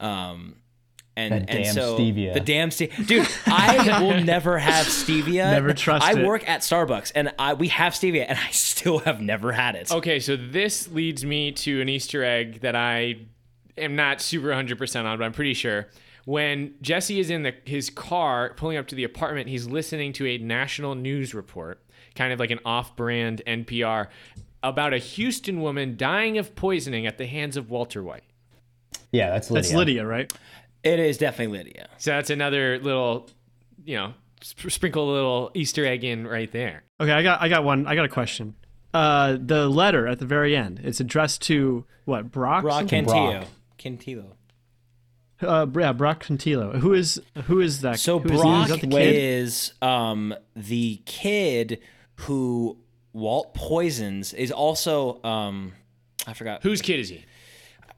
Um, 0.00 0.56
and, 1.16 1.32
That 1.32 1.50
and 1.50 1.64
damn 1.64 1.74
so 1.74 1.98
stevia. 1.98 2.32
the 2.34 2.40
damn 2.40 2.70
stevia, 2.70 3.06
dude. 3.06 3.28
I 3.46 4.00
will 4.02 4.22
never 4.22 4.58
have 4.58 4.86
stevia. 4.86 5.50
Never 5.50 5.74
trust 5.74 6.04
I 6.06 6.18
it. 6.18 6.26
work 6.26 6.48
at 6.48 6.60
Starbucks, 6.60 7.12
and 7.14 7.32
I 7.38 7.54
we 7.54 7.68
have 7.68 7.92
stevia, 7.92 8.24
and 8.28 8.38
I 8.38 8.50
still 8.50 9.00
have 9.00 9.20
never 9.20 9.52
had 9.52 9.74
it. 9.74 9.90
Okay, 9.92 10.20
so 10.20 10.36
this 10.36 10.88
leads 10.88 11.24
me 11.24 11.52
to 11.52 11.80
an 11.80 11.88
Easter 11.88 12.24
egg 12.24 12.60
that 12.60 12.74
I 12.74 13.16
am 13.76 13.96
not 13.96 14.20
super 14.20 14.48
100% 14.48 15.04
on, 15.04 15.18
but 15.18 15.24
I'm 15.24 15.32
pretty 15.32 15.54
sure. 15.54 15.88
When 16.24 16.74
Jesse 16.80 17.18
is 17.18 17.30
in 17.30 17.42
the, 17.42 17.52
his 17.64 17.90
car 17.90 18.54
pulling 18.56 18.76
up 18.76 18.86
to 18.88 18.94
the 18.94 19.02
apartment, 19.02 19.48
he's 19.48 19.66
listening 19.66 20.12
to 20.14 20.26
a 20.26 20.38
national 20.38 20.94
news 20.94 21.34
report, 21.34 21.82
kind 22.14 22.32
of 22.32 22.38
like 22.38 22.52
an 22.52 22.60
off 22.64 22.94
brand 22.94 23.42
NPR, 23.44 24.06
about 24.62 24.94
a 24.94 24.98
Houston 24.98 25.60
woman 25.60 25.96
dying 25.96 26.38
of 26.38 26.54
poisoning 26.54 27.06
at 27.08 27.18
the 27.18 27.26
hands 27.26 27.56
of 27.56 27.70
Walter 27.70 28.04
White. 28.04 28.22
Yeah, 29.10 29.30
that's 29.30 29.50
Lydia. 29.50 29.62
That's 29.62 29.74
Lydia, 29.74 30.06
right? 30.06 30.32
It 30.84 30.98
is 30.98 31.18
definitely 31.18 31.58
Lydia. 31.58 31.88
So 31.98 32.10
that's 32.10 32.30
another 32.30 32.78
little, 32.78 33.30
you 33.84 33.96
know, 33.96 34.14
sp- 34.42 34.70
sprinkle 34.70 35.10
a 35.10 35.12
little 35.12 35.50
Easter 35.54 35.86
egg 35.86 36.04
in 36.04 36.26
right 36.26 36.50
there. 36.50 36.82
Okay, 37.00 37.12
I 37.12 37.22
got 37.22 37.40
I 37.40 37.48
got 37.48 37.64
one. 37.64 37.86
I 37.86 37.94
got 37.94 38.04
a 38.04 38.08
question. 38.08 38.54
Uh, 38.94 39.38
the 39.40 39.68
letter 39.68 40.06
at 40.06 40.18
the 40.18 40.26
very 40.26 40.56
end. 40.56 40.80
It's 40.82 41.00
addressed 41.00 41.42
to 41.42 41.84
what? 42.04 42.30
Brock. 42.30 42.62
Brock 42.62 42.80
something? 42.80 43.06
Cantillo. 43.06 43.46
Cantillo. 43.78 44.32
Uh, 45.40 45.66
yeah, 45.76 45.92
Brock 45.92 46.24
Cantillo. 46.24 46.78
Who 46.78 46.92
is 46.92 47.20
who 47.44 47.60
is 47.60 47.80
that? 47.80 47.98
So 47.98 48.18
who 48.18 48.32
is, 48.32 48.40
Brock 48.40 48.64
is 48.64 48.70
that 48.72 48.80
the 48.80 48.86
kid? 48.88 49.14
is 49.14 49.72
um, 49.82 50.34
the 50.54 51.00
kid 51.04 51.80
who 52.14 52.78
Walt 53.12 53.54
poisons. 53.54 54.32
Is 54.34 54.52
also 54.52 55.22
um, 55.24 55.72
I 56.26 56.34
forgot. 56.34 56.62
Whose 56.62 56.82
kid 56.82 57.00
is 57.00 57.08
he? 57.08 57.24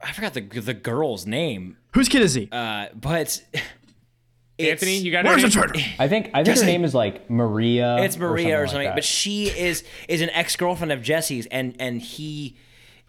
I 0.04 0.12
forgot 0.12 0.34
the 0.34 0.42
the 0.42 0.74
girl's 0.74 1.26
name. 1.26 1.76
Whose 1.94 2.08
kid 2.08 2.22
is 2.22 2.34
he? 2.34 2.48
Uh, 2.52 2.86
but 2.94 3.42
Anthony, 4.58 4.98
you 4.98 5.10
got 5.10 5.24
Where's 5.24 5.42
the 5.42 5.48
it? 5.48 5.52
traitor? 5.52 5.74
I 5.98 6.06
think 6.06 6.30
I 6.32 6.44
think 6.44 6.58
her 6.58 6.64
name 6.64 6.84
is 6.84 6.94
like 6.94 7.28
Maria. 7.28 7.96
it's 7.98 8.16
Maria 8.16 8.60
or 8.60 8.64
or 8.64 8.66
something, 8.68 8.86
like 8.86 8.94
but 8.94 9.04
she 9.04 9.46
is 9.48 9.82
is 10.08 10.20
an 10.20 10.30
ex 10.30 10.54
girlfriend 10.54 10.92
of 10.92 11.02
Jesse's, 11.02 11.46
and 11.46 11.74
and 11.80 12.00
he, 12.00 12.56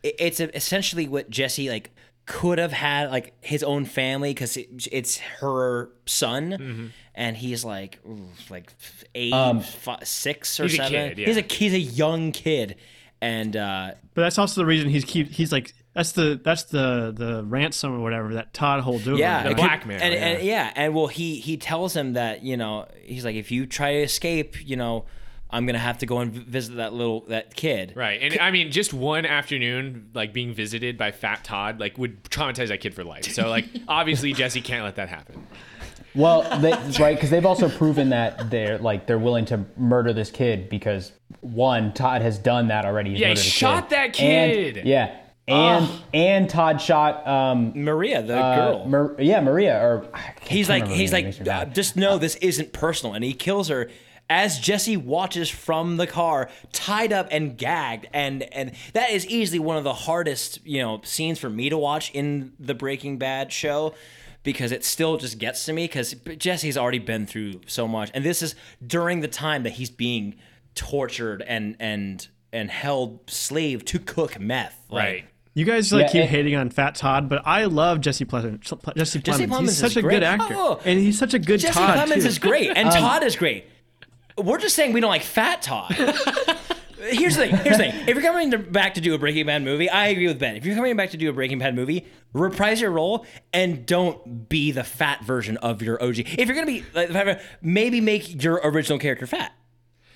it- 0.02 0.16
it's 0.18 0.40
essentially 0.40 1.08
what 1.08 1.30
Jesse 1.30 1.70
like 1.70 1.92
could 2.26 2.58
have 2.58 2.72
had 2.72 3.12
like 3.12 3.34
his 3.42 3.62
own 3.62 3.86
family 3.86 4.32
because 4.34 4.58
it, 4.58 4.88
it's 4.92 5.18
her 5.40 5.92
son, 6.08 6.52
Mm-hmm. 6.52 6.86
and 7.14 7.38
he's 7.38 7.64
like 7.64 8.00
ooh, 8.08 8.28
like 8.50 8.74
eight, 9.14 9.32
Um, 9.34 9.60
fi- 9.62 10.00
six 10.04 10.60
or 10.60 10.64
He's 10.64 10.74
a 10.74 10.78
seven. 10.78 10.92
kid, 11.10 11.18
yeah. 11.20 11.26
He's 11.28 11.38
a 11.38 11.42
he's 11.42 11.74
a 11.76 11.80
young 11.80 12.32
kid, 12.32 12.78
and 13.22 13.56
uh, 13.56 13.92
But 14.16 14.22
that's 14.24 14.40
also 14.40 14.62
the 14.62 14.66
reason 14.66 14.90
he's 14.90 15.06
keep. 15.06 15.30
He's 15.32 15.52
like 15.52 15.76
that's 15.96 16.12
the 16.12 16.40
that's 16.44 16.64
the 16.64 17.12
the 17.16 17.44
ransom 17.44 17.96
or 17.96 18.00
whatever 18.02 18.36
that 18.36 18.54
Todd 18.54 18.82
holds 18.82 19.08
over. 19.08 19.18
yeah, 19.18 19.42
him. 19.42 19.48
it 19.48 19.50
could- 19.56 19.58
blackmail, 19.58 20.00
and, 20.02 20.14
yeah. 20.14 20.20
and 20.28 20.44
yeah, 20.44 20.74
and 20.76 20.94
well, 20.94 21.08
he 21.08 21.38
he 21.40 21.58
tells 21.58 21.96
him 21.96 22.14
that 22.14 22.44
you 22.44 22.58
know 22.58 22.88
he's 23.02 23.26
like 23.26 23.36
if 23.36 23.50
you 23.52 23.66
try 23.66 23.94
to 23.94 24.00
escape, 24.04 24.68
you 24.68 24.76
know. 24.76 25.06
I'm 25.48 25.66
gonna 25.68 25.78
have 25.80 26.00
to 26.00 26.06
go 26.08 26.18
and 26.18 26.34
visit 26.34 26.78
that 26.78 26.92
little 26.92 27.22
that 27.28 27.56
kid. 27.56 27.94
Right. 27.96 28.20
And 28.22 28.40
I 28.42 28.50
mean, 28.52 28.72
just 28.72 28.94
one 28.94 29.26
afternoon, 29.26 30.10
like 30.14 30.34
being 30.34 30.54
visited 30.54 30.98
by 30.98 31.12
Fat 31.12 31.44
Todd, 31.46 31.80
like 31.80 31.98
would 31.98 32.24
traumatize 32.26 32.70
that 32.70 32.82
kid 32.82 32.94
for 32.94 33.04
life. 33.06 33.26
So, 33.32 33.48
like, 33.48 33.66
obviously, 33.88 34.34
Jesse 34.34 34.60
can't 34.60 34.84
let 34.84 34.96
that 34.96 35.08
happen. 35.08 35.46
Well, 36.14 36.42
they, 36.60 36.72
right, 37.00 37.16
because 37.16 37.30
they've 37.30 37.46
also 37.46 37.70
proven 37.70 38.10
that 38.10 38.50
they're 38.50 38.80
like 38.80 39.06
they're 39.06 39.20
willing 39.20 39.46
to 39.46 39.64
murder 39.78 40.14
this 40.14 40.32
kid 40.32 40.68
because 40.68 41.14
one, 41.42 41.94
Todd 41.94 42.22
has 42.24 42.38
done 42.40 42.68
that 42.70 42.84
already. 42.84 43.12
He's 43.12 43.20
Yeah, 43.20 43.28
he 43.28 43.32
murdered 43.36 43.40
a 43.46 43.50
shot 43.50 43.90
that 43.92 44.20
And- 44.20 44.76
kid. 44.76 44.86
yeah, 44.86 45.16
and 45.48 45.90
and 46.14 46.50
Todd 46.50 46.82
shot 46.82 47.26
um 47.28 47.72
Maria, 47.76 48.22
the 48.24 48.38
uh, 48.38 48.56
girl. 48.56 48.86
Mar- 48.88 49.16
yeah 49.20 49.42
Maria 49.42 49.80
or 49.80 50.08
he's 50.42 50.70
like 50.70 50.88
he's 50.88 51.14
like 51.14 51.26
makes 51.26 51.40
me 51.40 51.46
mad. 51.46 51.68
"Uh, 51.68 51.72
just 51.72 51.96
know 51.96 52.18
this 52.18 52.36
isn't 52.38 52.74
personal 52.74 53.14
and 53.14 53.24
he 53.24 53.34
kills 53.34 53.68
her 53.68 53.90
as 54.28 54.58
Jesse 54.58 54.98
watches 54.98 55.50
from 55.52 55.98
the 55.98 56.08
car 56.08 56.50
tied 56.72 57.14
up 57.14 57.28
and 57.30 57.58
gagged 57.58 58.08
and 58.12 58.42
and 58.54 58.72
that 58.94 59.12
is 59.12 59.28
easily 59.28 59.60
one 59.60 59.78
of 59.78 59.84
the 59.84 59.94
hardest 59.94 60.66
you 60.66 60.82
know 60.82 61.00
scenes 61.04 61.38
for 61.38 61.50
me 61.50 61.70
to 61.70 61.78
watch 61.78 62.10
in 62.16 62.54
the 62.60 62.74
Breaking 62.74 63.18
Bad 63.20 63.54
show 63.54 63.94
because 64.42 64.72
it 64.72 64.84
still 64.84 65.18
just 65.18 65.38
gets 65.38 65.64
to 65.66 65.74
me 65.74 65.86
because 65.86 66.16
Jesse's 66.40 66.76
already 66.78 66.98
been 67.00 67.28
through 67.28 67.62
so 67.68 67.88
much 67.88 68.10
and 68.16 68.24
this 68.26 68.42
is 68.42 68.56
during 68.86 69.20
the 69.20 69.28
time 69.28 69.62
that 69.62 69.74
he's 69.74 69.92
being 69.92 70.36
tortured 70.74 71.44
and 71.48 71.76
and 71.80 72.28
and 72.52 72.72
held 72.72 73.30
slave 73.30 73.86
to 73.86 74.00
cook 74.00 74.40
meth 74.40 74.80
Like, 74.90 75.04
Right. 75.04 75.26
You 75.56 75.64
guys 75.66 75.92
like 75.94 76.02
Yeah, 76.04 76.08
keep 76.12 76.22
and- 76.22 76.30
hating 76.30 76.56
on 76.56 76.70
Fat 76.70 76.96
Todd, 76.96 77.30
but 77.30 77.42
I 77.46 77.64
love 77.66 78.02
Jesse 78.02 78.26
Plemons. 78.26 78.62
Jesse 78.96 79.20
Plemons. 79.20 79.24
Jesse 79.24 79.48
Plemons 79.48 79.60
he's 79.62 79.70
is 79.70 79.78
such 79.78 79.96
a 79.96 80.02
great. 80.02 80.16
good 80.16 80.24
actor, 80.24 80.54
Oh. 80.56 80.80
and 80.86 81.00
he's 81.00 81.18
such 81.18 81.34
a 81.34 81.40
good 81.40 81.62
Jesse 81.62 81.74
Todd 81.74 81.96
Jesse 81.98 82.12
Plemons 82.12 82.22
too. 82.24 82.28
is 82.28 82.40
great, 82.40 82.72
and 82.76 82.88
um, 82.90 82.94
Todd 82.94 83.24
is 83.24 83.36
great. 83.38 83.66
We're 84.38 84.58
just 84.60 84.76
saying 84.76 84.92
we 84.92 85.00
don't 85.00 85.10
like 85.10 85.24
Fat 85.24 85.62
Todd. 85.62 85.94
Here's 87.10 87.36
the 87.38 87.46
thing. 87.48 87.56
Here's 87.58 87.78
the 87.78 87.84
thing. 87.92 87.94
If 88.02 88.16
you're 88.16 88.22
coming 88.22 88.52
to, 88.52 88.58
back 88.58 88.96
to 88.96 89.02
do 89.02 89.14
a 89.14 89.18
Breaking 89.20 89.46
Bad 89.46 89.62
movie, 89.64 89.90
I 89.90 90.08
agree 90.08 90.28
with 90.28 90.40
Ben. 90.40 90.56
If 90.56 90.66
you're 90.66 90.76
coming 90.76 90.96
back 90.98 91.12
to 91.12 91.18
do 91.18 91.30
a 91.30 91.34
Breaking 91.34 91.60
Bad 91.60 91.76
movie, 91.76 92.06
reprise 92.34 92.82
your 92.82 92.90
role 92.92 93.26
and 93.54 93.86
don't 93.86 94.50
be 94.50 94.72
the 94.72 94.84
fat 94.84 95.24
version 95.24 95.56
of 95.58 95.82
your 95.84 96.02
OG. 96.04 96.20
If 96.20 96.48
you're 96.48 96.56
gonna 96.56 96.66
be, 96.66 96.84
like, 96.96 97.40
maybe 97.62 98.02
make 98.02 98.44
your 98.44 98.56
original 98.64 98.98
character 99.00 99.28
fat. 99.28 99.54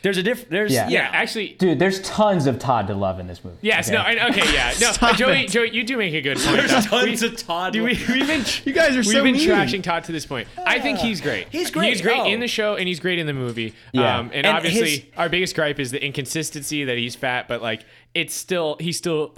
There's 0.01 0.17
a 0.17 0.23
diff. 0.23 0.47
There's 0.49 0.71
Yeah. 0.71 0.87
Yeah, 0.87 1.09
actually, 1.11 1.49
Dude, 1.59 1.77
there's 1.77 2.01
tons 2.01 2.45
of 2.47 2.57
Todd 2.57 2.87
to 2.87 2.93
love 2.93 3.19
in 3.19 3.27
this 3.27 3.43
movie. 3.43 3.57
yes, 3.61 3.87
okay? 3.89 3.97
no, 3.97 4.01
I- 4.03 4.29
okay, 4.29 4.53
yeah. 4.53 4.73
No, 4.79 4.91
Stop 4.93 5.17
Joey, 5.17 5.43
it. 5.43 5.49
Joey, 5.51 5.71
you 5.71 5.83
do 5.83 5.97
make 5.97 6.13
a 6.13 6.21
good 6.21 6.37
point. 6.37 6.55
There's 6.55 6.71
though. 6.71 7.01
tons 7.01 7.21
We- 7.21 7.27
of 7.27 7.35
Todd. 7.37 7.73
do 7.73 7.83
we, 7.83 7.89
we've 8.07 8.27
been, 8.27 8.45
You 8.63 8.71
guys 8.73 8.93
are 8.93 8.99
we've 8.99 9.05
so 9.07 9.23
been 9.23 9.33
mean. 9.35 9.49
trashing 9.49 9.83
Todd 9.83 10.05
to 10.05 10.11
this 10.13 10.25
point. 10.25 10.47
I 10.65 10.79
think 10.79 10.99
he's 10.99 11.19
great. 11.19 11.47
He's 11.51 11.69
great. 11.69 11.89
He's 11.89 12.01
great 12.01 12.17
Oh. 12.19 12.25
in 12.25 12.39
the 12.39 12.47
show 12.47 12.75
and 12.75 12.87
he's 12.87 12.99
great 13.01 13.19
in 13.19 13.27
the 13.27 13.33
movie. 13.33 13.73
Yeah. 13.91 14.19
Um, 14.19 14.27
and, 14.33 14.45
And 14.45 14.55
obviously, 14.57 14.89
his- 14.89 15.01
our 15.17 15.27
biggest 15.27 15.53
gripe 15.55 15.79
is 15.79 15.91
the 15.91 16.01
inconsistency 16.03 16.85
that 16.85 16.97
he's 16.97 17.15
fat, 17.15 17.47
but 17.49 17.61
like, 17.61 17.83
it's 18.13 18.33
still, 18.33 18.77
he's 18.79 18.97
still 18.97 19.33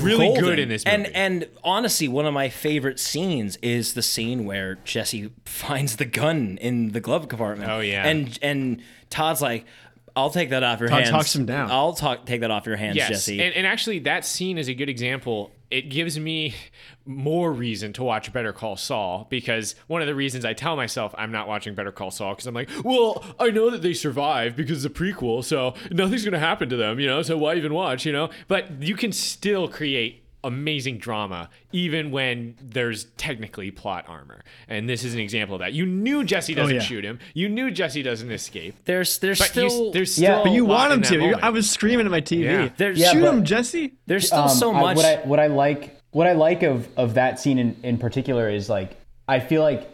really 0.00 0.26
golden. 0.26 0.44
good 0.44 0.58
in 0.58 0.68
this 0.68 0.84
movie. 0.84 0.94
And 0.94 1.06
and 1.16 1.46
honestly, 1.64 2.08
one 2.08 2.24
of 2.26 2.34
my 2.34 2.48
favorite 2.48 2.98
scenes 3.00 3.56
is 3.62 3.94
the 3.94 4.02
scene 4.02 4.44
where 4.44 4.76
Jesse 4.84 5.30
finds 5.44 5.96
the 5.96 6.04
gun 6.04 6.58
in 6.60 6.92
the 6.92 7.00
glove 7.00 7.28
compartment. 7.28 7.70
Oh, 7.70 7.80
yeah. 7.80 8.06
And 8.06 8.38
and 8.42 8.82
Todd's 9.10 9.40
like, 9.42 9.64
I'll 10.18 10.30
take 10.30 10.50
that 10.50 10.62
off 10.62 10.80
your 10.80 10.88
Talk- 10.88 10.98
hands. 10.98 11.10
talks 11.10 11.34
him 11.34 11.46
down. 11.46 11.70
I'll 11.70 11.92
talk 11.94 12.26
take 12.26 12.40
that 12.42 12.50
off 12.50 12.66
your 12.66 12.76
hands, 12.76 12.96
Yes, 12.96 13.08
Jesse. 13.08 13.40
and, 13.42 13.54
and 13.54 13.66
actually, 13.66 14.00
that 14.00 14.24
scene 14.24 14.58
is 14.58 14.68
a 14.68 14.74
good 14.74 14.88
example. 14.88 15.50
It 15.70 15.90
gives 15.90 16.18
me 16.18 16.54
more 17.06 17.52
reason 17.52 17.92
to 17.94 18.02
watch 18.02 18.32
Better 18.32 18.52
Call 18.52 18.76
Saul 18.76 19.26
because 19.30 19.74
one 19.86 20.00
of 20.02 20.06
the 20.08 20.14
reasons 20.14 20.44
I 20.44 20.52
tell 20.52 20.76
myself 20.76 21.14
I'm 21.18 21.32
not 21.32 21.48
watching 21.48 21.74
Better 21.74 21.92
Call 21.92 22.10
Saul 22.10 22.32
because 22.34 22.46
I'm 22.46 22.54
like, 22.54 22.68
well, 22.84 23.24
I 23.38 23.50
know 23.50 23.70
that 23.70 23.82
they 23.82 23.94
survive 23.94 24.56
because 24.56 24.84
it's 24.84 24.94
a 24.94 24.98
prequel, 24.98 25.42
so 25.44 25.74
nothing's 25.90 26.24
gonna 26.24 26.38
happen 26.38 26.68
to 26.70 26.76
them, 26.76 27.00
you 27.00 27.06
know. 27.06 27.22
So 27.22 27.36
why 27.38 27.54
even 27.54 27.72
watch, 27.74 28.04
you 28.06 28.12
know? 28.12 28.30
But 28.46 28.82
you 28.82 28.94
can 28.94 29.12
still 29.12 29.68
create 29.68 30.24
amazing 30.44 30.98
drama 30.98 31.48
even 31.72 32.10
when 32.10 32.54
there's 32.62 33.04
technically 33.16 33.70
plot 33.70 34.04
armor, 34.08 34.42
and 34.68 34.88
this 34.88 35.04
is 35.04 35.14
an 35.14 35.20
example 35.20 35.56
of 35.56 35.60
that. 35.60 35.72
You 35.72 35.84
knew 35.86 36.24
Jesse 36.24 36.54
doesn't 36.54 36.76
yeah. 36.76 36.80
shoot 36.80 37.04
him. 37.04 37.18
You 37.34 37.48
knew 37.48 37.70
Jesse 37.70 38.02
doesn't 38.02 38.30
escape. 38.30 38.74
there's 38.84 39.18
there's 39.18 39.38
But 39.38 39.56
you, 39.56 39.68
still 39.70 39.92
there's 39.92 40.18
Yeah, 40.18 40.28
still 40.28 40.38
but 40.38 40.44
But 40.50 40.52
you 40.54 40.64
want 40.64 40.92
him 40.92 41.02
to. 41.02 41.18
moment. 41.18 41.42
I 41.42 41.50
was 41.50 41.68
screaming 41.70 42.06
at 42.06 42.10
my 42.12 42.20
TV. 42.20 42.44
Yeah. 42.44 42.68
There's- 42.76 42.98
Yeah, 42.98 43.12
Shoot 43.12 43.20
but- 43.22 43.34
him, 43.34 43.44
Jesse. 43.44 43.92
there's 44.06 44.26
still 44.26 44.40
Um, 44.42 44.48
so 44.48 44.72
I- 44.74 44.80
much. 44.80 44.96
what 44.96 45.04
I 45.06 45.16
what 45.24 45.40
I 45.40 45.46
like 45.48 45.96
what 46.12 46.26
I 46.26 46.32
like 46.32 46.62
of 46.62 46.88
of 46.96 47.14
that 47.14 47.38
scene 47.40 47.58
in, 47.58 47.76
in 47.82 47.98
particular 47.98 48.48
is 48.48 48.68
like 48.68 48.96
I 49.26 49.40
feel 49.40 49.62
like 49.62 49.88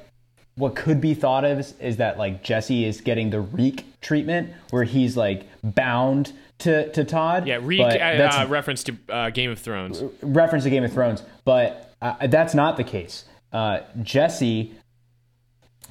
what 0.56 0.76
could 0.76 1.00
be 1.00 1.14
thought 1.14 1.44
of 1.44 1.58
is, 1.58 1.74
is 1.80 1.96
that 1.96 2.16
like 2.18 2.42
Jesse 2.44 2.84
is 2.84 3.00
getting 3.00 3.30
the 3.30 3.40
Reek 3.40 3.84
treatment 4.00 4.50
where 4.70 4.84
he's 4.84 5.16
like 5.16 5.46
bound 5.64 6.32
to 6.58 6.90
to 6.92 7.04
Todd. 7.04 7.46
Yeah, 7.46 7.58
Reek, 7.62 7.80
but 7.80 7.94
uh, 8.00 8.16
that's 8.16 8.36
uh, 8.36 8.46
reference 8.48 8.84
to 8.84 8.96
uh, 9.08 9.30
Game 9.30 9.50
of 9.50 9.58
Thrones. 9.58 10.02
reference 10.22 10.64
to 10.64 10.70
Game 10.70 10.84
of 10.84 10.92
Thrones, 10.92 11.22
but 11.44 11.92
uh, 12.00 12.26
that's 12.26 12.54
not 12.54 12.76
the 12.76 12.84
case. 12.84 13.24
Uh, 13.52 13.80
Jesse 14.02 14.74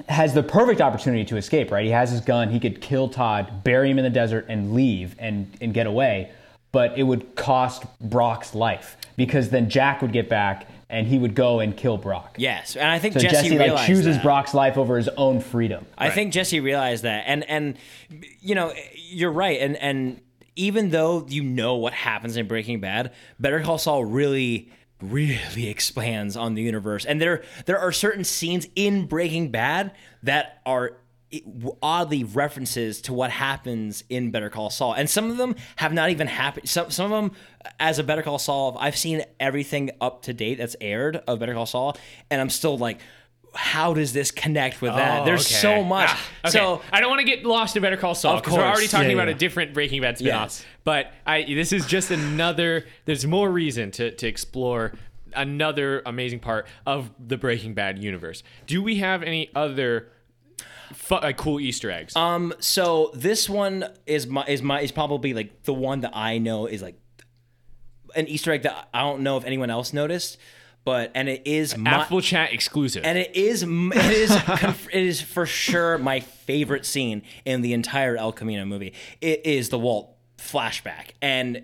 has 0.09 0.33
the 0.33 0.43
perfect 0.43 0.81
opportunity 0.81 1.23
to 1.25 1.37
escape. 1.37 1.71
Right, 1.71 1.85
he 1.85 1.91
has 1.91 2.11
his 2.11 2.21
gun. 2.21 2.49
He 2.49 2.59
could 2.59 2.81
kill 2.81 3.09
Todd, 3.09 3.63
bury 3.63 3.89
him 3.91 3.97
in 3.97 4.03
the 4.03 4.09
desert, 4.09 4.45
and 4.49 4.73
leave 4.73 5.15
and 5.19 5.55
and 5.61 5.73
get 5.73 5.87
away. 5.87 6.31
But 6.71 6.97
it 6.97 7.03
would 7.03 7.35
cost 7.35 7.83
Brock's 8.01 8.55
life 8.55 8.97
because 9.15 9.49
then 9.49 9.69
Jack 9.69 10.01
would 10.01 10.11
get 10.11 10.27
back 10.27 10.67
and 10.89 11.07
he 11.07 11.17
would 11.17 11.33
go 11.33 11.59
and 11.59 11.75
kill 11.75 11.97
Brock. 11.97 12.35
yes, 12.37 12.75
and 12.75 12.87
I 12.89 12.99
think 12.99 13.15
So 13.15 13.19
Jesse, 13.19 13.49
Jesse, 13.49 13.57
like 13.71 13.87
chooses 13.87 14.15
that. 14.15 14.23
Brock's 14.23 14.53
life 14.53 14.77
over 14.77 14.95
his 14.95 15.07
own 15.09 15.39
freedom. 15.39 15.85
I 15.97 16.11
think 16.11 16.33
Jesse 16.33 16.59
realized 16.59 17.03
that, 17.03 17.23
and 17.27 17.43
and 17.49 17.77
you 18.41 18.53
know 18.53 18.73
you're 18.95 19.31
right, 19.31 19.59
and 19.59 19.75
and 19.77 20.21
even 20.55 20.89
though 20.89 21.25
you 21.27 21.43
know 21.43 21.75
what 21.75 21.93
happens 21.93 22.37
in 22.37 22.47
Breaking 22.47 22.79
Bad, 22.79 23.13
Better 23.39 23.61
Call 23.61 23.77
Saul 23.77 24.05
really 24.05 24.71
really 25.01 25.67
expands 25.67 26.37
on 26.37 26.55
the 26.55 26.61
universe, 26.61 27.05
and 27.05 27.21
there 27.21 27.43
there 27.65 27.79
are 27.79 27.91
certain 27.91 28.23
scenes 28.23 28.67
in 28.75 29.05
Breaking 29.05 29.51
Bad 29.51 29.91
that 30.23 30.61
are 30.65 30.97
oddly 31.81 32.23
references 32.23 33.01
to 33.01 33.13
what 33.13 33.31
happens 33.31 34.03
in 34.09 34.31
Better 34.31 34.49
Call 34.49 34.69
Saul, 34.69 34.93
and 34.93 35.09
some 35.09 35.31
of 35.31 35.37
them 35.37 35.55
have 35.77 35.93
not 35.93 36.09
even 36.09 36.27
happened. 36.27 36.69
Some 36.69 36.91
some 36.91 37.11
of 37.11 37.23
them, 37.23 37.37
as 37.79 37.99
a 37.99 38.03
Better 38.03 38.21
Call 38.21 38.39
Saul, 38.39 38.77
I've 38.79 38.97
seen 38.97 39.23
everything 39.39 39.91
up 39.99 40.23
to 40.23 40.33
date 40.33 40.55
that's 40.55 40.75
aired 40.79 41.17
of 41.27 41.39
Better 41.39 41.53
Call 41.53 41.65
Saul, 41.65 41.97
and 42.29 42.39
I'm 42.39 42.49
still 42.49 42.77
like. 42.77 42.99
How 43.55 43.93
does 43.93 44.13
this 44.13 44.31
connect 44.31 44.81
with 44.81 44.93
that? 44.95 45.21
Oh, 45.21 45.25
There's 45.25 45.45
okay. 45.45 45.55
so 45.55 45.83
much. 45.83 46.09
Ah, 46.11 46.29
okay. 46.45 46.51
So 46.51 46.81
I 46.91 46.99
don't 46.99 47.09
want 47.09 47.19
to 47.19 47.25
get 47.25 47.45
lost 47.45 47.75
in 47.75 47.81
Better 47.83 47.97
Call 47.97 48.15
Saul 48.15 48.37
because 48.37 48.53
we're 48.53 48.63
already 48.63 48.87
talking 48.87 49.09
Yeah, 49.09 49.15
about 49.15 49.27
yeah. 49.27 49.35
a 49.35 49.37
different 49.37 49.73
Breaking 49.73 50.01
Bad 50.01 50.15
spinoff. 50.15 50.23
Yes. 50.25 50.65
But 50.83 51.11
I 51.27 51.43
this 51.43 51.71
is 51.71 51.85
just 51.85 52.09
another. 52.11 52.85
There's 53.05 53.25
more 53.27 53.49
reason 53.51 53.91
to 53.91 54.11
to 54.11 54.27
explore 54.27 54.93
another 55.35 56.01
amazing 56.05 56.39
part 56.39 56.67
of 56.85 57.11
the 57.19 57.37
Breaking 57.37 57.73
Bad 57.73 57.99
universe. 57.99 58.43
Do 58.67 58.81
we 58.81 58.97
have 58.97 59.23
any 59.23 59.49
other 59.55 60.09
fu- 60.93 61.15
uh, 61.15 61.31
cool 61.33 61.59
Easter 61.59 61.91
eggs? 61.91 62.15
Um, 62.15 62.53
so 62.59 63.11
this 63.13 63.49
one 63.49 63.85
is 64.05 64.25
my 64.27 64.45
is 64.45 64.61
my 64.61 64.81
is 64.81 64.91
probably 64.91 65.33
like 65.33 65.63
the 65.63 65.73
one 65.73 66.01
that 66.01 66.11
I 66.15 66.37
know 66.39 66.65
is 66.65 66.81
like 66.81 66.95
an 68.15 68.27
Easter 68.27 68.51
egg 68.51 68.63
that 68.63 68.89
I 68.93 69.01
don't 69.01 69.21
know 69.21 69.37
if 69.37 69.45
anyone 69.45 69.69
else 69.69 69.91
noticed, 69.93 70.37
but 70.85 71.11
and 71.15 71.29
it 71.29 71.43
is 71.45 71.77
my, 71.77 71.91
Affable 71.91 72.21
Chat 72.21 72.53
exclusive. 72.53 73.03
and 73.05 73.17
it 73.17 73.35
is 73.35 73.63
it 73.63 74.11
is 74.11 74.31
it 74.91 75.03
is 75.03 75.21
for 75.21 75.45
sure 75.45 75.97
my 75.97 76.19
favorite 76.19 76.85
scene 76.85 77.23
in 77.45 77.61
the 77.61 77.73
entire 77.73 78.17
El 78.17 78.31
Camino 78.31 78.65
movie. 78.65 78.93
It 79.21 79.45
is 79.45 79.69
the 79.69 79.79
Walt 79.79 80.15
flashback, 80.37 81.11
and 81.21 81.63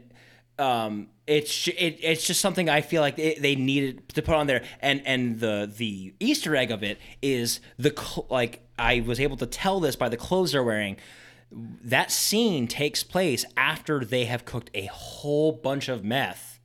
um, 0.58 1.08
it's 1.28 1.68
it, 1.68 2.00
it's 2.02 2.26
just 2.26 2.41
something 2.41 2.70
I 2.70 2.82
feel 2.82 3.02
like 3.02 3.20
it, 3.20 3.41
they 3.41 3.56
needed 3.56 4.08
to 4.10 4.22
put 4.22 4.36
on 4.36 4.48
there. 4.48 4.64
And 4.82 5.02
and 5.06 5.40
the 5.40 5.72
the 5.76 6.14
Easter 6.20 6.56
egg 6.56 6.72
of 6.72 6.84
it 6.84 7.00
is 7.22 7.60
the 7.78 7.94
cl- 7.96 8.28
like 8.30 8.62
I 8.78 9.02
was 9.02 9.20
able 9.20 9.38
to 9.38 9.46
tell 9.46 9.80
this 9.80 9.96
by 9.96 10.10
the 10.10 10.18
clothes 10.18 10.54
they're 10.54 10.64
wearing. 10.64 10.98
That 11.52 12.12
scene 12.12 12.68
takes 12.68 13.04
place 13.04 13.44
after 13.58 14.06
they 14.06 14.26
have 14.26 14.46
cooked 14.46 14.70
a 14.74 14.86
whole 14.86 15.52
bunch 15.52 15.90
of 15.90 16.04
meth 16.04 16.59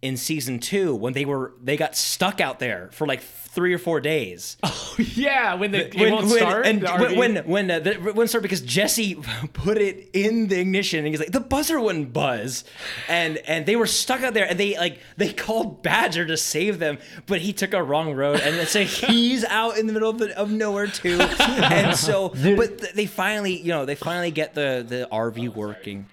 in 0.00 0.16
season 0.16 0.60
two 0.60 0.94
when 0.94 1.12
they 1.12 1.24
were 1.24 1.52
they 1.62 1.76
got 1.76 1.96
stuck 1.96 2.40
out 2.40 2.60
there 2.60 2.88
for 2.92 3.06
like 3.06 3.20
three 3.20 3.74
or 3.74 3.78
four 3.78 4.00
days. 4.00 4.56
Oh 5.00 5.04
yeah, 5.04 5.54
when 5.54 5.70
the 5.70 5.96
it 5.96 6.10
won't 6.10 6.28
start. 6.28 6.66
and 6.66 6.82
when 6.82 7.16
when 7.16 7.36
when 7.46 7.70
uh, 7.70 7.78
the, 7.78 7.98
wouldn't 8.00 8.28
start 8.30 8.42
because 8.42 8.62
Jesse 8.62 9.14
put 9.52 9.78
it 9.78 10.10
in 10.12 10.48
the 10.48 10.58
ignition 10.58 11.00
and 11.00 11.08
he's 11.08 11.20
like 11.20 11.30
the 11.30 11.38
buzzer 11.38 11.78
wouldn't 11.78 12.12
buzz, 12.12 12.64
and 13.08 13.36
and 13.38 13.64
they 13.64 13.76
were 13.76 13.86
stuck 13.86 14.24
out 14.24 14.34
there 14.34 14.44
and 14.48 14.58
they 14.58 14.76
like 14.76 14.98
they 15.16 15.32
called 15.32 15.84
Badger 15.84 16.26
to 16.26 16.36
save 16.36 16.80
them, 16.80 16.98
but 17.26 17.40
he 17.40 17.52
took 17.52 17.74
a 17.74 17.82
wrong 17.82 18.12
road 18.14 18.40
and 18.40 18.66
so 18.66 18.82
he's 18.84 19.44
out 19.44 19.78
in 19.78 19.86
the 19.86 19.92
middle 19.92 20.10
of, 20.10 20.18
the, 20.18 20.36
of 20.36 20.50
nowhere 20.50 20.88
too, 20.88 21.20
and 21.20 21.96
so 21.96 22.30
but 22.30 22.78
th- 22.78 22.94
they 22.94 23.06
finally 23.06 23.56
you 23.60 23.68
know 23.68 23.84
they 23.84 23.94
finally 23.94 24.32
get 24.32 24.54
the 24.54 24.84
the 24.88 25.08
RV 25.12 25.54
working 25.54 26.06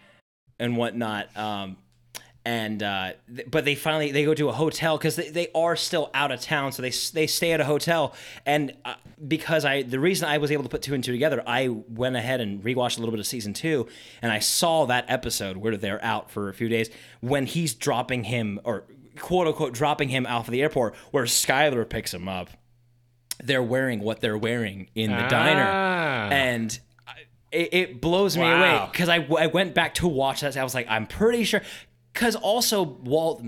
and 0.60 0.78
whatnot. 0.78 1.36
Um, 1.36 1.78
and 2.46 2.82
uh, 2.84 3.14
th- 3.36 3.48
but 3.50 3.66
they 3.66 3.74
finally 3.76 4.12
they 4.12 4.24
go 4.24 4.34
to 4.36 4.50
a 4.50 4.52
hotel 4.54 4.98
because 4.98 5.16
they, 5.16 5.30
they 5.30 5.48
are 5.56 5.76
still 5.76 6.12
out 6.14 6.32
of 6.32 6.40
town, 6.42 6.72
so 6.72 6.82
they 6.82 6.92
they 7.14 7.28
stay 7.28 7.52
at 7.54 7.60
a 7.60 7.66
hotel. 7.66 8.14
And 8.46 8.74
uh, 8.86 8.94
because 9.28 9.66
I 9.66 9.82
the 9.82 10.00
reason 10.00 10.30
I 10.30 10.38
was 10.38 10.52
able 10.52 10.64
to 10.64 10.70
put 10.70 10.82
two 10.84 10.94
and 10.94 11.04
two 11.04 11.12
together, 11.12 11.44
I 11.48 11.68
went 11.70 12.16
ahead 12.16 12.42
and 12.42 12.64
rewatched 12.64 12.98
a 12.98 13.00
little 13.00 13.12
bit 13.12 13.20
of 13.20 13.28
season 13.28 13.54
two, 13.54 13.88
and 14.22 14.32
I 14.32 14.40
saw 14.40 14.86
that 14.86 15.06
episode 15.08 15.58
where 15.58 15.76
they're 15.76 16.04
out 16.04 16.30
for 16.32 16.48
a 16.50 16.54
few 16.54 16.70
days 16.70 16.90
when 17.22 17.46
he's 17.48 17.74
dropping 17.74 18.26
him 18.26 18.60
or 18.64 18.84
quote 19.20 19.48
unquote 19.48 19.74
dropping 19.74 20.10
him 20.10 20.26
off 20.28 20.48
of 20.48 20.52
the 20.52 20.62
airport, 20.62 20.96
where 21.12 21.24
Skylar 21.26 21.88
picks 21.90 22.14
him 22.14 22.28
up. 22.28 22.50
They're 23.44 23.64
wearing 23.64 24.00
what 24.00 24.22
they're 24.22 24.38
wearing 24.38 24.90
in 24.96 25.12
the 25.12 25.28
diner, 25.28 25.66
Ah. 25.68 26.30
and 26.30 26.78
it, 27.52 27.74
it 27.74 28.02
blows 28.02 28.36
me 28.38 28.44
Wow. 28.44 28.58
away 28.60 28.90
because 28.92 29.08
I, 29.10 29.18
I 29.40 29.48
went 29.48 29.74
back 29.74 29.94
to 29.96 30.08
watch 30.08 30.42
that. 30.42 30.56
I 30.58 30.64
was 30.64 30.74
like, 30.74 30.88
I'm 30.90 31.06
pretty 31.06 31.44
sure. 31.44 31.62
Because 32.16 32.38
also 32.38 32.82
Walt 32.82 33.44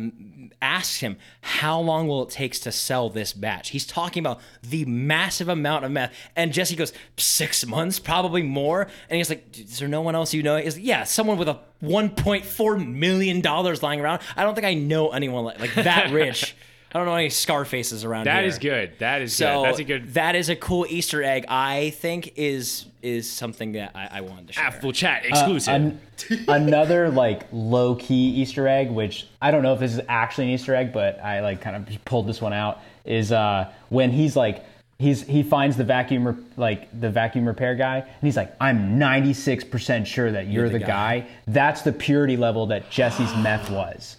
asks 0.62 1.00
him, 1.00 1.16
"How 1.40 1.80
long 1.80 2.10
will 2.10 2.24
it 2.24 2.30
take 2.30 2.54
to 2.60 2.72
sell 2.72 3.10
this 3.10 3.32
batch?" 3.32 3.70
He's 3.70 3.86
talking 3.86 4.20
about 4.20 4.42
the 4.62 4.84
massive 4.84 5.48
amount 5.48 5.86
of 5.86 5.92
meth, 5.92 6.14
and 6.36 6.52
Jesse 6.52 6.76
goes, 6.76 6.92
six 7.16 7.66
months, 7.66 7.98
probably 7.98 8.44
more." 8.44 8.90
And 9.10 9.18
he's 9.18 9.30
like, 9.30 9.58
"Is 9.58 9.80
there 9.80 9.88
no 9.88 10.02
one 10.02 10.16
else 10.16 10.34
you 10.34 10.44
know?" 10.44 10.58
Is 10.58 10.78
"Yeah, 10.78 11.06
someone 11.06 11.38
with 11.38 11.48
a 11.48 11.62
1.4 11.82 12.78
million 12.78 13.40
dollars 13.40 13.82
lying 13.82 14.02
around. 14.02 14.22
I 14.36 14.44
don't 14.44 14.54
think 14.54 14.68
I 14.68 14.74
know 14.74 15.12
anyone 15.12 15.46
like, 15.46 15.62
like 15.62 15.74
that 15.76 16.12
rich. 16.12 16.54
I 16.94 17.00
don't 17.00 17.08
know 17.08 17.16
any 17.16 17.30
Scarfaces 17.30 18.06
around 18.06 18.26
That 18.26 18.40
here." 18.40 18.48
is 18.48 18.60
good. 18.60 18.94
That 19.00 19.22
is 19.22 19.34
So 19.34 19.62
good. 19.62 19.66
That's 19.66 19.80
a 19.80 19.84
good. 19.84 20.14
That 20.14 20.36
is 20.36 20.50
a 20.50 20.56
cool 20.56 20.86
Easter 20.90 21.24
egg. 21.24 21.46
I 21.48 21.92
think 21.92 22.34
is 22.38 22.86
is 23.02 23.30
something 23.30 23.74
that 23.74 23.92
I, 23.94 24.10
I 24.14 24.22
wanted 24.22 24.48
to 24.48 24.54
share. 24.54 24.64
Affable 24.64 24.92
Chat 24.94 25.26
exclusive. 25.26 25.74
An- 25.74 26.02
another 26.48 27.10
like 27.10 27.44
low 27.52 27.96
key 27.96 28.30
Easter 28.30 28.68
egg, 28.68 28.90
which 28.90 29.28
I 29.42 29.52
don't 29.52 29.64
know 29.64 29.74
if 29.74 29.80
this 29.80 29.94
is 29.94 30.02
actually 30.08 30.46
an 30.46 30.52
Easter 30.52 30.76
egg, 30.76 30.94
but 30.94 31.20
I 31.20 31.42
like 31.42 31.62
kind 31.62 31.76
of 31.76 32.06
pulled 32.06 32.28
this 32.28 32.42
one 32.42 32.54
out. 32.54 32.80
Is 33.06 33.32
uh, 33.32 33.72
when 33.90 34.12
he's 34.12 34.36
like 34.36 34.66
he's 35.00 35.24
he 35.24 35.44
finds 35.44 35.78
the 35.78 35.84
vacuum 35.84 36.28
re- 36.28 36.44
like 36.56 37.00
the 37.00 37.10
vacuum 37.10 37.48
repair 37.48 37.76
guy, 37.76 37.98
and 38.00 38.22
he's 38.22 38.38
like, 38.38 38.56
I'm 38.60 38.98
96 38.98 39.64
percent 39.66 40.08
sure 40.08 40.32
that 40.32 40.48
you're, 40.48 40.70
the, 40.70 40.80
guy. 40.80 41.28
That's 41.48 41.82
the 41.82 41.92
purity 41.92 42.38
level 42.38 42.68
that 42.68 42.90
Jesse's 42.90 43.34
meth 43.36 43.70
was. 43.70 44.18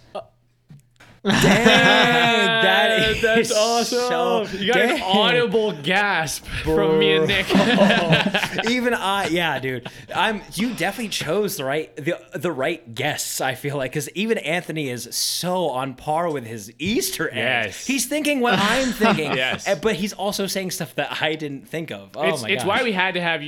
That 1.23 2.99
is 3.09 3.21
That's 3.21 3.51
awesome. 3.51 3.99
so- 3.99 4.57
you 4.57 4.73
got 4.73 4.81
an 4.81 5.01
audible 5.01 5.71
gasp 5.81 6.45
from 6.63 6.99
me 6.99 7.15
and 7.17 7.27
Nick. 7.27 7.47
Even 8.69 8.93
I, 8.93 9.27
yeah, 9.29 9.59
dude. 9.59 9.87
I'm. 10.15 10.41
You 10.53 10.73
definitely 10.73 11.09
chose 11.09 11.57
the 11.57 11.65
right 11.65 11.95
the 11.95 12.19
the 12.33 12.51
right 12.51 12.93
guests. 12.95 13.41
I 13.41 13.55
feel 13.55 13.77
like 13.77 13.91
because 13.91 14.09
even 14.15 14.37
Anthony 14.37 14.89
is 14.89 15.07
so 15.15 15.69
on 15.69 15.93
par 15.95 16.29
with 16.31 16.45
his 16.45 16.71
Easter 16.79 17.27
eggs. 17.29 17.35
Yes. 17.37 17.85
He's 17.87 18.05
thinking 18.05 18.39
what 18.39 18.55
I'm 18.57 18.89
thinking. 18.91 19.29
Yes. 19.39 19.67
uh, 19.67 19.75
But 19.75 19.95
he's 19.95 20.13
also 20.13 20.47
saying 20.47 20.71
stuff 20.71 20.95
that 20.95 21.21
I 21.21 21.35
didn't 21.35 21.67
think 21.67 21.91
of. 21.91 22.11
Oh 22.15 22.23
it's 22.29 22.41
my 22.41 22.49
it's 22.49 22.63
gosh. 22.63 22.79
why 22.79 22.83
we 22.83 22.91
had 22.91 23.13
to 23.13 23.21
have 23.21 23.41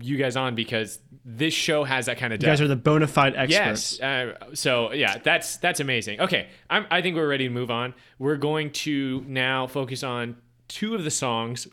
you, 0.00 0.16
guys 0.16 0.36
on 0.36 0.54
because 0.54 0.98
this 1.24 1.54
show 1.54 1.84
has 1.84 2.06
that 2.06 2.18
kind 2.18 2.32
of 2.32 2.42
You 2.42 2.48
guys 2.48 2.60
are 2.60 2.68
the 2.68 2.76
bona 2.76 3.06
fide 3.06 3.34
experts. 3.36 3.98
Yes. 3.98 4.00
Uh, 4.00 4.54
so 4.54 4.92
yeah, 4.92 5.18
that's 5.18 5.56
that's 5.58 5.80
amazing. 5.80 6.20
Okay, 6.20 6.48
I'm, 6.70 6.86
I 6.90 7.02
think 7.02 7.16
we're 7.16 7.28
ready 7.28 7.44
to 7.44 7.50
move 7.50 7.70
on. 7.70 7.94
We're 8.18 8.36
going 8.36 8.72
to 8.72 9.24
now 9.26 9.66
focus 9.66 10.02
on 10.02 10.36
two 10.68 10.94
of 10.94 11.04
the 11.04 11.10
songs 11.10 11.66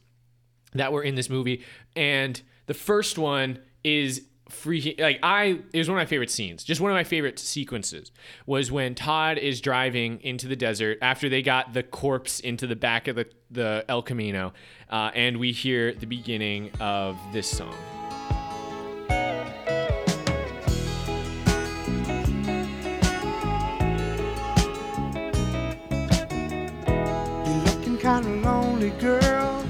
that 0.74 0.92
were 0.92 1.04
in 1.04 1.16
this 1.16 1.30
movie, 1.30 1.64
and 1.96 2.42
the 2.68 2.74
first 2.74 3.18
one 3.18 3.60
is 3.84 4.26
freaking 4.50 5.00
like 5.00 5.20
I 5.24 5.60
it 5.74 5.78
was 5.78 5.90
one 5.90 5.98
of 5.98 6.02
my 6.02 6.06
favorite 6.06 6.32
scenes. 6.32 6.64
Just 6.64 6.82
one 6.82 6.92
of 6.92 6.96
my 6.96 7.04
favorite 7.04 7.40
sequences 7.40 8.12
was 8.46 8.72
when 8.72 8.96
Todd 8.96 9.38
is 9.38 9.62
driving 9.62 10.20
into 10.22 10.48
the 10.48 10.56
desert 10.56 10.98
after 11.02 11.30
they 11.30 11.42
got 11.42 11.74
the 11.74 11.84
corpse 11.84 12.40
into 12.40 12.68
the 12.68 12.76
back 12.76 13.08
of 13.08 13.16
the 13.16 13.28
the 13.52 13.86
El 13.88 14.02
Camino, 14.02 14.54
uh, 14.90 15.12
and 15.14 15.38
we 15.38 15.52
hear 15.52 15.94
the 15.94 16.06
beginning 16.08 16.72
of 16.80 17.18
this 17.32 17.50
song. 17.50 17.76
Lonely, 28.80 28.98
girl. 29.02 29.66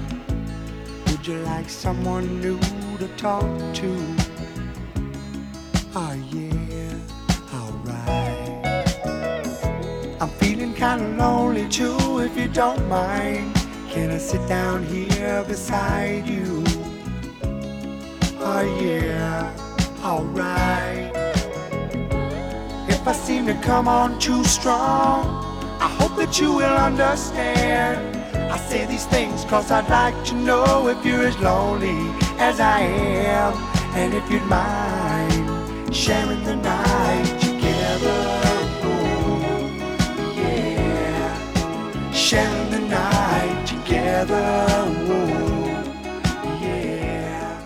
Would 1.07 1.26
you 1.26 1.40
like 1.40 1.69
someone 1.69 2.41
new 2.41 2.60
to 2.98 3.07
talk 3.18 3.44
to? 3.76 4.15
Oh 5.95 6.14
yeah, 6.31 6.94
alright. 7.53 8.65
I'm 10.22 10.30
feeling 10.40 10.73
kinda 10.73 11.07
lonely 11.18 11.68
too, 11.69 12.19
if 12.19 12.38
you 12.38 12.48
don't 12.48 12.88
mind. 12.88 13.56
Can 13.90 14.11
I 14.11 14.19
sit 14.19 14.48
down 14.48 14.86
here 14.86 15.44
beside 15.48 16.27
you? 16.27 16.64
Oh 18.40 18.61
yeah, 18.81 19.52
alright. 20.03 21.11
If 22.88 23.07
I 23.07 23.14
seem 23.14 23.48
to 23.48 23.56
come 23.64 23.88
on 23.88 24.19
too 24.19 24.44
strong, 24.44 25.44
I 25.81 25.88
hope 25.99 26.15
that 26.18 26.40
you 26.40 26.53
will 26.53 26.77
understand. 26.77 28.18
I 28.49 28.57
say 28.57 28.85
these 28.88 29.05
things 29.05 29.45
cause 29.45 29.69
I'd 29.69 29.88
like 29.89 30.26
to 30.26 30.34
know 30.34 30.88
if 30.88 31.05
you're 31.05 31.27
as 31.27 31.38
lonely 31.38 32.09
as 32.39 32.59
I 32.59 32.80
am. 32.80 33.53
And 33.93 34.13
if 34.15 34.27
you'd 34.31 34.43
mind 34.45 35.95
sharing 35.95 36.43
the 36.43 36.55
night 36.55 37.39
together. 37.39 38.19
Yeah. 40.35 42.11
Sharing 42.11 42.71
the 42.71 42.80
night 42.80 43.65
together. 43.67 44.65
Yeah. 46.59 47.65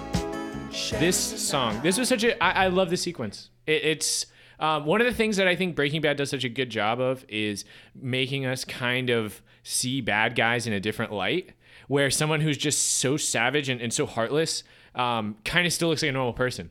this 0.99 1.17
song 1.17 1.81
this 1.81 1.97
was 1.97 2.07
such 2.09 2.23
a 2.23 2.41
i, 2.43 2.65
I 2.65 2.67
love 2.67 2.89
the 2.89 2.97
sequence 2.97 3.49
it, 3.65 3.83
it's 3.83 4.25
um, 4.59 4.85
one 4.85 5.01
of 5.01 5.07
the 5.07 5.13
things 5.13 5.37
that 5.37 5.47
i 5.47 5.55
think 5.55 5.75
breaking 5.75 6.01
bad 6.01 6.17
does 6.17 6.29
such 6.29 6.43
a 6.43 6.49
good 6.49 6.69
job 6.69 6.99
of 7.01 7.25
is 7.27 7.65
making 7.95 8.45
us 8.45 8.63
kind 8.63 9.09
of 9.09 9.41
see 9.63 10.01
bad 10.01 10.35
guys 10.35 10.67
in 10.67 10.73
a 10.73 10.79
different 10.79 11.11
light 11.11 11.53
where 11.87 12.11
someone 12.11 12.41
who's 12.41 12.57
just 12.57 12.97
so 12.97 13.17
savage 13.17 13.69
and, 13.69 13.81
and 13.81 13.93
so 13.93 14.05
heartless 14.05 14.63
um, 14.95 15.35
kind 15.43 15.65
of 15.65 15.73
still 15.73 15.89
looks 15.89 16.01
like 16.01 16.09
a 16.09 16.13
normal 16.13 16.33
person. 16.33 16.69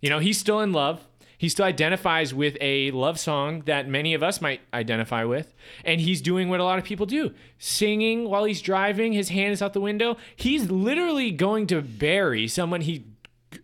You 0.00 0.10
know 0.10 0.18
he's 0.18 0.38
still 0.38 0.60
in 0.60 0.72
love. 0.72 1.06
He 1.36 1.48
still 1.48 1.64
identifies 1.64 2.34
with 2.34 2.58
a 2.60 2.90
love 2.90 3.18
song 3.18 3.62
that 3.64 3.88
many 3.88 4.12
of 4.12 4.22
us 4.22 4.42
might 4.42 4.60
identify 4.74 5.24
with 5.24 5.54
and 5.86 5.98
he's 5.98 6.20
doing 6.20 6.50
what 6.50 6.60
a 6.60 6.64
lot 6.64 6.78
of 6.78 6.84
people 6.84 7.06
do 7.06 7.32
singing 7.56 8.28
while 8.28 8.44
he's 8.44 8.60
driving 8.60 9.14
his 9.14 9.30
hand 9.30 9.54
is 9.54 9.62
out 9.62 9.72
the 9.72 9.80
window. 9.80 10.18
He's 10.36 10.70
literally 10.70 11.30
going 11.30 11.66
to 11.68 11.80
bury 11.80 12.46
someone 12.46 12.82
he 12.82 13.06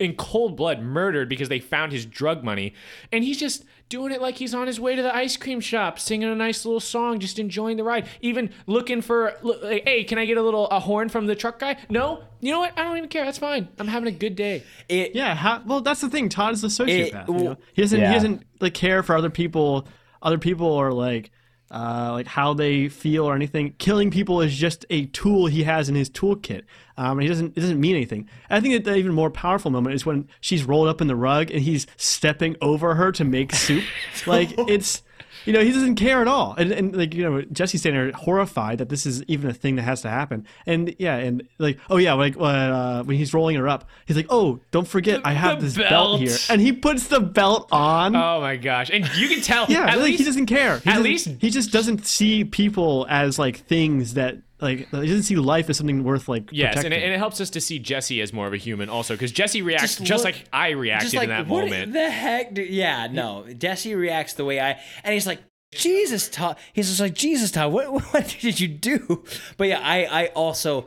in 0.01 0.15
cold 0.17 0.57
blood 0.57 0.81
murdered 0.81 1.29
because 1.29 1.49
they 1.49 1.61
found 1.61 1.93
his 1.93 2.07
drug 2.07 2.43
money 2.43 2.75
and 3.13 3.23
he's 3.23 3.39
just 3.39 3.65
doing 3.89 4.13
it 4.13 4.21
like 4.21 4.37
he's 4.37 4.55
on 4.55 4.67
his 4.67 4.81
way 4.81 4.97
to 4.97 5.03
the 5.03 5.15
ice 5.15 5.37
cream 5.37 5.61
shop 5.61 5.99
singing 5.99 6.29
a 6.29 6.35
nice 6.35 6.65
little 6.65 6.81
song 6.81 7.21
just 7.21 7.39
enjoying 7.39 7.77
the 7.77 7.85
ride 7.85 8.09
even 8.21 8.51
looking 8.67 9.01
for 9.01 9.35
like, 9.43 9.85
hey 9.85 10.03
can 10.05 10.19
i 10.19 10.25
get 10.25 10.37
a 10.37 10.43
little 10.43 10.67
a 10.69 10.81
horn 10.81 11.09
from 11.09 11.27
the 11.27 11.35
truck 11.37 11.59
guy 11.59 11.77
no 11.89 12.23
you 12.41 12.51
know 12.51 12.61
what 12.61 12.77
i 12.77 12.83
don't 12.83 12.97
even 12.97 13.09
care 13.09 13.25
that's 13.25 13.39
fine 13.39 13.69
i'm 13.79 13.89
having 13.89 14.09
a 14.09 14.17
good 14.17 14.35
day 14.35 14.63
It, 14.89 15.15
Yeah, 15.15 15.35
how, 15.35 15.63
well, 15.65 15.81
that's 15.81 16.01
the 16.01 16.09
thing. 16.09 16.29
Todd 16.29 16.53
is 16.53 16.63
a 16.63 16.69
sociopath. 16.69 17.29
you 17.29 17.33
well, 17.33 17.45
know? 17.45 17.57
He 17.73 17.83
doesn't. 17.83 17.99
Yeah. 17.99 18.09
He 18.09 18.15
doesn't 18.15 18.45
like 18.61 18.75
care 18.75 19.03
for 19.03 19.17
other 19.17 19.31
people. 19.31 19.89
Other 20.23 20.39
people 20.39 20.75
are 20.75 20.93
like, 20.93 21.31
uh, 21.71 22.11
like 22.13 22.27
how 22.27 22.55
they 22.55 22.89
feel 22.89 23.25
or 23.25 23.35
anything. 23.35 23.75
Killing 23.79 24.11
people 24.11 24.41
is 24.41 24.55
just 24.55 24.87
a 24.91 25.07
tool 25.07 25.47
he 25.47 25.65
has 25.65 25.89
in 25.89 25.95
his 25.95 26.09
toolkit. 26.09 26.63
Um, 26.97 27.13
and 27.19 27.23
he 27.23 27.29
doesn't. 27.29 27.57
It 27.57 27.61
doesn't 27.61 27.81
mean 27.81 27.97
anything. 27.97 28.29
I 28.49 28.61
think 28.61 28.75
that 28.75 28.85
the 28.85 28.97
even 28.97 29.13
more 29.13 29.31
powerful 29.31 29.71
moment 29.71 29.95
is 29.95 30.07
when 30.07 30.29
she's 30.41 30.65
rolled 30.65 30.89
up 30.89 31.01
in 31.01 31.09
the 31.09 31.17
rug 31.17 31.51
and 31.51 31.61
he's 31.61 31.87
stepping 31.97 32.57
over 32.61 32.95
her 32.95 33.13
to 33.13 33.25
make 33.25 33.55
soup. 33.55 33.85
like 34.27 34.55
it's. 34.69 35.03
You 35.47 35.53
know, 35.53 35.61
he 35.61 35.73
doesn't 35.73 35.95
care 35.95 36.21
at 36.21 36.29
all. 36.29 36.55
And, 36.59 36.73
and 36.73 36.97
like, 36.97 37.15
you 37.15 37.23
know, 37.23 37.43
Jesse's 37.43 37.81
standing 37.81 38.03
there 38.03 38.13
horrified 38.13 38.79
that 38.79 38.89
this 38.89 39.07
is 39.07 39.23
even 39.25 39.49
a 39.49 39.55
thing 39.55 39.77
that 39.77 39.83
has 39.83 40.03
to 40.03 40.11
happen. 40.11 40.47
And 40.67 40.95
yeah, 40.99 41.17
and 41.17 41.49
like, 41.59 41.79
oh 41.89 41.97
yeah, 41.97 42.15
like 42.15 42.35
when, 42.37 42.55
uh, 42.55 43.05
when 43.05 43.17
he's 43.17 43.33
rolling 43.33 43.57
her 43.57 43.69
up, 43.69 43.89
he's 44.07 44.17
like, 44.17 44.27
oh, 44.29 44.61
don't 44.73 44.89
forget, 44.89 45.21
I 45.25 45.33
have 45.33 45.61
this 45.61 45.77
belt. 45.77 45.91
belt. 45.91 46.21
here. 46.21 46.37
And 46.51 46.61
he 46.61 46.73
puts 46.73 47.07
the 47.07 47.21
belt 47.21 47.69
on. 47.73 48.15
oh 48.17 48.41
my 48.41 48.57
gosh 48.57 48.91
and 48.91 49.09
you 49.17 49.29
can 49.29 49.41
tell 49.41 49.67
yeah, 49.69 49.87
at 49.87 49.99
like, 49.99 50.07
least 50.07 50.19
he 50.19 50.25
doesn't 50.25 50.47
care. 50.47 50.79
He 50.81 50.91
at 50.91 51.03
least 51.03 51.29
he 51.41 51.51
just 51.51 51.73
doesn't 51.73 52.07
see 52.07 52.45
people 52.45 53.07
as 53.09 53.39
like 53.39 53.59
things 53.59 54.15
that, 54.15 54.39
like, 54.61 54.89
he 54.91 55.07
doesn't 55.07 55.25
see 55.25 55.37
life 55.37 55.69
as 55.69 55.77
something 55.77 56.03
worth 56.03 56.29
like 56.29 56.49
Yes, 56.51 56.83
and 56.83 56.93
it, 56.95 57.03
and 57.03 57.13
it 57.13 57.19
helps 57.19 57.41
us 57.41 57.51
to 57.51 57.61
see 57.61 57.79
Jesse 57.79 58.21
as 58.21 58.33
more 58.33 58.47
of 58.47 58.53
a 58.53 58.57
human 58.57 58.89
also, 58.89 59.15
because 59.15 59.33
Jesse 59.33 59.63
reacts 59.63 59.83
Just 59.97 60.05
just, 60.05 60.25
look- 60.25 60.35
like 60.35 60.45
I 60.53 60.71
reacted 60.71 61.07
just 61.11 61.15
like 61.17 61.25
in 61.25 61.31
that 61.31 61.47
what 61.47 61.65
moment. 61.65 61.93
the 61.93 62.11
heck? 62.11 62.55
Do, 62.55 62.63
yeah, 62.63 63.07
no. 63.11 63.47
Jesse 63.53 63.95
reacts 63.95 64.35
the 64.35 64.45
way 64.45 64.61
I, 64.61 64.81
and 65.05 65.13
he's 65.13 65.27
like, 65.27 65.41
Jesus, 65.73 66.29
Todd. 66.31 66.57
He's 66.73 66.89
just 66.89 67.01
like, 67.01 67.15
Jesus, 67.15 67.51
Todd. 67.51 67.73
What, 67.73 67.87
what 68.13 68.37
did 68.41 68.61
you 68.61 68.69
do? 68.69 69.25
But 69.57 69.69
yeah, 69.69 69.81
I, 69.83 70.05
I 70.05 70.27
also 70.29 70.87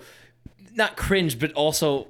not 0.73 0.95
cringe, 0.97 1.37
but 1.37 1.51
also 1.53 2.07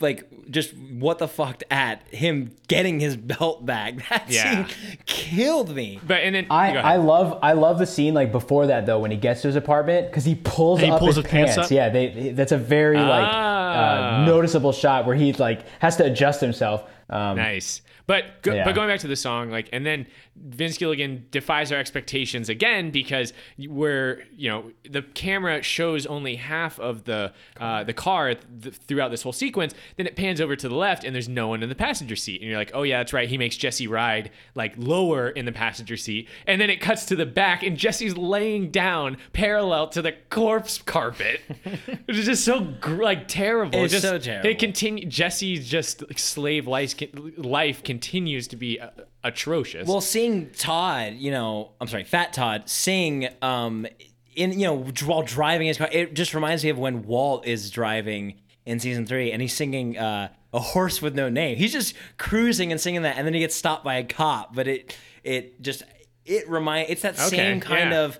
like 0.00 0.28
just 0.50 0.74
what 0.76 1.18
the 1.18 1.26
fuck 1.28 1.62
at 1.70 2.02
him 2.08 2.50
getting 2.68 3.00
his 3.00 3.16
belt 3.16 3.64
back. 3.64 3.94
That 4.10 4.24
Yeah. 4.28 4.66
scene 4.66 4.76
killed 5.06 5.74
me. 5.74 6.00
but 6.06 6.22
and 6.22 6.34
then 6.34 6.46
I, 6.50 6.76
I 6.76 6.96
love 6.96 7.38
I 7.42 7.52
love 7.52 7.78
the 7.78 7.86
scene 7.86 8.12
like 8.14 8.30
before 8.32 8.66
that 8.68 8.86
though 8.86 8.98
when 8.98 9.10
he 9.10 9.16
gets 9.16 9.42
to 9.42 9.48
his 9.48 9.56
apartment 9.56 10.08
because 10.08 10.24
he 10.24 10.34
pulls 10.34 10.80
he 10.80 10.90
up 10.90 10.98
pulls 10.98 11.16
his, 11.16 11.24
his 11.24 11.30
pants 11.30 11.54
pants. 11.54 11.70
up? 11.70 11.74
Yeah, 11.74 11.88
they, 11.88 12.32
that's 12.32 12.52
a 12.52 12.58
very 12.58 12.98
like 12.98 13.28
Ah. 13.32 14.22
uh, 14.22 14.24
noticeable 14.26 14.72
shot 14.72 15.06
where 15.06 15.16
he 15.16 15.32
like 15.34 15.62
has 15.80 15.96
to 15.96 16.04
adjust 16.04 16.40
himself. 16.40 16.84
Um, 17.08 17.36
Nice. 17.36 17.82
But 18.06 18.42
go, 18.42 18.54
Yeah. 18.54 18.64
but 18.64 18.74
going 18.76 18.88
back 18.88 19.00
to 19.00 19.08
the 19.08 19.16
song, 19.16 19.50
like, 19.50 19.68
and 19.72 19.84
then 19.84 20.06
Vince 20.38 20.78
Gilligan 20.78 21.26
defies 21.30 21.72
our 21.72 21.78
expectations 21.78 22.48
again 22.48 22.90
because 22.90 23.32
we're, 23.58 24.24
you 24.36 24.48
know, 24.48 24.70
the 24.88 25.02
camera 25.02 25.62
shows 25.62 26.06
only 26.06 26.36
half 26.36 26.78
of 26.78 27.04
the 27.04 27.32
uh, 27.58 27.84
the 27.84 27.92
car 27.92 28.34
th- 28.34 28.74
throughout 28.74 29.10
this 29.10 29.22
whole 29.22 29.32
sequence. 29.32 29.74
Then 29.96 30.06
it 30.06 30.16
pans 30.16 30.40
over 30.40 30.56
to 30.56 30.68
the 30.68 30.74
left, 30.74 31.04
and 31.04 31.14
there's 31.14 31.28
no 31.28 31.48
one 31.48 31.62
in 31.62 31.68
the 31.68 31.74
passenger 31.74 32.16
seat, 32.16 32.40
and 32.40 32.50
you're 32.50 32.58
like, 32.58 32.70
oh 32.74 32.82
yeah, 32.82 32.98
that's 32.98 33.12
right. 33.12 33.28
He 33.28 33.38
makes 33.38 33.56
Jesse 33.56 33.86
ride 33.86 34.30
like 34.54 34.74
lower 34.76 35.30
in 35.30 35.44
the 35.44 35.52
passenger 35.52 35.96
seat, 35.96 36.28
and 36.46 36.60
then 36.60 36.70
it 36.70 36.80
cuts 36.80 37.06
to 37.06 37.16
the 37.16 37.26
back, 37.26 37.62
and 37.62 37.76
Jesse's 37.76 38.16
laying 38.16 38.70
down 38.70 39.16
parallel 39.32 39.88
to 39.88 40.02
the 40.02 40.12
corpse 40.30 40.78
carpet, 40.78 41.40
which 42.04 42.16
is 42.16 42.26
just 42.26 42.44
so 42.44 42.60
gr- 42.60 43.02
like 43.02 43.28
terrible. 43.28 43.84
It's 43.84 43.92
just, 43.92 44.04
so 44.04 44.18
terrible. 44.18 44.50
It 44.50 44.58
continue. 44.58 45.06
Jesse's 45.06 45.68
just 45.68 46.02
like, 46.02 46.18
slave 46.18 46.66
life 46.66 46.94
life 47.36 47.82
continues 47.82 48.48
to 48.48 48.56
be 48.56 48.80
uh, 48.80 48.90
atrocious. 49.26 49.88
Well, 49.88 50.00
seeing 50.00 50.50
Todd, 50.50 51.14
you 51.14 51.30
know, 51.30 51.72
I'm 51.80 51.88
sorry, 51.88 52.04
Fat 52.04 52.32
Todd 52.32 52.68
sing, 52.68 53.28
um, 53.42 53.86
in 54.34 54.58
you 54.58 54.66
know, 54.66 54.84
while 55.04 55.22
driving 55.22 55.66
his 55.66 55.78
car, 55.78 55.88
it 55.90 56.14
just 56.14 56.34
reminds 56.34 56.62
me 56.62 56.70
of 56.70 56.78
when 56.78 57.02
Walt 57.04 57.46
is 57.46 57.70
driving 57.70 58.40
in 58.64 58.80
season 58.80 59.06
three, 59.06 59.32
and 59.32 59.40
he's 59.40 59.54
singing 59.54 59.96
uh, 59.98 60.28
"A 60.52 60.60
Horse 60.60 61.00
with 61.00 61.14
No 61.14 61.28
Name." 61.28 61.56
He's 61.56 61.72
just 61.72 61.94
cruising 62.18 62.70
and 62.72 62.80
singing 62.80 63.02
that, 63.02 63.16
and 63.16 63.26
then 63.26 63.34
he 63.34 63.40
gets 63.40 63.54
stopped 63.54 63.84
by 63.84 63.94
a 63.96 64.04
cop. 64.04 64.54
But 64.54 64.68
it, 64.68 64.96
it 65.24 65.60
just, 65.62 65.82
it 66.24 66.48
remind, 66.48 66.90
it's 66.90 67.02
that 67.02 67.14
Okay, 67.14 67.36
same 67.36 67.60
kind 67.60 67.90
yeah. 67.90 68.02
of. 68.04 68.18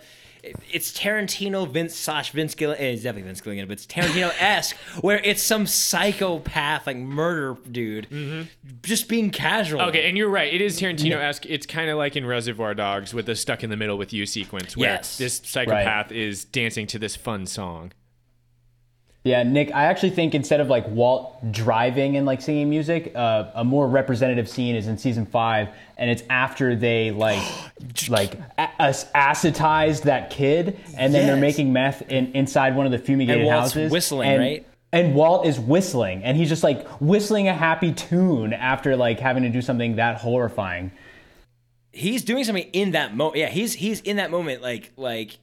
It's 0.71 0.93
Tarantino, 0.93 1.69
Vince 1.69 1.95
slash 1.95 2.31
Vince 2.33 2.55
Gilligan. 2.55 2.85
It's 2.85 3.03
definitely 3.03 3.29
Vince 3.29 3.41
Gilligan, 3.41 3.67
but 3.69 3.73
it's 3.73 3.87
Tarantino 3.87 4.33
esque, 4.39 4.77
where 5.01 5.19
it's 5.25 5.43
some 5.43 5.67
psychopath 5.67 6.87
like 6.87 6.97
murder 6.97 7.57
dude, 7.71 8.49
just 8.83 9.09
being 9.09 9.31
casual. 9.31 9.81
Mm-hmm. 9.81 9.89
Okay, 9.91 10.09
and 10.09 10.17
you're 10.17 10.29
right. 10.31 10.53
It 10.53 10.61
is 10.61 10.81
Tarantino 10.81 11.17
esque. 11.17 11.47
It's 11.47 11.67
kind 11.67 11.91
of 11.91 11.99
like 11.99 12.17
in 12.17 12.27
Reservoir 12.27 12.75
Dogs 12.75 13.13
with 13.15 13.27
the 13.27 13.35
stuck 13.37 13.63
in 13.65 13.71
the 13.71 13.77
middle 13.77 13.99
with 13.99 14.13
you 14.13 14.27
sequence 14.27 14.77
where 14.77 14.91
Yes. 14.95 15.19
this 15.19 15.41
psychopath 15.45 16.13
is 16.13 16.45
dancing 16.45 16.87
to 16.89 16.99
this 16.99 17.17
fun 17.17 17.47
song. 17.47 17.93
Yeah, 19.27 19.43
Nick, 19.43 19.75
I 19.75 19.87
actually 19.87 20.11
think 20.11 20.37
instead 20.37 20.61
of 20.61 20.69
like 20.69 20.87
Walt 20.89 21.51
driving 21.51 22.17
and 22.17 22.25
like 22.25 22.41
singing 22.41 22.71
music, 22.71 23.11
uh, 23.17 23.51
a 23.57 23.65
more 23.65 23.89
representative 23.89 24.49
scene 24.49 24.77
is 24.77 24.87
in 24.87 24.97
season 24.99 25.27
five, 25.27 25.69
and 25.99 26.09
it's 26.09 26.23
after 26.31 26.77
they 26.77 27.11
like 27.11 27.43
like 28.09 28.35
a- 28.57 28.71
ac- 28.81 29.09
acetized 29.17 30.03
that 30.03 30.31
kid, 30.31 30.79
and 30.97 31.13
then 31.13 31.27
they're 31.27 31.37
making 31.37 31.73
meth 31.73 32.03
in, 32.11 32.33
inside 32.35 32.77
one 32.77 32.87
of 32.87 32.93
the 32.93 32.99
fumigated 32.99 33.43
And 33.43 33.47
Walt's 33.49 33.73
houses. 33.73 33.91
whistling, 33.91 34.29
and, 34.31 34.41
right? 34.41 34.67
And 34.93 35.15
Walt 35.17 35.45
is 35.45 35.59
whistling, 35.59 36.23
and 36.23 36.37
he's 36.37 36.49
just 36.49 36.63
like 36.63 36.87
whistling 37.01 37.49
a 37.49 37.55
happy 37.55 37.93
tune 37.93 38.53
after 38.53 38.95
like 38.97 39.19
having 39.19 39.43
to 39.43 39.49
do 39.51 39.61
something 39.61 39.97
that 39.97 40.19
horrifying. 40.19 40.93
he's 41.91 42.23
doing 42.23 42.45
something 42.45 42.69
in 42.73 42.93
that 42.93 43.17
moment. 43.17 43.37
Yeah, 43.39 43.49
he's 43.49 43.75
he's 43.75 44.01
in 44.03 44.19
that 44.19 44.31
moment, 44.31 44.63
like 44.63 44.93
like 44.97 45.39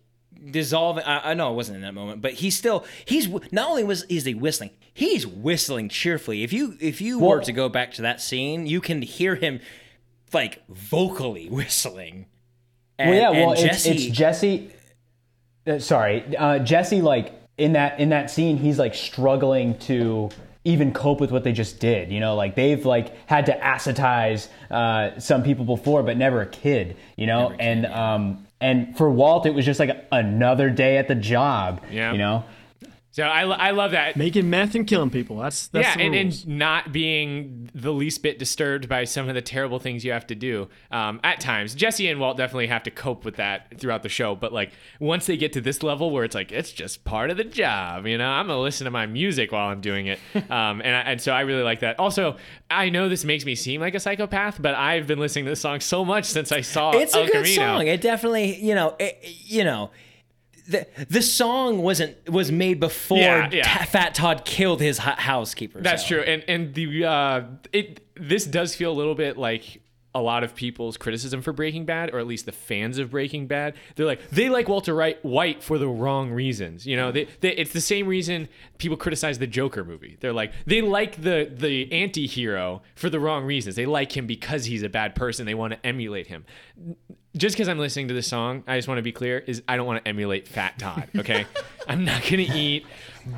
dissolving. 0.51 1.03
I, 1.03 1.31
I 1.31 1.33
know 1.33 1.51
it 1.51 1.55
wasn't 1.55 1.77
in 1.77 1.81
that 1.83 1.93
moment, 1.93 2.21
but 2.21 2.33
he's 2.33 2.55
still 2.55 2.85
he's 3.05 3.27
not 3.51 3.69
only 3.69 3.83
was 3.83 4.03
is 4.03 4.25
he 4.25 4.33
whistling, 4.33 4.71
he's 4.93 5.25
whistling 5.25 5.89
cheerfully. 5.89 6.43
If 6.43 6.53
you 6.53 6.77
if 6.79 7.01
you 7.01 7.19
were 7.19 7.41
to 7.41 7.51
go 7.51 7.69
back 7.69 7.93
to 7.93 8.01
that 8.03 8.21
scene, 8.21 8.65
you 8.65 8.81
can 8.81 9.01
hear 9.01 9.35
him 9.35 9.59
like 10.33 10.65
vocally 10.67 11.49
whistling. 11.51 12.27
And, 12.99 13.09
well, 13.09 13.19
yeah, 13.19 13.45
well, 13.45 13.53
it's, 13.53 13.85
it's 13.85 14.05
Jesse. 14.05 14.71
uh, 15.65 15.79
sorry, 15.79 16.37
uh, 16.37 16.59
Jesse. 16.59 17.01
Like 17.01 17.33
in 17.57 17.73
that 17.73 17.99
in 17.99 18.09
that 18.09 18.29
scene, 18.29 18.57
he's 18.57 18.77
like 18.77 18.93
struggling 18.93 19.77
to 19.79 20.29
even 20.65 20.93
cope 20.93 21.19
with 21.19 21.31
what 21.31 21.43
they 21.43 21.51
just 21.51 21.79
did. 21.79 22.11
You 22.11 22.19
know, 22.19 22.35
like 22.35 22.55
they've 22.55 22.85
like 22.85 23.13
had 23.27 23.47
to 23.47 23.57
ascetize 23.57 24.47
uh, 24.69 25.19
some 25.19 25.43
people 25.43 25.65
before, 25.65 26.03
but 26.03 26.17
never 26.17 26.41
a 26.41 26.45
kid. 26.45 26.97
You 27.17 27.27
know, 27.27 27.51
and 27.59 27.85
um 27.87 28.47
and 28.63 28.97
for 28.97 29.09
Walt, 29.09 29.45
it 29.45 29.53
was 29.53 29.65
just 29.65 29.79
like 29.79 30.07
another 30.11 30.69
day 30.69 30.97
at 30.97 31.07
the 31.09 31.15
job. 31.15 31.81
Yeah. 31.91 32.13
You 32.13 32.17
know. 32.17 32.45
So 33.13 33.21
I, 33.21 33.43
I 33.43 33.71
love 33.71 33.91
that. 33.91 34.17
Making 34.17 34.49
meth 34.49 34.73
and 34.73 34.87
killing 34.87 35.11
people. 35.11 35.37
That's 35.37 35.67
that's 35.67 35.89
yeah, 35.89 35.97
the 35.97 36.01
and, 36.01 36.13
rules. 36.15 36.45
and 36.45 36.57
not 36.57 36.91
being 36.91 37.69
the 37.75 37.93
least 37.93 38.23
bit 38.23 38.39
disturbed 38.39 38.89
by 38.89 39.03
some 39.03 39.29
of 39.29 39.35
the 39.35 39.41
terrible 39.41 39.77
things 39.77 40.03
you 40.03 40.11
have 40.11 40.25
to 40.27 40.35
do 40.35 40.67
um, 40.89 41.19
at 41.23 41.39
times. 41.39 41.75
Jesse 41.75 42.09
and 42.09 42.19
Walt 42.19 42.37
definitely 42.37 42.65
have 42.67 42.81
to 42.83 42.91
cope 42.91 43.23
with 43.23 43.35
that 43.35 43.79
throughout 43.79 44.01
the 44.01 44.09
show. 44.09 44.33
But 44.35 44.51
like 44.51 44.71
once 44.99 45.27
they 45.27 45.37
get 45.37 45.53
to 45.53 45.61
this 45.61 45.83
level 45.83 46.09
where 46.09 46.23
it's 46.23 46.33
like 46.33 46.51
it's 46.51 46.71
just 46.71 47.03
part 47.03 47.29
of 47.29 47.37
the 47.37 47.43
job, 47.43 48.07
you 48.07 48.17
know, 48.17 48.27
I'm 48.27 48.47
gonna 48.47 48.59
listen 48.59 48.85
to 48.85 48.91
my 48.91 49.05
music 49.05 49.51
while 49.51 49.69
I'm 49.69 49.81
doing 49.81 50.07
it, 50.07 50.19
um, 50.49 50.81
and 50.81 50.95
I, 50.95 51.01
and 51.01 51.21
so 51.21 51.33
I 51.33 51.41
really 51.41 51.61
like 51.61 51.81
that. 51.81 51.99
Also, 51.99 52.37
I 52.71 52.89
know 52.89 53.09
this 53.09 53.23
makes 53.23 53.45
me 53.45 53.53
seem 53.53 53.79
like 53.79 53.93
a 53.93 53.99
psychopath, 53.99 54.59
but 54.59 54.73
I've 54.73 55.05
been 55.05 55.19
listening 55.19 55.45
to 55.45 55.51
this 55.51 55.61
song 55.61 55.81
so 55.81 56.03
much 56.03 56.25
since 56.25 56.51
I 56.51 56.61
saw 56.61 56.93
it. 56.93 57.03
It's 57.03 57.13
a 57.13 57.25
good 57.25 57.31
Camino. 57.31 57.55
song. 57.55 57.85
It 57.85 58.01
definitely, 58.01 58.59
you 58.59 58.73
know, 58.73 58.95
it, 58.97 59.19
you 59.21 59.63
know, 59.63 59.91
the 60.67 60.87
the 61.09 61.21
song 61.21 61.81
wasn't 61.81 62.29
was 62.29 62.51
made 62.51 62.79
before 62.79 63.17
Yeah, 63.17 63.49
yeah. 63.51 63.63
Ta- 63.63 63.85
Fat 63.85 64.15
Todd 64.15 64.45
killed 64.45 64.81
his 64.81 64.97
housekeeper. 64.97 65.81
That's 65.81 66.03
so. 66.03 66.15
true, 66.15 66.21
and 66.21 66.43
and 66.47 66.73
the 66.73 67.05
uh, 67.05 67.41
it 67.71 67.99
this 68.15 68.45
does 68.45 68.75
feel 68.75 68.91
a 68.91 68.97
little 68.97 69.15
bit 69.15 69.37
like 69.37 69.81
a 70.15 70.21
lot 70.21 70.43
of 70.43 70.55
people's 70.55 70.97
criticism 70.97 71.41
for 71.41 71.53
Breaking 71.53 71.85
Bad, 71.85 72.13
or 72.13 72.19
at 72.19 72.27
least 72.27 72.45
the 72.45 72.51
fans 72.51 72.97
of 72.97 73.11
Breaking 73.11 73.47
Bad. 73.47 73.75
They're 73.95 74.05
like 74.05 74.29
they 74.29 74.49
like 74.49 74.67
Walter 74.67 74.93
Wright 74.93 75.23
White 75.23 75.63
for 75.63 75.77
the 75.77 75.87
wrong 75.87 76.31
reasons. 76.31 76.85
You 76.85 76.95
know, 76.95 77.11
they, 77.11 77.27
they 77.41 77.51
it's 77.55 77.73
the 77.73 77.81
same 77.81 78.07
reason 78.07 78.47
people 78.77 78.97
criticize 78.97 79.39
the 79.39 79.47
Joker 79.47 79.83
movie. 79.83 80.17
They're 80.19 80.33
like 80.33 80.51
they 80.65 80.81
like 80.81 81.21
the 81.21 81.51
the 81.53 81.91
anti-hero 81.91 82.81
for 82.95 83.09
the 83.09 83.19
wrong 83.19 83.45
reasons. 83.45 83.75
They 83.75 83.85
like 83.85 84.15
him 84.15 84.27
because 84.27 84.65
he's 84.65 84.83
a 84.83 84.89
bad 84.89 85.15
person. 85.15 85.45
They 85.45 85.55
want 85.55 85.73
to 85.73 85.85
emulate 85.85 86.27
him. 86.27 86.45
Just 87.35 87.55
because 87.55 87.67
I'm 87.67 87.79
listening 87.79 88.09
to 88.09 88.13
this 88.13 88.27
song, 88.27 88.63
I 88.67 88.77
just 88.77 88.87
want 88.87 88.99
to 88.99 89.03
be 89.03 89.11
clear: 89.11 89.39
is 89.39 89.63
I 89.67 89.75
don't 89.75 89.87
want 89.87 90.03
to 90.03 90.07
emulate 90.07 90.47
Fat 90.47 90.77
Todd. 90.77 91.09
Okay, 91.17 91.47
I'm 91.87 92.05
not 92.05 92.21
gonna 92.21 92.43
eat 92.43 92.85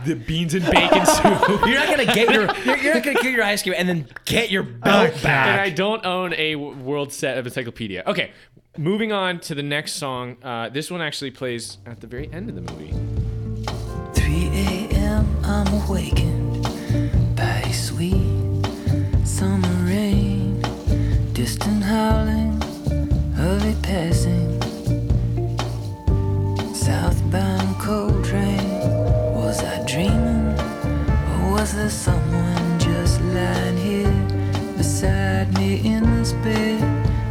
the 0.05 0.15
beans 0.15 0.53
and 0.53 0.65
bacon 0.65 1.05
soup. 1.05 1.23
You're 1.65 1.75
not 1.75 1.89
gonna 1.89 2.05
get 2.05 2.29
your 2.33 2.53
you're, 2.65 2.77
you're 2.77 2.93
not 2.95 3.03
gonna 3.03 3.19
kill 3.19 3.31
your 3.31 3.43
ice 3.43 3.63
cream 3.63 3.75
and 3.77 3.87
then 3.87 4.07
get 4.25 4.49
your 4.51 4.63
belt 4.63 5.13
and 5.13 5.23
back. 5.23 5.59
I 5.59 5.69
don't 5.69 6.05
own 6.05 6.33
a 6.33 6.55
world 6.55 7.13
set 7.13 7.37
of 7.37 7.45
encyclopedia. 7.45 8.03
Okay, 8.07 8.31
moving 8.77 9.11
on 9.11 9.39
to 9.41 9.55
the 9.55 9.63
next 9.63 9.93
song. 9.93 10.37
Uh, 10.43 10.69
this 10.69 10.89
one 10.89 11.01
actually 11.01 11.31
plays 11.31 11.77
at 11.85 12.01
the 12.01 12.07
very 12.07 12.31
end 12.33 12.49
of 12.49 12.55
the 12.55 12.61
movie. 12.73 12.91
3 14.13 14.33
a.m. 14.53 15.27
I'm 15.43 15.67
awakened 15.83 16.63
by 17.35 17.61
sweet 17.71 18.65
summer 19.23 19.67
rain, 19.85 20.61
distant 21.33 21.83
howling 21.83 22.61
of 23.37 23.63
a 23.63 23.75
passing 23.83 24.59
southbound 26.73 27.64
was 31.65 31.73
there 31.73 31.89
someone 31.89 32.79
just 32.79 33.19
lying 33.21 33.75
here 33.75 34.13
beside 34.77 35.51
me 35.57 35.81
in 35.83 36.03
this 36.17 36.33
bed? 36.43 36.79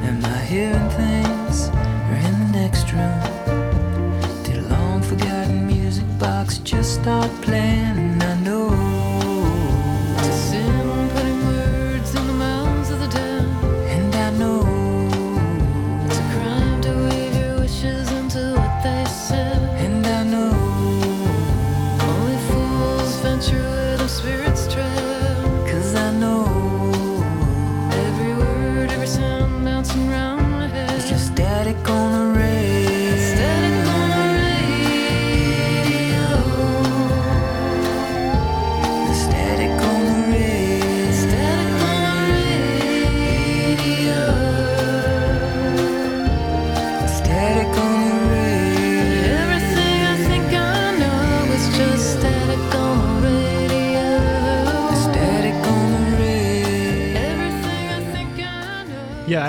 Am 0.03 0.25
I 0.25 0.39
hearing 0.39 0.91
things, 1.03 1.69
or 2.09 2.17
in 2.27 2.35
the 2.41 2.51
next 2.59 2.91
room? 2.93 3.23
Did 4.43 4.57
a 4.65 4.69
long 4.75 5.03
forgotten 5.03 5.69
music 5.69 6.07
box 6.19 6.59
just 6.59 6.95
start 7.01 7.31
playing? 7.43 8.04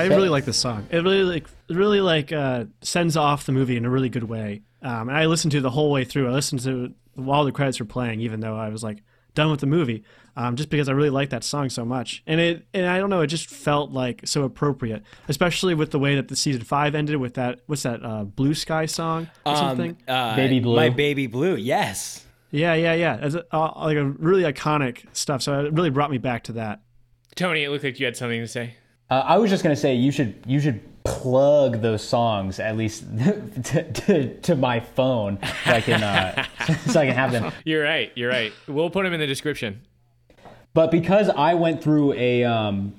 Yeah, 0.04 0.14
I 0.14 0.16
really 0.16 0.30
like 0.30 0.46
this 0.46 0.58
song. 0.58 0.88
It 0.90 0.98
really 0.98 1.24
like 1.24 1.48
really 1.70 2.02
like 2.02 2.32
uh, 2.32 2.66
sends 2.82 3.18
off 3.18 3.46
the 3.46 3.52
movie 3.52 3.78
in 3.78 3.86
a 3.86 3.90
really 3.90 4.10
good 4.10 4.24
way. 4.24 4.62
Um, 4.82 5.10
and 5.10 5.18
I 5.18 5.26
listened 5.26 5.52
to 5.54 5.58
it 5.60 5.62
the 5.62 5.70
whole 5.72 5.92
way 5.92 6.04
through. 6.04 6.28
I 6.28 6.32
listened 6.32 6.62
to 6.62 6.86
it 6.86 6.92
while 7.16 7.46
the 7.46 7.52
credits 7.52 7.80
were 7.80 7.86
playing, 7.86 8.20
even 8.22 8.40
though 8.40 8.56
I 8.56 8.70
was 8.70 8.84
like 8.84 9.04
done 9.34 9.52
with 9.52 9.60
the 9.60 9.68
movie, 9.68 10.04
um, 10.38 10.56
just 10.56 10.70
because 10.70 10.88
I 10.90 10.94
really 10.94 11.10
like 11.10 11.30
that 11.32 11.44
song 11.44 11.70
so 11.70 11.84
much. 11.86 12.24
And 12.26 12.40
it 12.40 12.66
and 12.74 12.86
I 12.86 13.00
don't 13.00 13.10
know, 13.10 13.22
it 13.22 13.28
just 13.28 13.50
felt 13.50 13.92
like 13.92 14.22
so 14.26 14.44
appropriate, 14.44 15.04
especially 15.28 15.74
with 15.74 15.92
the 15.92 16.00
way 16.00 16.16
that 16.16 16.28
the 16.28 16.36
season 16.36 16.64
five 16.64 16.96
ended 16.96 17.18
with 17.18 17.36
that 17.36 17.62
what's 17.68 17.84
that 17.84 18.04
uh, 18.04 18.24
Blue 18.24 18.54
Sky 18.54 18.86
song 18.86 19.30
or 19.46 19.56
something. 19.56 19.98
uh, 20.08 20.36
Baby 20.36 20.60
Blue. 20.60 20.76
My 20.76 20.90
baby 20.90 21.28
blue. 21.28 21.56
Yes. 21.56 22.26
Yeah, 22.52 22.74
yeah, 22.74 22.94
yeah. 22.94 23.18
It's 23.22 23.36
a, 23.36 23.44
uh, 23.52 23.74
like 23.78 23.98
a 23.98 24.06
really 24.06 24.44
iconic 24.44 25.04
stuff. 25.14 25.42
So 25.42 25.66
it 25.66 25.74
really 25.74 25.90
brought 25.90 26.12
me 26.12 26.20
back 26.20 26.44
to 26.46 26.54
that. 26.54 26.82
Tony, 27.36 27.64
it 27.64 27.70
looked 27.70 27.84
like 27.84 28.00
you 28.00 28.06
had 28.06 28.16
something 28.16 28.40
to 28.40 28.48
say. 28.48 28.76
Uh, 29.10 29.24
I 29.26 29.38
was 29.38 29.50
just 29.50 29.64
gonna 29.64 29.76
say 29.76 29.96
you 29.96 30.12
should 30.12 30.36
you 30.46 30.60
should 30.60 30.82
plug 31.04 31.82
those 31.82 32.04
songs 32.04 32.60
at 32.60 32.76
least 32.76 33.04
to, 33.64 33.92
to, 33.92 34.40
to 34.40 34.56
my 34.56 34.80
phone 34.80 35.38
so 35.66 35.72
I 35.72 35.82
can 35.82 36.04
uh, 36.04 36.46
so 36.88 37.00
I 37.00 37.06
can 37.06 37.16
have 37.16 37.32
them. 37.32 37.54
You're 37.64 37.84
right. 37.84 38.12
You're 38.16 38.30
right. 38.30 38.52
We'll 38.68 38.90
put 38.90 39.04
them 39.04 39.14
in 39.14 39.20
the 39.20 39.28
description. 39.28 39.82
But 40.74 40.92
because 40.92 41.30
I 41.30 41.54
went 41.54 41.82
through 41.82 42.14
a 42.14 42.44
um, 42.44 42.96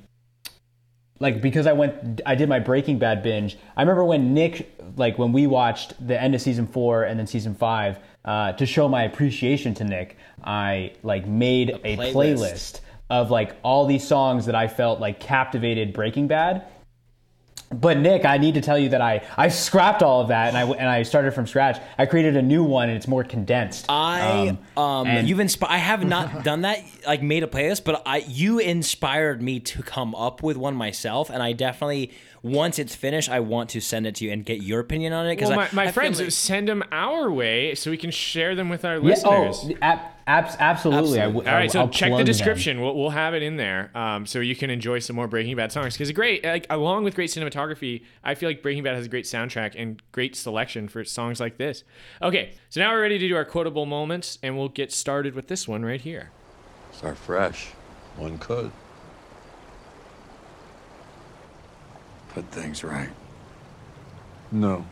like 1.19 1.43
because 1.43 1.67
I 1.67 1.73
went 1.73 2.21
I 2.25 2.35
did 2.35 2.49
my 2.49 2.59
Breaking 2.61 2.99
Bad 2.99 3.23
binge. 3.23 3.59
I 3.77 3.83
remember 3.83 4.05
when 4.05 4.33
Nick 4.33 4.73
like 4.97 5.19
when 5.19 5.33
we 5.33 5.47
watched 5.47 5.95
the 6.07 6.21
end 6.21 6.35
of 6.35 6.41
season 6.41 6.67
four 6.67 7.05
and 7.05 7.19
then 7.19 7.27
season 7.27 7.55
five 7.55 7.99
uh, 8.25 8.53
to 8.53 8.65
show 8.65 8.89
my 8.89 9.03
appreciation 9.05 9.75
to 9.75 9.85
Nick. 9.85 10.17
I 10.43 10.93
like 11.03 11.27
made 11.27 11.71
a, 11.71 11.97
playlist. 11.97 12.13
playlist 12.13 12.81
of 13.11 13.31
like 13.31 13.57
all 13.63 13.87
these 13.87 14.07
songs 14.07 14.47
that 14.47 14.55
I 14.55 14.69
felt 14.69 15.01
like 15.01 15.21
captivated 15.21 15.93
Breaking 15.93 16.27
Bad. 16.27 16.67
But 17.75 17.99
Nick, 17.99 18.25
I 18.25 18.39
need 18.39 18.55
to 18.55 18.61
tell 18.61 18.79
you 18.79 18.91
that 18.91 19.01
I, 19.01 19.27
I 19.37 19.49
scrapped 19.49 20.01
all 20.01 20.21
of 20.21 20.29
that 20.29 20.55
and 20.55 20.57
I 20.57 20.63
and 20.63 20.89
I 20.89 21.03
started 21.03 21.35
from 21.35 21.49
scratch. 21.49 21.81
I 21.99 22.07
created 22.07 22.37
a 22.37 22.43
new 22.43 22.63
one 22.63 22.89
and 22.89 22.97
it's 22.97 23.09
more 23.09 23.25
condensed. 23.25 23.87
I 23.89 24.57
um, 24.77 25.07
and- 25.09 25.29
you've 25.29 25.41
inspired. 25.41 25.73
I 25.73 25.79
have 25.79 26.05
not 26.05 26.45
done 26.45 26.61
that. 26.61 26.85
Like 27.05 27.23
made 27.23 27.43
a 27.43 27.49
playlist, 27.49 27.83
but 27.83 28.03
I 28.07 28.19
you 28.29 28.61
inspired 28.61 29.43
me 29.43 29.59
to 29.61 29.83
come 29.83 30.15
up 30.15 30.45
with 30.45 30.57
one 30.57 30.77
myself, 30.77 31.29
and 31.29 31.43
I 31.43 31.55
definitely 31.55 32.13
once 32.41 32.79
it's 32.79 32.95
finished, 32.95 33.29
I 33.29 33.41
want 33.41 33.71
to 33.71 33.81
send 33.81 34.07
it 34.07 34.15
to 34.17 34.25
you 34.25 34.31
and 34.31 34.45
get 34.45 34.63
your 34.63 34.79
opinion 34.79 35.13
on 35.13 35.27
it. 35.27 35.41
Well, 35.41 35.51
my, 35.51 35.69
my 35.73 35.83
I 35.83 35.87
feel 35.87 35.93
friends, 35.93 36.21
like- 36.21 36.31
send 36.31 36.69
them 36.69 36.85
our 36.93 37.33
way 37.33 37.75
so 37.75 37.91
we 37.91 37.97
can 37.97 38.13
share 38.13 38.55
them 38.55 38.69
with 38.69 38.85
our 38.85 38.99
yeah, 38.99 39.01
listeners. 39.03 39.59
oh, 39.65 39.71
ab- 39.83 40.13
abs- 40.27 40.57
absolutely. 40.59 41.21
I 41.21 41.27
w- 41.27 41.47
All 41.49 41.55
right, 41.55 41.71
so 41.71 41.81
I'll 41.81 41.89
check 41.89 42.09
the 42.09 42.11
plug 42.11 42.19
them. 42.21 42.27
description. 42.27 42.81
We'll, 42.81 42.97
we'll 42.97 43.11
have 43.11 43.35
it 43.35 43.43
in 43.43 43.57
there, 43.57 43.91
um, 43.97 44.27
so 44.27 44.41
you 44.41 44.57
can 44.57 44.71
enjoy 44.71 44.99
some 44.99 45.17
more 45.17 45.29
Breaking 45.29 45.57
Bad 45.57 45.73
songs. 45.73 45.95
Because 45.95 46.11
great, 46.13 46.45
like 46.45 46.67
along 46.71 47.05
with 47.05 47.15
great 47.15 47.31
cinematography, 47.31 48.03
I 48.25 48.35
feel 48.35 48.49
like 48.49 48.63
Breaking 48.63 48.83
Bad 48.83 48.95
has 48.97 49.07
a 49.07 49.09
great 49.09 49.25
soundtrack 49.25 49.75
and 49.77 50.01
great 50.13 50.35
selection 50.37 50.89
for 50.89 51.05
songs 51.05 51.39
like 51.41 51.57
this. 51.59 51.85
Okay, 52.23 52.55
so 52.69 52.81
now 52.81 52.93
we're 52.93 53.03
ready 53.03 53.19
to 53.19 53.29
do 53.29 53.37
our 53.37 53.45
quotable 53.45 53.87
moments, 53.87 54.39
and 54.43 54.57
we'll 54.57 54.69
get 54.69 54.93
started 54.93 55.35
with 55.35 55.49
this 55.49 55.67
one 55.69 55.85
right 55.85 56.01
here. 56.01 56.31
Start 56.93 57.17
fresh. 57.19 57.69
One 58.17 58.39
could. 58.39 58.73
Put 62.31 62.51
things 62.51 62.85
right. 62.85 63.11
No. 64.53 64.87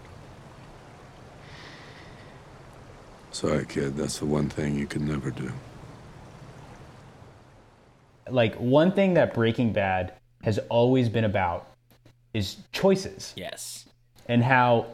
Sorry, 3.34 3.66
kid. 3.66 3.96
That's 3.96 4.20
the 4.20 4.26
one 4.26 4.48
thing 4.48 4.76
you 4.78 4.86
can 4.86 5.08
never 5.08 5.30
do. 5.32 5.50
Like 8.30 8.54
one 8.54 8.92
thing 8.92 9.14
that 9.14 9.34
Breaking 9.34 9.72
Bad 9.72 10.12
has 10.44 10.58
always 10.70 11.08
been 11.08 11.24
about 11.24 11.66
is 12.32 12.56
choices. 12.72 13.32
Yes. 13.36 13.86
and 14.26 14.42
how 14.42 14.86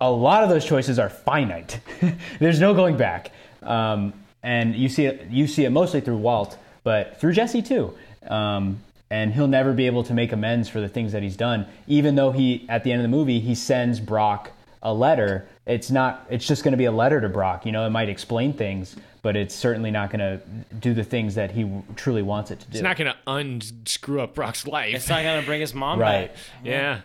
a 0.00 0.10
lot 0.10 0.42
of 0.42 0.48
those 0.48 0.64
choices 0.64 0.98
are 0.98 1.08
finite. 1.08 1.80
There's 2.40 2.60
no 2.60 2.74
going 2.74 2.96
back. 2.96 3.30
Um, 3.62 4.12
and 4.42 4.74
you 4.74 4.88
see 4.88 5.06
it, 5.06 5.28
you 5.30 5.46
see 5.46 5.64
it 5.64 5.70
mostly 5.70 6.00
through 6.00 6.18
Walt, 6.18 6.58
but 6.82 7.18
through 7.20 7.32
Jesse 7.32 7.62
too. 7.62 7.94
Um, 8.28 8.80
and 9.10 9.32
he'll 9.32 9.46
never 9.46 9.72
be 9.72 9.86
able 9.86 10.02
to 10.04 10.14
make 10.14 10.32
amends 10.32 10.68
for 10.68 10.80
the 10.80 10.88
things 10.88 11.12
that 11.12 11.22
he's 11.22 11.36
done, 11.36 11.66
even 11.86 12.16
though 12.16 12.32
he, 12.32 12.66
at 12.68 12.82
the 12.82 12.90
end 12.90 13.00
of 13.00 13.04
the 13.08 13.16
movie, 13.16 13.38
he 13.38 13.54
sends 13.54 14.00
Brock 14.00 14.50
a 14.84 14.92
letter. 14.94 15.48
It's 15.66 15.90
not. 15.90 16.26
It's 16.30 16.46
just 16.46 16.62
going 16.62 16.72
to 16.72 16.78
be 16.78 16.84
a 16.84 16.92
letter 16.92 17.20
to 17.20 17.28
Brock. 17.28 17.66
You 17.66 17.72
know, 17.72 17.86
it 17.86 17.90
might 17.90 18.08
explain 18.08 18.52
things, 18.52 18.94
but 19.22 19.34
it's 19.36 19.54
certainly 19.54 19.90
not 19.90 20.10
going 20.10 20.20
to 20.20 20.40
do 20.78 20.92
the 20.94 21.02
things 21.04 21.34
that 21.36 21.50
he 21.50 21.70
truly 21.96 22.22
wants 22.22 22.50
it 22.50 22.60
to 22.60 22.66
do. 22.66 22.72
It's 22.78 22.82
not 22.82 22.96
going 22.96 23.10
to 23.12 23.16
unscrew 23.26 24.20
up 24.20 24.34
Brock's 24.34 24.66
life. 24.66 24.94
It's 24.94 25.08
not 25.08 25.22
gonna 25.22 25.42
bring 25.42 25.60
his 25.60 25.74
mom 25.74 25.98
Right. 25.98 26.28
back. 26.28 26.36
Yeah. 26.62 27.00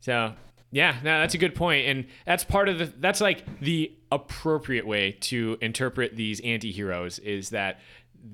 So 0.00 0.32
yeah, 0.70 0.96
no, 1.04 1.20
that's 1.20 1.34
a 1.34 1.38
good 1.38 1.54
point, 1.54 1.86
and 1.86 2.06
that's 2.26 2.42
part 2.44 2.68
of 2.68 2.78
the. 2.78 2.86
That's 2.86 3.20
like 3.20 3.60
the 3.60 3.92
appropriate 4.10 4.86
way 4.86 5.12
to 5.12 5.58
interpret 5.60 6.16
these 6.16 6.40
anti-heroes 6.40 7.18
is 7.20 7.50
that 7.50 7.80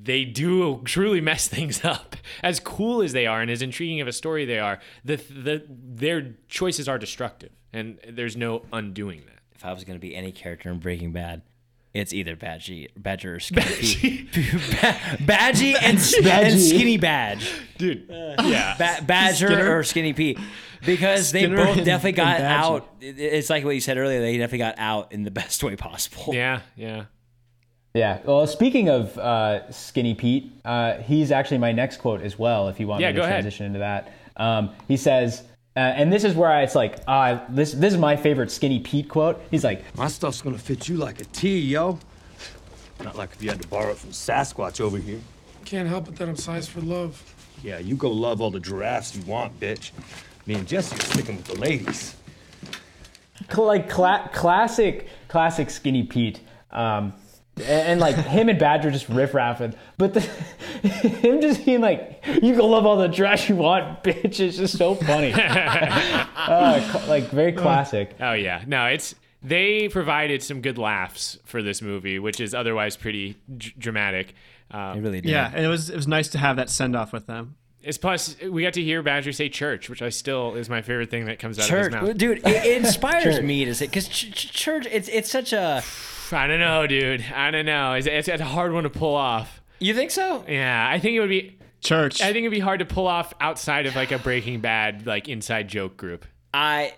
they 0.02 0.24
do 0.24 0.81
truly 0.85 1.20
mess 1.20 1.48
things 1.56 1.85
up. 1.85 2.16
As 2.43 2.59
cool 2.60 3.02
as 3.02 3.12
they 3.12 3.27
are, 3.27 3.40
and 3.40 3.51
as 3.51 3.60
intriguing 3.62 4.01
of 4.01 4.09
a 4.09 4.12
story 4.12 4.44
they 4.44 4.59
are, 4.59 4.78
the 5.05 5.16
the 5.16 5.64
their 5.68 6.35
choices 6.48 6.89
are 6.89 6.98
destructive, 6.98 7.51
and 7.72 7.98
there's 8.09 8.36
no 8.36 8.62
undoing 8.72 9.22
that. 9.26 9.38
If 9.55 9.64
I 9.64 9.72
was 9.72 9.84
gonna 9.84 9.98
be 9.98 10.14
any 10.16 10.32
character 10.32 10.70
in 10.70 10.78
Breaking 10.78 11.12
Bad, 11.12 11.42
it's 11.92 12.12
either 12.12 12.36
Badgie, 12.36 12.88
Badger 12.97 13.34
or 13.36 13.40
Skinny 13.40 13.66
Pete. 13.66 14.32
Ba- 14.32 14.36
Badgie 15.24 15.74
and, 15.74 15.98
and 15.98 16.60
Skinny 16.60 16.97
Badge. 16.98 17.51
Dude, 17.78 18.06
yeah. 18.09 18.76
Ba- 18.78 19.02
Badger 19.06 19.48
Skinner? 19.48 19.76
or 19.78 19.82
Skinny 19.82 20.12
Pete. 20.12 20.38
Because 20.86 21.30
they 21.32 21.40
Skinner 21.42 21.56
both 21.56 21.76
and- 21.76 21.84
definitely 21.84 22.12
got 22.12 22.40
out. 22.40 22.88
It's 23.01 23.51
like 23.51 23.64
what 23.64 23.74
you 23.74 23.80
said 23.82 23.98
earlier. 23.98 24.20
They 24.20 24.38
definitely 24.38 24.59
got 24.59 24.76
out 24.78 25.12
in 25.12 25.24
the 25.24 25.30
best 25.30 25.62
way 25.62 25.76
possible. 25.76 26.32
Yeah, 26.34 26.60
yeah. 26.76 27.05
Yeah. 27.92 28.20
Well, 28.24 28.47
speaking 28.47 28.88
of 28.88 29.18
uh, 29.18 29.70
Skinny 29.72 30.14
Pete, 30.14 30.52
uh, 30.64 30.98
he's 30.98 31.32
actually 31.32 31.59
my 31.59 31.72
next 31.72 31.97
quote 31.98 32.22
as 32.22 32.38
well. 32.38 32.68
If 32.68 32.78
you 32.80 32.86
want 32.86 33.01
Yeah, 33.02 33.09
me 33.09 33.14
to 33.14 33.18
go 33.18 33.24
ahead. 33.24 33.34
transition 33.42 33.66
into 33.66 33.80
that, 33.80 34.12
um, 34.36 34.70
he 34.86 34.97
says, 34.97 35.42
uh, 35.76 35.78
and 35.80 36.12
this 36.12 36.24
is 36.24 36.34
where 36.34 36.51
I, 36.51 36.62
it's 36.62 36.74
like, 36.74 36.98
uh, 37.06 37.40
this 37.48 37.72
this 37.72 37.92
is 37.94 37.98
my 37.98 38.16
favorite 38.16 38.51
Skinny 38.51 38.80
Pete 38.80 39.09
quote. 39.09 39.40
He's 39.51 39.64
like, 39.64 39.82
My 39.97 40.09
stuff's 40.09 40.42
gonna 40.42 40.59
fit 40.59 40.88
you 40.88 40.97
like 40.97 41.20
a 41.20 41.24
T, 41.24 41.59
yo. 41.59 41.98
Not 43.02 43.16
like 43.16 43.30
if 43.32 43.42
you 43.42 43.48
had 43.51 43.62
to 43.62 43.68
borrow 43.68 43.90
it 43.90 43.97
from 43.97 44.10
Sasquatch 44.10 44.80
over 44.80 44.98
here. 44.98 45.20
Can't 45.64 45.88
help 45.88 46.09
it 46.09 46.16
that 46.16 46.28
I'm 46.28 46.36
sized 46.36 46.70
for 46.70 46.80
love. 46.80 47.22
Yeah, 47.62 47.78
you 47.78 47.94
go 47.94 48.10
love 48.10 48.40
all 48.40 48.51
the 48.51 48.60
giraffes 48.60 49.16
you 49.16 49.22
want, 49.22 49.59
bitch. 49.60 49.90
Me 50.47 50.55
and 50.55 50.66
Jesse 50.66 50.97
are 50.97 51.01
sticking 51.01 51.36
with 51.36 51.47
the 51.47 51.59
ladies. 51.59 52.16
like 53.56 53.88
cla- 53.88 54.30
classic, 54.32 55.09
classic 55.28 55.70
Skinny 55.70 56.02
Pete. 56.02 56.40
Um, 56.70 57.12
and, 57.61 57.89
and, 57.89 58.01
like 58.01 58.15
him 58.16 58.49
and 58.49 58.59
Badger 58.59 58.91
just 58.91 59.09
riff 59.09 59.32
raffing, 59.32 59.74
but 59.99 60.15
the, 60.15 60.20
him 60.89 61.41
just 61.41 61.65
being 61.65 61.81
like, 61.81 62.23
"You 62.27 62.55
can 62.55 62.59
love 62.59 62.87
all 62.87 62.97
the 62.97 63.09
trash 63.09 63.49
you 63.49 63.57
want, 63.57 64.03
bitch." 64.05 64.41
It's 64.41 64.57
just 64.57 64.77
so 64.78 64.95
funny. 64.95 65.32
uh, 65.35 67.03
like 67.09 67.24
very 67.31 67.53
classic. 67.53 68.15
Oh 68.20 68.32
yeah, 68.32 68.62
no, 68.66 68.87
it's 68.87 69.15
they 69.43 69.89
provided 69.89 70.43
some 70.43 70.61
good 70.61 70.78
laughs 70.78 71.39
for 71.45 71.62
this 71.62 71.81
movie, 71.82 72.19
which 72.19 72.41
is 72.41 72.55
otherwise 72.55 72.97
pretty 72.97 73.37
d- 73.57 73.73
dramatic. 73.78 74.35
Um, 74.70 74.95
They 74.97 75.01
really 75.01 75.20
did. 75.20 75.31
Yeah, 75.31 75.51
and 75.55 75.65
it 75.65 75.69
was 75.69 75.91
it 75.91 75.97
was 75.97 76.07
nice 76.09 76.28
to 76.28 76.39
have 76.39 76.57
that 76.57 76.70
send 76.70 76.95
off 76.97 77.12
with 77.12 77.27
them. 77.27 77.57
It's 77.82 77.97
plus 77.97 78.37
we 78.43 78.62
got 78.62 78.74
to 78.74 78.82
hear 78.82 79.03
Badger 79.03 79.32
say 79.32 79.49
church, 79.49 79.89
which 79.89 80.03
I 80.03 80.11
still 80.11 80.55
is 80.55 80.69
my 80.69 80.82
favorite 80.82 81.09
thing 81.11 81.24
that 81.24 81.39
comes 81.39 81.59
out 81.59 81.66
Church, 81.66 81.95
of 81.95 82.01
his 82.01 82.09
mouth. 82.09 82.19
dude, 82.19 82.39
it, 82.39 82.47
it 82.47 82.77
inspires 82.85 83.41
me 83.41 83.65
to 83.65 83.74
say 83.74 83.87
because 83.87 84.07
ch- 84.07 84.31
ch- 84.32 84.53
church, 84.53 84.87
it's 84.91 85.09
it's 85.09 85.31
such 85.31 85.53
a. 85.55 85.82
I 86.32 86.47
don't 86.47 86.61
know, 86.61 86.86
dude. 86.86 87.24
I 87.35 87.51
don't 87.51 87.66
know. 87.66 87.94
It's, 87.94 88.07
it's, 88.07 88.28
it's 88.28 88.40
a 88.40 88.44
hard 88.44 88.73
one 88.73 88.85
to 88.85 88.90
pull 88.90 89.15
off. 89.15 89.61
You 89.78 89.94
think 89.94 90.11
so? 90.11 90.44
Yeah, 90.48 90.86
I 90.89 90.98
think 90.98 91.16
it 91.16 91.20
would 91.20 91.31
be. 91.31 91.57
Church. 91.81 92.20
I 92.20 92.27
think 92.27 92.44
it'd 92.44 92.51
be 92.51 92.61
hard 92.61 92.81
to 92.81 92.85
pull 92.85 93.07
off 93.07 93.32
outside 93.40 93.86
of 93.86 93.97
like 93.97 94.12
a 94.12 94.19
Breaking 94.19 94.61
Bad 94.61 95.07
like 95.07 95.28
inside 95.28 95.69
joke 95.69 95.97
group. 95.97 96.27
I 96.52 96.93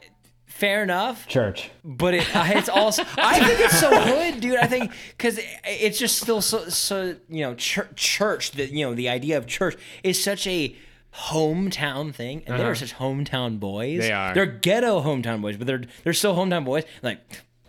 fair 0.46 0.82
enough, 0.82 1.26
Church. 1.28 1.70
but 1.84 2.14
it, 2.14 2.26
it's 2.34 2.68
also 2.68 3.04
I 3.16 3.38
think 3.44 3.60
it's 3.60 3.78
so 3.78 3.90
good, 3.90 4.40
dude. 4.40 4.56
I 4.56 4.66
think 4.66 4.90
because 5.16 5.38
it's 5.64 5.98
just 5.98 6.18
still 6.18 6.40
so 6.40 6.68
so 6.68 7.14
you 7.28 7.42
know 7.42 7.54
church 7.54 7.94
church 7.94 8.50
that 8.52 8.70
you 8.70 8.84
know 8.84 8.94
the 8.94 9.08
idea 9.08 9.38
of 9.38 9.46
church 9.46 9.76
is 10.02 10.22
such 10.22 10.48
a 10.48 10.74
hometown 11.14 12.14
thing 12.14 12.42
and 12.46 12.58
they're 12.58 12.66
uh-huh. 12.72 12.74
such 12.74 12.94
hometown 12.94 13.60
boys 13.60 14.00
They 14.00 14.12
are. 14.12 14.32
they're 14.32 14.46
ghetto 14.46 15.02
hometown 15.02 15.42
boys 15.42 15.58
but 15.58 15.66
they're 15.66 15.82
they're 16.04 16.14
still 16.14 16.34
hometown 16.34 16.64
boys 16.64 16.84
like 17.02 17.20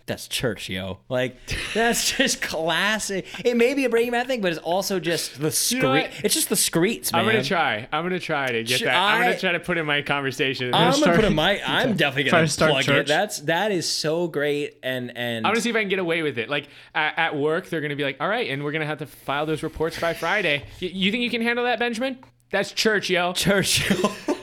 that's 0.06 0.28
church 0.28 0.68
yo 0.68 0.98
like 1.08 1.36
that's 1.72 2.12
just 2.16 2.42
classic 2.42 3.26
it 3.44 3.56
may 3.56 3.72
be 3.72 3.86
a 3.86 3.88
breaking 3.88 4.12
bad 4.12 4.26
thing 4.26 4.40
but 4.42 4.50
it's 4.52 4.60
also 4.60 5.00
just 5.00 5.36
the 5.38 5.44
know 5.44 5.48
screet 5.50 5.82
what? 5.82 6.10
it's 6.24 6.34
just 6.34 6.50
the 6.50 6.54
screets 6.54 7.10
man 7.12 7.20
I'm 7.24 7.26
gonna 7.26 7.42
try. 7.42 7.88
I'm 7.90 8.04
gonna 8.04 8.20
try 8.20 8.48
to 8.48 8.62
get 8.64 8.80
Sh- 8.80 8.82
that. 8.84 8.94
I'm 8.94 9.22
I- 9.22 9.24
gonna 9.24 9.38
try 9.40 9.52
to 9.52 9.60
put 9.60 9.78
in 9.78 9.86
my 9.86 10.02
conversation. 10.02 10.74
I'm 10.74 10.74
I'm 10.74 10.90
gonna 10.90 11.02
start- 11.02 11.16
put 11.16 11.24
in 11.24 11.34
my. 11.44 11.60
I'm 11.64 11.96
definitely 11.96 12.30
gonna 12.30 12.44
to 12.46 12.52
start 12.52 12.70
plug 12.72 12.82
it. 12.82 12.86
church? 12.86 13.08
That's 13.08 13.40
that 13.40 13.72
is 13.72 13.88
so 13.88 14.26
great, 14.28 14.78
and 14.82 15.16
and 15.16 15.46
I'm 15.46 15.52
gonna 15.52 15.62
see 15.62 15.70
if 15.70 15.76
I 15.76 15.80
can 15.80 15.88
get 15.88 15.98
away 16.00 16.22
with 16.22 16.36
it. 16.38 16.48
Like 16.50 16.68
at, 16.94 17.18
at 17.18 17.36
work, 17.36 17.68
they're 17.70 17.80
gonna 17.80 17.96
be 17.96 18.04
like, 18.04 18.18
"All 18.20 18.28
right," 18.28 18.50
and 18.50 18.62
we're 18.62 18.72
gonna 18.72 18.84
have 18.86 18.98
to 18.98 19.06
file 19.06 19.46
those 19.46 19.62
reports 19.62 19.98
by 19.98 20.12
Friday. 20.12 20.64
Y- 20.82 20.90
you 20.92 21.10
think 21.10 21.22
you 21.22 21.30
can 21.30 21.40
handle 21.42 21.64
that, 21.64 21.78
Benjamin? 21.78 22.18
That's 22.50 22.72
church, 22.72 23.08
yo. 23.08 23.32
church. 23.32 23.90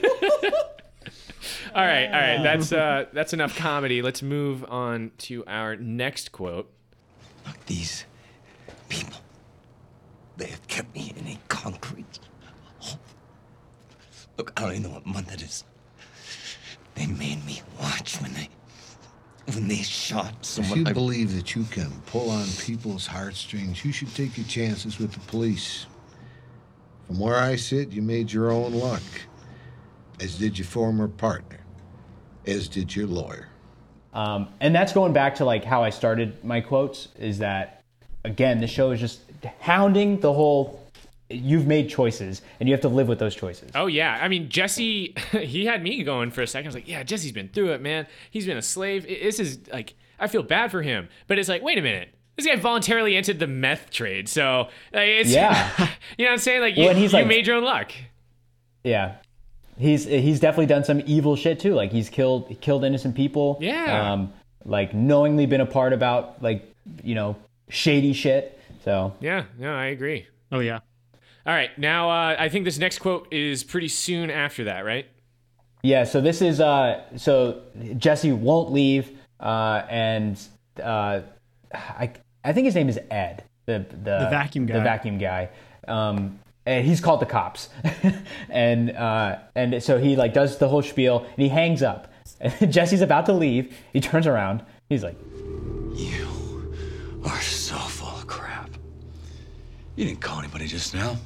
All 1.74 1.84
right, 1.84 2.06
all 2.06 2.12
right. 2.12 2.42
That's 2.42 2.72
uh, 2.72 3.06
that's 3.12 3.32
enough 3.32 3.56
comedy. 3.56 4.02
Let's 4.02 4.22
move 4.22 4.64
on 4.68 5.12
to 5.18 5.44
our 5.46 5.76
next 5.76 6.32
quote. 6.32 6.70
Look, 7.46 7.64
these 7.66 8.04
people, 8.88 9.18
they 10.36 10.46
have 10.46 10.66
kept 10.68 10.94
me 10.94 11.12
in 11.16 11.26
a 11.26 11.38
concrete 11.48 12.18
hole. 12.78 12.98
Look, 14.36 14.52
I 14.56 14.62
don't 14.62 14.70
even 14.72 14.82
know 14.84 14.90
what 14.90 15.06
month 15.06 15.32
it 15.32 15.42
is. 15.42 15.64
They 16.94 17.06
made 17.06 17.44
me 17.46 17.62
watch 17.80 18.20
when 18.20 18.34
they 18.34 18.48
when 19.54 19.66
they 19.68 19.76
shot 19.76 20.34
someone. 20.42 20.42
If 20.42 20.46
someone. 20.46 20.78
you 20.78 20.86
I- 20.86 20.92
believe 20.92 21.34
that 21.34 21.54
you 21.54 21.64
can 21.64 21.90
pull 22.06 22.30
on 22.30 22.46
people's 22.60 23.06
heartstrings, 23.06 23.84
you 23.84 23.92
should 23.92 24.14
take 24.14 24.36
your 24.36 24.46
chances 24.46 24.98
with 24.98 25.12
the 25.12 25.20
police. 25.20 25.86
From 27.06 27.18
where 27.18 27.36
I 27.36 27.56
sit, 27.56 27.92
you 27.92 28.02
made 28.02 28.30
your 28.32 28.50
own 28.52 28.72
luck, 28.74 29.02
as 30.20 30.38
did 30.38 30.58
your 30.58 30.66
former 30.66 31.08
partner, 31.08 31.58
as 32.46 32.68
did 32.68 32.94
your 32.94 33.06
lawyer. 33.06 33.48
Um, 34.14 34.48
and 34.60 34.74
that's 34.74 34.92
going 34.92 35.12
back 35.12 35.36
to 35.36 35.44
like 35.44 35.64
how 35.64 35.82
I 35.82 35.90
started 35.90 36.44
my 36.44 36.60
quotes. 36.60 37.08
Is 37.18 37.38
that 37.38 37.82
again? 38.24 38.60
The 38.60 38.66
show 38.66 38.90
is 38.90 39.00
just 39.00 39.20
hounding 39.60 40.20
the 40.20 40.32
whole. 40.32 40.78
You've 41.30 41.66
made 41.66 41.88
choices, 41.88 42.42
and 42.60 42.68
you 42.68 42.74
have 42.74 42.82
to 42.82 42.90
live 42.90 43.08
with 43.08 43.18
those 43.18 43.34
choices. 43.34 43.70
Oh 43.74 43.86
yeah, 43.86 44.18
I 44.20 44.28
mean 44.28 44.50
Jesse, 44.50 45.14
he 45.32 45.64
had 45.64 45.82
me 45.82 46.02
going 46.02 46.30
for 46.30 46.42
a 46.42 46.46
second. 46.46 46.66
I 46.66 46.68
was 46.68 46.74
like, 46.74 46.88
yeah, 46.88 47.02
Jesse's 47.04 47.32
been 47.32 47.48
through 47.48 47.72
it, 47.72 47.80
man. 47.80 48.06
He's 48.30 48.44
been 48.44 48.58
a 48.58 48.62
slave. 48.62 49.04
This 49.06 49.40
is 49.40 49.60
like, 49.72 49.94
I 50.20 50.26
feel 50.26 50.42
bad 50.42 50.70
for 50.70 50.82
him, 50.82 51.08
but 51.28 51.38
it's 51.38 51.48
like, 51.48 51.62
wait 51.62 51.78
a 51.78 51.82
minute. 51.82 52.10
This 52.36 52.46
guy 52.46 52.56
voluntarily 52.56 53.16
entered 53.16 53.38
the 53.38 53.46
meth 53.46 53.88
trade, 53.90 54.28
so 54.28 54.68
like, 54.92 55.08
it's 55.08 55.30
Yeah. 55.30 55.70
you 56.18 56.24
know 56.26 56.30
what 56.30 56.32
I'm 56.32 56.38
saying? 56.38 56.60
Like, 56.60 56.76
Well, 56.76 56.84
you, 56.84 56.90
and 56.90 56.98
he's 56.98 57.12
you 57.12 57.18
like- 57.20 57.26
made 57.28 57.46
your 57.46 57.56
own 57.56 57.64
luck. 57.64 57.92
Yeah. 58.84 59.14
He's 59.78 60.04
he's 60.04 60.38
definitely 60.40 60.66
done 60.66 60.84
some 60.84 61.02
evil 61.06 61.34
shit 61.36 61.58
too. 61.58 61.74
Like 61.74 61.90
he's 61.92 62.08
killed 62.10 62.60
killed 62.60 62.84
innocent 62.84 63.14
people. 63.14 63.58
Yeah. 63.60 64.12
Um, 64.12 64.32
like 64.64 64.94
knowingly 64.94 65.46
been 65.46 65.60
a 65.60 65.66
part 65.66 65.92
about 65.92 66.42
like 66.42 66.62
you 67.02 67.14
know 67.14 67.36
shady 67.68 68.12
shit. 68.12 68.58
So 68.84 69.14
Yeah, 69.20 69.44
no, 69.58 69.72
I 69.74 69.86
agree. 69.86 70.26
Oh 70.50 70.60
yeah. 70.60 70.80
All 71.44 71.52
right, 71.52 71.76
now 71.76 72.08
uh, 72.08 72.36
I 72.38 72.48
think 72.48 72.64
this 72.64 72.78
next 72.78 73.00
quote 73.00 73.26
is 73.32 73.64
pretty 73.64 73.88
soon 73.88 74.30
after 74.30 74.64
that, 74.64 74.84
right? 74.84 75.06
yeah. 75.82 76.04
So 76.04 76.20
this 76.20 76.40
is 76.42 76.60
uh 76.60 77.02
so 77.16 77.62
Jesse 77.96 78.30
won't 78.32 78.70
leave 78.70 79.10
uh 79.40 79.82
and 79.88 80.38
uh 80.80 81.22
I 81.74 82.12
I 82.44 82.52
think 82.52 82.66
his 82.66 82.74
name 82.76 82.88
is 82.88 82.98
Ed 83.10 83.42
the 83.66 83.78
the, 83.90 83.96
The 83.96 84.28
vacuum 84.30 84.66
guy. 84.66 84.74
the 84.74 84.80
vacuum 84.84 85.18
guy. 85.18 85.48
Um, 85.88 86.38
and 86.66 86.86
he's 86.86 87.00
called 87.00 87.20
the 87.20 87.26
cops, 87.26 87.68
and 88.48 88.90
uh, 88.90 89.38
and 89.54 89.82
so 89.82 89.98
he 89.98 90.16
like 90.16 90.32
does 90.32 90.58
the 90.58 90.68
whole 90.68 90.82
spiel, 90.82 91.24
and 91.24 91.38
he 91.38 91.48
hangs 91.48 91.82
up. 91.82 92.12
Jesse's 92.68 93.00
about 93.00 93.26
to 93.26 93.32
leave. 93.32 93.76
He 93.92 94.00
turns 94.00 94.26
around. 94.26 94.64
He's 94.88 95.02
like, 95.02 95.16
You 95.94 96.72
are 97.24 97.40
so 97.40 97.76
full 97.76 98.08
of 98.08 98.26
crap. 98.26 98.70
You 99.96 100.04
didn't 100.06 100.20
call 100.20 100.38
anybody 100.38 100.66
just 100.66 100.94
now. 100.94 101.16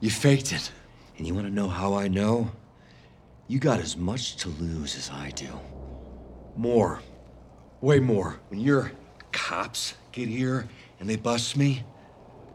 You 0.00 0.10
faked 0.10 0.52
it. 0.52 0.70
And 1.18 1.26
you 1.26 1.34
want 1.34 1.46
to 1.46 1.52
know 1.52 1.68
how 1.68 1.94
I 1.94 2.08
know? 2.08 2.50
You 3.46 3.58
got 3.58 3.80
as 3.80 3.96
much 3.96 4.36
to 4.36 4.48
lose 4.48 4.96
as 4.96 5.10
I 5.10 5.30
do. 5.30 5.48
More. 6.56 7.02
Way 7.82 8.00
more. 8.00 8.40
When 8.48 8.60
your 8.60 8.92
cops 9.32 9.94
get 10.12 10.28
here 10.28 10.66
and 10.98 11.08
they 11.08 11.16
bust 11.16 11.56
me, 11.56 11.84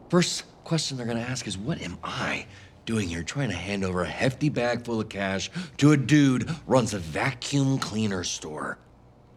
first 0.08 0.44
question 0.66 0.96
they're 0.96 1.06
gonna 1.06 1.20
ask 1.20 1.46
is, 1.46 1.56
what 1.56 1.80
am 1.80 1.96
I 2.02 2.44
doing 2.86 3.08
here 3.08 3.22
trying 3.22 3.50
to 3.50 3.54
hand 3.54 3.84
over 3.84 4.02
a 4.02 4.08
hefty 4.08 4.48
bag 4.48 4.84
full 4.84 5.00
of 5.00 5.08
cash 5.08 5.48
to 5.76 5.92
a 5.92 5.96
dude 5.96 6.50
runs 6.66 6.92
a 6.92 6.98
vacuum 6.98 7.78
cleaner 7.78 8.24
store? 8.24 8.76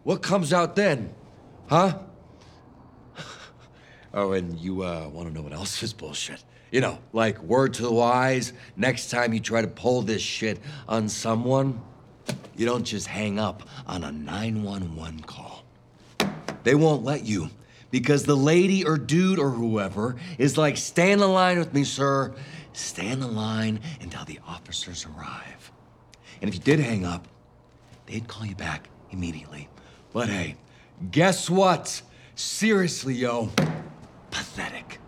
What 0.02 0.22
comes 0.22 0.52
out 0.52 0.76
then? 0.76 1.14
Huh? 1.68 1.98
Oh, 4.12 4.32
and 4.32 4.58
you 4.58 4.82
uh, 4.82 5.08
want 5.08 5.28
to 5.28 5.32
know 5.32 5.40
what 5.40 5.52
else 5.52 5.80
is 5.84 5.92
bullshit? 5.92 6.42
You 6.72 6.80
know, 6.80 6.98
like 7.12 7.40
word 7.44 7.74
to 7.74 7.82
the 7.82 7.92
wise, 7.92 8.52
next 8.76 9.08
time 9.08 9.32
you 9.32 9.38
try 9.38 9.62
to 9.62 9.68
pull 9.68 10.02
this 10.02 10.20
shit 10.20 10.58
on 10.88 11.08
someone, 11.08 11.80
you 12.56 12.66
don't 12.66 12.82
just 12.82 13.06
hang 13.06 13.38
up 13.38 13.62
on 13.86 14.02
a 14.02 14.10
911 14.10 15.20
call. 15.20 15.62
They 16.64 16.74
won't 16.74 17.04
let 17.04 17.24
you 17.24 17.50
because 17.90 18.24
the 18.24 18.36
lady 18.36 18.84
or 18.84 18.96
dude 18.96 19.38
or 19.38 19.50
whoever 19.50 20.16
is 20.38 20.56
like, 20.56 20.76
stand 20.76 21.20
in 21.20 21.32
line 21.32 21.58
with 21.58 21.72
me, 21.72 21.84
sir. 21.84 22.32
Stand 22.72 23.22
in 23.22 23.34
line 23.34 23.80
until 24.00 24.24
the 24.24 24.38
officers 24.46 25.06
arrive. 25.06 25.72
And 26.40 26.48
if 26.48 26.54
you 26.54 26.60
did 26.60 26.80
hang 26.80 27.04
up, 27.04 27.26
they'd 28.06 28.26
call 28.28 28.46
you 28.46 28.54
back 28.54 28.88
immediately. 29.10 29.68
But 30.12 30.28
hey, 30.28 30.56
guess 31.10 31.50
what? 31.50 32.02
Seriously, 32.34 33.14
yo, 33.14 33.50
pathetic. 34.30 34.98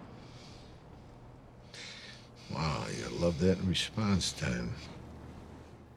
Wow, 2.52 2.84
you 2.94 3.18
love 3.18 3.38
that 3.40 3.58
response 3.64 4.32
time. 4.32 4.74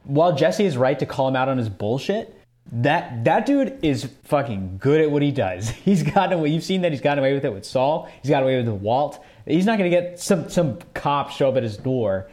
While 0.05 0.35
Jesse 0.35 0.65
is 0.65 0.77
right 0.77 0.97
to 0.99 1.05
call 1.05 1.27
him 1.27 1.35
out 1.35 1.49
on 1.49 1.57
his 1.57 1.67
bullshit, 1.67 2.34
that 2.71 3.23
that 3.25 3.45
dude 3.45 3.79
is 3.83 4.09
fucking 4.23 4.77
good 4.79 5.01
at 5.01 5.11
what 5.11 5.21
he 5.21 5.31
does. 5.31 5.69
He's 5.85 6.03
gotten 6.03 6.39
away. 6.39 6.49
You've 6.49 6.63
seen 6.63 6.81
that 6.81 6.91
he's 6.91 7.01
gotten 7.01 7.19
away 7.19 7.33
with 7.33 7.45
it 7.45 7.53
with 7.53 7.65
Saul. 7.65 8.09
He's 8.21 8.29
got 8.29 8.43
away 8.43 8.57
with 8.57 8.67
it 8.67 8.71
with 8.71 8.81
Walt. 8.81 9.23
He's 9.45 9.65
not 9.65 9.77
gonna 9.77 9.89
get 9.89 10.19
some 10.19 10.49
some 10.49 10.79
cop 10.93 11.31
show 11.31 11.49
up 11.49 11.57
at 11.57 11.63
his 11.63 11.77
door 11.77 12.29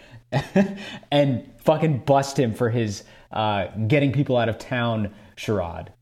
and 1.10 1.50
fucking 1.58 1.98
bust 2.00 2.38
him 2.38 2.54
for 2.54 2.70
his 2.70 3.04
uh, 3.30 3.66
getting 3.86 4.12
people 4.12 4.36
out 4.36 4.48
of 4.48 4.58
town 4.58 5.12
charade. 5.36 5.92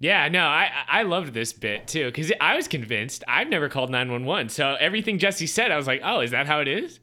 Yeah, 0.00 0.28
no, 0.28 0.44
I 0.44 0.70
I 0.88 1.02
loved 1.04 1.32
this 1.32 1.52
bit 1.52 1.86
too 1.86 2.06
because 2.06 2.32
I 2.40 2.56
was 2.56 2.68
convinced. 2.68 3.24
I've 3.26 3.48
never 3.48 3.68
called 3.68 3.90
nine 3.90 4.10
one 4.10 4.24
one, 4.24 4.48
so 4.48 4.76
everything 4.80 5.18
Jesse 5.18 5.46
said, 5.46 5.70
I 5.70 5.76
was 5.76 5.86
like, 5.86 6.00
oh, 6.04 6.20
is 6.20 6.32
that 6.32 6.46
how 6.46 6.60
it 6.60 6.68
is? 6.68 7.00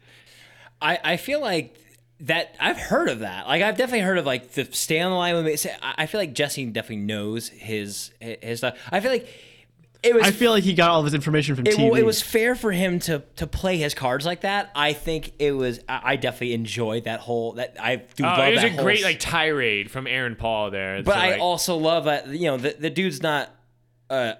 I, 0.82 1.00
I 1.04 1.18
feel 1.18 1.42
like 1.42 1.76
that 2.22 2.56
I've 2.60 2.78
heard 2.78 3.10
of 3.10 3.20
that. 3.20 3.48
Like 3.48 3.62
I've 3.62 3.78
definitely 3.78 4.02
heard 4.02 4.18
of 4.18 4.26
like 4.26 4.52
the 4.54 4.66
stay 4.72 5.00
on 5.00 5.12
the 5.12 5.18
line 5.18 5.36
with 5.36 5.46
me. 5.46 5.72
I 5.82 5.94
I 6.04 6.06
feel 6.06 6.20
like 6.20 6.34
Jesse 6.34 6.66
definitely 6.66 7.06
knows 7.06 7.48
his 7.50 8.12
his 8.20 8.60
stuff. 8.60 8.78
I 8.92 9.00
feel 9.00 9.12
like 9.12 9.28
it 10.02 10.16
was. 10.16 10.24
I 10.26 10.32
feel 10.32 10.52
like 10.52 10.64
he 10.64 10.74
got 10.74 10.90
all 10.92 11.00
of 11.00 11.06
his 11.06 11.14
information 11.14 11.56
from 11.56 11.68
it, 11.68 11.76
TV. 11.76 11.98
it 11.98 12.06
was 12.06 12.22
fair 12.22 12.56
for 12.56 12.72
him 12.72 13.00
to 13.02 13.24
to 13.38 13.48
play 13.48 13.78
his 13.78 13.94
cards 13.94 14.26
like 14.26 14.42
that. 14.42 14.72
I 14.76 14.94
think 14.94 15.34
it 15.40 15.52
was. 15.52 15.80
I, 15.90 16.02
I 16.04 16.16
definitely 16.16 16.54
enjoyed 16.54 17.04
that 17.04 17.20
whole. 17.20 17.54
That 17.54 17.76
I 17.80 17.98
do 17.98 18.24
Oh, 18.24 18.28
love 18.28 18.48
it 18.48 18.52
was 18.54 18.62
that 18.62 18.80
a 18.80 18.82
great 18.84 19.00
s- 19.00 19.04
like 19.04 19.20
tirade 19.20 19.92
from 19.92 20.08
Aaron 20.08 20.36
Paul 20.36 20.72
there. 20.72 21.04
But 21.04 21.14
So, 21.16 21.20
I 21.20 21.32
like- 21.32 21.42
also 21.42 21.76
love 21.76 22.06
that 22.06 22.28
you 22.28 22.46
know 22.46 22.56
the, 22.58 22.76
the 22.80 22.90
dude's 22.90 23.22
not 23.22 23.54
a, 24.10 24.36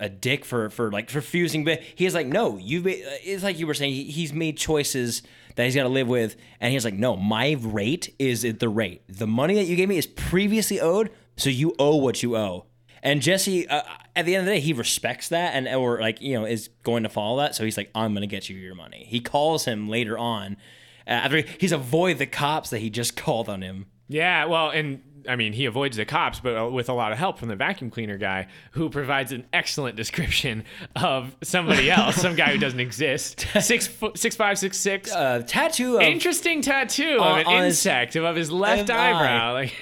a 0.00 0.04
a 0.04 0.08
dick 0.08 0.44
for 0.44 0.70
for 0.70 0.92
like 0.92 1.12
refusing, 1.12 1.64
but 1.64 1.80
he's 1.94 2.14
like, 2.14 2.28
no, 2.28 2.56
you've 2.56 2.84
made, 2.84 3.02
it's 3.24 3.42
like 3.42 3.58
you 3.58 3.66
were 3.66 3.74
saying, 3.74 3.92
he, 3.92 4.04
he's 4.04 4.32
made 4.32 4.56
choices 4.58 5.22
that 5.56 5.64
he's 5.64 5.74
got 5.74 5.82
to 5.84 5.88
live 5.88 6.08
with, 6.08 6.36
and 6.60 6.72
he's 6.72 6.84
like, 6.84 6.94
no, 6.94 7.16
my 7.16 7.56
rate 7.60 8.14
is 8.18 8.42
the 8.42 8.68
rate. 8.68 9.02
The 9.08 9.26
money 9.26 9.54
that 9.54 9.64
you 9.64 9.76
gave 9.76 9.88
me 9.88 9.98
is 9.98 10.06
previously 10.06 10.80
owed, 10.80 11.10
so 11.36 11.50
you 11.50 11.74
owe 11.78 11.96
what 11.96 12.22
you 12.22 12.36
owe. 12.36 12.66
And 13.02 13.22
Jesse, 13.22 13.66
uh, 13.68 13.82
at 14.14 14.26
the 14.26 14.34
end 14.36 14.40
of 14.42 14.46
the 14.46 14.52
day, 14.52 14.60
he 14.60 14.72
respects 14.74 15.28
that, 15.30 15.54
and 15.54 15.66
or 15.68 16.00
like 16.00 16.20
you 16.20 16.34
know 16.38 16.44
is 16.44 16.68
going 16.82 17.02
to 17.04 17.08
follow 17.08 17.38
that. 17.38 17.54
So 17.54 17.64
he's 17.64 17.76
like, 17.78 17.90
I'm 17.94 18.12
gonna 18.12 18.26
get 18.26 18.48
you 18.50 18.56
your 18.56 18.74
money. 18.74 19.06
He 19.08 19.20
calls 19.20 19.64
him 19.64 19.88
later 19.88 20.18
on. 20.18 20.58
uh, 21.06 21.10
After 21.10 21.42
he's 21.58 21.72
avoid 21.72 22.18
the 22.18 22.26
cops 22.26 22.68
that 22.70 22.78
he 22.80 22.90
just 22.90 23.16
called 23.24 23.48
on 23.48 23.62
him. 23.62 23.86
Yeah, 24.08 24.44
well, 24.46 24.70
and 24.70 25.02
I 25.28 25.36
mean, 25.36 25.52
he 25.52 25.64
avoids 25.66 25.96
the 25.96 26.04
cops, 26.04 26.40
but 26.40 26.56
uh, 26.56 26.68
with 26.70 26.88
a 26.88 26.92
lot 26.92 27.12
of 27.12 27.18
help 27.18 27.38
from 27.38 27.48
the 27.48 27.56
vacuum 27.56 27.90
cleaner 27.90 28.18
guy, 28.18 28.48
who 28.72 28.88
provides 28.90 29.32
an 29.32 29.46
excellent 29.52 29.96
description 29.96 30.64
of 30.96 31.36
somebody 31.42 31.90
else, 31.90 32.16
some 32.16 32.36
guy 32.36 32.52
who 32.52 32.58
doesn't 32.58 32.80
exist. 32.80 33.46
Six 33.60 33.86
foot, 33.86 34.18
six 34.18 34.36
five, 34.36 34.58
six 34.58 34.78
six. 34.78 35.12
Uh, 35.12 35.42
tattoo. 35.46 35.96
Of, 35.96 36.02
Interesting 36.02 36.62
tattoo 36.62 37.18
of 37.20 37.38
an 37.38 37.46
on 37.46 37.64
his 37.64 37.74
insect 37.76 38.16
above 38.16 38.36
his 38.36 38.50
left 38.50 38.88
left 38.88 38.90
eye. 38.90 39.10
eyebrow. 39.12 39.52
Like, 39.52 39.74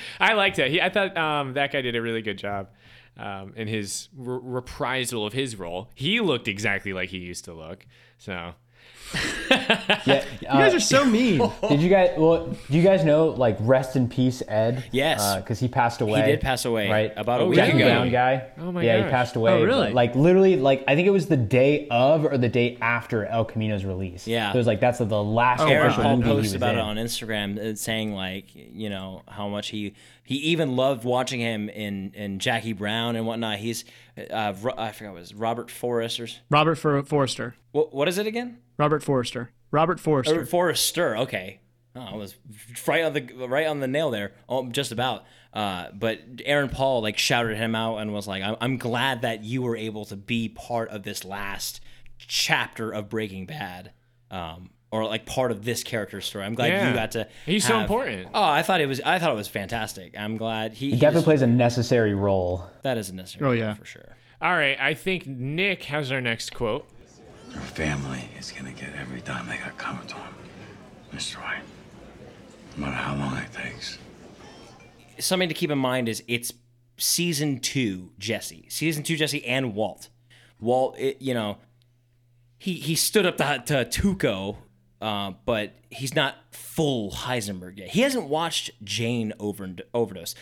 I 0.20 0.34
liked 0.34 0.58
it. 0.58 0.70
He, 0.70 0.80
I 0.80 0.88
thought 0.88 1.16
um, 1.16 1.54
that 1.54 1.72
guy 1.72 1.82
did 1.82 1.96
a 1.96 2.02
really 2.02 2.22
good 2.22 2.38
job 2.38 2.68
um, 3.16 3.52
in 3.56 3.68
his 3.68 4.08
r- 4.18 4.40
reprisal 4.42 5.26
of 5.26 5.32
his 5.32 5.56
role. 5.56 5.90
He 5.94 6.20
looked 6.20 6.48
exactly 6.48 6.92
like 6.92 7.10
he 7.10 7.18
used 7.18 7.44
to 7.46 7.54
look. 7.54 7.86
So 8.18 8.54
Yeah, 10.04 10.24
you 10.40 10.46
guys 10.48 10.74
are 10.74 10.80
so 10.80 11.04
mean. 11.04 11.38
Did 11.68 11.80
you 11.80 11.88
guys? 11.88 12.10
Well, 12.18 12.46
do 12.70 12.76
you 12.76 12.82
guys 12.82 13.04
know 13.04 13.28
like 13.28 13.56
rest 13.60 13.96
in 13.96 14.08
peace, 14.08 14.42
Ed? 14.46 14.84
Yes. 14.92 15.36
because 15.36 15.58
he 15.58 15.68
passed 15.68 16.00
away. 16.00 16.20
He 16.20 16.26
did 16.32 16.40
pass 16.40 16.64
away 16.64 16.90
right 16.90 17.12
about 17.16 17.40
a 17.40 17.44
Oh, 17.44 17.48
week 17.48 17.56
Jackie 17.56 17.72
really? 17.78 17.82
ago. 17.84 17.94
Brown 18.00 18.10
guy. 18.10 18.46
Oh 18.58 18.72
my 18.72 18.80
god. 18.82 18.86
Yeah, 18.86 18.96
gosh. 18.98 19.06
he 19.06 19.10
passed 19.10 19.36
away. 19.36 19.52
Oh, 19.52 19.64
really? 19.64 19.92
Like 19.92 20.14
literally, 20.14 20.56
like 20.56 20.84
I 20.88 20.94
think 20.94 21.06
it 21.06 21.10
was 21.12 21.26
the 21.26 21.36
day 21.36 21.88
of 21.90 22.24
or 22.24 22.36
the 22.38 22.48
day 22.48 22.76
after 22.80 23.24
El 23.26 23.44
Camino's 23.44 23.84
release. 23.84 24.26
Yeah. 24.26 24.52
so 24.52 24.56
it 24.56 24.60
was 24.60 24.66
like 24.66 24.80
that's 24.80 24.98
the 24.98 25.22
last 25.22 25.60
Aaron 25.62 25.92
Paul 25.92 26.16
movie 26.18 26.28
posted 26.28 26.56
about 26.56 26.74
in. 26.74 26.78
it 26.80 26.82
on 26.82 26.96
Instagram, 26.96 27.58
uh, 27.58 27.74
saying 27.76 28.12
like, 28.12 28.46
you 28.54 28.90
know, 28.90 29.22
how 29.28 29.48
much 29.48 29.68
he 29.68 29.94
he 30.24 30.36
even 30.36 30.76
loved 30.76 31.04
watching 31.04 31.40
him 31.40 31.68
in 31.70 32.12
in 32.14 32.38
Jackie 32.38 32.74
Brown 32.74 33.16
and 33.16 33.26
whatnot. 33.26 33.58
He's, 33.58 33.84
uh, 34.18 34.22
I 34.32 34.52
forgot 34.52 34.76
what 34.76 35.02
it 35.02 35.12
was 35.12 35.34
Robert 35.34 35.70
Forrester. 35.70 36.28
Robert 36.50 36.74
For- 36.76 37.02
Forrester. 37.02 37.54
What 37.72 37.94
what 37.94 38.08
is 38.08 38.18
it 38.18 38.26
again? 38.26 38.58
Robert 38.78 39.02
Forrester. 39.02 39.50
Robert 39.70 40.00
Forrester. 40.00 40.40
Or 40.40 40.46
Forrester. 40.46 41.16
Okay. 41.18 41.60
Oh, 41.96 42.00
I 42.00 42.14
was 42.16 42.36
right 42.86 43.02
on 43.04 43.12
the 43.12 43.46
right 43.48 43.66
on 43.66 43.80
the 43.80 43.88
nail 43.88 44.10
there. 44.10 44.32
Oh, 44.48 44.68
just 44.68 44.92
about. 44.92 45.24
Uh, 45.52 45.86
but 45.92 46.20
Aaron 46.44 46.68
Paul 46.68 47.02
like 47.02 47.18
shouted 47.18 47.56
him 47.56 47.74
out 47.74 47.96
and 47.98 48.12
was 48.12 48.28
like, 48.28 48.42
"I'm, 48.42 48.56
I'm 48.60 48.76
glad 48.78 49.22
that 49.22 49.42
you 49.42 49.62
were 49.62 49.76
able 49.76 50.04
to 50.06 50.16
be 50.16 50.48
part 50.48 50.90
of 50.90 51.02
this 51.02 51.24
last 51.24 51.80
chapter 52.18 52.90
of 52.90 53.08
Breaking 53.08 53.46
Bad, 53.46 53.92
um, 54.30 54.70
or 54.92 55.06
like 55.06 55.26
part 55.26 55.50
of 55.50 55.64
this 55.64 55.82
character 55.82 56.20
story. 56.20 56.44
I'm 56.44 56.54
glad 56.54 56.68
Yeah. 56.68 56.88
you 56.88 56.94
got 56.94 57.10
to. 57.12 57.26
He's 57.46 57.66
so 57.66 57.80
important. 57.80 58.28
Oh, 58.34 58.42
I 58.44 58.62
thought 58.62 58.80
it 58.80 58.86
was. 58.86 59.00
I 59.00 59.18
thought 59.18 59.32
it 59.32 59.36
was 59.36 59.48
fantastic. 59.48 60.14
I'm 60.16 60.36
glad 60.36 60.74
he, 60.74 60.90
He 60.90 60.96
definitely 60.96 61.14
just- 61.14 61.24
plays 61.24 61.42
a 61.42 61.46
necessary 61.48 62.14
role. 62.14 62.64
that 62.82 62.96
is 62.98 63.08
a 63.08 63.14
necessary. 63.14 63.48
Oh, 63.48 63.52
yeah. 63.52 63.74
for 63.74 63.84
sure. 63.86 64.16
All 64.40 64.52
right, 64.52 64.78
I 64.80 64.94
think 64.94 65.26
Nick 65.26 65.84
has 65.84 66.12
our 66.12 66.20
next 66.20 66.54
quote. 66.54 66.88
Your 67.52 67.62
family 67.62 68.28
is 68.38 68.52
gonna 68.52 68.72
get 68.72 68.94
every 68.96 69.20
dime 69.20 69.46
they 69.48 69.56
got 69.56 69.76
coming 69.78 70.06
to 70.08 70.14
them, 70.14 70.34
Mr. 71.12 71.36
White. 71.36 71.62
No 72.76 72.86
matter 72.86 72.96
how 72.96 73.16
long 73.16 73.36
it 73.38 73.52
takes. 73.52 73.98
something 75.18 75.48
to 75.48 75.54
keep 75.54 75.70
in 75.70 75.78
mind 75.78 76.08
is 76.08 76.22
it's 76.28 76.52
season 76.96 77.58
two 77.60 78.10
Jesse, 78.18 78.66
season 78.68 79.02
two 79.02 79.16
Jesse 79.16 79.44
and 79.44 79.74
Walt. 79.74 80.08
Walt, 80.60 80.96
it, 80.98 81.20
you 81.22 81.34
know, 81.34 81.58
he 82.58 82.74
he 82.74 82.94
stood 82.94 83.26
up 83.26 83.36
to, 83.36 83.62
to 83.66 83.84
Tuco, 83.84 84.56
uh, 85.00 85.32
but 85.44 85.74
he's 85.90 86.14
not 86.14 86.36
full 86.50 87.10
Heisenberg 87.10 87.78
yet. 87.78 87.90
He 87.90 88.00
hasn't 88.00 88.28
watched 88.28 88.70
Jane 88.84 89.32
over 89.38 89.74
overdose. 89.94 90.34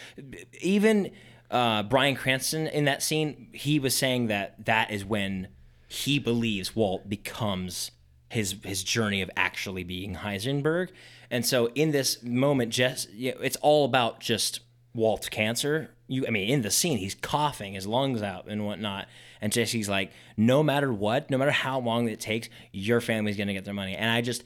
Even 0.60 1.12
uh, 1.50 1.82
Bryan 1.84 2.16
Cranston 2.16 2.66
in 2.66 2.86
that 2.86 3.02
scene, 3.02 3.48
he 3.52 3.78
was 3.78 3.94
saying 3.94 4.28
that 4.28 4.64
that 4.64 4.90
is 4.90 5.04
when 5.04 5.48
he 5.88 6.18
believes 6.18 6.74
Walt 6.74 7.08
becomes 7.08 7.90
his 8.28 8.56
his 8.64 8.82
journey 8.82 9.22
of 9.22 9.30
actually 9.36 9.84
being 9.84 10.16
Heisenberg. 10.16 10.90
And 11.30 11.44
so 11.44 11.70
in 11.74 11.92
this 11.92 12.22
moment, 12.22 12.72
just 12.72 13.12
you 13.12 13.32
know, 13.32 13.40
it's 13.40 13.56
all 13.56 13.84
about 13.84 14.20
just 14.20 14.60
Walt's 14.94 15.28
cancer. 15.28 15.90
You, 16.08 16.26
I 16.26 16.30
mean, 16.30 16.48
in 16.48 16.62
the 16.62 16.70
scene, 16.70 16.98
he's 16.98 17.14
coughing 17.14 17.74
his 17.74 17.86
lungs 17.86 18.22
out 18.22 18.46
and 18.48 18.64
whatnot. 18.64 19.08
And 19.40 19.52
Jesse's 19.52 19.88
like, 19.88 20.12
no 20.36 20.62
matter 20.62 20.92
what, 20.92 21.30
no 21.30 21.38
matter 21.38 21.50
how 21.50 21.80
long 21.80 22.08
it 22.08 22.20
takes, 22.20 22.48
your 22.72 23.00
family's 23.00 23.36
gonna 23.36 23.52
get 23.52 23.64
their 23.64 23.74
money. 23.74 23.94
And 23.94 24.10
I 24.10 24.20
just, 24.22 24.42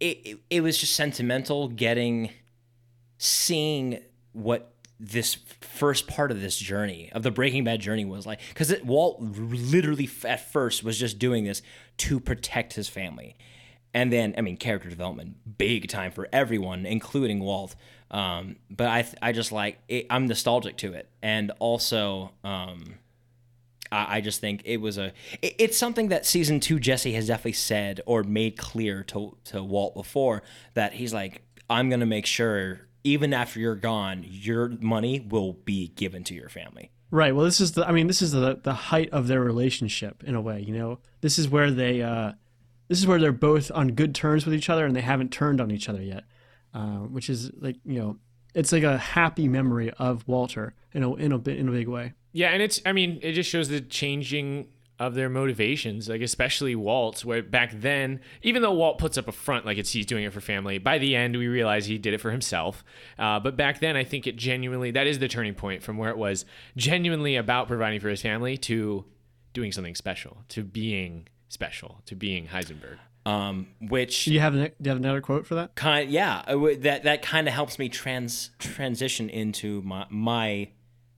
it, 0.00 0.18
it, 0.24 0.38
it 0.50 0.60
was 0.62 0.78
just 0.78 0.94
sentimental 0.94 1.68
getting, 1.68 2.30
seeing 3.18 4.00
what 4.32 4.74
this 4.98 5.36
first 5.80 6.06
part 6.06 6.30
of 6.30 6.40
this 6.40 6.56
journey 6.56 7.10
of 7.12 7.22
the 7.22 7.30
Breaking 7.30 7.64
Bad 7.64 7.80
journey 7.80 8.04
was 8.04 8.26
like, 8.26 8.40
because 8.50 8.72
Walt 8.84 9.16
literally 9.20 10.08
at 10.24 10.52
first 10.52 10.84
was 10.84 10.98
just 10.98 11.18
doing 11.18 11.42
this 11.44 11.62
to 11.98 12.20
protect 12.20 12.74
his 12.74 12.88
family, 12.88 13.36
and 13.92 14.12
then 14.12 14.34
I 14.38 14.42
mean 14.42 14.56
character 14.56 14.88
development 14.88 15.58
big 15.58 15.88
time 15.88 16.12
for 16.12 16.28
everyone, 16.32 16.86
including 16.86 17.40
Walt. 17.40 17.74
Um, 18.10 18.56
but 18.70 18.86
I 18.88 19.04
I 19.22 19.32
just 19.32 19.52
like 19.52 19.78
it, 19.88 20.06
I'm 20.10 20.26
nostalgic 20.26 20.76
to 20.78 20.92
it, 20.92 21.08
and 21.22 21.50
also 21.58 22.32
um, 22.44 22.94
I, 23.92 24.16
I 24.16 24.20
just 24.20 24.40
think 24.40 24.62
it 24.64 24.78
was 24.78 24.98
a 24.98 25.12
it- 25.42 25.54
it's 25.58 25.78
something 25.78 26.08
that 26.08 26.26
season 26.26 26.60
two 26.60 26.78
Jesse 26.78 27.12
has 27.14 27.26
definitely 27.28 27.52
said 27.54 28.00
or 28.06 28.22
made 28.22 28.56
clear 28.56 29.02
to 29.04 29.36
to 29.44 29.62
Walt 29.62 29.94
before 29.94 30.42
that 30.74 30.92
he's 30.94 31.12
like 31.14 31.42
I'm 31.68 31.88
gonna 31.88 32.06
make 32.06 32.26
sure 32.26 32.80
even 33.04 33.32
after 33.32 33.60
you're 33.60 33.74
gone 33.74 34.24
your 34.26 34.68
money 34.80 35.20
will 35.20 35.52
be 35.52 35.88
given 35.88 36.24
to 36.24 36.34
your 36.34 36.48
family 36.48 36.90
Right. 37.10 37.34
Well, 37.34 37.44
this 37.44 37.60
is 37.60 37.72
the. 37.72 37.86
I 37.86 37.92
mean, 37.92 38.06
this 38.06 38.22
is 38.22 38.32
the 38.32 38.60
the 38.62 38.72
height 38.72 39.10
of 39.10 39.26
their 39.26 39.40
relationship 39.40 40.22
in 40.24 40.34
a 40.36 40.40
way. 40.40 40.60
You 40.60 40.74
know, 40.74 40.98
this 41.20 41.38
is 41.38 41.48
where 41.48 41.70
they. 41.70 42.02
Uh, 42.02 42.32
this 42.88 42.98
is 42.98 43.06
where 43.06 43.18
they're 43.18 43.32
both 43.32 43.70
on 43.72 43.88
good 43.92 44.14
terms 44.14 44.44
with 44.44 44.54
each 44.54 44.70
other, 44.70 44.86
and 44.86 44.94
they 44.94 45.00
haven't 45.00 45.32
turned 45.32 45.60
on 45.60 45.70
each 45.70 45.88
other 45.88 46.02
yet. 46.02 46.24
Uh, 46.72 46.98
which 46.98 47.28
is 47.28 47.50
like 47.58 47.76
you 47.84 47.98
know, 47.98 48.16
it's 48.54 48.70
like 48.70 48.84
a 48.84 48.96
happy 48.96 49.48
memory 49.48 49.90
of 49.98 50.26
Walter 50.28 50.74
in 50.92 51.02
a 51.02 51.12
in 51.14 51.32
a 51.32 51.38
bit 51.38 51.58
in 51.58 51.68
a 51.68 51.72
big 51.72 51.88
way. 51.88 52.12
Yeah, 52.32 52.50
and 52.50 52.62
it's 52.62 52.80
I 52.86 52.92
mean, 52.92 53.18
it 53.22 53.32
just 53.32 53.50
shows 53.50 53.68
the 53.68 53.80
changing 53.80 54.68
of 55.00 55.14
their 55.14 55.28
motivations, 55.28 56.08
like 56.08 56.20
especially 56.20 56.76
Walt's, 56.76 57.24
where 57.24 57.42
back 57.42 57.72
then, 57.74 58.20
even 58.42 58.62
though 58.62 58.72
Walt 58.74 58.98
puts 58.98 59.18
up 59.18 59.26
a 59.26 59.32
front 59.32 59.64
like 59.66 59.78
it's 59.78 59.90
he's 59.90 60.06
doing 60.06 60.24
it 60.24 60.32
for 60.32 60.40
family, 60.40 60.78
by 60.78 60.98
the 60.98 61.16
end 61.16 61.36
we 61.36 61.48
realize 61.48 61.86
he 61.86 61.98
did 61.98 62.14
it 62.14 62.20
for 62.20 62.30
himself. 62.30 62.84
Uh, 63.18 63.40
but 63.40 63.56
back 63.56 63.80
then, 63.80 63.96
I 63.96 64.04
think 64.04 64.26
it 64.26 64.36
genuinely 64.36 64.92
that 64.92 65.06
is 65.08 65.18
the 65.18 65.26
turning 65.26 65.54
point 65.54 65.82
from 65.82 65.96
where 65.96 66.10
it 66.10 66.18
was 66.18 66.44
genuinely 66.76 67.34
about 67.34 67.66
providing 67.66 67.98
for 67.98 68.08
his 68.10 68.22
family 68.22 68.56
to 68.58 69.04
doing 69.54 69.72
something 69.72 69.94
special, 69.96 70.36
to 70.50 70.62
being 70.62 71.26
special, 71.48 72.00
to 72.06 72.14
being 72.14 72.46
Heisenberg. 72.46 72.98
Um, 73.26 73.68
which 73.80 74.26
Do 74.26 74.32
you 74.34 74.40
have 74.40 74.54
an, 74.54 74.60
do 74.64 74.70
you 74.84 74.88
have 74.90 74.98
another 74.98 75.20
quote 75.20 75.46
for 75.46 75.54
that? 75.56 75.74
kind 75.74 76.10
yeah 76.10 76.38
uh, 76.46 76.52
w- 76.52 76.76
that 76.80 77.02
that 77.02 77.20
kind 77.20 77.46
of 77.48 77.52
helps 77.54 77.78
me 77.78 77.88
trans 77.90 78.50
transition 78.58 79.28
into 79.28 79.82
my 79.82 80.06
my 80.08 80.68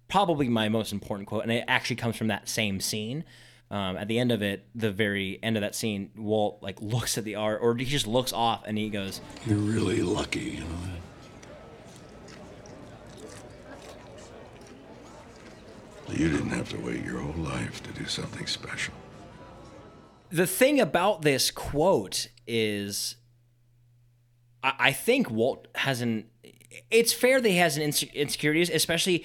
probably 0.09 0.49
my 0.49 0.69
most 0.69 0.93
important 0.93 1.29
quote 1.29 1.45
and 1.45 1.53
it 1.53 1.65
actually 1.69 1.97
comes 1.97 2.17
from 2.17 2.27
that 2.27 2.49
same 2.49 2.81
scene 2.81 3.25
um, 3.73 3.97
at 3.97 4.07
the 4.07 4.19
end 4.21 4.31
of 4.31 4.43
it 4.43 4.67
the 4.75 4.93
very 4.93 5.41
end 5.43 5.57
of 5.57 5.63
that 5.63 5.75
scene 5.75 6.11
walt 6.17 6.63
like 6.63 6.81
looks 6.81 7.19
at 7.19 7.25
the 7.25 7.35
art 7.35 7.59
or 7.61 7.75
he 7.75 7.85
just 7.85 8.07
looks 8.07 8.33
off 8.33 8.63
and 8.67 8.79
he 8.79 8.89
goes 8.89 9.21
You're 9.47 9.59
really 9.59 10.03
lucky, 10.03 10.41
you 10.41 10.61
know 10.61 10.67
that? 16.07 16.19
You 16.19 16.29
didn't 16.29 16.51
have 16.51 16.69
to 16.71 16.77
wait 16.79 17.03
your 17.05 17.21
whole 17.21 17.43
life 17.43 17.83
to 17.85 17.91
do 17.93 18.07
something 18.07 18.47
special. 18.47 18.93
the 20.31 20.47
thing 20.47 20.79
about 20.79 21.23
this 21.23 21.51
quote 21.51 22.29
is 22.47 23.17
I, 24.63 24.75
I 24.79 24.93
think 24.93 25.31
Walt 25.31 25.69
has 25.77 26.01
an 26.03 26.27
it's 26.91 27.13
fair 27.13 27.41
that 27.41 27.49
he 27.49 27.57
has 27.57 27.77
an 27.77 27.83
inse- 27.83 28.13
insecurities, 28.15 28.71
especially 28.71 29.25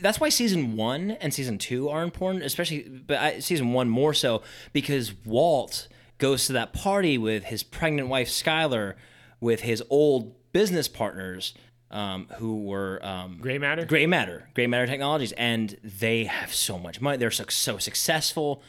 that's 0.00 0.20
why 0.20 0.28
season 0.28 0.76
one 0.76 1.12
and 1.12 1.32
season 1.32 1.58
two 1.58 1.88
are 1.88 2.02
important, 2.02 2.44
especially 2.44 2.88
but 2.88 3.18
I, 3.18 3.38
season 3.40 3.72
one 3.72 3.88
more 3.88 4.14
so 4.14 4.42
because 4.72 5.12
Walt 5.24 5.88
goes 6.18 6.46
to 6.46 6.52
that 6.54 6.72
party 6.72 7.16
with 7.16 7.44
his 7.44 7.62
pregnant 7.62 8.08
wife 8.08 8.28
Skyler, 8.28 8.94
with 9.40 9.60
his 9.60 9.82
old 9.88 10.34
business 10.52 10.88
partners 10.88 11.54
um, 11.90 12.28
who 12.36 12.64
were 12.64 13.04
um, 13.04 13.38
Gray 13.40 13.58
matter. 13.58 13.84
Gray 13.84 14.06
Matter, 14.06 14.48
Gray 14.54 14.66
Matter 14.66 14.86
Technologies, 14.86 15.32
and 15.32 15.76
they 15.82 16.24
have 16.24 16.52
so 16.54 16.78
much 16.78 17.00
money. 17.00 17.16
They're 17.16 17.30
so, 17.30 17.44
so 17.48 17.78
successful, 17.78 18.62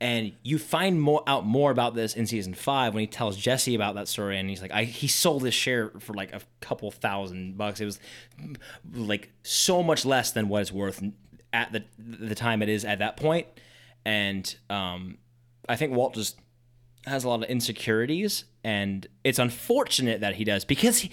and 0.00 0.32
you 0.42 0.58
find 0.58 1.00
more 1.00 1.22
out 1.26 1.46
more 1.46 1.70
about 1.70 1.94
this 1.94 2.14
in 2.14 2.26
season 2.26 2.54
five 2.54 2.94
when 2.94 3.02
he 3.02 3.06
tells 3.06 3.36
Jesse 3.36 3.74
about 3.74 3.94
that 3.94 4.08
story, 4.08 4.38
and 4.38 4.48
he's 4.48 4.60
like, 4.60 4.72
I, 4.72 4.84
he 4.84 5.08
sold 5.08 5.44
his 5.44 5.54
share 5.54 5.92
for 6.00 6.14
like 6.14 6.32
a 6.32 6.40
couple 6.60 6.90
thousand 6.90 7.56
bucks. 7.56 7.80
It 7.80 7.84
was 7.84 7.98
like 8.92 9.30
so 9.42 9.82
much 9.82 10.04
less 10.04 10.32
than 10.32 10.48
what 10.48 10.62
it's 10.62 10.72
worth 10.72 11.02
at 11.52 11.72
the 11.72 11.84
the 11.98 12.34
time 12.34 12.62
it 12.62 12.68
is 12.68 12.84
at 12.84 12.98
that 12.98 13.16
point, 13.16 13.46
and 14.04 14.54
um, 14.68 15.18
I 15.68 15.76
think 15.76 15.94
Walt 15.94 16.14
just 16.14 16.38
has 17.06 17.24
a 17.24 17.28
lot 17.28 17.42
of 17.42 17.48
insecurities 17.48 18.44
and 18.64 19.06
it's 19.22 19.38
unfortunate 19.38 20.20
that 20.22 20.34
he 20.36 20.44
does 20.44 20.64
because 20.64 20.98
he, 20.98 21.10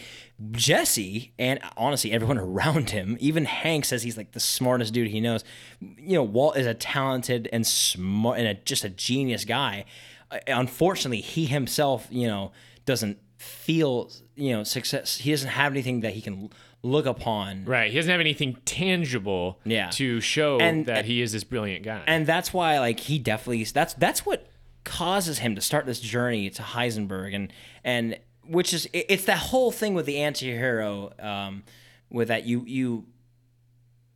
Jesse 0.51 1.33
and 1.37 1.59
honestly 1.77 2.11
everyone 2.11 2.37
around 2.37 2.89
him 2.91 3.17
even 3.19 3.45
Hank 3.45 3.85
says 3.85 4.03
he's 4.03 4.17
like 4.17 4.31
the 4.31 4.39
smartest 4.39 4.93
dude 4.93 5.07
he 5.09 5.19
knows 5.21 5.43
you 5.79 6.13
know 6.15 6.23
Walt 6.23 6.57
is 6.57 6.65
a 6.65 6.73
talented 6.73 7.47
and 7.53 7.65
smart 7.67 8.39
and 8.39 8.47
a, 8.47 8.53
just 8.55 8.83
a 8.83 8.89
genius 8.89 9.45
guy 9.45 9.85
Uh, 10.31 10.39
unfortunately 10.47 11.21
he 11.21 11.45
himself 11.45 12.07
you 12.09 12.27
know 12.27 12.51
doesn't 12.85 13.17
feel 13.37 14.09
you 14.35 14.51
know 14.51 14.63
success 14.63 15.17
he 15.17 15.31
doesn't 15.31 15.49
have 15.49 15.71
anything 15.73 16.01
that 16.01 16.13
he 16.13 16.21
can 16.21 16.49
look 16.83 17.05
upon 17.05 17.63
Right. 17.65 17.91
He 17.91 17.97
doesn't 17.97 18.09
have 18.09 18.19
anything 18.19 18.57
tangible 18.65 19.59
Yeah. 19.65 19.89
to 19.91 20.19
show 20.19 20.59
And- 20.59 20.87
that 20.87 21.05
he 21.05 21.21
is 21.21 21.31
this 21.31 21.43
brilliant 21.43 21.83
guy. 21.83 22.01
and 22.07 22.25
that's 22.25 22.51
why 22.53 22.79
like 22.79 22.99
he 23.01 23.19
definitely 23.19 23.63
that's 23.65 23.93
that's 23.95 24.25
what 24.25 24.47
causes 24.83 25.39
him 25.39 25.55
to 25.55 25.61
start 25.61 25.85
this 25.85 25.99
journey 25.99 26.49
to 26.49 26.61
Heisenberg 26.61 27.35
and 27.35 27.53
and 27.83 28.17
which 28.45 28.73
is 28.73 28.85
it- 28.93 29.05
it's 29.09 29.25
that 29.25 29.37
whole 29.37 29.71
thing 29.71 29.93
with 29.93 30.05
the 30.05 30.17
anti-hero 30.19 31.11
um 31.19 31.63
with 32.09 32.27
that 32.29 32.45
you 32.45 32.63
you 32.65 33.05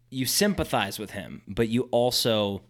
you 0.10 0.26
sympathize 0.26 0.98
with 1.00 1.12
him 1.12 1.42
but 1.48 1.68
you 1.68 1.84
also 1.92 2.62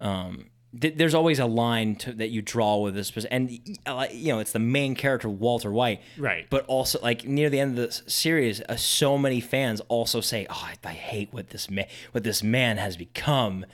um 0.00 0.46
th- 0.80 0.94
there's 0.96 1.14
always 1.14 1.38
a 1.38 1.46
line 1.46 1.94
to, 1.96 2.12
that 2.12 2.28
you 2.28 2.42
draw 2.42 2.76
with 2.78 2.94
this 2.94 3.10
person 3.10 3.30
and 3.32 3.78
uh, 3.86 4.06
you 4.12 4.32
know 4.32 4.38
it's 4.38 4.52
the 4.52 4.58
main 4.58 4.94
character 4.94 5.28
Walter 5.28 5.70
White 5.70 6.00
Right. 6.18 6.46
but 6.50 6.64
also 6.66 6.98
like 7.02 7.24
near 7.26 7.48
the 7.50 7.60
end 7.60 7.78
of 7.78 7.86
the 7.88 8.10
series 8.10 8.60
uh, 8.62 8.76
so 8.76 9.16
many 9.18 9.40
fans 9.40 9.80
also 9.88 10.20
say 10.20 10.46
oh 10.50 10.68
I, 10.84 10.88
I 10.88 10.92
hate 10.92 11.32
what 11.32 11.50
this 11.50 11.70
man 11.70 11.86
what 12.12 12.24
this 12.24 12.42
man 12.42 12.76
has 12.78 12.96
become 12.96 13.64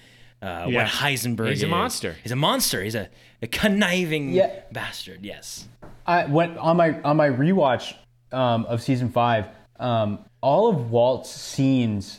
uh, 0.43 0.67
Yeah. 0.69 0.83
what 0.85 0.87
Heisenberg 0.93 1.51
He's 1.51 1.63
a 1.63 1.67
monster. 1.69 2.17
he's 2.23 2.33
a 2.33 2.37
monster 2.37 2.83
he's 2.83 2.95
a, 2.95 3.09
a 3.43 3.47
conniving 3.47 4.31
Yeah. 4.33 4.51
bastard 4.73 5.25
yes 5.25 5.67
I 6.07 6.27
went 6.27 6.57
on 6.59 6.77
my 6.77 7.01
on 7.03 7.17
my 7.17 7.29
rewatch 7.29 7.95
um, 8.33 8.65
of 8.67 8.81
season 8.83 9.09
five. 9.11 9.49
Um, 9.81 10.21
all 10.41 10.69
of 10.69 10.91
Walt's 10.93 11.31
scenes, 11.31 12.19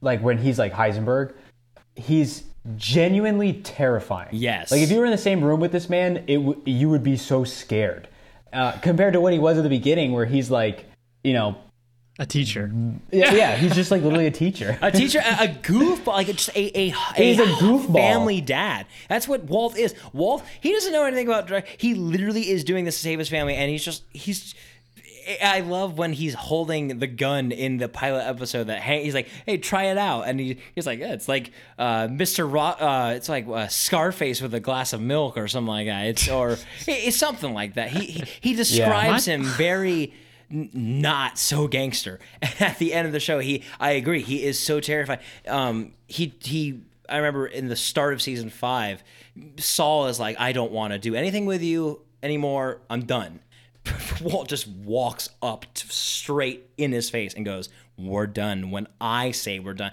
like 0.00 0.20
when 0.20 0.36
he's 0.38 0.58
like 0.58 0.72
Heisenberg, 0.72 1.32
he's 1.94 2.42
genuinely 2.76 3.52
terrifying. 3.52 4.28
Yes. 4.32 4.70
Like 4.72 4.80
if 4.80 4.90
you 4.90 4.98
were 4.98 5.04
in 5.04 5.12
the 5.12 5.16
same 5.18 5.42
room 5.44 5.60
with 5.60 5.70
this 5.72 5.88
man, 5.88 6.24
it 6.26 6.38
w- 6.38 6.60
you 6.64 6.88
would 6.88 7.02
be 7.04 7.16
so 7.16 7.44
scared. 7.44 8.08
Uh, 8.52 8.72
compared 8.72 9.12
to 9.12 9.20
what 9.20 9.32
he 9.32 9.38
was 9.38 9.56
at 9.58 9.62
the 9.62 9.68
beginning, 9.68 10.12
where 10.12 10.24
he's 10.26 10.50
like, 10.50 10.84
you 11.22 11.32
know, 11.34 11.56
A 12.20 12.26
teacher. 12.26 12.72
yeah, 13.12 13.32
yeah 13.32 13.56
he's 13.56 13.74
just 13.76 13.92
like 13.92 14.02
literally 14.02 14.26
a 14.26 14.30
teacher. 14.32 14.76
a 14.82 14.90
teacher, 14.90 15.20
a, 15.20 15.44
a 15.44 15.48
goofball, 15.48 16.06
like 16.08 16.26
just 16.26 16.50
a 16.56 16.76
a, 16.76 16.90
He's 17.16 17.38
a 17.38 17.44
goofball. 17.44 17.94
family 17.94 18.40
dad. 18.40 18.86
That's 19.08 19.28
what 19.28 19.44
Walt 19.44 19.76
is. 19.78 19.94
Walt, 20.12 20.42
he 20.60 20.72
doesn't 20.72 20.92
know 20.92 21.04
anything 21.04 21.28
about 21.28 21.46
drug. 21.46 21.62
He 21.76 21.94
literally 21.94 22.50
is 22.50 22.64
doing 22.64 22.84
this 22.84 22.96
to 22.96 23.02
save 23.02 23.20
his 23.20 23.28
family, 23.28 23.54
and 23.54 23.70
he's 23.70 23.84
just 23.84 24.02
he's. 24.12 24.54
I 25.44 25.60
love 25.60 25.98
when 25.98 26.14
he's 26.14 26.32
holding 26.32 27.00
the 27.00 27.06
gun 27.06 27.52
in 27.52 27.76
the 27.76 27.86
pilot 27.88 28.24
episode 28.26 28.64
that 28.68 28.80
Hank, 28.80 29.04
he's 29.04 29.12
like, 29.14 29.28
"Hey, 29.44 29.58
try 29.58 29.84
it 29.84 29.98
out," 29.98 30.22
and 30.22 30.40
he, 30.40 30.56
he's 30.74 30.86
like, 30.86 30.98
yeah, 31.00 31.12
"It's 31.12 31.28
like 31.28 31.52
uh, 31.78 32.08
Mr. 32.08 32.50
Rock, 32.50 32.78
uh, 32.80 33.12
it's 33.14 33.28
like 33.28 33.46
uh, 33.46 33.68
Scarface 33.68 34.40
with 34.40 34.54
a 34.54 34.60
glass 34.60 34.92
of 34.94 35.00
milk 35.02 35.36
or 35.36 35.46
something 35.46 35.68
like 35.68 35.86
that." 35.86 36.06
It's 36.06 36.28
or 36.28 36.56
it's 36.86 37.16
something 37.16 37.52
like 37.52 37.74
that. 37.74 37.90
He 37.90 38.06
he, 38.06 38.24
he 38.40 38.54
describes 38.54 39.26
him 39.26 39.44
very 39.44 40.14
n- 40.50 40.70
not 40.72 41.38
so 41.38 41.68
gangster. 41.68 42.18
And 42.42 42.54
at 42.60 42.78
the 42.78 42.92
end 42.92 43.06
of 43.06 43.12
the 43.12 43.20
show, 43.20 43.38
he 43.38 43.62
I 43.80 43.92
agree, 43.92 44.22
he 44.22 44.44
is 44.44 44.58
so 44.58 44.80
terrified. 44.80 45.20
Um, 45.46 45.92
he 46.06 46.34
he. 46.40 46.80
I 47.08 47.16
remember 47.16 47.46
in 47.46 47.68
the 47.68 47.76
start 47.76 48.12
of 48.12 48.20
season 48.20 48.50
five, 48.50 49.02
Saul 49.56 50.08
is 50.08 50.20
like, 50.20 50.38
I 50.38 50.52
don't 50.52 50.72
want 50.72 50.92
to 50.92 50.98
do 50.98 51.14
anything 51.14 51.46
with 51.46 51.62
you 51.62 52.02
anymore. 52.22 52.82
I'm 52.90 53.04
done. 53.06 53.40
Walt 54.20 54.48
just 54.48 54.68
walks 54.68 55.30
up 55.42 55.64
straight 55.74 56.68
in 56.76 56.92
his 56.92 57.08
face 57.08 57.32
and 57.34 57.44
goes, 57.44 57.68
"We're 57.96 58.26
done." 58.26 58.70
When 58.70 58.88
I 59.00 59.30
say 59.30 59.58
we're 59.58 59.74
done, 59.74 59.92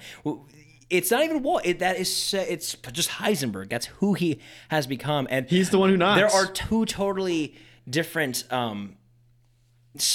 it's 0.89 1.11
not 1.11 1.23
even 1.23 1.43
Walt. 1.43 1.65
It, 1.65 1.79
that 1.79 1.97
is 1.97 2.33
uh, 2.33 2.43
it's 2.47 2.75
just 2.91 3.09
Heisenberg. 3.09 3.69
That's 3.69 3.87
who 3.87 4.13
he 4.13 4.39
has 4.69 4.87
become, 4.87 5.27
and 5.29 5.47
He's 5.49 5.69
the 5.69 5.79
one 5.79 5.89
who 5.89 5.97
knocks. 5.97 6.19
There 6.19 6.41
are 6.41 6.51
two 6.51 6.85
totally 6.85 7.55
different 7.89 8.51
um, 8.51 8.95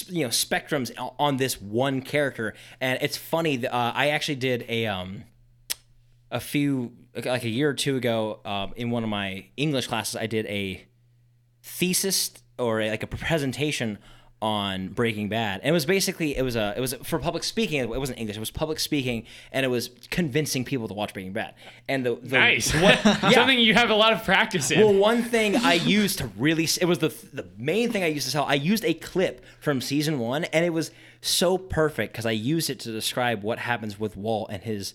you 0.08 0.24
know 0.24 0.28
spectrums 0.30 0.90
on 1.18 1.36
this 1.36 1.60
one 1.60 2.02
character. 2.02 2.54
And 2.80 2.98
it's 3.02 3.16
funny 3.16 3.66
uh, 3.66 3.92
i 3.94 4.08
actually 4.08 4.36
did 4.36 4.64
a 4.68 4.86
um 4.86 5.24
a 6.30 6.40
few 6.40 6.92
like 7.14 7.44
a 7.44 7.48
year 7.48 7.70
or 7.70 7.74
two 7.74 7.96
ago 7.96 8.40
um, 8.44 8.72
in 8.76 8.90
one 8.90 9.02
of 9.02 9.08
my 9.08 9.46
english 9.56 9.88
classes 9.88 10.14
i 10.14 10.26
did 10.26 10.46
a 10.46 10.86
thesis 11.62 12.30
or 12.58 12.80
a, 12.80 12.90
like 12.90 13.02
a 13.02 13.06
presentation 13.06 13.98
on 14.42 14.88
Breaking 14.88 15.28
Bad. 15.28 15.60
And 15.60 15.70
it 15.70 15.72
was 15.72 15.84
basically 15.84 16.36
it 16.36 16.42
was 16.42 16.56
a 16.56 16.72
it 16.76 16.80
was 16.80 16.94
for 17.04 17.18
public 17.18 17.44
speaking. 17.44 17.80
It 17.80 17.88
wasn't 17.88 18.18
English. 18.18 18.36
It 18.36 18.40
was 18.40 18.50
public 18.50 18.80
speaking, 18.80 19.26
and 19.52 19.64
it 19.64 19.68
was 19.68 19.90
convincing 20.10 20.64
people 20.64 20.88
to 20.88 20.94
watch 20.94 21.12
Breaking 21.12 21.32
Bad. 21.32 21.54
And 21.88 22.04
the, 22.04 22.16
the 22.16 22.38
nice. 22.38 22.72
what, 22.82 23.04
yeah. 23.04 23.30
Something 23.30 23.58
you 23.58 23.74
have 23.74 23.90
a 23.90 23.94
lot 23.94 24.12
of 24.12 24.24
practice 24.24 24.70
in. 24.70 24.80
Well, 24.80 24.94
one 24.94 25.22
thing 25.22 25.56
I 25.56 25.74
used 25.74 26.18
to 26.18 26.28
really 26.38 26.64
it 26.64 26.86
was 26.86 26.98
the 26.98 27.14
the 27.32 27.46
main 27.58 27.92
thing 27.92 28.02
I 28.02 28.08
used 28.08 28.26
to 28.26 28.32
sell. 28.32 28.44
I 28.44 28.54
used 28.54 28.84
a 28.84 28.94
clip 28.94 29.44
from 29.60 29.80
season 29.80 30.18
one, 30.18 30.44
and 30.44 30.64
it 30.64 30.70
was 30.70 30.90
so 31.20 31.58
perfect 31.58 32.12
because 32.12 32.26
I 32.26 32.30
used 32.30 32.70
it 32.70 32.80
to 32.80 32.92
describe 32.92 33.42
what 33.42 33.58
happens 33.58 34.00
with 34.00 34.16
Walt 34.16 34.48
and 34.50 34.62
his 34.62 34.94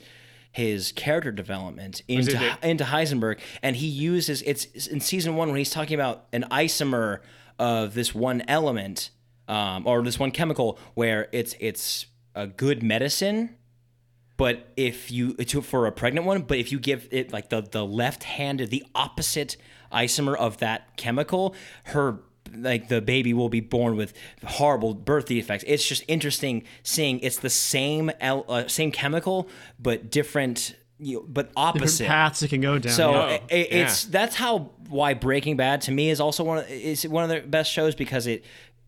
his 0.51 0.93
character 0.93 1.31
development 1.31 2.01
into 2.07 2.57
into 2.63 2.85
Heisenberg, 2.85 3.39
and 3.61 3.75
he 3.75 3.87
uses 3.87 4.41
it's 4.43 4.87
in 4.87 5.01
season 5.01 5.35
one 5.35 5.49
when 5.49 5.57
he's 5.57 5.69
talking 5.69 5.93
about 5.93 6.25
an 6.33 6.45
isomer 6.49 7.19
of 7.59 7.93
this 7.93 8.15
one 8.15 8.41
element 8.47 9.11
um, 9.47 9.85
or 9.87 10.01
this 10.03 10.19
one 10.19 10.31
chemical 10.31 10.77
where 10.93 11.27
it's 11.31 11.55
it's 11.59 12.05
a 12.35 12.47
good 12.47 12.81
medicine 12.83 13.55
but 14.37 14.67
if 14.75 15.11
you 15.11 15.33
to 15.35 15.61
for 15.61 15.87
a 15.87 15.91
pregnant 15.93 16.25
one, 16.27 16.41
but 16.41 16.57
if 16.57 16.69
you 16.71 16.77
give 16.79 17.07
it 17.11 17.31
like 17.31 17.47
the 17.49 17.61
the 17.61 17.85
left-handed, 17.85 18.69
the 18.69 18.83
opposite 18.93 19.55
isomer 19.93 20.35
of 20.35 20.57
that 20.57 20.97
chemical, 20.97 21.55
her 21.85 22.19
like 22.53 22.89
the 22.89 22.99
baby 23.01 23.33
will 23.33 23.47
be 23.47 23.61
born 23.61 23.95
with 23.95 24.13
horrible 24.45 24.93
birth 24.93 25.27
defects. 25.27 25.63
It's 25.65 25.87
just 25.87 26.03
interesting 26.09 26.63
seeing 26.83 27.19
it's 27.21 27.37
the 27.39 27.49
same 27.49 28.11
uh, 28.19 28.67
same 28.67 28.91
chemical 28.91 29.47
but 29.79 30.11
different 30.11 30.75
you 30.99 31.15
know, 31.19 31.25
but 31.27 31.47
Different 31.47 31.81
opposite 31.81 32.07
paths 32.07 32.43
it 32.43 32.49
can 32.49 32.59
go 32.61 32.77
down. 32.77 32.91
so 32.91 33.11
yeah. 33.13 33.29
it, 33.35 33.43
it- 33.49 33.71
it's 33.71 34.03
that's 34.03 34.35
how 34.35 34.71
why 34.89 35.13
Breaking 35.13 35.55
Bad 35.55 35.79
to 35.81 35.91
me 35.93 36.09
is 36.09 36.19
also 36.19 36.43
one 36.43 36.57
of 36.57 36.69
is 36.69 37.07
one 37.07 37.23
of 37.23 37.29
the 37.29 37.39
best 37.47 37.71
shows 37.71 37.95
because 37.95 38.27
it 38.27 38.43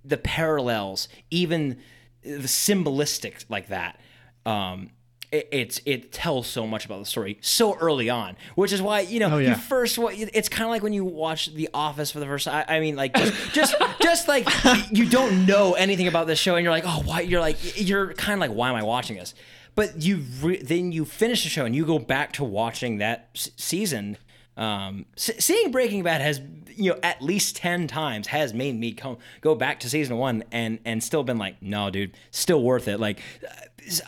the 0.08 0.18
parallels 0.18 1.08
even 1.32 1.78
the 2.24 2.48
symbolistic 2.48 3.46
like 3.50 3.68
that 3.70 4.00
um 4.46 4.90
it, 5.32 5.48
it's 5.52 5.82
it 5.86 6.12
tells 6.14 6.48
so 6.48 6.66
much 6.66 6.86
about 6.86 7.00
the 7.00 7.06
story 7.06 7.38
so 7.42 7.76
early 7.76 8.10
on 8.10 8.38
which 8.56 8.72
is 8.72 8.82
why 8.82 9.02
you 9.02 9.20
know 9.20 9.30
Oh, 9.36 9.38
yeah. 9.40 9.50
you 9.50 9.56
first 9.56 9.98
it's 10.00 10.48
kind 10.50 10.64
of 10.64 10.70
like 10.70 10.84
when 10.84 10.94
you 10.94 11.04
watch 11.04 11.54
The 11.54 11.70
Office 11.74 12.12
for 12.12 12.20
the 12.22 12.26
first 12.26 12.46
time 12.46 12.64
I, 12.68 12.78
I 12.78 12.80
mean 12.80 12.96
like 12.96 13.14
just 13.14 13.34
just 13.54 13.76
just 14.02 14.28
like 14.28 14.48
you 14.92 15.06
don't 15.10 15.46
know 15.46 15.74
anything 15.74 16.08
about 16.08 16.28
this 16.28 16.40
show 16.40 16.56
and 16.56 16.64
you're 16.64 16.72
like 16.72 16.86
oh 16.88 17.02
why 17.04 17.22
you're 17.22 17.42
like 17.42 17.58
you're 17.80 18.14
kind 18.14 18.42
of 18.42 18.50
like 18.50 18.56
why 18.58 18.70
am 18.70 18.76
I 18.76 18.84
watching 18.84 19.18
this 19.18 19.34
but 19.76 20.02
you 20.02 20.24
re- 20.42 20.62
then 20.64 20.92
you 20.92 21.04
finish 21.06 21.44
the 21.44 21.50
show 21.50 21.66
and 21.66 21.76
you 21.76 21.86
go 21.86 22.00
back 22.00 22.32
to 22.34 22.44
watching 22.44 22.98
that 23.00 23.30
s- 23.36 23.52
season 23.58 24.18
um, 24.58 25.06
seeing 25.16 25.72
Breaking 25.72 26.04
Bad 26.04 26.22
has 26.22 26.42
you 26.76 26.92
know 26.92 27.00
at 27.02 27.22
least 27.22 27.56
10 27.58 27.88
times 27.88 28.28
has 28.28 28.54
made 28.54 28.78
me 28.80 28.92
come 28.92 29.18
go 29.42 29.56
back 29.56 29.80
to 29.82 29.90
season 29.90 30.18
1 30.18 30.44
and 30.52 30.80
and 30.86 31.04
still 31.04 31.24
been 31.24 31.38
like 31.38 31.62
no 31.62 31.90
dude 31.90 32.16
still 32.32 32.62
worth 32.62 32.88
it. 32.88 33.00
Like 33.00 33.20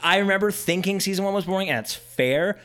I 0.03 0.17
remember 0.17 0.51
thinking 0.51 0.99
season 0.99 1.25
1 1.25 1.33
was 1.33 1.45
boring 1.45 1.69
and 1.69 1.79
it's 1.79 1.93
fair 1.93 2.59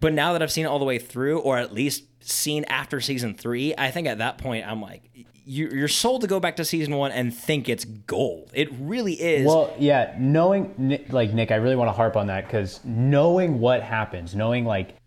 but 0.00 0.12
now 0.12 0.32
that 0.32 0.42
I've 0.42 0.52
seen 0.52 0.64
it 0.64 0.68
all 0.68 0.78
the 0.78 0.84
way 0.84 0.98
through 0.98 1.40
or 1.40 1.58
at 1.58 1.72
least 1.72 2.04
seen 2.20 2.64
after 2.64 3.00
season 3.00 3.34
3 3.34 3.74
I 3.76 3.90
think 3.90 4.06
at 4.06 4.18
that 4.18 4.38
point 4.38 4.66
I'm 4.66 4.82
like 4.82 5.02
you, 5.44 5.70
you're 5.70 5.88
sold 5.88 6.20
to 6.20 6.26
go 6.26 6.40
back 6.40 6.56
to 6.56 6.64
season 6.64 6.94
1 6.94 7.10
and 7.12 7.34
think 7.34 7.70
it's 7.70 7.86
gold. 7.86 8.50
It 8.52 8.68
really 8.78 9.14
is. 9.14 9.46
Well, 9.46 9.74
yeah, 9.78 10.14
knowing 10.18 11.06
like 11.08 11.32
Nick, 11.32 11.50
I 11.50 11.54
really 11.54 11.74
want 11.74 11.88
to 11.88 11.92
harp 11.92 12.16
on 12.16 12.26
that 12.26 12.44
because 12.44 12.80
knowing 12.84 13.58
what 13.58 13.82
happens, 13.82 14.34
knowing 14.34 14.66
like 14.66 14.97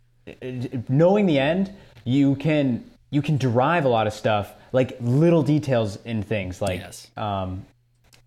knowing 0.89 1.25
the 1.25 1.39
end, 1.39 1.73
you 2.03 2.35
can 2.35 2.83
you 3.09 3.21
can 3.21 3.37
derive 3.37 3.85
a 3.85 3.89
lot 3.89 4.07
of 4.07 4.13
stuff, 4.13 4.53
like 4.71 4.97
little 5.01 5.43
details 5.43 5.97
in 6.05 6.23
things, 6.23 6.61
like 6.61 6.81
um, 7.17 7.65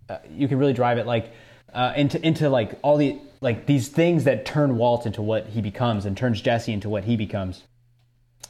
uh, 0.08 0.18
you 0.30 0.48
can 0.48 0.58
really 0.58 0.74
drive 0.74 0.98
it 0.98 1.06
like 1.06 1.32
uh, 1.72 1.92
into 1.96 2.24
into 2.24 2.48
like 2.48 2.78
all 2.82 2.96
the 2.96 3.18
like 3.40 3.66
these 3.66 3.88
things 3.88 4.24
that 4.24 4.46
turn 4.46 4.76
Walt 4.76 5.06
into 5.06 5.22
what 5.22 5.46
he 5.48 5.60
becomes 5.60 6.06
and 6.06 6.16
turns 6.16 6.40
Jesse 6.40 6.72
into 6.72 6.88
what 6.88 7.04
he 7.04 7.16
becomes. 7.16 7.62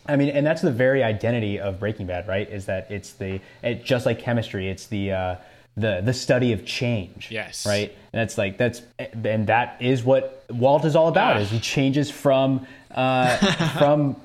I 0.06 0.16
mean, 0.16 0.28
and 0.28 0.46
that's 0.46 0.60
the 0.60 0.72
very 0.72 1.02
identity 1.02 1.58
of 1.58 1.80
Breaking 1.80 2.06
Bad, 2.06 2.28
right? 2.28 2.48
Is 2.48 2.66
that 2.66 2.90
it's 2.90 3.12
the 3.12 3.40
it, 3.62 3.84
just 3.84 4.04
like 4.04 4.18
chemistry, 4.18 4.68
it's 4.68 4.86
the 4.86 5.12
uh, 5.12 5.36
the 5.76 6.02
the 6.04 6.12
study 6.12 6.52
of 6.52 6.64
change. 6.64 7.30
Yes. 7.30 7.66
Right. 7.66 7.90
And 8.12 8.20
that's 8.20 8.38
like 8.38 8.58
that's 8.58 8.82
and 8.98 9.46
that 9.46 9.76
is 9.80 10.04
what 10.04 10.44
Walt 10.50 10.84
is 10.84 10.94
all 10.94 11.08
about. 11.08 11.36
Ah. 11.36 11.40
Is 11.40 11.50
he 11.50 11.60
changes 11.60 12.10
from 12.10 12.66
uh, 12.94 13.36
from 13.78 14.16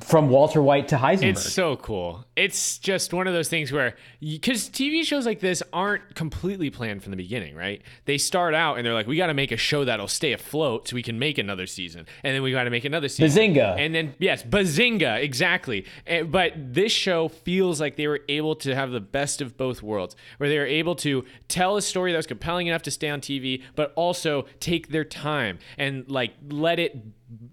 from 0.00 0.28
Walter 0.28 0.60
White 0.62 0.88
to 0.88 0.96
Heisenberg. 0.96 1.22
It's 1.22 1.52
so 1.52 1.76
cool. 1.76 2.24
It's 2.38 2.78
just 2.78 3.12
one 3.12 3.26
of 3.26 3.34
those 3.34 3.48
things 3.48 3.72
where, 3.72 3.96
because 4.20 4.68
TV 4.68 5.02
shows 5.02 5.26
like 5.26 5.40
this 5.40 5.60
aren't 5.72 6.14
completely 6.14 6.70
planned 6.70 7.02
from 7.02 7.10
the 7.10 7.16
beginning, 7.16 7.56
right? 7.56 7.82
They 8.04 8.16
start 8.16 8.54
out 8.54 8.76
and 8.76 8.86
they're 8.86 8.94
like, 8.94 9.08
we 9.08 9.16
got 9.16 9.26
to 9.26 9.34
make 9.34 9.50
a 9.50 9.56
show 9.56 9.84
that'll 9.84 10.06
stay 10.06 10.32
afloat 10.32 10.86
so 10.86 10.94
we 10.94 11.02
can 11.02 11.18
make 11.18 11.36
another 11.38 11.66
season. 11.66 12.06
And 12.22 12.36
then 12.36 12.42
we 12.42 12.52
got 12.52 12.64
to 12.64 12.70
make 12.70 12.84
another 12.84 13.08
season. 13.08 13.54
Bazinga. 13.54 13.76
And 13.76 13.92
then, 13.92 14.14
yes, 14.20 14.44
bazinga, 14.44 15.20
exactly. 15.20 15.84
And, 16.06 16.30
but 16.30 16.52
this 16.56 16.92
show 16.92 17.28
feels 17.28 17.80
like 17.80 17.96
they 17.96 18.06
were 18.06 18.20
able 18.28 18.54
to 18.56 18.72
have 18.72 18.92
the 18.92 19.00
best 19.00 19.40
of 19.40 19.56
both 19.56 19.82
worlds, 19.82 20.14
where 20.36 20.48
they 20.48 20.58
were 20.58 20.66
able 20.66 20.94
to 20.96 21.24
tell 21.48 21.76
a 21.76 21.82
story 21.82 22.12
that 22.12 22.18
was 22.18 22.28
compelling 22.28 22.68
enough 22.68 22.82
to 22.82 22.92
stay 22.92 23.08
on 23.08 23.20
TV, 23.20 23.64
but 23.74 23.92
also 23.96 24.46
take 24.60 24.88
their 24.88 25.04
time 25.04 25.58
and 25.76 26.08
like 26.08 26.34
let 26.48 26.78
it 26.78 26.96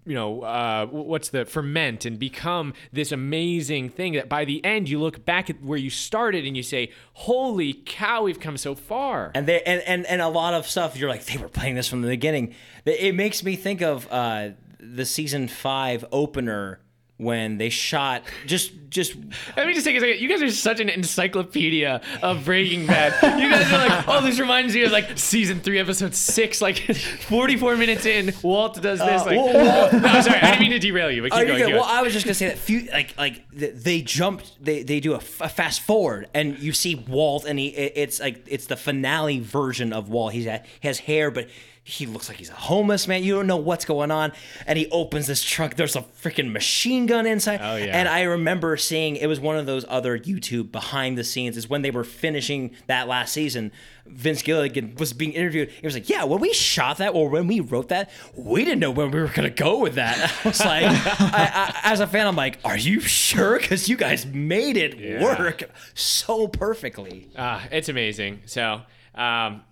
you 0.06 0.14
know, 0.14 0.42
uh, 0.42 0.86
what's 0.86 1.28
the 1.28 1.44
ferment 1.44 2.06
and 2.06 2.18
become 2.18 2.72
this 2.92 3.12
amazing 3.12 3.90
thing 3.90 4.14
that 4.14 4.28
by 4.28 4.44
the 4.44 4.64
end 4.64 4.75
you 4.84 5.00
look 5.00 5.24
back 5.24 5.48
at 5.48 5.62
where 5.62 5.78
you 5.78 5.88
started 5.90 6.44
and 6.44 6.56
you 6.56 6.62
say, 6.62 6.90
"Holy 7.14 7.72
cow, 7.72 8.24
we've 8.24 8.40
come 8.40 8.56
so 8.56 8.74
far." 8.74 9.32
and 9.34 9.46
they 9.46 9.62
and, 9.62 9.82
and 9.82 10.06
and 10.06 10.20
a 10.20 10.28
lot 10.28 10.54
of 10.54 10.66
stuff 10.66 10.96
you're 10.96 11.08
like 11.08 11.24
they 11.24 11.38
were 11.38 11.48
playing 11.48 11.74
this 11.74 11.88
from 11.88 12.02
the 12.02 12.08
beginning 12.08 12.54
it 12.84 13.14
makes 13.14 13.42
me 13.42 13.56
think 13.56 13.82
of 13.82 14.10
uh 14.10 14.50
the 14.78 15.04
season 15.04 15.48
five 15.48 16.04
opener 16.12 16.80
when 17.18 17.56
they 17.58 17.70
shot 17.70 18.22
just 18.46 18.72
just 18.90 19.14
Let 19.56 19.66
me 19.66 19.74
just 19.74 19.84
take 19.86 19.96
a 19.96 20.00
second. 20.00 20.20
You 20.20 20.28
guys 20.28 20.42
are 20.42 20.50
such 20.50 20.80
an 20.80 20.88
encyclopedia 20.88 22.00
of 22.22 22.44
Breaking 22.44 22.86
Bad. 22.86 23.12
You 23.40 23.50
guys 23.50 23.70
are 23.72 23.88
like, 23.88 24.08
oh, 24.08 24.20
this 24.24 24.38
reminds 24.38 24.74
me 24.74 24.82
of 24.84 24.92
like 24.92 25.18
season 25.18 25.60
three, 25.60 25.78
episode 25.78 26.14
six, 26.14 26.60
like 26.62 26.76
44 27.28 27.76
minutes 27.76 28.06
in, 28.06 28.32
Walt 28.42 28.80
does 28.80 28.98
this. 29.00 29.22
Uh, 29.22 29.24
like, 29.24 29.36
well, 29.36 29.46
well- 29.54 29.92
no, 30.00 30.20
sorry, 30.20 30.38
I 30.40 30.50
didn't 30.50 30.60
mean 30.60 30.70
to 30.72 30.78
derail 30.78 31.10
you, 31.10 31.22
but 31.22 31.32
keep 31.32 31.38
you're 31.38 31.46
going. 31.48 31.58
keep 31.66 31.74
Well, 31.74 31.84
going. 31.84 31.96
I 31.96 32.02
was 32.02 32.12
just 32.12 32.24
gonna 32.26 32.34
say 32.34 32.48
that 32.48 32.58
few 32.58 32.88
like 32.92 33.16
like 33.18 33.42
they 33.52 34.02
jumped. 34.02 34.52
They 34.64 34.82
they 34.82 35.00
do 35.00 35.14
a, 35.14 35.18
f- 35.18 35.40
a 35.40 35.48
fast 35.48 35.80
forward, 35.80 36.28
and 36.34 36.58
you 36.58 36.72
see 36.72 36.94
Walt, 36.94 37.44
and 37.44 37.58
he 37.58 37.68
it's 37.68 38.20
like 38.20 38.44
it's 38.46 38.66
the 38.66 38.76
finale 38.76 39.40
version 39.40 39.92
of 39.92 40.08
Walt. 40.08 40.32
He's 40.32 40.46
at, 40.46 40.66
he 40.80 40.88
has 40.88 40.98
hair, 41.00 41.30
but 41.30 41.48
he 41.88 42.04
looks 42.04 42.28
like 42.28 42.36
he's 42.38 42.50
a 42.50 42.54
homeless 42.54 43.06
man. 43.06 43.22
You 43.22 43.36
don't 43.36 43.46
know 43.46 43.58
what's 43.58 43.84
going 43.84 44.10
on, 44.10 44.32
and 44.66 44.76
he 44.76 44.88
opens 44.90 45.28
this 45.28 45.40
trunk. 45.44 45.76
There's 45.76 45.94
a 45.94 46.02
freaking 46.02 46.50
machine 46.50 47.06
gun 47.06 47.26
inside. 47.26 47.60
Oh, 47.62 47.76
yeah. 47.76 47.96
And 47.96 48.08
I 48.08 48.22
remember 48.22 48.76
seeing 48.76 49.14
it 49.14 49.28
was 49.28 49.38
one 49.38 49.56
of 49.56 49.66
those 49.66 49.84
other 49.88 50.18
YouTube 50.18 50.72
behind 50.72 51.16
the 51.16 51.22
scenes. 51.22 51.56
Is 51.56 51.68
when 51.70 51.82
they 51.82 51.92
were 51.92 52.02
finishing 52.02 52.72
that 52.88 53.06
last 53.06 53.32
season. 53.32 53.70
Vince 54.04 54.42
Gilligan 54.42 54.96
was 54.98 55.12
being 55.12 55.32
interviewed. 55.32 55.68
He 55.70 55.86
was 55.86 55.94
like, 55.94 56.08
"Yeah, 56.08 56.24
when 56.24 56.40
we 56.40 56.52
shot 56.52 56.98
that 56.98 57.14
or 57.14 57.28
when 57.28 57.46
we 57.46 57.60
wrote 57.60 57.88
that, 57.90 58.10
we 58.34 58.64
didn't 58.64 58.80
know 58.80 58.90
where 58.90 59.06
we 59.06 59.20
were 59.20 59.26
gonna 59.28 59.48
go 59.50 59.78
with 59.78 59.94
that." 59.94 60.18
I 60.44 60.48
was 60.48 60.60
like, 60.60 60.84
I, 60.84 61.50
I, 61.84 61.92
as 61.92 62.00
a 62.00 62.06
fan, 62.08 62.26
I'm 62.26 62.36
like, 62.36 62.58
"Are 62.64 62.76
you 62.76 62.98
sure? 63.00 63.58
Because 63.60 63.88
you 63.88 63.96
guys 63.96 64.26
made 64.26 64.76
it 64.76 64.98
Yeah. 64.98 65.22
work 65.22 65.62
so 65.94 66.48
perfectly." 66.48 67.28
Ah, 67.36 67.64
it's 67.70 67.88
amazing. 67.88 68.42
So, 68.46 68.82
um, 69.14 69.62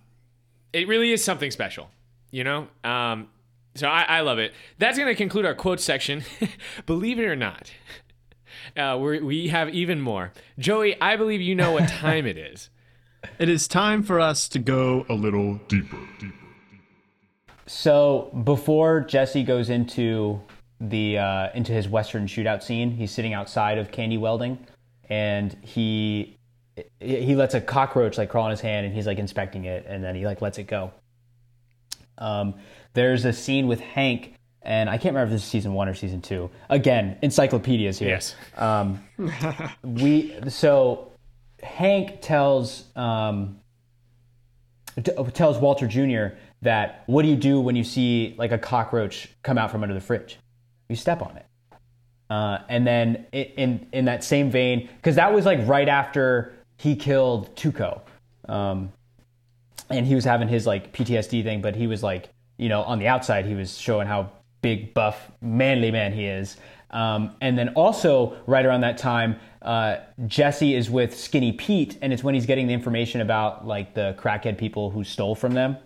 it 0.73 0.87
really 0.89 1.11
is 1.13 1.23
something 1.23 1.49
special, 1.51 1.89
you 2.35 2.43
know? 2.43 2.67
Um, 2.83 3.29
so 3.75 3.87
I, 3.87 4.03
I 4.03 4.21
love 4.21 4.39
it. 4.39 4.53
That's 4.77 4.97
going 4.97 5.07
to 5.07 5.15
conclude 5.15 5.45
our 5.45 5.55
quote 5.55 5.79
section. 5.79 6.25
believe 6.85 7.17
it 7.17 7.23
or 7.23 7.35
not, 7.35 7.71
uh, 8.77 8.97
we're, 8.99 9.23
we 9.23 9.47
have 9.47 9.69
even 9.73 10.01
more. 10.01 10.33
Joey, 10.59 10.99
I 11.01 11.15
believe 11.15 11.39
you 11.39 11.55
know 11.55 11.71
what 11.71 11.87
time 11.87 12.27
it 12.27 12.37
is. 12.37 12.69
It 13.39 13.49
is 13.49 13.67
time 13.67 14.03
for 14.03 14.19
us 14.19 14.47
to 14.49 14.59
go 14.59 15.03
a 15.09 15.15
little 15.15 15.55
deeper. 15.67 15.97
So 17.65 18.29
before 18.43 18.99
Jesse 18.99 19.41
goes 19.41 19.71
into 19.71 20.39
the 20.79 21.17
uh, 21.17 21.47
into 21.55 21.71
his 21.71 21.89
western 21.89 22.27
shootout 22.27 22.61
scene, 22.61 22.91
he's 22.91 23.09
sitting 23.09 23.33
outside 23.33 23.79
of 23.79 23.89
Kandy 23.89 24.19
Welding, 24.19 24.59
and 25.09 25.57
he 25.63 26.37
he 26.99 27.35
lets 27.35 27.55
a 27.55 27.61
cockroach 27.61 28.19
like 28.19 28.29
crawl 28.29 28.45
in 28.45 28.51
his 28.51 28.61
hand, 28.61 28.85
and 28.85 28.93
he's 28.93 29.07
like 29.07 29.17
inspecting 29.17 29.65
it, 29.65 29.87
and 29.87 30.03
then 30.03 30.13
he 30.13 30.23
like 30.23 30.43
lets 30.43 30.59
it 30.59 30.67
go. 30.67 30.93
Um, 32.17 32.55
there's 32.93 33.25
a 33.25 33.33
scene 33.33 33.67
with 33.67 33.79
Hank, 33.79 34.35
and 34.61 34.89
I 34.89 34.93
can't 34.97 35.13
remember 35.15 35.25
if 35.33 35.37
this 35.39 35.43
is 35.43 35.49
season 35.49 35.73
one 35.73 35.87
or 35.89 35.93
season 35.93 36.21
two. 36.21 36.49
Again, 36.69 37.17
encyclopedias 37.21 37.99
here. 37.99 38.09
Yes. 38.09 38.35
Um, 38.57 39.03
we 39.83 40.35
so 40.49 41.11
Hank 41.61 42.21
tells 42.21 42.85
um, 42.95 43.59
t- 44.95 45.11
tells 45.33 45.57
Walter 45.57 45.87
Jr. 45.87 46.35
that 46.61 47.03
what 47.07 47.21
do 47.23 47.27
you 47.27 47.35
do 47.35 47.59
when 47.59 47.75
you 47.75 47.83
see 47.83 48.35
like 48.37 48.51
a 48.51 48.57
cockroach 48.57 49.29
come 49.43 49.57
out 49.57 49.71
from 49.71 49.83
under 49.83 49.93
the 49.95 50.01
fridge? 50.01 50.37
You 50.89 50.95
step 50.95 51.21
on 51.21 51.35
it. 51.37 51.45
Uh, 52.29 52.59
and 52.69 52.87
then 52.87 53.25
i- 53.33 53.51
in 53.57 53.87
in 53.91 54.05
that 54.05 54.23
same 54.23 54.49
vein, 54.49 54.89
because 54.97 55.15
that 55.15 55.33
was 55.33 55.45
like 55.45 55.59
right 55.67 55.87
after 55.89 56.53
he 56.77 56.95
killed 56.95 57.55
Tuco, 57.55 58.01
um, 58.49 58.91
and 59.89 60.05
he 60.05 60.15
was 60.15 60.25
having 60.25 60.47
his 60.47 60.65
like 60.65 60.93
PTSD 60.93 61.43
thing, 61.43 61.61
but 61.61 61.75
he 61.75 61.87
was 61.87 62.03
like, 62.03 62.29
you 62.57 62.69
know, 62.69 62.81
on 62.83 62.99
the 62.99 63.07
outside, 63.07 63.45
he 63.45 63.55
was 63.55 63.77
showing 63.77 64.07
how 64.07 64.31
big, 64.61 64.93
buff, 64.93 65.29
manly 65.41 65.91
man 65.91 66.13
he 66.13 66.25
is. 66.25 66.57
Um, 66.91 67.35
and 67.41 67.57
then 67.57 67.69
also 67.69 68.37
right 68.47 68.65
around 68.65 68.81
that 68.81 68.97
time, 68.97 69.37
uh, 69.61 69.97
Jesse 70.27 70.75
is 70.75 70.89
with 70.89 71.17
Skinny 71.17 71.51
Pete, 71.51 71.97
and 72.01 72.13
it's 72.13 72.23
when 72.23 72.35
he's 72.35 72.45
getting 72.45 72.67
the 72.67 72.73
information 72.73 73.21
about 73.21 73.67
like 73.67 73.93
the 73.93 74.15
crackhead 74.17 74.57
people 74.57 74.91
who 74.91 75.03
stole 75.03 75.35
from 75.35 75.53
them. 75.53 75.77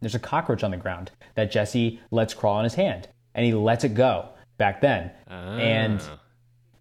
There's 0.00 0.14
a 0.14 0.20
cockroach 0.20 0.62
on 0.62 0.70
the 0.70 0.76
ground 0.76 1.10
that 1.34 1.50
Jesse 1.50 2.00
lets 2.10 2.34
crawl 2.34 2.56
on 2.56 2.64
his 2.64 2.74
hand, 2.74 3.08
and 3.34 3.46
he 3.46 3.54
lets 3.54 3.84
it 3.84 3.94
go 3.94 4.28
back 4.58 4.80
then. 4.80 5.10
And 5.28 6.02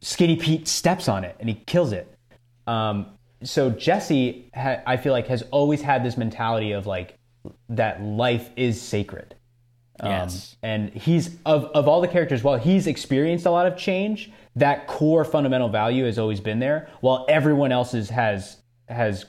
Skinny 0.01 0.35
Pete 0.35 0.67
steps 0.67 1.07
on 1.07 1.23
it 1.23 1.35
and 1.39 1.49
he 1.49 1.55
kills 1.55 1.91
it. 1.91 2.13
Um, 2.65 3.16
so 3.43 3.69
Jesse, 3.69 4.49
ha- 4.55 4.81
I 4.85 4.97
feel 4.97 5.13
like, 5.13 5.27
has 5.27 5.43
always 5.51 5.81
had 5.81 6.03
this 6.03 6.17
mentality 6.17 6.71
of 6.71 6.87
like 6.87 7.17
that 7.69 8.01
life 8.01 8.49
is 8.55 8.81
sacred. 8.81 9.35
Um, 9.99 10.11
Yes. 10.11 10.55
And 10.61 10.89
he's 10.93 11.37
of 11.45 11.65
of 11.65 11.87
all 11.87 12.01
the 12.01 12.07
characters, 12.07 12.43
while 12.43 12.57
he's 12.57 12.87
experienced 12.87 13.45
a 13.45 13.51
lot 13.51 13.65
of 13.65 13.77
change, 13.77 14.31
that 14.55 14.87
core 14.87 15.23
fundamental 15.25 15.69
value 15.69 16.05
has 16.05 16.19
always 16.19 16.39
been 16.39 16.59
there. 16.59 16.89
While 17.01 17.25
everyone 17.29 17.71
else's 17.71 18.09
has 18.09 18.57
has 18.89 19.25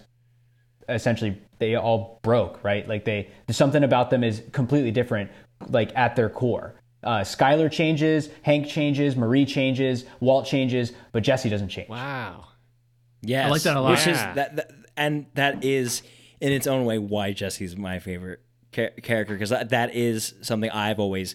essentially 0.89 1.41
they 1.59 1.75
all 1.75 2.21
broke, 2.23 2.63
right? 2.63 2.87
Like 2.89 3.05
they 3.05 3.31
something 3.51 3.83
about 3.85 4.11
them 4.11 4.23
is 4.25 4.43
completely 4.53 4.91
different, 4.91 5.31
like 5.69 5.95
at 5.97 6.17
their 6.17 6.29
core. 6.29 6.75
Uh, 7.03 7.21
Skyler 7.21 7.71
changes, 7.71 8.29
Hank 8.43 8.67
changes, 8.67 9.17
Marie 9.17 9.47
changes, 9.47 10.05
Walt 10.21 10.47
changes, 10.47 10.93
but 11.13 11.23
Jesse 11.23 11.49
doesn't 11.49 11.69
change. 11.69 11.89
Wow. 11.89 12.48
Yes, 13.23 13.47
I 13.47 13.49
like 13.51 13.63
that 13.63 13.77
a 13.77 13.81
lot. 13.81 13.91
Which 13.91 14.07
is 14.07 14.17
that, 14.17 14.57
that, 14.57 14.71
and 14.97 15.27
that 15.35 15.65
is 15.65 16.03
in 16.41 16.53
its 16.53 16.67
own 16.67 16.85
way 16.85 16.99
why 16.99 17.33
Jesse's 17.33 17.77
my 17.77 17.99
favorite 17.99 18.41
cha- 18.73 18.91
character 19.03 19.35
because 19.35 19.51
that, 19.51 19.71
that 19.71 19.95
is 19.95 20.35
something 20.43 20.71
I've 20.71 21.01
always 21.01 21.35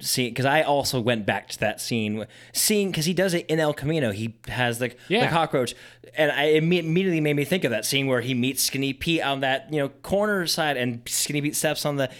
seen. 0.00 0.30
Because 0.30 0.44
I 0.44 0.62
also 0.62 1.00
went 1.00 1.24
back 1.26 1.48
to 1.50 1.58
that 1.60 1.80
scene, 1.80 2.26
seeing 2.52 2.90
because 2.90 3.06
he 3.06 3.14
does 3.14 3.32
it 3.34 3.46
in 3.46 3.58
El 3.60 3.72
Camino. 3.74 4.10
He 4.12 4.36
has 4.48 4.78
the, 4.78 4.94
Yeah. 5.08 5.24
the 5.26 5.30
cockroach, 5.32 5.74
and 6.14 6.30
I 6.30 6.44
it 6.44 6.62
immediately 6.62 7.20
made 7.20 7.34
me 7.36 7.44
think 7.44 7.64
of 7.64 7.70
that 7.70 7.84
scene 7.86 8.06
where 8.06 8.20
he 8.20 8.34
meets 8.34 8.62
Skinny 8.62 8.92
Pete 8.92 9.22
on 9.22 9.40
that 9.40 9.72
you 9.72 9.78
know 9.80 9.88
corner 9.88 10.46
side, 10.46 10.76
and 10.76 11.00
Skinny 11.06 11.40
Pete 11.40 11.56
steps 11.56 11.86
on 11.86 11.96
the. 11.96 12.10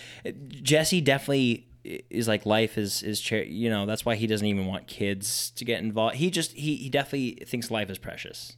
Jesse 0.63 1.01
definitely 1.03 1.67
is 1.85 2.29
like 2.29 2.47
life 2.47 2.79
is 2.79 3.03
is 3.03 3.21
cha- 3.21 3.37
you 3.47 3.69
know 3.69 3.85
that's 3.87 4.05
why 4.05 4.15
he 4.15 4.27
doesn't 4.27 4.47
even 4.47 4.67
want 4.67 4.87
kids 4.87 5.51
to 5.57 5.65
get 5.65 5.81
involved. 5.83 6.17
He 6.17 6.31
just 6.31 6.53
he 6.53 6.77
he 6.77 6.89
definitely 6.89 7.45
thinks 7.47 7.71
life 7.71 7.91
is 7.91 7.99
precious. 7.99 8.57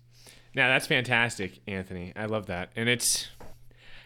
Now 0.55 0.68
that's 0.68 0.86
fantastic, 0.86 1.60
Anthony. 1.66 2.12
I 2.16 2.26
love 2.26 2.47
that, 2.47 2.70
and 2.76 2.89
it's. 2.89 3.28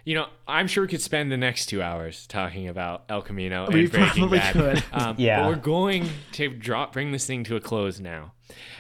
You 0.04 0.14
know, 0.14 0.26
I'm 0.46 0.68
sure 0.68 0.84
we 0.84 0.88
could 0.88 1.02
spend 1.02 1.30
the 1.30 1.36
next 1.36 1.66
two 1.66 1.82
hours 1.82 2.26
talking 2.28 2.66
about 2.66 3.04
El 3.10 3.20
Camino 3.20 3.66
and 3.66 3.74
We 3.74 3.88
Breaking 3.88 4.08
probably 4.28 4.38
Bad. 4.38 4.52
could. 4.54 4.84
Um, 4.92 5.16
Yeah. 5.18 5.42
But 5.42 5.48
we're 5.48 5.56
going 5.56 6.08
to 6.32 6.48
drop, 6.48 6.94
bring 6.94 7.12
this 7.12 7.26
thing 7.26 7.44
to 7.44 7.56
a 7.56 7.60
close 7.60 8.00
now. 8.00 8.32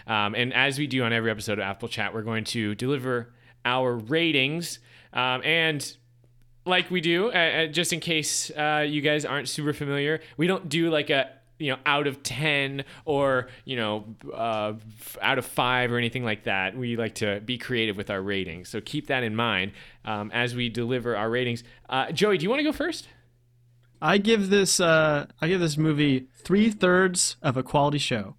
Um, 0.06 0.34
and 0.34 0.54
as 0.54 0.78
we 0.78 0.86
do 0.86 1.02
on 1.02 1.12
every 1.12 1.30
episode 1.30 1.58
of 1.58 1.64
Affable 1.64 1.88
Chat, 1.88 2.14
we're 2.14 2.22
going 2.22 2.44
to 2.44 2.74
deliver 2.76 3.34
our 3.66 3.94
ratings. 3.94 4.78
Um, 5.12 5.42
and 5.44 5.94
like 6.64 6.90
we 6.90 7.02
do, 7.02 7.28
uh, 7.30 7.34
uh, 7.34 7.66
just 7.66 7.92
in 7.92 8.00
case 8.00 8.50
uh, 8.52 8.86
you 8.88 9.02
guys 9.02 9.26
aren't 9.26 9.50
super 9.50 9.74
familiar, 9.74 10.20
we 10.38 10.46
don't 10.46 10.70
do 10.70 10.88
like 10.88 11.10
a 11.10 11.28
you 11.58 11.72
know 11.72 11.78
out 11.86 12.06
of 12.06 12.22
10 12.22 12.84
or 13.04 13.48
you 13.64 13.76
know 13.76 14.04
uh, 14.32 14.72
out 15.20 15.38
of 15.38 15.44
5 15.44 15.92
or 15.92 15.98
anything 15.98 16.24
like 16.24 16.44
that 16.44 16.76
we 16.76 16.96
like 16.96 17.16
to 17.16 17.40
be 17.40 17.58
creative 17.58 17.96
with 17.96 18.10
our 18.10 18.22
ratings 18.22 18.68
so 18.68 18.80
keep 18.80 19.08
that 19.08 19.22
in 19.24 19.34
mind 19.34 19.72
um, 20.04 20.30
as 20.32 20.54
we 20.54 20.68
deliver 20.68 21.16
our 21.16 21.28
ratings 21.28 21.64
uh, 21.88 22.12
joey 22.12 22.38
do 22.38 22.44
you 22.44 22.48
want 22.50 22.60
to 22.60 22.64
go 22.64 22.72
first 22.72 23.08
I 24.00 24.18
give 24.18 24.48
this 24.48 24.78
uh, 24.78 25.26
I 25.40 25.48
give 25.48 25.58
this 25.58 25.76
movie 25.76 26.28
three 26.44 26.70
thirds 26.70 27.34
of 27.42 27.56
a 27.56 27.64
quality 27.64 27.98
show. 27.98 28.36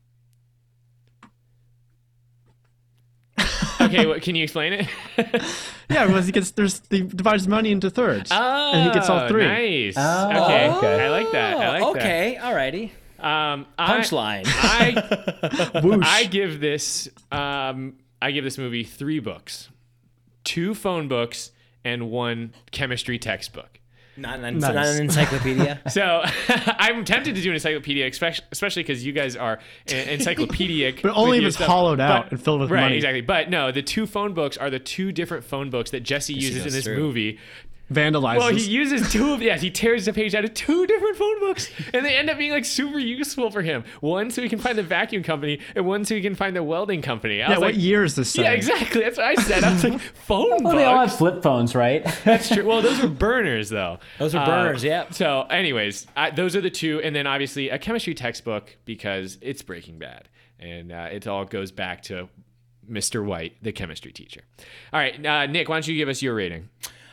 okay 3.82 4.06
what, 4.06 4.22
can 4.26 4.36
you 4.36 4.44
explain 4.44 4.74
it 4.74 4.88
Yeah, 5.90 6.06
because 6.06 6.28
he 6.28 6.32
gets 6.32 6.52
there's 6.52 6.82
he 6.90 7.02
divides 7.02 7.48
money 7.48 7.72
into 7.72 7.90
thirds, 7.90 8.30
and 8.32 8.88
he 8.88 8.94
gets 8.94 9.10
all 9.10 9.28
three. 9.28 9.44
nice 9.48 9.96
Oh, 9.98 10.28
okay. 10.46 10.70
okay. 10.70 11.06
i 11.06 11.10
like 11.10 11.32
that 11.32 11.58
i 11.58 11.80
like 11.80 11.96
okay, 11.96 12.38
alrighty. 12.40 12.92
That 13.22 13.26
um, 13.28 13.66
Punchline. 13.78 14.44
I 14.46 15.80
Whoosh. 15.84 16.06
I 16.08 16.26
give 16.26 16.60
this 16.60 17.10
um 17.32 17.96
I 18.22 18.32
give 18.32 18.44
this 18.44 18.58
movie 18.58 18.84
three 18.84 19.20
books, 19.20 19.70
two 20.44 20.74
phone 20.76 21.08
books, 21.08 21.52
and 21.86 22.10
one 22.12 22.54
chemistry 22.72 23.18
textbook. 23.18 23.80
not, 24.18 24.40
an, 24.40 24.60
Nice. 24.60 24.74
not 24.74 24.86
an 24.86 25.02
encyclopedia. 25.04 25.80
So 25.90 26.22
I'm 26.50 27.06
tempted 27.06 27.36
to 27.36 27.42
do 27.42 27.50
an 27.50 27.54
encyclopedia, 27.56 28.06
especially 28.08 28.46
especially 28.52 28.84
because 28.84 29.06
you 29.06 29.14
guys 29.14 29.36
are 29.38 29.60
encyclopedic. 29.88 31.02
But 31.02 31.16
only 31.16 31.38
if 31.40 31.44
it's 31.46 31.56
stuff. 31.56 31.68
hollowed 31.68 32.00
out 32.00 32.26
But- 32.26 32.32
and 32.34 32.44
filled 32.44 32.62
with 32.62 32.70
money. 32.70 32.82
right, 32.82 32.86
money. 32.88 32.96
exactly. 32.98 33.22
But 33.22 33.50
no, 33.50 33.72
the 33.72 33.82
two 33.82 34.06
phone 34.06 34.34
books 34.34 34.58
are 34.58 34.70
the 34.70 34.80
two 34.80 35.12
different 35.12 35.44
phone 35.46 35.70
books 35.70 35.92
that 35.92 36.02
Jesse 36.04 36.34
uses 36.34 36.66
in 36.66 36.72
this 36.74 36.84
through. 36.86 36.98
movie. 36.98 37.40
Vandalizes. 37.92 38.38
Well, 38.38 38.54
he 38.54 38.62
uses 38.62 39.12
two 39.12 39.34
of 39.34 39.42
yeah, 39.42 39.58
he 39.58 39.72
tears 39.72 40.06
the 40.06 40.14
page 40.14 40.36
out 40.36 40.46
of 40.46 40.54
two 40.54 40.86
different 40.86 41.18
phone 41.18 41.40
books, 41.40 41.72
and 41.92 42.06
they 42.06 42.16
end 42.16 42.30
up 42.30 42.38
being 42.38 42.52
like 42.52 42.66
super 42.66 43.00
useful 43.00 43.50
for 43.50 43.64
him. 43.64 43.84
One 44.00 44.30
so 44.30 44.44
he 44.44 44.50
can 44.50 44.60
find 44.60 44.78
the 44.78 44.84
vacuum 44.84 45.24
company, 45.24 45.60
and 45.76 45.86
one 45.86 46.06
so 46.06 46.14
he 46.14 46.22
can 46.22 46.36
find 46.36 46.56
the 46.56 46.62
welding 46.62 47.02
company. 47.02 47.42
I 47.42 47.48
yeah, 47.48 47.50
was 47.50 47.60
what 47.60 47.74
like, 47.74 47.82
year 47.82 48.04
is 48.04 48.16
this? 48.16 48.38
Yeah, 48.38 48.52
exactly. 48.52 49.02
That's 49.02 49.18
what 49.18 49.26
I 49.26 49.36
said. 49.36 49.64
I 49.64 49.74
was 49.74 49.84
like, 49.84 50.00
phone 50.26 50.64
Well, 50.64 50.76
they 50.76 50.86
all 50.86 51.00
have 51.00 51.16
flip 51.16 51.42
phones, 51.42 51.74
right? 51.74 52.06
That's 52.24 52.50
true. 52.50 52.66
Well, 52.66 52.84
those 52.84 53.02
were 53.02 53.08
burners, 53.08 53.70
though. 53.70 53.98
Those 54.20 54.36
are 54.36 54.46
burners, 54.46 54.84
yep. 54.84 55.14
So, 55.14 55.48
anyways, 55.50 56.06
I, 56.16 56.30
those 56.30 56.56
are 56.56 56.62
the 56.62 56.70
two, 56.70 57.02
and 57.02 57.16
then 57.16 57.26
obviously 57.26 57.70
a 57.70 57.80
chemistry 57.80 58.14
textbook 58.14 58.78
because 58.86 59.40
it's 59.42 59.64
Breaking 59.64 59.98
Bad, 59.98 60.30
and 60.60 60.92
uh, 60.92 61.10
it 61.12 61.26
all 61.26 61.46
goes 61.46 61.72
back 61.72 62.04
to 62.04 62.30
Mr. 62.90 63.26
White, 63.26 63.56
the 63.64 63.72
chemistry 63.72 64.12
teacher. 64.12 64.42
All 64.94 65.00
right, 65.00 65.26
uh, 65.26 65.48
Nick, 65.48 65.70
why 65.70 65.76
don't 65.76 65.88
you 65.88 65.96
give 65.96 66.10
us 66.10 66.22
your 66.22 66.36
rating? 66.36 66.70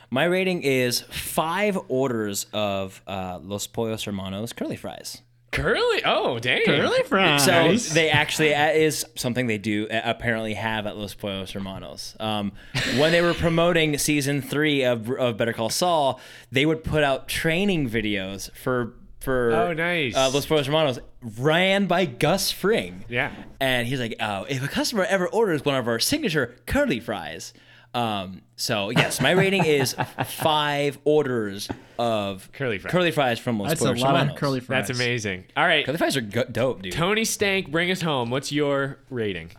My 0.09 0.23
rating 0.23 0.61
is 0.63 1.01
five 1.01 1.77
orders 1.89 2.45
of 2.53 3.01
uh, 3.07 3.39
Los 3.41 3.67
Pollos 3.67 4.03
Hermanos 4.05 4.53
curly 4.53 4.75
fries. 4.77 5.21
Curly. 5.51 6.01
Oh, 6.05 6.39
dang. 6.39 6.63
Curly 6.65 7.03
fries. 7.03 7.43
So 7.43 7.93
they 7.93 8.09
actually 8.09 8.53
uh, 8.53 8.69
is 8.69 9.05
something 9.15 9.47
they 9.47 9.57
do 9.57 9.87
uh, 9.89 10.01
apparently 10.03 10.53
have 10.53 10.85
at 10.85 10.97
Los 10.97 11.13
Pollos 11.13 11.51
Hermanos. 11.51 12.15
Um, 12.19 12.51
when 12.97 13.11
they 13.11 13.21
were 13.21 13.33
promoting 13.33 13.97
season 13.97 14.41
three 14.41 14.83
of, 14.83 15.09
of 15.09 15.35
Better 15.37 15.53
Call 15.53 15.69
Saul, 15.69 16.19
they 16.51 16.65
would 16.65 16.83
put 16.83 17.03
out 17.03 17.27
training 17.27 17.89
videos 17.89 18.51
for 18.55 18.93
for 19.19 19.51
Oh, 19.51 19.73
nice. 19.73 20.15
uh, 20.15 20.29
Los 20.33 20.45
Pollos 20.45 20.67
Hermanos 20.67 20.99
ran 21.21 21.85
by 21.87 22.05
Gus 22.05 22.51
Fring. 22.51 23.03
Yeah. 23.09 23.31
and 23.59 23.87
he's 23.87 23.99
like, 23.99 24.15
"Oh, 24.21 24.45
if 24.47 24.63
a 24.63 24.67
customer 24.67 25.05
ever 25.09 25.27
orders 25.27 25.65
one 25.65 25.75
of 25.75 25.87
our 25.87 25.99
signature 25.99 26.55
curly 26.65 26.99
fries." 26.99 27.51
Um, 27.97 28.41
so 28.57 28.91
yes, 28.91 29.19
my 29.21 29.31
rating 29.31 29.65
is 29.65 29.95
five 30.25 30.99
orders 31.03 31.67
of 31.97 32.47
Curly 32.53 32.77
fries. 32.77 32.91
Curly 32.91 33.11
fries 33.11 33.39
from 33.39 33.59
Los 33.59 33.69
That's 33.69 33.81
a 33.81 33.85
Pollos 33.85 34.01
lot 34.01 34.11
Hermanos. 34.15 34.33
of 34.33 34.39
curly 34.39 34.59
fries. 34.59 34.87
That's 34.87 34.99
amazing. 34.99 35.45
All 35.57 35.65
right. 35.65 35.83
Curly 35.83 35.97
fries 35.97 36.15
are 36.15 36.21
go- 36.21 36.43
dope, 36.43 36.83
dude. 36.83 36.93
Tony 36.93 37.25
Stank, 37.25 37.71
bring 37.71 37.89
us 37.89 38.01
home. 38.01 38.29
What's 38.29 38.51
your 38.51 38.99
rating? 39.09 39.51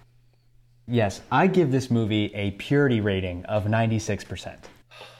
yes, 0.86 1.20
I 1.30 1.48
give 1.48 1.70
this 1.70 1.90
movie 1.90 2.32
a 2.34 2.52
purity 2.52 3.00
rating 3.00 3.44
of 3.46 3.64
96%. 3.64 4.56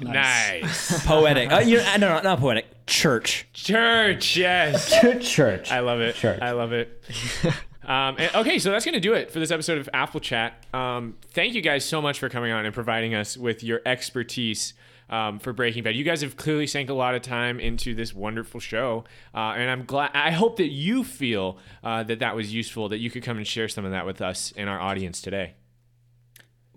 Nice. 0.00 1.04
poetic. 1.06 1.52
Uh, 1.52 1.58
you 1.58 1.78
know, 1.78 1.96
no, 1.98 2.08
no, 2.16 2.20
not 2.22 2.38
poetic. 2.40 2.86
Church. 2.86 3.46
Church, 3.52 4.36
yes. 4.36 4.90
Church. 5.20 5.70
I 5.72 5.80
love 5.80 6.00
it. 6.00 6.14
Church. 6.14 6.40
I 6.40 6.52
love 6.52 6.72
it. 6.72 7.02
Um, 7.88 8.16
and- 8.18 8.34
okay, 8.36 8.58
so 8.58 8.70
that's 8.70 8.84
going 8.84 8.94
to 8.94 9.00
do 9.00 9.14
it 9.14 9.30
for 9.30 9.40
this 9.40 9.50
episode 9.50 9.78
of 9.78 9.88
Affable 9.94 10.20
Chat. 10.20 10.64
Um, 10.74 11.16
thank 11.30 11.54
you 11.54 11.62
guys 11.62 11.84
so 11.84 12.02
much 12.02 12.18
for 12.18 12.28
coming 12.28 12.52
on 12.52 12.66
and 12.66 12.74
providing 12.74 13.14
us 13.14 13.36
with 13.36 13.64
your 13.64 13.80
expertise 13.86 14.74
um, 15.08 15.38
for 15.38 15.54
Breaking 15.54 15.82
Bad. 15.82 15.96
You 15.96 16.04
guys 16.04 16.20
have 16.20 16.36
clearly 16.36 16.66
sank 16.66 16.90
a 16.90 16.94
lot 16.94 17.14
of 17.14 17.22
time 17.22 17.58
into 17.58 17.94
this 17.94 18.12
wonderful 18.12 18.60
show, 18.60 19.04
uh, 19.34 19.54
and 19.56 19.70
I'm 19.70 19.84
glad. 19.84 20.10
I 20.12 20.30
hope 20.32 20.58
that 20.58 20.70
you 20.70 21.02
feel 21.02 21.58
uh, 21.82 22.02
that 22.02 22.18
that 22.18 22.36
was 22.36 22.52
useful. 22.52 22.90
That 22.90 22.98
you 22.98 23.10
could 23.10 23.22
come 23.22 23.38
and 23.38 23.46
share 23.46 23.68
some 23.68 23.86
of 23.86 23.92
that 23.92 24.04
with 24.04 24.20
us 24.20 24.52
and 24.54 24.68
our 24.68 24.78
audience 24.78 25.22
today. 25.22 25.54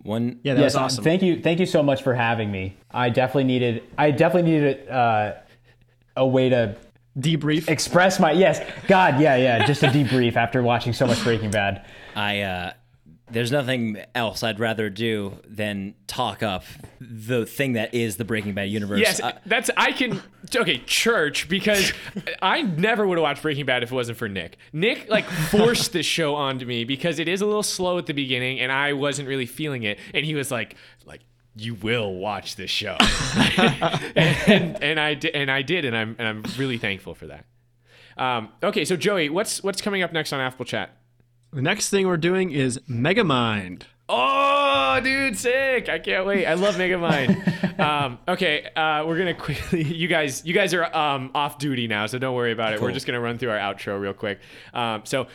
One. 0.04 0.40
Yeah, 0.44 0.56
that 0.56 0.62
yes, 0.62 0.74
was 0.74 0.76
awesome. 0.78 1.04
thank 1.04 1.22
you, 1.22 1.42
thank 1.42 1.60
you 1.60 1.66
so 1.66 1.84
much 1.84 2.02
for 2.02 2.14
having 2.14 2.52
me. 2.52 2.78
I 2.90 3.10
definitely 3.10 3.44
needed, 3.44 3.84
I 3.98 4.12
definitely 4.12 4.52
needed 4.52 4.90
uh, 4.90 5.34
a 6.16 6.26
way 6.26 6.50
to 6.50 6.76
Debrief. 7.18 7.68
express 7.68 8.20
my 8.20 8.32
yes, 8.32 8.62
God, 8.88 9.20
yeah, 9.20 9.36
yeah, 9.36 9.66
just 9.66 9.84
a 9.84 9.88
debrief 9.88 10.36
after 10.36 10.64
watching 10.64 10.94
so 10.94 11.06
much 11.06 11.22
Breaking 11.24 11.52
Bad. 11.52 11.86
I 12.16 12.42
uh, 12.42 12.74
there's 13.30 13.52
nothing 13.52 13.98
else 14.14 14.44
I'd 14.44 14.60
rather 14.60 14.90
do 14.90 15.38
than 15.48 15.96
talk 16.08 16.44
up 16.44 16.64
the 17.00 17.46
thing 17.46 17.74
that 17.74 17.94
is 17.94 18.18
the 18.18 18.26
Breaking 18.26 18.54
Bad 18.54 18.70
universe. 18.70 19.00
Yes, 19.00 19.22
Uh, 19.22 19.34
that's 19.46 19.70
I 19.78 19.92
can. 19.92 20.22
Okay, 20.54 20.80
church 20.86 21.48
because 21.48 21.94
I 22.42 22.62
never 22.62 23.08
would 23.08 23.18
have 23.18 23.24
watched 23.24 23.42
Breaking 23.42 23.66
Bad 23.66 23.84
if 23.84 23.92
it 23.92 23.96
wasn't 23.96 24.18
for 24.18 24.28
Nick. 24.28 24.58
Nick 24.74 25.10
like 25.10 25.26
forced 25.26 25.94
this 25.94 26.06
show 26.06 26.36
onto 26.36 26.66
me 26.66 26.84
because 26.84 27.20
it 27.20 27.28
is 27.28 27.42
a 27.42 27.46
little 27.46 27.64
slow 27.64 27.98
at 27.98 28.06
the 28.06 28.14
beginning 28.14 28.60
and 28.60 28.72
I 28.72 28.94
wasn't 28.94 29.28
really 29.28 29.46
feeling 29.46 29.84
it, 29.84 30.00
and 30.14 30.26
he 30.26 30.36
was 30.36 30.52
like, 30.52 30.76
like 31.06 31.22
you 31.56 31.76
will 31.76 32.14
watch 32.14 32.56
this 32.56 32.72
show, 32.72 32.98
and, 34.16 34.82
and 34.82 35.00
I 35.00 35.14
did, 35.16 35.36
and 35.36 35.52
I 35.52 35.62
did, 35.62 35.86
and 35.86 35.96
I'm 35.96 36.16
and 36.18 36.28
I'm 36.28 36.44
really 36.58 36.78
thankful 36.78 37.14
for 37.14 37.28
that. 37.28 37.46
Um, 38.18 38.50
okay, 38.64 38.86
so 38.86 38.96
Joey, 38.96 39.30
what's 39.30 39.64
what's 39.64 39.82
coming 39.82 40.04
up 40.04 40.14
next 40.14 40.32
on 40.34 40.40
Affable 40.40 40.66
Chat? 40.66 40.98
The 41.52 41.62
next 41.62 41.90
thing 41.90 42.08
we're 42.08 42.18
doing 42.18 42.52
is 42.52 42.80
Megamind. 42.90 43.84
Oh, 44.08 45.00
dude, 45.04 45.38
sick! 45.38 45.90
I 45.90 46.00
can't 46.00 46.26
wait. 46.26 46.46
I 46.46 46.54
love 46.54 46.76
Megamind. 46.76 47.80
um, 47.80 48.20
okay, 48.28 48.70
uh, 48.76 49.06
we're 49.06 49.18
gonna 49.18 49.34
quickly. 49.34 49.84
You 49.84 50.08
guys, 50.08 50.46
you 50.46 50.54
guys 50.54 50.74
are 50.74 50.84
um, 50.96 51.32
off 51.34 51.58
duty 51.58 51.88
now, 51.88 52.06
so 52.06 52.18
don't 52.20 52.36
worry 52.36 52.52
about 52.52 52.74
it. 52.74 52.82
We're 52.82 52.92
just 52.92 53.06
gonna 53.06 53.22
run 53.22 53.38
through 53.38 53.52
our 53.52 53.58
outro 53.58 54.00
real 54.00 54.14
quick. 54.14 54.40
Um, 54.74 55.02
so. 55.06 55.28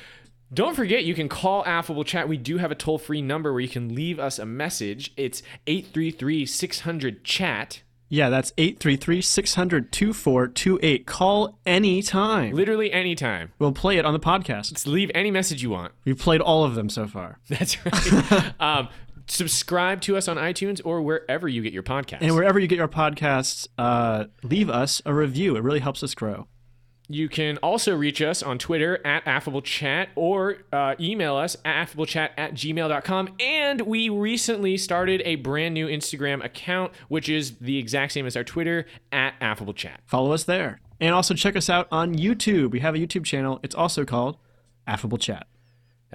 Don't 0.52 0.77
forget, 0.77 1.05
you 1.05 1.14
can 1.14 1.28
call 1.28 1.64
Affable 1.66 2.05
Chat. 2.05 2.28
We 2.28 2.36
do 2.36 2.59
have 2.59 2.70
a 2.70 2.77
toll 2.77 2.98
free 2.98 3.20
number 3.20 3.52
where 3.52 3.60
you 3.60 3.68
can 3.68 3.94
leave 3.94 4.18
us 4.18 4.39
a 4.39 4.47
message. 4.47 5.12
It's 5.16 5.43
833 5.66 6.47
600 6.47 7.24
chat. 7.24 7.82
Yeah, 8.09 8.31
that's 8.31 8.52
833 8.56 9.20
600 9.20 9.93
2428. 9.93 11.06
Call 11.06 11.59
anytime. 11.66 12.55
Literally 12.55 12.93
anytime. 12.93 13.52
We'll 13.59 13.73
play 13.73 13.98
it 13.98 14.05
on 14.05 14.12
the 14.12 14.20
podcast. 14.20 14.73
Just 14.73 14.86
leave 14.86 15.10
any 15.14 15.32
message 15.32 15.62
you 15.62 15.70
want. 15.70 15.93
We've 16.05 16.18
played 16.18 16.40
all 16.40 16.62
of 16.64 16.77
them 16.77 16.89
so 16.89 17.09
far. 17.09 17.40
That's 17.48 17.85
right. 17.85 18.52
um, 18.60 18.89
subscribe 19.27 20.01
to 20.02 20.16
us 20.16 20.28
on 20.28 20.36
iTunes 20.36 20.81
or 20.85 21.02
wherever 21.02 21.48
you 21.48 21.62
get 21.62 21.73
your 21.73 21.82
podcasts. 21.82 22.18
And 22.20 22.35
wherever 22.36 22.60
you 22.60 22.68
get 22.68 22.78
your 22.78 22.86
podcasts, 22.89 23.66
uh, 23.77 24.27
leave 24.44 24.70
us 24.70 25.02
a 25.05 25.12
review. 25.12 25.56
It 25.56 25.64
really 25.64 25.81
helps 25.81 26.05
us 26.05 26.14
grow. 26.14 26.47
You 27.09 27.28
can 27.28 27.57
also 27.59 27.95
reach 27.95 28.20
us 28.20 28.43
on 28.43 28.59
Twitter 28.59 29.05
at 29.07 29.24
AffableChat 29.24 30.09
or 30.16 30.59
uh, 30.73 30.95
email 30.99 31.37
us 31.37 31.57
at 31.65 31.89
affablechat 31.89 32.31
at 32.37 32.55
gmail.com. 32.55 33.35
And 33.39 33.81
we 33.83 34.09
recently 34.09 34.77
started 34.77 35.23
a 35.24 35.37
brand 35.37 35.74
new 35.74 35.87
Instagram 35.87 36.45
account, 36.45 36.93
which 37.09 37.28
is 37.28 37.57
the 37.59 37.78
exact 37.78 38.12
same 38.12 38.27
as 38.27 38.37
our 38.37 38.45
Twitter 38.45 38.87
at 39.12 39.39
AffableChat. 39.41 39.99
Follow 40.07 40.33
us 40.33 40.45
there. 40.45 40.81
And 41.01 41.15
also 41.15 41.35
check 41.35 41.57
us 41.57 41.69
out 41.69 41.89
on 41.93 42.16
YouTube. 42.16 42.70
We 42.70 42.81
have 42.81 42.95
a 42.95 42.99
YouTube 42.99 43.24
channel. 43.24 43.61
It's 43.62 43.74
also 43.74 44.05
called 44.05 44.39
Affable 44.87 45.19
Chat. 45.19 45.47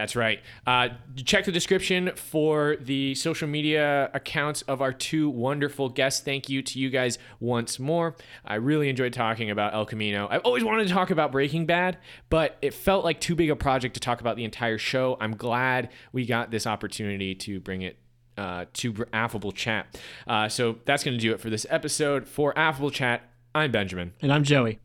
That's 0.02 0.16
right. 0.16 0.42
Uh, 0.66 0.90
check 1.26 1.46
the 1.46 1.52
description 1.52 2.14
for 2.16 2.76
the 2.78 3.14
social 3.14 3.48
media 3.48 4.10
accounts 4.16 4.64
of 4.64 4.82
our 4.82 4.92
two 4.92 5.30
wonderful 5.30 5.90
guests. 5.90 6.22
Thank 6.22 6.50
you 6.50 6.64
to 6.64 6.80
you 6.80 6.90
guys 6.90 7.20
once 7.40 7.78
more. 7.78 8.16
I 8.44 8.56
really 8.56 8.90
enjoyed 8.90 9.14
talking 9.14 9.52
about 9.52 9.76
El 9.76 9.86
Camino. 9.86 10.28
I've 10.32 10.42
always 10.42 10.64
wanted 10.64 10.88
to 10.88 10.94
talk 10.96 11.12
about 11.12 11.32
Breaking 11.32 11.68
Bad, 11.68 12.00
but 12.32 12.58
it 12.64 12.74
felt 12.74 13.06
like 13.06 13.22
too 13.22 13.36
big 13.36 13.52
a 13.52 13.56
project 13.56 13.94
to 13.94 14.00
talk 14.00 14.22
about 14.22 14.38
the 14.38 14.44
entire 14.44 14.80
show. 14.80 15.18
I'm 15.22 15.36
glad 15.36 15.90
we 16.12 16.26
got 16.26 16.50
this 16.50 16.66
opportunity 16.66 17.36
to 17.36 17.60
bring 17.60 17.84
it 17.84 18.00
uh, 18.40 18.66
to 18.74 19.06
Affable 19.14 19.52
Chat. 19.52 20.02
Uh, 20.26 20.50
so 20.50 20.80
that's 20.86 21.04
going 21.04 21.16
to 21.16 21.22
do 21.22 21.32
it 21.32 21.40
for 21.40 21.52
this 21.52 21.68
episode. 21.70 22.28
For 22.28 22.58
Affable 22.58 22.90
Chat, 22.90 23.22
I'm 23.54 23.72
Benjamin. 23.72 24.14
And 24.20 24.34
I'm 24.34 24.44
Joey. 24.44 24.80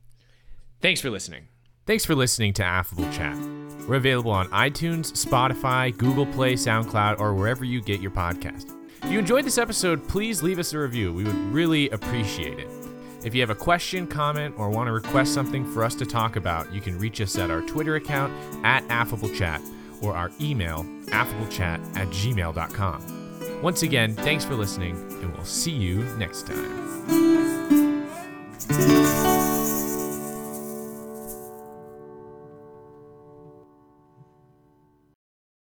Thanks 0.83 1.01
for 1.01 1.09
listening. 1.09 1.49
Thanks 1.87 2.05
for 2.05 2.15
listening 2.17 2.53
to 2.55 2.65
Affable 2.65 3.09
Chat. 3.13 3.37
We're 3.87 3.95
available 3.95 4.33
on 4.33 4.49
iTunes, 4.49 5.13
Spotify, 5.13 5.97
Google 5.97 6.27
Play, 6.27 6.55
SoundCloud, 6.55 7.21
or 7.21 7.33
wherever 7.33 7.65
you 7.65 7.81
get 7.81 8.01
your 8.01 8.11
podcast. 8.11 8.73
If 9.05 9.13
you 9.13 9.21
enjoyed 9.21 9.45
this 9.45 9.57
episode, 9.57 10.09
please 10.09 10.43
leave 10.43 10.59
us 10.59 10.73
a 10.73 10.81
review. 10.81 11.13
We 11.13 11.23
would 11.23 11.37
really 11.53 11.89
appreciate 11.91 12.59
it. 12.59 12.69
If 13.25 13.37
you 13.37 13.41
have 13.41 13.51
a 13.51 13.55
question, 13.55 14.09
comment, 14.09 14.57
or 14.59 14.69
want 14.69 14.89
to 14.89 14.93
request 14.93 15.33
something 15.33 15.65
for 15.73 15.85
us 15.85 15.95
to 15.97 16.05
talk 16.05 16.35
about, 16.35 16.73
you 16.73 16.81
can 16.81 16.99
reach 16.99 17.21
us 17.21 17.39
at 17.39 17.53
our 17.53 17.61
Twitter 17.63 17.95
account 17.95 18.33
at 18.65 18.83
AffableChat 18.89 20.03
or 20.03 20.17
our 20.17 20.33
email, 20.41 20.85
affablechat 21.07 21.97
at 21.97 22.09
gmail.com. 22.09 23.63
Once 23.63 23.85
again, 23.85 24.13
thanks 24.15 24.45
for 24.45 24.55
listening, 24.55 24.97
and 25.23 25.33
we'll 25.35 25.45
see 25.45 25.71
you 25.71 26.03
next 26.17 26.49
time. 26.49 26.87